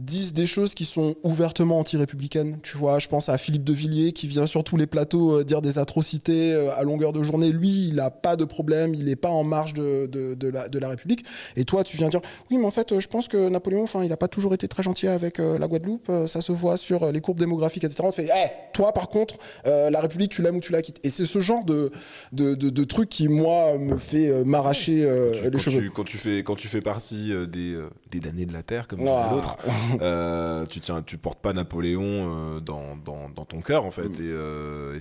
disent 0.00 0.32
des 0.32 0.46
choses 0.46 0.74
qui 0.74 0.84
sont 0.84 1.14
ouvertement 1.22 1.78
anti-républicaines. 1.78 2.58
Tu 2.62 2.76
vois, 2.76 2.98
je 2.98 3.08
pense 3.08 3.28
à 3.28 3.38
Philippe 3.38 3.64
de 3.64 3.72
Villiers 3.72 4.12
qui 4.12 4.26
vient 4.26 4.46
sur 4.46 4.64
tous 4.64 4.76
les 4.76 4.86
plateaux 4.86 5.38
euh, 5.40 5.44
dire 5.44 5.62
des 5.62 5.78
atrocités 5.78 6.52
euh, 6.52 6.74
à 6.74 6.82
longueur 6.82 7.12
de 7.12 7.22
journée. 7.22 7.52
Lui, 7.52 7.88
il 7.88 7.96
n'a 7.96 8.10
pas 8.10 8.36
de 8.36 8.44
problème, 8.44 8.94
il 8.94 9.04
n'est 9.04 9.16
pas 9.16 9.28
en 9.28 9.44
marge 9.44 9.74
de, 9.74 10.06
de, 10.06 10.34
de 10.34 10.48
la, 10.48 10.68
de 10.68 10.78
la 10.78 10.88
République. 10.88 11.24
Et 11.56 11.64
toi, 11.64 11.84
tu 11.84 11.96
viens 11.96 12.08
dire, 12.08 12.20
oui, 12.50 12.56
mais 12.56 12.64
en 12.66 12.70
fait, 12.70 12.92
euh, 12.92 13.00
je 13.00 13.08
pense 13.08 13.28
que 13.28 13.48
Napoléon, 13.48 13.84
enfin, 13.84 14.02
il 14.02 14.08
n'a 14.08 14.16
pas 14.16 14.28
toujours 14.28 14.54
été 14.54 14.68
très 14.68 14.82
gentil 14.82 15.06
avec 15.06 15.38
la 15.38 15.66
Guadeloupe. 15.66 16.10
ça 16.26 16.40
se 16.40 16.52
voit 16.52 16.76
sur 16.76 17.10
les 17.12 17.20
courbes 17.20 17.38
démographiques, 17.38 17.84
etc. 17.84 18.02
On 18.04 18.10
te 18.10 18.16
fait, 18.16 18.28
toi, 18.72 18.92
par 18.92 19.08
contre, 19.08 19.36
euh, 19.66 19.90
la 19.90 20.00
République, 20.00 20.30
tu 20.30 20.42
l'aimes 20.42 20.56
ou 20.56 20.60
tu 20.60 20.72
la 20.72 20.82
quittes. 20.82 20.98
Et 21.04 21.10
c'est 21.10 21.24
ce 21.24 21.40
genre 21.40 21.64
de, 21.64 22.84
truc 22.84 23.08
qui, 23.08 23.28
moi, 23.28 23.76
me 23.78 23.96
fait 23.98 24.44
m'arracher 24.44 25.04
euh, 25.04 25.32
les 25.44 25.50
quand, 25.50 25.58
cheveux. 25.58 25.80
tu, 25.82 25.90
quand, 25.90 26.04
tu 26.04 26.16
fais, 26.16 26.42
quand 26.42 26.54
tu 26.54 26.68
fais 26.68 26.80
partie 26.80 27.32
des, 27.48 27.78
des 28.10 28.20
damnés 28.20 28.46
de 28.46 28.52
la 28.52 28.62
Terre, 28.62 28.88
comme 28.88 29.06
Ah. 29.06 29.30
l'autre, 29.32 29.56
euh, 30.02 30.66
tu 30.66 30.80
tiens, 30.80 31.02
tu 31.02 31.18
portes 31.18 31.40
pas 31.40 31.52
Napoléon 31.52 32.02
euh, 32.56 32.60
dans, 32.60 32.96
dans, 33.04 33.28
dans 33.28 33.44
ton 33.44 33.60
cœur 33.60 33.84
en 33.84 33.90
fait, 33.90 34.08
Mm. 34.08 34.14
et, 34.14 34.30
euh, 34.30 34.96
et 34.96 35.00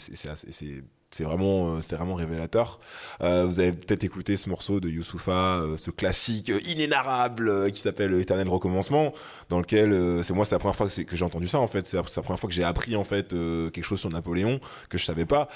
c'est- 1.12 1.24
vraiment, 1.24 1.82
c'est 1.82 1.96
vraiment 1.96 2.14
révélateur. 2.14 2.80
Euh, 3.22 3.46
vous 3.46 3.60
avez 3.60 3.72
peut-être 3.72 4.04
écouté 4.04 4.38
ce 4.38 4.48
morceau 4.48 4.80
de 4.80 4.90
Youssoufa, 4.90 5.32
euh, 5.62 5.76
ce 5.78 5.90
classique 5.90 6.52
inénarrable 6.68 7.50
euh, 7.50 7.70
qui 7.72 7.82
s'appelle 7.82 8.14
Éternel 8.14 8.48
recommencement, 8.48 9.12
dans 9.50 9.60
lequel 9.60 10.24
c'est 10.24 10.34
moi 10.36 10.46
c'est 10.46 10.54
la 10.56 10.60
première 10.60 10.76
fois 10.76 10.88
que, 10.88 11.16
j'ai 11.16 11.26
entendu 11.26 11.48
ça 11.48 11.60
en 11.60 11.66
fait. 11.68 11.86
C'est 11.88 11.98
la, 11.98 12.04
première 12.04 12.40
fois 12.40 12.48
que 12.48 12.54
j'ai 12.56 12.64
appris 12.64 12.96
en 12.96 13.04
fait 13.04 13.30
quelque 13.30 13.84
chose 13.84 14.00
sur 14.00 14.10
Napoléon 14.12 14.60
que 14.90 14.98
je 15.00 15.06
savais 15.06 15.26
pas. 15.26 15.48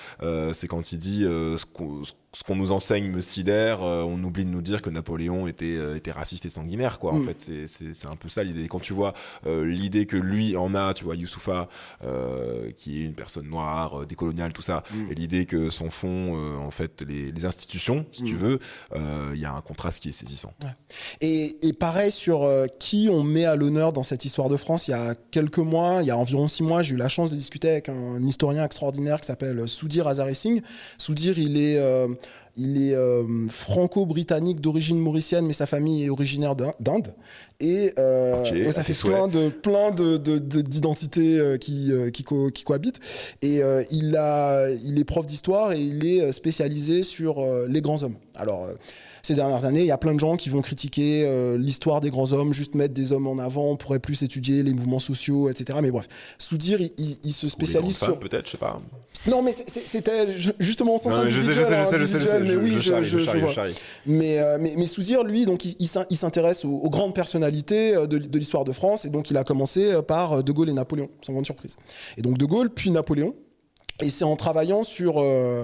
C'est 0.53 0.67
quand 0.67 0.91
il 0.91 0.97
dit 0.97 1.21
ce 1.21 1.65
ce 2.35 2.43
qu'on 2.43 2.55
nous 2.55 2.71
enseigne 2.71 3.11
me 3.11 3.21
sidère, 3.21 3.83
euh, 3.83 4.01
on 4.03 4.21
oublie 4.23 4.43
de 4.43 4.49
nous 4.49 4.61
dire 4.63 4.81
que 4.81 4.89
Napoléon 4.89 5.47
était, 5.47 5.75
euh, 5.77 5.95
était 5.95 6.11
raciste 6.11 6.45
et 6.45 6.49
sanguinaire, 6.49 6.97
quoi. 6.97 7.13
En 7.13 7.19
Mm. 7.19 7.25
fait, 7.25 7.67
c'est- 7.67 8.05
un 8.07 8.15
peu 8.15 8.27
ça 8.27 8.43
l'idée. 8.43 8.67
Quand 8.67 8.79
tu 8.79 8.93
vois 8.93 9.13
euh, 9.45 9.65
l'idée 9.65 10.05
que 10.07 10.17
lui 10.17 10.57
en 10.57 10.73
a, 10.73 10.93
tu 10.93 11.03
vois, 11.03 11.15
Youssoufa, 11.15 11.67
qui 12.75 13.01
est 13.01 13.05
une 13.05 13.13
personne 13.13 13.47
noire, 13.47 14.05
décoloniale, 14.07 14.51
tout 14.53 14.61
ça, 14.61 14.83
Mm. 14.93 15.11
et 15.11 15.15
l'idée 15.15 15.45
que 15.45 15.69
s'en 15.69 15.89
font, 15.89 16.35
en 16.59 16.71
fait, 16.71 17.01
les, 17.07 17.31
les 17.31 17.45
institutions, 17.45 18.05
si 18.11 18.23
tu 18.23 18.33
Mm. 18.33 18.37
veux, 18.37 18.59
euh, 18.95 19.31
il 19.35 19.39
y 19.39 19.45
a 19.45 19.53
un 19.53 19.61
contraste 19.61 20.01
qui 20.01 20.09
est 20.09 20.13
saisissant. 20.13 20.53
Et, 21.21 21.55
et 21.67 21.73
pareil 21.73 22.11
sur 22.11 22.49
qui 22.79 23.09
on 23.11 23.23
met 23.23 23.45
à 23.45 23.55
l'honneur 23.55 23.93
dans 23.93 24.03
cette 24.03 24.25
histoire 24.25 24.49
de 24.49 24.57
France. 24.57 24.87
Il 24.87 24.91
y 24.91 24.95
a 24.95 25.15
quelques 25.31 25.57
mois, 25.59 25.99
il 26.01 26.07
y 26.07 26.11
a 26.11 26.17
environ 26.17 26.47
six 26.47 26.63
mois, 26.63 26.81
j'ai 26.83 26.93
eu 26.95 26.97
la 26.97 27.09
chance 27.09 27.31
de 27.31 27.35
discuter 27.35 27.69
avec 27.69 27.89
un 27.89 28.21
historien 28.23 28.65
extraordinaire 28.65 29.21
qui 29.21 29.27
s'appelle 29.27 29.67
Soudir 29.67 30.07
Azari 30.07 30.35
Singh. 30.35 30.61
Soudir, 30.97 31.37
il 31.39 31.57
est, 31.57 31.77
il 32.55 32.81
est 32.81 32.95
euh, 32.95 33.23
franco-britannique 33.49 34.61
d'origine 34.61 34.99
mauricienne, 34.99 35.45
mais 35.45 35.53
sa 35.53 35.65
famille 35.65 36.03
est 36.05 36.09
originaire 36.09 36.55
d'In- 36.55 36.73
d'Inde. 36.79 37.13
Et 37.59 37.91
euh, 37.97 38.43
ça 38.71 38.83
fait 38.83 38.93
plein 39.09 39.27
de 39.27 39.49
plein 39.49 39.91
de, 39.91 40.17
de- 40.17 40.39
de- 40.39 40.61
d'identités 40.61 41.37
euh, 41.39 41.57
qui, 41.57 41.91
qui, 42.13 42.23
co- 42.23 42.51
qui 42.51 42.63
cohabitent. 42.63 42.99
Et 43.41 43.61
il, 43.91 44.15
a, 44.17 44.69
il 44.69 44.99
est 44.99 45.03
prof 45.03 45.25
d'histoire 45.25 45.71
et 45.73 45.79
il 45.81 46.05
est 46.05 46.31
spécialisé 46.31 47.03
sur 47.03 47.43
les 47.67 47.81
grands 47.81 48.03
hommes. 48.03 48.17
Alors, 48.35 48.67
ces 49.25 49.35
dernières 49.35 49.63
années, 49.63 49.79
il 49.79 49.85
y 49.87 49.91
a 49.91 49.97
plein 49.97 50.13
de 50.13 50.19
gens 50.19 50.35
qui 50.35 50.49
vont 50.49 50.61
critiquer 50.61 51.23
euh, 51.25 51.57
l'histoire 51.57 52.01
des 52.01 52.09
grands 52.09 52.33
hommes, 52.33 52.51
juste 52.53 52.75
mettre 52.75 52.93
des 52.93 53.13
hommes 53.13 53.25
en 53.25 53.37
avant, 53.37 53.67
on 53.71 53.77
pourrait 53.77 53.99
plus 53.99 54.21
étudier 54.21 54.63
les 54.63 54.73
mouvements 54.73 54.99
sociaux, 54.99 55.49
etc. 55.49 55.79
Mais 55.81 55.91
bref, 55.91 56.07
Soudir, 56.37 56.81
il, 56.81 56.91
il- 56.97 57.17
il 57.23 57.31
se 57.31 57.47
spécialise 57.47 57.97
sur... 57.97 58.19
peut-être, 58.19 58.45
je 58.47 58.51
sais 58.51 58.57
pas. 58.57 58.81
Non, 59.25 59.41
mais 59.41 59.53
c'était 59.53 60.29
ju- 60.29 60.51
justement 60.59 60.95
au 60.95 60.99
sens 60.99 61.13
Non, 61.13 61.21
je 61.25 61.27
sais, 61.27 61.31
je 61.31 61.37
individuel, 61.39 61.63
sais, 61.65 61.71
je 61.71 61.75
hein, 61.77 61.85
sais, 61.85 61.99
je 61.99 62.05
sais, 62.05 62.19
je 62.21 62.27
sais, 62.27 62.39
mais 62.41 62.55
oui, 62.57 62.71
je, 62.73 62.79
je, 62.79 62.89
charrie, 62.91 63.03
je- 63.05 63.09
je 63.11 63.17
je 63.19 63.23
charrie, 63.25 63.39
je 63.39 63.45
vois. 63.45 63.53
charrie. 63.53 63.75
Mais, 64.05 64.39
euh, 64.39 64.57
mais, 64.59 64.73
mais 64.77 64.87
Soudir, 64.87 65.23
lui, 65.23 65.45
donc, 65.45 65.63
il, 65.63 65.77
il 65.79 65.87
s'in- 65.87 66.05
il 66.09 66.17
s'intéresse 66.17 66.65
aux, 66.65 66.71
aux 66.75 66.89
grandes 66.89 67.15
personnalités 67.15 67.95
euh, 67.95 68.05
de, 68.07 68.17
de 68.17 68.37
l'histoire 68.37 68.65
de 68.65 68.73
France, 68.73 69.05
et 69.05 69.09
donc 69.09 69.29
il 69.31 69.37
a 69.37 69.45
commencé 69.45 69.93
par 70.05 70.43
De 70.43 70.51
Gaulle 70.51 70.69
et 70.69 70.73
Napoléon, 70.73 71.09
sans 71.21 71.31
grande 71.31 71.45
surprise. 71.45 71.77
Et 72.17 72.21
donc 72.21 72.37
De 72.37 72.45
Gaulle, 72.45 72.69
puis 72.69 72.91
Napoléon. 72.91 73.33
Et 74.01 74.09
c'est 74.09 74.25
en 74.25 74.35
travaillant 74.35 74.81
sur, 74.83 75.19
euh, 75.19 75.63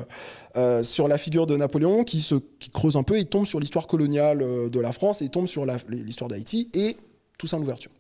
euh, 0.56 0.84
sur 0.84 1.08
la 1.08 1.18
figure 1.18 1.46
de 1.46 1.56
Napoléon 1.56 2.04
qui, 2.04 2.22
se, 2.22 2.36
qui 2.60 2.70
creuse 2.70 2.96
un 2.96 3.04
peu, 3.04 3.20
il 3.20 3.28
tombe 3.28 3.46
sur 3.46 3.60
l'histoire 3.60 3.88
coloniale 3.88 4.42
euh, 4.42 4.70
de 4.70 4.80
la 4.80 4.92
France, 4.92 5.22
et 5.22 5.30
tombe 5.30 5.48
sur 5.48 5.66
l'histoire 5.90 6.30
d'Haïti, 6.30 6.70
et 6.74 6.98
Toussaint 7.38 7.60
l'ouverture. 7.60 7.92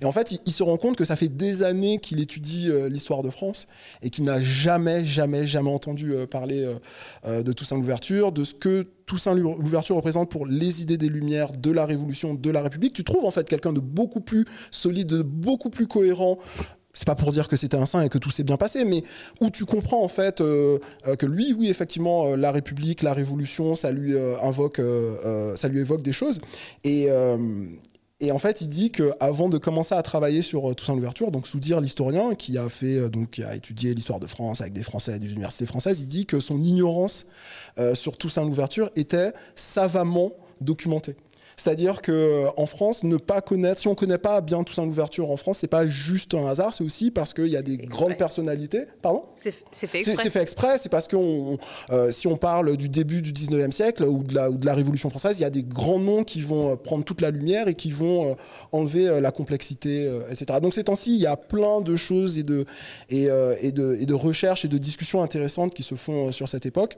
Et 0.00 0.04
en 0.04 0.12
fait, 0.12 0.32
il, 0.46 0.52
se 0.52 0.62
rend 0.62 0.76
compte 0.76 0.96
que 0.96 1.04
ça 1.04 1.16
fait 1.16 1.28
des 1.28 1.62
années 1.62 1.98
qu'il 1.98 2.20
étudie 2.20 2.70
euh, 2.70 2.88
l'histoire 2.88 3.22
de 3.22 3.30
France 3.30 3.66
et 4.02 4.10
qu'il 4.10 4.24
n'a 4.24 4.40
jamais, 4.40 5.04
jamais, 5.04 5.46
jamais 5.46 5.70
entendu 5.70 6.14
parler 6.30 6.72
de 7.26 7.52
Toussaint 7.52 7.76
l'ouverture, 7.76 8.30
de 8.30 8.44
ce 8.44 8.54
que 8.54 8.86
Toussaint 9.06 9.34
l'ouverture 9.34 9.96
représente 9.96 10.30
pour 10.30 10.46
les 10.46 10.80
idées 10.80 10.96
des 10.96 11.08
Lumières, 11.08 11.52
de 11.56 11.70
la 11.72 11.86
Révolution, 11.86 12.34
de 12.34 12.50
la 12.50 12.62
République. 12.62 12.92
Tu 12.92 13.02
trouves 13.02 13.24
en 13.24 13.30
fait 13.30 13.48
quelqu'un 13.48 13.72
de 13.72 13.80
beaucoup 13.80 14.20
plus 14.20 14.44
solide, 14.70 15.08
de 15.08 15.22
beaucoup 15.22 15.70
plus 15.70 15.88
cohérent. 15.88 16.38
C'est 16.94 17.06
pas 17.06 17.16
pour 17.16 17.32
dire 17.32 17.48
que 17.48 17.56
c'était 17.56 17.76
un 17.76 17.86
saint 17.86 18.02
et 18.02 18.08
que 18.08 18.18
tout 18.18 18.30
s'est 18.30 18.44
bien 18.44 18.56
passé, 18.56 18.84
mais 18.84 19.02
où 19.40 19.50
tu 19.50 19.64
comprends 19.64 20.02
en 20.02 20.08
fait 20.08 20.40
euh, 20.40 20.78
euh, 21.08 21.16
que 21.16 21.26
lui, 21.26 21.52
oui, 21.52 21.68
effectivement, 21.68 22.28
euh, 22.28 22.36
la 22.36 22.52
République, 22.52 23.02
la 23.02 23.12
Révolution, 23.12 23.74
ça 23.74 23.90
lui 23.90 24.16
invoque, 24.42 24.80
ça 25.56 25.68
lui 25.68 25.80
évoque 25.80 26.02
des 26.02 26.12
choses. 26.12 26.40
Et 28.20 28.30
en 28.30 28.38
fait, 28.38 28.60
il 28.60 28.68
dit 28.68 28.92
que 28.92 29.12
avant 29.18 29.48
de 29.48 29.58
commencer 29.58 29.94
à 29.94 30.02
travailler 30.02 30.40
sur 30.40 30.74
Toussaint 30.76 30.94
l'ouverture, 30.94 31.32
donc 31.32 31.48
Soudir, 31.48 31.80
l'historien, 31.80 32.34
qui 32.36 32.56
a 32.56 32.68
fait 32.68 33.10
donc 33.10 33.32
qui 33.32 33.42
a 33.42 33.56
étudié 33.56 33.92
l'histoire 33.92 34.20
de 34.20 34.26
France 34.26 34.60
avec 34.60 34.72
des 34.72 34.84
Français, 34.84 35.18
des 35.18 35.32
universités 35.32 35.66
françaises, 35.66 36.00
il 36.00 36.06
dit 36.06 36.24
que 36.24 36.38
son 36.38 36.62
ignorance 36.62 37.26
sur 37.94 38.16
Toussaint 38.16 38.44
l'ouverture 38.44 38.90
était 38.94 39.32
savamment 39.56 40.32
documentée. 40.60 41.16
C'est-à-dire 41.56 42.02
que 42.02 42.12
euh, 42.12 42.50
en 42.56 42.66
France, 42.66 43.04
ne 43.04 43.16
pas 43.16 43.40
connaître, 43.40 43.80
si 43.80 43.88
on 43.88 43.94
connaît 43.94 44.18
pas 44.18 44.40
bien 44.40 44.62
Toussaint 44.64 44.84
Louverture 44.86 45.30
en 45.30 45.36
France, 45.36 45.58
c'est 45.58 45.66
pas 45.68 45.86
juste 45.86 46.34
un 46.34 46.46
hasard, 46.46 46.74
c'est 46.74 46.84
aussi 46.84 47.10
parce 47.10 47.32
qu'il 47.34 47.46
y 47.48 47.56
a 47.56 47.62
des 47.62 47.76
grandes 47.76 48.16
personnalités. 48.16 48.84
Pardon? 49.02 49.24
C'est 49.36 49.86
fait 49.86 49.98
exprès. 49.98 50.14
c'est 50.24 50.30
fait 50.30 50.42
exprès, 50.42 50.78
c'est 50.78 50.88
parce 50.88 51.06
que 51.08 51.16
on- 51.16 51.58
euh, 51.90 52.10
si 52.10 52.26
on 52.26 52.36
parle 52.36 52.76
du 52.76 52.88
début 52.88 53.22
du 53.22 53.32
19e 53.32 53.72
siècle 53.72 54.04
ou 54.04 54.22
de, 54.22 54.34
la, 54.34 54.50
ou 54.50 54.58
de 54.58 54.66
la 54.66 54.74
Révolution 54.74 55.10
française, 55.10 55.38
il 55.38 55.42
y 55.42 55.46
a 55.46 55.50
des 55.50 55.62
grands 55.64 55.98
noms 55.98 56.24
qui 56.24 56.40
vont 56.40 56.72
euh, 56.72 56.76
prendre 56.76 57.04
toute 57.04 57.20
la 57.20 57.30
lumière 57.30 57.68
et 57.68 57.74
qui 57.74 57.90
vont 57.90 58.30
euh, 58.30 58.34
enlever 58.72 59.08
euh, 59.08 59.20
la 59.20 59.30
complexité, 59.30 60.10
etc. 60.30 60.58
Donc 60.60 60.74
ces 60.74 60.84
temps-ci, 60.84 61.14
il 61.14 61.20
y 61.20 61.26
a 61.26 61.36
plein 61.36 61.80
de 61.80 61.96
choses 61.96 62.38
et 62.38 62.42
de, 62.42 62.64
et, 63.10 63.28
et 63.60 63.72
de, 63.72 63.96
et 64.00 64.06
de 64.06 64.14
recherches 64.14 64.64
et 64.64 64.68
de 64.68 64.78
discussions 64.78 65.22
intéressantes 65.22 65.74
qui 65.74 65.82
se 65.82 65.94
font 65.94 66.32
sur 66.32 66.48
cette 66.48 66.66
époque. 66.66 66.96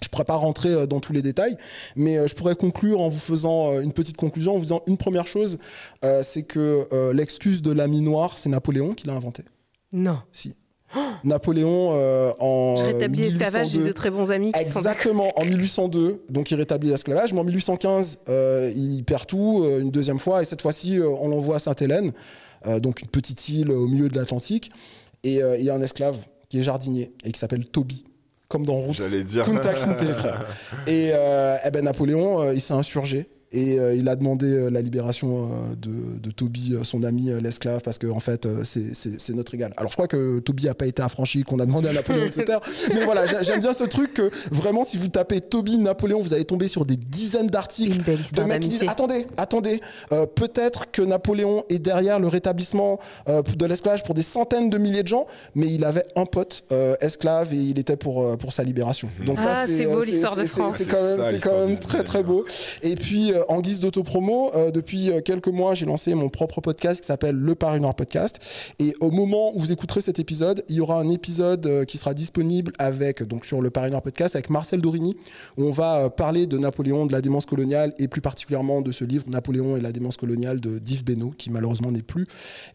Je 0.00 0.06
ne 0.06 0.10
pourrais 0.10 0.24
pas 0.24 0.36
rentrer 0.36 0.70
euh, 0.70 0.86
dans 0.86 1.00
tous 1.00 1.12
les 1.12 1.22
détails, 1.22 1.56
mais 1.96 2.18
euh, 2.18 2.26
je 2.26 2.34
pourrais 2.34 2.54
conclure 2.54 3.00
en 3.00 3.08
vous 3.08 3.18
faisant 3.18 3.72
euh, 3.72 3.80
une 3.80 3.92
petite 3.92 4.16
conclusion, 4.16 4.52
en 4.52 4.56
vous 4.56 4.62
disant 4.62 4.82
une 4.86 4.96
première 4.96 5.26
chose, 5.26 5.58
euh, 6.04 6.20
c'est 6.22 6.44
que 6.44 6.86
euh, 6.92 7.12
l'excuse 7.12 7.62
de 7.62 7.72
l'ami 7.72 8.00
noir, 8.00 8.38
c'est 8.38 8.48
Napoléon 8.48 8.94
qui 8.94 9.06
l'a 9.06 9.14
inventé. 9.14 9.42
Non. 9.92 10.18
Si. 10.32 10.54
Napoléon 11.24 11.90
euh, 11.94 12.32
en 12.38 12.76
Je 12.78 12.84
rétablis 12.84 13.20
l'esclavage, 13.20 13.68
j'ai 13.68 13.78
1802. 13.78 13.88
de 13.88 13.92
très 13.92 14.10
bons 14.10 14.30
amis 14.30 14.52
qui 14.52 14.60
sont. 14.60 14.78
Exactement, 14.78 15.32
en 15.38 15.44
1802, 15.44 16.24
donc 16.30 16.50
il 16.50 16.54
rétablit 16.54 16.88
l'esclavage, 16.90 17.32
mais 17.34 17.40
en 17.40 17.44
1815, 17.44 18.20
euh, 18.28 18.70
il 18.74 19.02
perd 19.04 19.26
tout 19.26 19.62
euh, 19.64 19.80
une 19.80 19.90
deuxième 19.90 20.18
fois, 20.18 20.40
et 20.40 20.44
cette 20.44 20.62
fois-ci, 20.62 20.98
euh, 20.98 21.08
on 21.08 21.28
l'envoie 21.28 21.56
à 21.56 21.58
Sainte-Hélène, 21.58 22.12
euh, 22.66 22.80
donc 22.80 23.02
une 23.02 23.08
petite 23.08 23.48
île 23.50 23.70
au 23.70 23.86
milieu 23.86 24.08
de 24.08 24.16
l'Atlantique, 24.18 24.70
et 25.24 25.42
euh, 25.42 25.58
il 25.58 25.64
y 25.64 25.70
a 25.70 25.74
un 25.74 25.82
esclave 25.82 26.16
qui 26.48 26.58
est 26.60 26.62
jardinier 26.62 27.12
et 27.24 27.32
qui 27.32 27.38
s'appelle 27.38 27.66
Toby, 27.66 28.04
comme 28.48 28.64
dans 28.64 28.74
Roots. 28.74 28.94
J'allais 28.94 29.24
dire. 29.24 29.44
Kunta 29.44 29.74
Kinte, 29.74 30.04
frère. 30.14 30.46
Et 30.86 31.10
euh, 31.12 31.56
eh 31.64 31.70
ben, 31.70 31.84
Napoléon, 31.84 32.42
euh, 32.42 32.54
il 32.54 32.60
s'est 32.60 32.74
insurgé. 32.74 33.28
Et 33.50 33.78
euh, 33.78 33.94
il 33.94 34.06
a 34.10 34.16
demandé 34.16 34.46
euh, 34.46 34.68
la 34.70 34.82
libération 34.82 35.46
euh, 35.50 35.74
de, 35.74 36.18
de 36.18 36.30
Toby, 36.30 36.74
euh, 36.74 36.84
son 36.84 37.02
ami, 37.02 37.30
euh, 37.30 37.40
l'esclave, 37.40 37.80
parce 37.82 37.96
qu'en 37.96 38.10
en 38.10 38.20
fait, 38.20 38.44
euh, 38.44 38.62
c'est- 38.62 38.94
c'est 38.94 39.18
c'est 39.18 39.32
notre 39.32 39.54
égal. 39.54 39.72
Alors 39.78 39.90
je 39.90 39.96
crois 39.96 40.06
que 40.06 40.38
Toby 40.40 40.66
n'a 40.66 40.74
pas 40.74 40.86
été 40.86 41.00
affranchi, 41.00 41.44
qu'on 41.44 41.58
a 41.58 41.64
demandé 41.64 41.88
à 41.88 41.94
Napoléon, 41.94 42.26
etc. 42.26 42.58
Mais 42.94 43.04
voilà, 43.06 43.24
j'ai- 43.24 43.42
j'aime 43.44 43.60
bien 43.60 43.72
ce 43.72 43.84
truc 43.84 44.12
que 44.12 44.30
vraiment, 44.50 44.84
si 44.84 44.98
vous 44.98 45.08
tapez 45.08 45.40
Toby, 45.40 45.78
Napoléon, 45.78 46.20
vous 46.20 46.34
allez 46.34 46.44
tomber 46.44 46.68
sur 46.68 46.84
des 46.84 46.98
dizaines 46.98 47.46
d'articles 47.46 48.02
de 48.34 48.42
mecs 48.42 48.60
qui 48.60 48.68
disent 48.68 48.84
attendez, 48.86 49.26
attendez, 49.38 49.80
euh, 50.12 50.26
peut-être 50.26 50.90
que 50.90 51.00
Napoléon 51.00 51.64
est 51.70 51.78
derrière 51.78 52.20
le 52.20 52.28
rétablissement 52.28 52.98
euh, 53.30 53.40
de 53.42 53.64
l'esclavage 53.64 54.02
pour 54.04 54.14
des 54.14 54.22
centaines 54.22 54.68
de 54.68 54.76
milliers 54.76 55.02
de 55.02 55.08
gens, 55.08 55.26
mais 55.54 55.68
il 55.68 55.86
avait 55.86 56.04
un 56.16 56.26
pote 56.26 56.64
euh, 56.70 56.96
esclave 57.00 57.54
et 57.54 57.56
il 57.56 57.78
était 57.78 57.96
pour, 57.96 58.22
euh, 58.22 58.36
pour 58.36 58.52
sa 58.52 58.62
libération. 58.62 59.08
Donc 59.24 59.38
Ah, 59.40 59.64
c'est 59.66 59.86
beau, 59.86 60.04
l'histoire 60.04 60.36
de 60.36 60.42
c'est- 60.42 60.48
France. 60.48 60.74
C'est 60.76 60.84
quand 60.84 61.48
quand 61.48 61.66
même 61.66 61.78
très 61.78 62.02
très 62.02 62.22
beau. 62.22 62.44
Et 62.82 62.94
puis 62.94 63.32
euh, 63.32 63.36
en 63.48 63.60
guise 63.60 63.80
d'autopromo, 63.80 64.50
euh, 64.54 64.70
depuis 64.70 65.10
euh, 65.10 65.20
quelques 65.20 65.48
mois, 65.48 65.74
j'ai 65.74 65.86
lancé 65.86 66.14
mon 66.14 66.28
propre 66.28 66.60
podcast 66.60 67.00
qui 67.00 67.06
s'appelle 67.06 67.36
Le 67.36 67.54
Paris 67.54 67.80
Noir 67.80 67.94
Podcast. 67.94 68.38
Et 68.78 68.94
au 69.00 69.10
moment 69.10 69.52
où 69.54 69.60
vous 69.60 69.72
écouterez 69.72 70.00
cet 70.00 70.18
épisode, 70.18 70.64
il 70.68 70.76
y 70.76 70.80
aura 70.80 70.98
un 71.00 71.08
épisode 71.08 71.66
euh, 71.66 71.84
qui 71.84 71.98
sera 71.98 72.14
disponible 72.14 72.72
avec 72.78 73.22
donc 73.22 73.44
sur 73.44 73.60
le 73.60 73.70
Paris 73.70 73.90
Noir 73.90 74.02
Podcast 74.02 74.34
avec 74.36 74.50
Marcel 74.50 74.80
Dorigny 74.80 75.16
où 75.56 75.64
on 75.64 75.72
va 75.72 76.04
euh, 76.04 76.08
parler 76.08 76.46
de 76.46 76.58
Napoléon, 76.58 77.06
de 77.06 77.12
la 77.12 77.20
démence 77.20 77.46
coloniale 77.46 77.92
et 77.98 78.08
plus 78.08 78.20
particulièrement 78.20 78.80
de 78.80 78.92
ce 78.92 79.04
livre 79.04 79.24
Napoléon 79.28 79.76
et 79.76 79.80
la 79.80 79.92
démence 79.92 80.16
coloniale 80.16 80.60
de 80.60 80.78
d'Yves 80.78 81.04
Benoît 81.04 81.30
qui 81.36 81.50
malheureusement 81.50 81.90
n'est 81.90 82.02
plus. 82.02 82.26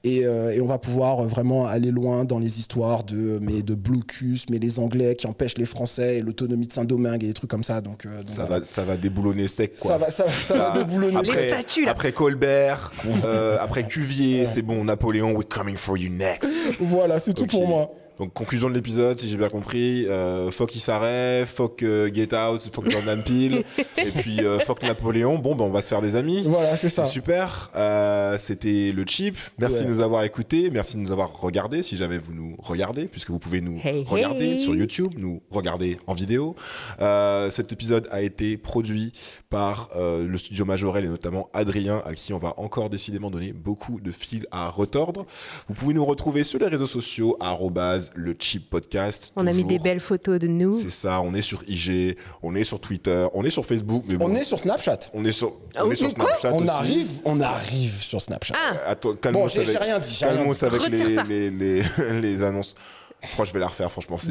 Et, 0.04 0.26
euh, 0.26 0.52
et 0.52 0.62
on 0.62 0.68
va 0.68 0.78
pouvoir 0.78 1.20
euh, 1.22 1.28
vraiment 1.28 1.66
aller 1.66 1.92
loin 1.92 2.26
dans 2.26 2.40
les 2.40 2.60
histoires 2.60 3.04
de 3.04 3.40
mais 3.42 3.62
de 3.62 3.76
blocus, 3.76 4.46
mais 4.50 4.60
les 4.60 4.80
Anglais 4.80 5.16
qui 5.16 5.28
empêchent 5.28 5.58
les 5.58 5.66
Français 5.66 6.18
et 6.18 6.22
l'autonomie 6.22 6.68
de 6.68 6.74
Saint-Domingue 6.74 7.24
et 7.24 7.28
des 7.28 7.34
trucs 7.34 7.50
comme 7.50 7.64
ça. 7.64 7.82
Donc, 7.82 8.06
euh, 8.06 8.20
donc 8.20 8.30
Ça 8.30 8.46
voilà. 8.46 8.60
va, 8.60 8.66
ça 8.66 8.84
va 8.84 8.98
déboulonner 8.98 9.48
sec, 9.48 9.76
quoi. 9.80 9.92
Ça 9.92 9.98
va, 9.98 10.12
ça 10.12 10.26
va, 10.26 10.32
ça. 10.60 10.74
Les 11.02 11.16
Après, 11.16 11.50
statues, 11.50 11.86
là. 11.86 11.92
après 11.92 12.12
Colbert, 12.12 12.92
euh, 13.26 13.58
après 13.62 13.84
Cuvier, 13.84 14.46
c'est 14.46 14.62
bon, 14.62 14.84
Napoléon, 14.84 15.32
we're 15.34 15.48
coming 15.48 15.76
for 15.78 15.98
you 15.98 16.10
next. 16.10 16.80
Voilà, 16.80 17.20
c'est 17.20 17.34
tout 17.34 17.46
pour 17.46 17.68
moi. 17.68 17.90
Donc 18.20 18.34
conclusion 18.34 18.70
de 18.70 18.76
l'épisode, 18.76 19.18
si 19.20 19.28
j'ai 19.28 19.38
bien 19.38 19.50
compris, 19.50 20.06
euh, 20.08 20.52
fuck 20.52 20.76
Issaré, 20.76 21.46
fuck 21.48 21.82
euh, 21.82 22.12
Get 22.14 22.36
Out, 22.36 22.62
fuck 22.72 22.90
Jordan 22.90 23.22
Peele, 23.26 23.64
et 23.98 24.12
puis 24.22 24.46
euh, 24.46 24.60
fuck 24.60 24.84
Napoléon. 24.84 25.40
Bon, 25.40 25.56
ben 25.56 25.64
on 25.64 25.70
va 25.72 25.82
se 25.82 25.88
faire 25.90 26.02
des 26.02 26.16
amis. 26.16 26.44
Voilà, 26.46 26.78
c'est 26.78 26.90
ça. 26.90 27.06
C'est 27.06 27.12
super. 27.12 27.72
Euh, 27.76 28.38
C'était 28.38 28.92
le 28.92 29.04
chip. 29.08 29.36
Merci 29.58 29.80
Ouais. 29.80 29.86
de 29.86 29.90
nous 29.92 30.02
avoir 30.02 30.24
écoutés. 30.24 30.70
Merci 30.70 30.96
de 30.96 31.02
nous 31.02 31.12
avoir 31.12 31.34
regardés. 31.42 31.82
Si 31.82 31.98
jamais 31.98 32.18
vous 32.20 32.34
nous 32.34 32.56
regardez, 32.60 33.06
puisque 33.06 33.32
vous 33.32 33.40
pouvez 33.40 33.62
nous 33.62 33.80
Hey, 33.84 34.04
regarder 34.08 34.46
hey. 34.52 34.60
sur 34.60 34.76
YouTube, 34.76 35.14
nous 35.18 35.42
regarder 35.50 35.98
en 36.06 36.14
vidéo. 36.14 36.56
Euh, 37.02 37.50
cet 37.50 37.72
épisode 37.72 38.08
a 38.12 38.22
été 38.22 38.58
produit 38.58 39.12
par 39.50 39.90
euh, 39.96 40.28
le 40.28 40.38
studio 40.38 40.66
Majorel 40.66 41.06
et 41.06 41.08
notamment 41.08 41.50
Adrien, 41.54 42.02
à 42.06 42.14
qui 42.14 42.32
on 42.34 42.38
va 42.38 42.54
encore 42.58 42.90
décidément 42.92 43.32
donner 43.32 43.54
beaucoup 43.54 44.00
de 44.00 44.12
fil 44.12 44.46
à 44.52 44.70
retordre. 44.70 45.26
Vous 45.68 45.74
pouvez 45.74 45.94
nous 45.96 46.06
retrouver 46.06 46.44
sur 46.44 46.60
les 46.60 46.68
réseaux 46.68 46.88
sociaux 46.88 47.38
arrobase 48.04 48.12
le 48.16 48.36
chip 48.40 48.70
podcast. 48.70 49.32
On 49.36 49.48
a 49.48 49.52
mis 49.54 49.64
toujours. 49.64 49.68
des 49.70 49.80
belles 49.80 50.00
photos 50.00 50.40
de 50.40 50.48
nous. 50.48 50.80
C'est 50.80 50.90
ça. 50.90 51.22
On 51.22 51.34
est 51.34 51.42
sur 51.42 51.64
IG, 51.68 52.18
on 52.42 52.56
est 52.56 52.64
sur 52.64 52.80
Twitter, 52.80 53.28
on 53.34 53.44
est 53.46 53.50
sur 53.50 53.66
Facebook. 53.66 54.04
Mais 54.08 54.16
bon, 54.16 54.30
On 54.30 54.36
est 54.36 54.44
sur 54.44 54.60
Snapchat. 54.60 55.00
on 55.14 55.24
est 55.26 55.32
sur, 55.32 55.56
Ah 55.76 55.86
on 55.86 55.92
est 55.92 55.96
sur 55.96 56.10
Snapchat 56.12 56.52
On 56.54 56.60
aussi. 56.60 56.70
arrive, 56.70 57.10
on 57.26 57.42
arrive 57.42 58.02
sur 58.02 58.22
Snapchat. 58.22 58.56
Ah, 58.58 58.78
Attends, 58.88 59.14
Bon, 59.32 59.48
j'ai- 59.48 59.64
rien 59.78 60.00
dit, 60.00 60.10
dit. 60.10 60.24
avec 60.26 60.90
les, 60.92 61.16
ça. 61.16 61.24
les, 61.24 61.50
les, 61.50 61.84
les 62.22 62.44
annonces. 62.44 62.76
Je 63.26 63.32
crois 63.32 63.46
que 63.46 63.50
je 63.50 63.54
vais 63.54 63.60
la 63.62 63.68
refaire, 63.68 63.90
franchement. 63.92 64.18
Tu 64.22 64.28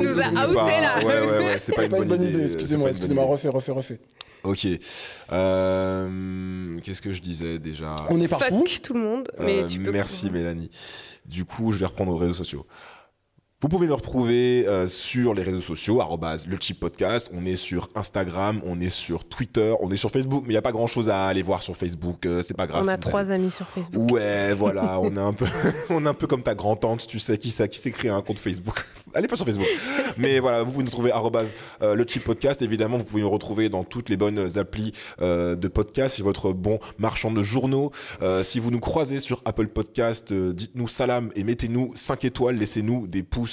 nous 0.00 0.20
as 0.20 0.28
outé, 0.28 0.54
pas- 0.54 0.80
là. 0.80 0.98
Ouais, 0.98 1.04
ouais, 1.04 1.20
ouais, 1.44 1.58
c'est 1.58 1.72
pas, 1.72 1.82
C'est 1.82 1.96
une 1.96 2.04
bonne, 2.04 2.22
idée. 2.22 2.42
Excusez-moi, 2.42 2.54
pas 2.54 2.72
une 2.72 2.78
bonne 2.80 2.88
excusez-moi, 2.88 3.22
idée. 3.24 3.32
refais, 3.32 3.48
refais, 3.48 3.72
refais. 3.72 4.00
Ok. 4.42 4.66
Euh, 5.32 6.78
Qu'est-ce 6.82 7.02
que 7.02 7.12
je 7.12 7.20
disais 7.22 7.58
déjà? 7.58 7.96
On 8.10 8.20
est 8.20 8.28
partout. 8.28 8.64
fuck 8.66 8.82
tout 8.82 8.94
le 8.94 9.00
monde. 9.00 9.28
Mais 9.40 9.62
Euh, 9.62 9.66
tu 9.66 9.78
peux 9.78 9.90
Merci 9.92 10.30
Mélanie. 10.30 10.70
Du 11.24 11.44
coup, 11.44 11.72
je 11.72 11.78
vais 11.78 11.86
reprendre 11.86 12.12
aux 12.12 12.16
réseaux 12.16 12.34
sociaux. 12.34 12.66
Vous 13.62 13.68
pouvez 13.70 13.86
nous 13.86 13.96
retrouver 13.96 14.66
euh, 14.68 14.86
sur 14.86 15.32
les 15.32 15.42
réseaux 15.42 15.62
sociaux, 15.62 16.02
le 16.46 16.56
chip 16.60 16.78
podcast. 16.78 17.30
On 17.32 17.46
est 17.46 17.56
sur 17.56 17.88
Instagram, 17.94 18.60
on 18.66 18.78
est 18.82 18.90
sur 18.90 19.24
Twitter, 19.24 19.74
on 19.80 19.90
est 19.90 19.96
sur 19.96 20.10
Facebook, 20.10 20.42
mais 20.42 20.50
il 20.50 20.52
n'y 20.52 20.58
a 20.58 20.62
pas 20.62 20.72
grand 20.72 20.86
chose 20.86 21.08
à 21.08 21.24
aller 21.24 21.40
voir 21.40 21.62
sur 21.62 21.74
Facebook. 21.74 22.26
euh, 22.26 22.42
c'est 22.42 22.52
pas 22.52 22.66
grave. 22.66 22.82
On 22.82 22.84
si 22.84 22.90
a 22.90 22.98
trois 22.98 23.30
amis 23.30 23.50
sur 23.50 23.66
Facebook. 23.66 24.12
Ouais, 24.12 24.52
voilà, 24.58 25.00
on 25.00 25.16
est 25.16 25.18
un 25.18 25.32
peu, 25.32 25.46
on 25.88 26.04
est 26.04 26.08
un 26.08 26.12
peu 26.12 26.26
comme 26.26 26.42
ta 26.42 26.54
grand-tante, 26.54 27.06
tu 27.06 27.18
sais 27.18 27.38
qui 27.38 27.48
qui 27.48 27.78
s'est 27.78 27.90
créé 27.92 28.10
un 28.10 28.20
compte 28.20 28.38
Facebook. 28.38 28.84
Allez 29.14 29.26
pas 29.26 29.36
sur 29.36 29.46
Facebook. 29.46 29.66
Mais 30.18 30.38
voilà, 30.38 30.62
vous 30.62 30.72
pouvez 30.72 30.84
nous 30.84 30.90
trouver 30.90 31.12
euh, 31.80 31.94
le 31.94 32.04
chip 32.06 32.24
podcast. 32.24 32.60
Évidemment, 32.60 32.98
vous 32.98 33.04
pouvez 33.04 33.22
nous 33.22 33.30
retrouver 33.30 33.70
dans 33.70 33.84
toutes 33.84 34.10
les 34.10 34.18
bonnes 34.18 34.58
applis 34.58 34.92
euh, 35.22 35.56
de 35.56 35.68
podcast. 35.68 36.16
C'est 36.16 36.22
votre 36.22 36.52
bon 36.52 36.78
marchand 36.98 37.30
de 37.30 37.42
journaux. 37.42 37.90
Si 38.42 38.60
vous 38.60 38.70
nous 38.70 38.80
croisez 38.80 39.18
sur 39.18 39.40
Apple 39.46 39.68
Podcast, 39.68 40.30
dites-nous 40.30 40.88
salam 40.88 41.30
et 41.36 41.42
mettez-nous 41.42 41.92
5 41.94 42.26
étoiles. 42.26 42.56
Laissez-nous 42.56 43.06
des 43.06 43.22
pouces 43.22 43.45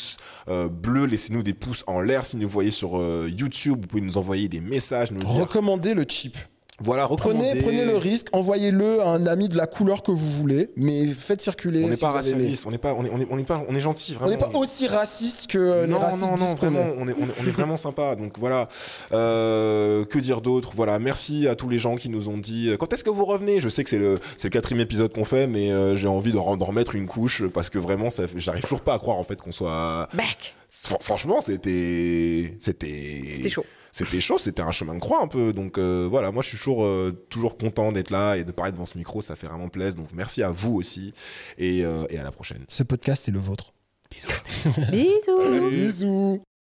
euh, 0.47 0.67
bleus, 0.67 1.05
laissez-nous 1.05 1.43
des 1.43 1.53
pouces 1.53 1.83
en 1.87 2.01
l'air. 2.01 2.25
Si 2.25 2.37
nous 2.37 2.47
voyez 2.49 2.71
sur 2.71 2.97
euh, 2.99 3.29
YouTube, 3.29 3.79
vous 3.81 3.87
pouvez 3.87 4.01
nous 4.01 4.17
envoyer 4.17 4.47
des 4.47 4.61
messages, 4.61 5.11
nous 5.11 5.27
Recommandez 5.27 5.93
le 5.93 6.05
chip. 6.07 6.37
Voilà, 6.81 7.07
Prenez, 7.07 7.55
prenez 7.61 7.85
le 7.85 7.95
risque, 7.97 8.27
envoyez-le 8.33 9.01
à 9.01 9.09
un 9.09 9.27
ami 9.27 9.47
de 9.47 9.55
la 9.55 9.67
couleur 9.67 10.01
que 10.01 10.11
vous 10.11 10.29
voulez, 10.31 10.71
mais 10.75 11.05
faites 11.07 11.41
circuler. 11.41 11.83
On 11.83 11.87
n'est 11.89 11.95
si 11.95 12.01
pas 12.01 12.11
racialiste, 12.11 12.65
on 12.65 12.71
n'est 12.71 12.77
pas, 12.79 12.93
on 12.93 13.05
est, 13.05 13.09
on 13.13 13.19
est, 13.19 13.27
on 13.29 13.37
est 13.37 13.43
pas, 13.43 13.63
on 13.69 13.75
est 13.75 13.79
gentil, 13.79 14.17
On 14.19 14.29
n'est 14.29 14.37
pas 14.37 14.49
aussi 14.55 14.87
raciste 14.87 15.47
que 15.47 15.57
euh, 15.59 15.85
les 15.85 15.91
non, 15.93 15.99
racistes 15.99 16.21
non, 16.23 16.35
non, 16.37 16.53
vraiment, 16.55 16.85
on 16.97 17.07
est, 17.07 17.13
on 17.13 17.23
est, 17.27 17.33
on 17.41 17.47
est 17.47 17.51
vraiment 17.51 17.77
sympa. 17.77 18.15
Donc 18.15 18.39
voilà, 18.39 18.67
Euh, 19.11 20.05
que 20.05 20.19
dire 20.19 20.41
d'autre? 20.41 20.71
Voilà, 20.75 20.99
merci 20.99 21.47
à 21.47 21.55
tous 21.55 21.69
les 21.69 21.77
gens 21.77 21.95
qui 21.95 22.09
nous 22.09 22.27
ont 22.29 22.37
dit 22.37 22.69
euh, 22.69 22.77
quand 22.77 22.91
est-ce 22.93 23.03
que 23.03 23.09
vous 23.09 23.25
revenez? 23.25 23.61
Je 23.61 23.69
sais 23.69 23.83
que 23.83 23.89
c'est 23.89 23.99
le, 23.99 24.19
c'est 24.37 24.45
le 24.47 24.51
quatrième 24.51 24.81
épisode 24.81 25.13
qu'on 25.13 25.25
fait, 25.25 25.47
mais 25.47 25.71
euh, 25.71 25.95
j'ai 25.95 26.07
envie 26.07 26.31
d'en 26.31 26.57
d'en 26.57 26.65
remettre 26.65 26.95
une 26.95 27.07
couche 27.07 27.43
parce 27.47 27.69
que 27.69 27.77
vraiment, 27.79 28.09
ça, 28.09 28.23
j'arrive 28.35 28.63
toujours 28.63 28.81
pas 28.81 28.93
à 28.95 28.99
croire 28.99 29.17
en 29.17 29.23
fait 29.23 29.41
qu'on 29.41 29.51
soit. 29.51 30.07
Back. 30.13 30.55
Fr- 30.71 31.01
Franchement, 31.01 31.39
c'était, 31.41 32.55
c'était, 32.59 33.21
C'était 33.35 33.49
chaud. 33.49 33.65
C'était 33.93 34.19
chaud, 34.19 34.39
c'était 34.39 34.63
un 34.63 34.71
chemin 34.71 34.95
de 34.95 34.99
croix 34.99 35.21
un 35.21 35.27
peu. 35.27 35.53
Donc 35.53 35.77
euh, 35.77 36.07
voilà, 36.09 36.31
moi 36.31 36.41
je 36.41 36.49
suis 36.49 36.57
toujours, 36.57 36.83
euh, 36.83 37.11
toujours 37.29 37.57
content 37.59 37.91
d'être 37.91 38.09
là 38.09 38.35
et 38.35 38.43
de 38.43 38.51
parler 38.51 38.71
devant 38.71 38.87
ce 38.87 38.97
micro, 38.97 39.21
ça 39.21 39.35
fait 39.35 39.45
vraiment 39.45 39.69
plaisir. 39.69 40.01
Donc 40.01 40.09
merci 40.13 40.41
à 40.41 40.49
vous 40.49 40.73
aussi 40.73 41.13
et, 41.59 41.85
euh, 41.85 42.05
et 42.09 42.17
à 42.17 42.23
la 42.23 42.31
prochaine. 42.31 42.65
Ce 42.67 42.81
podcast 42.81 43.29
est 43.29 43.31
le 43.31 43.39
vôtre. 43.39 43.71
Bisous. 44.91 45.69
Bisous. 45.69 46.43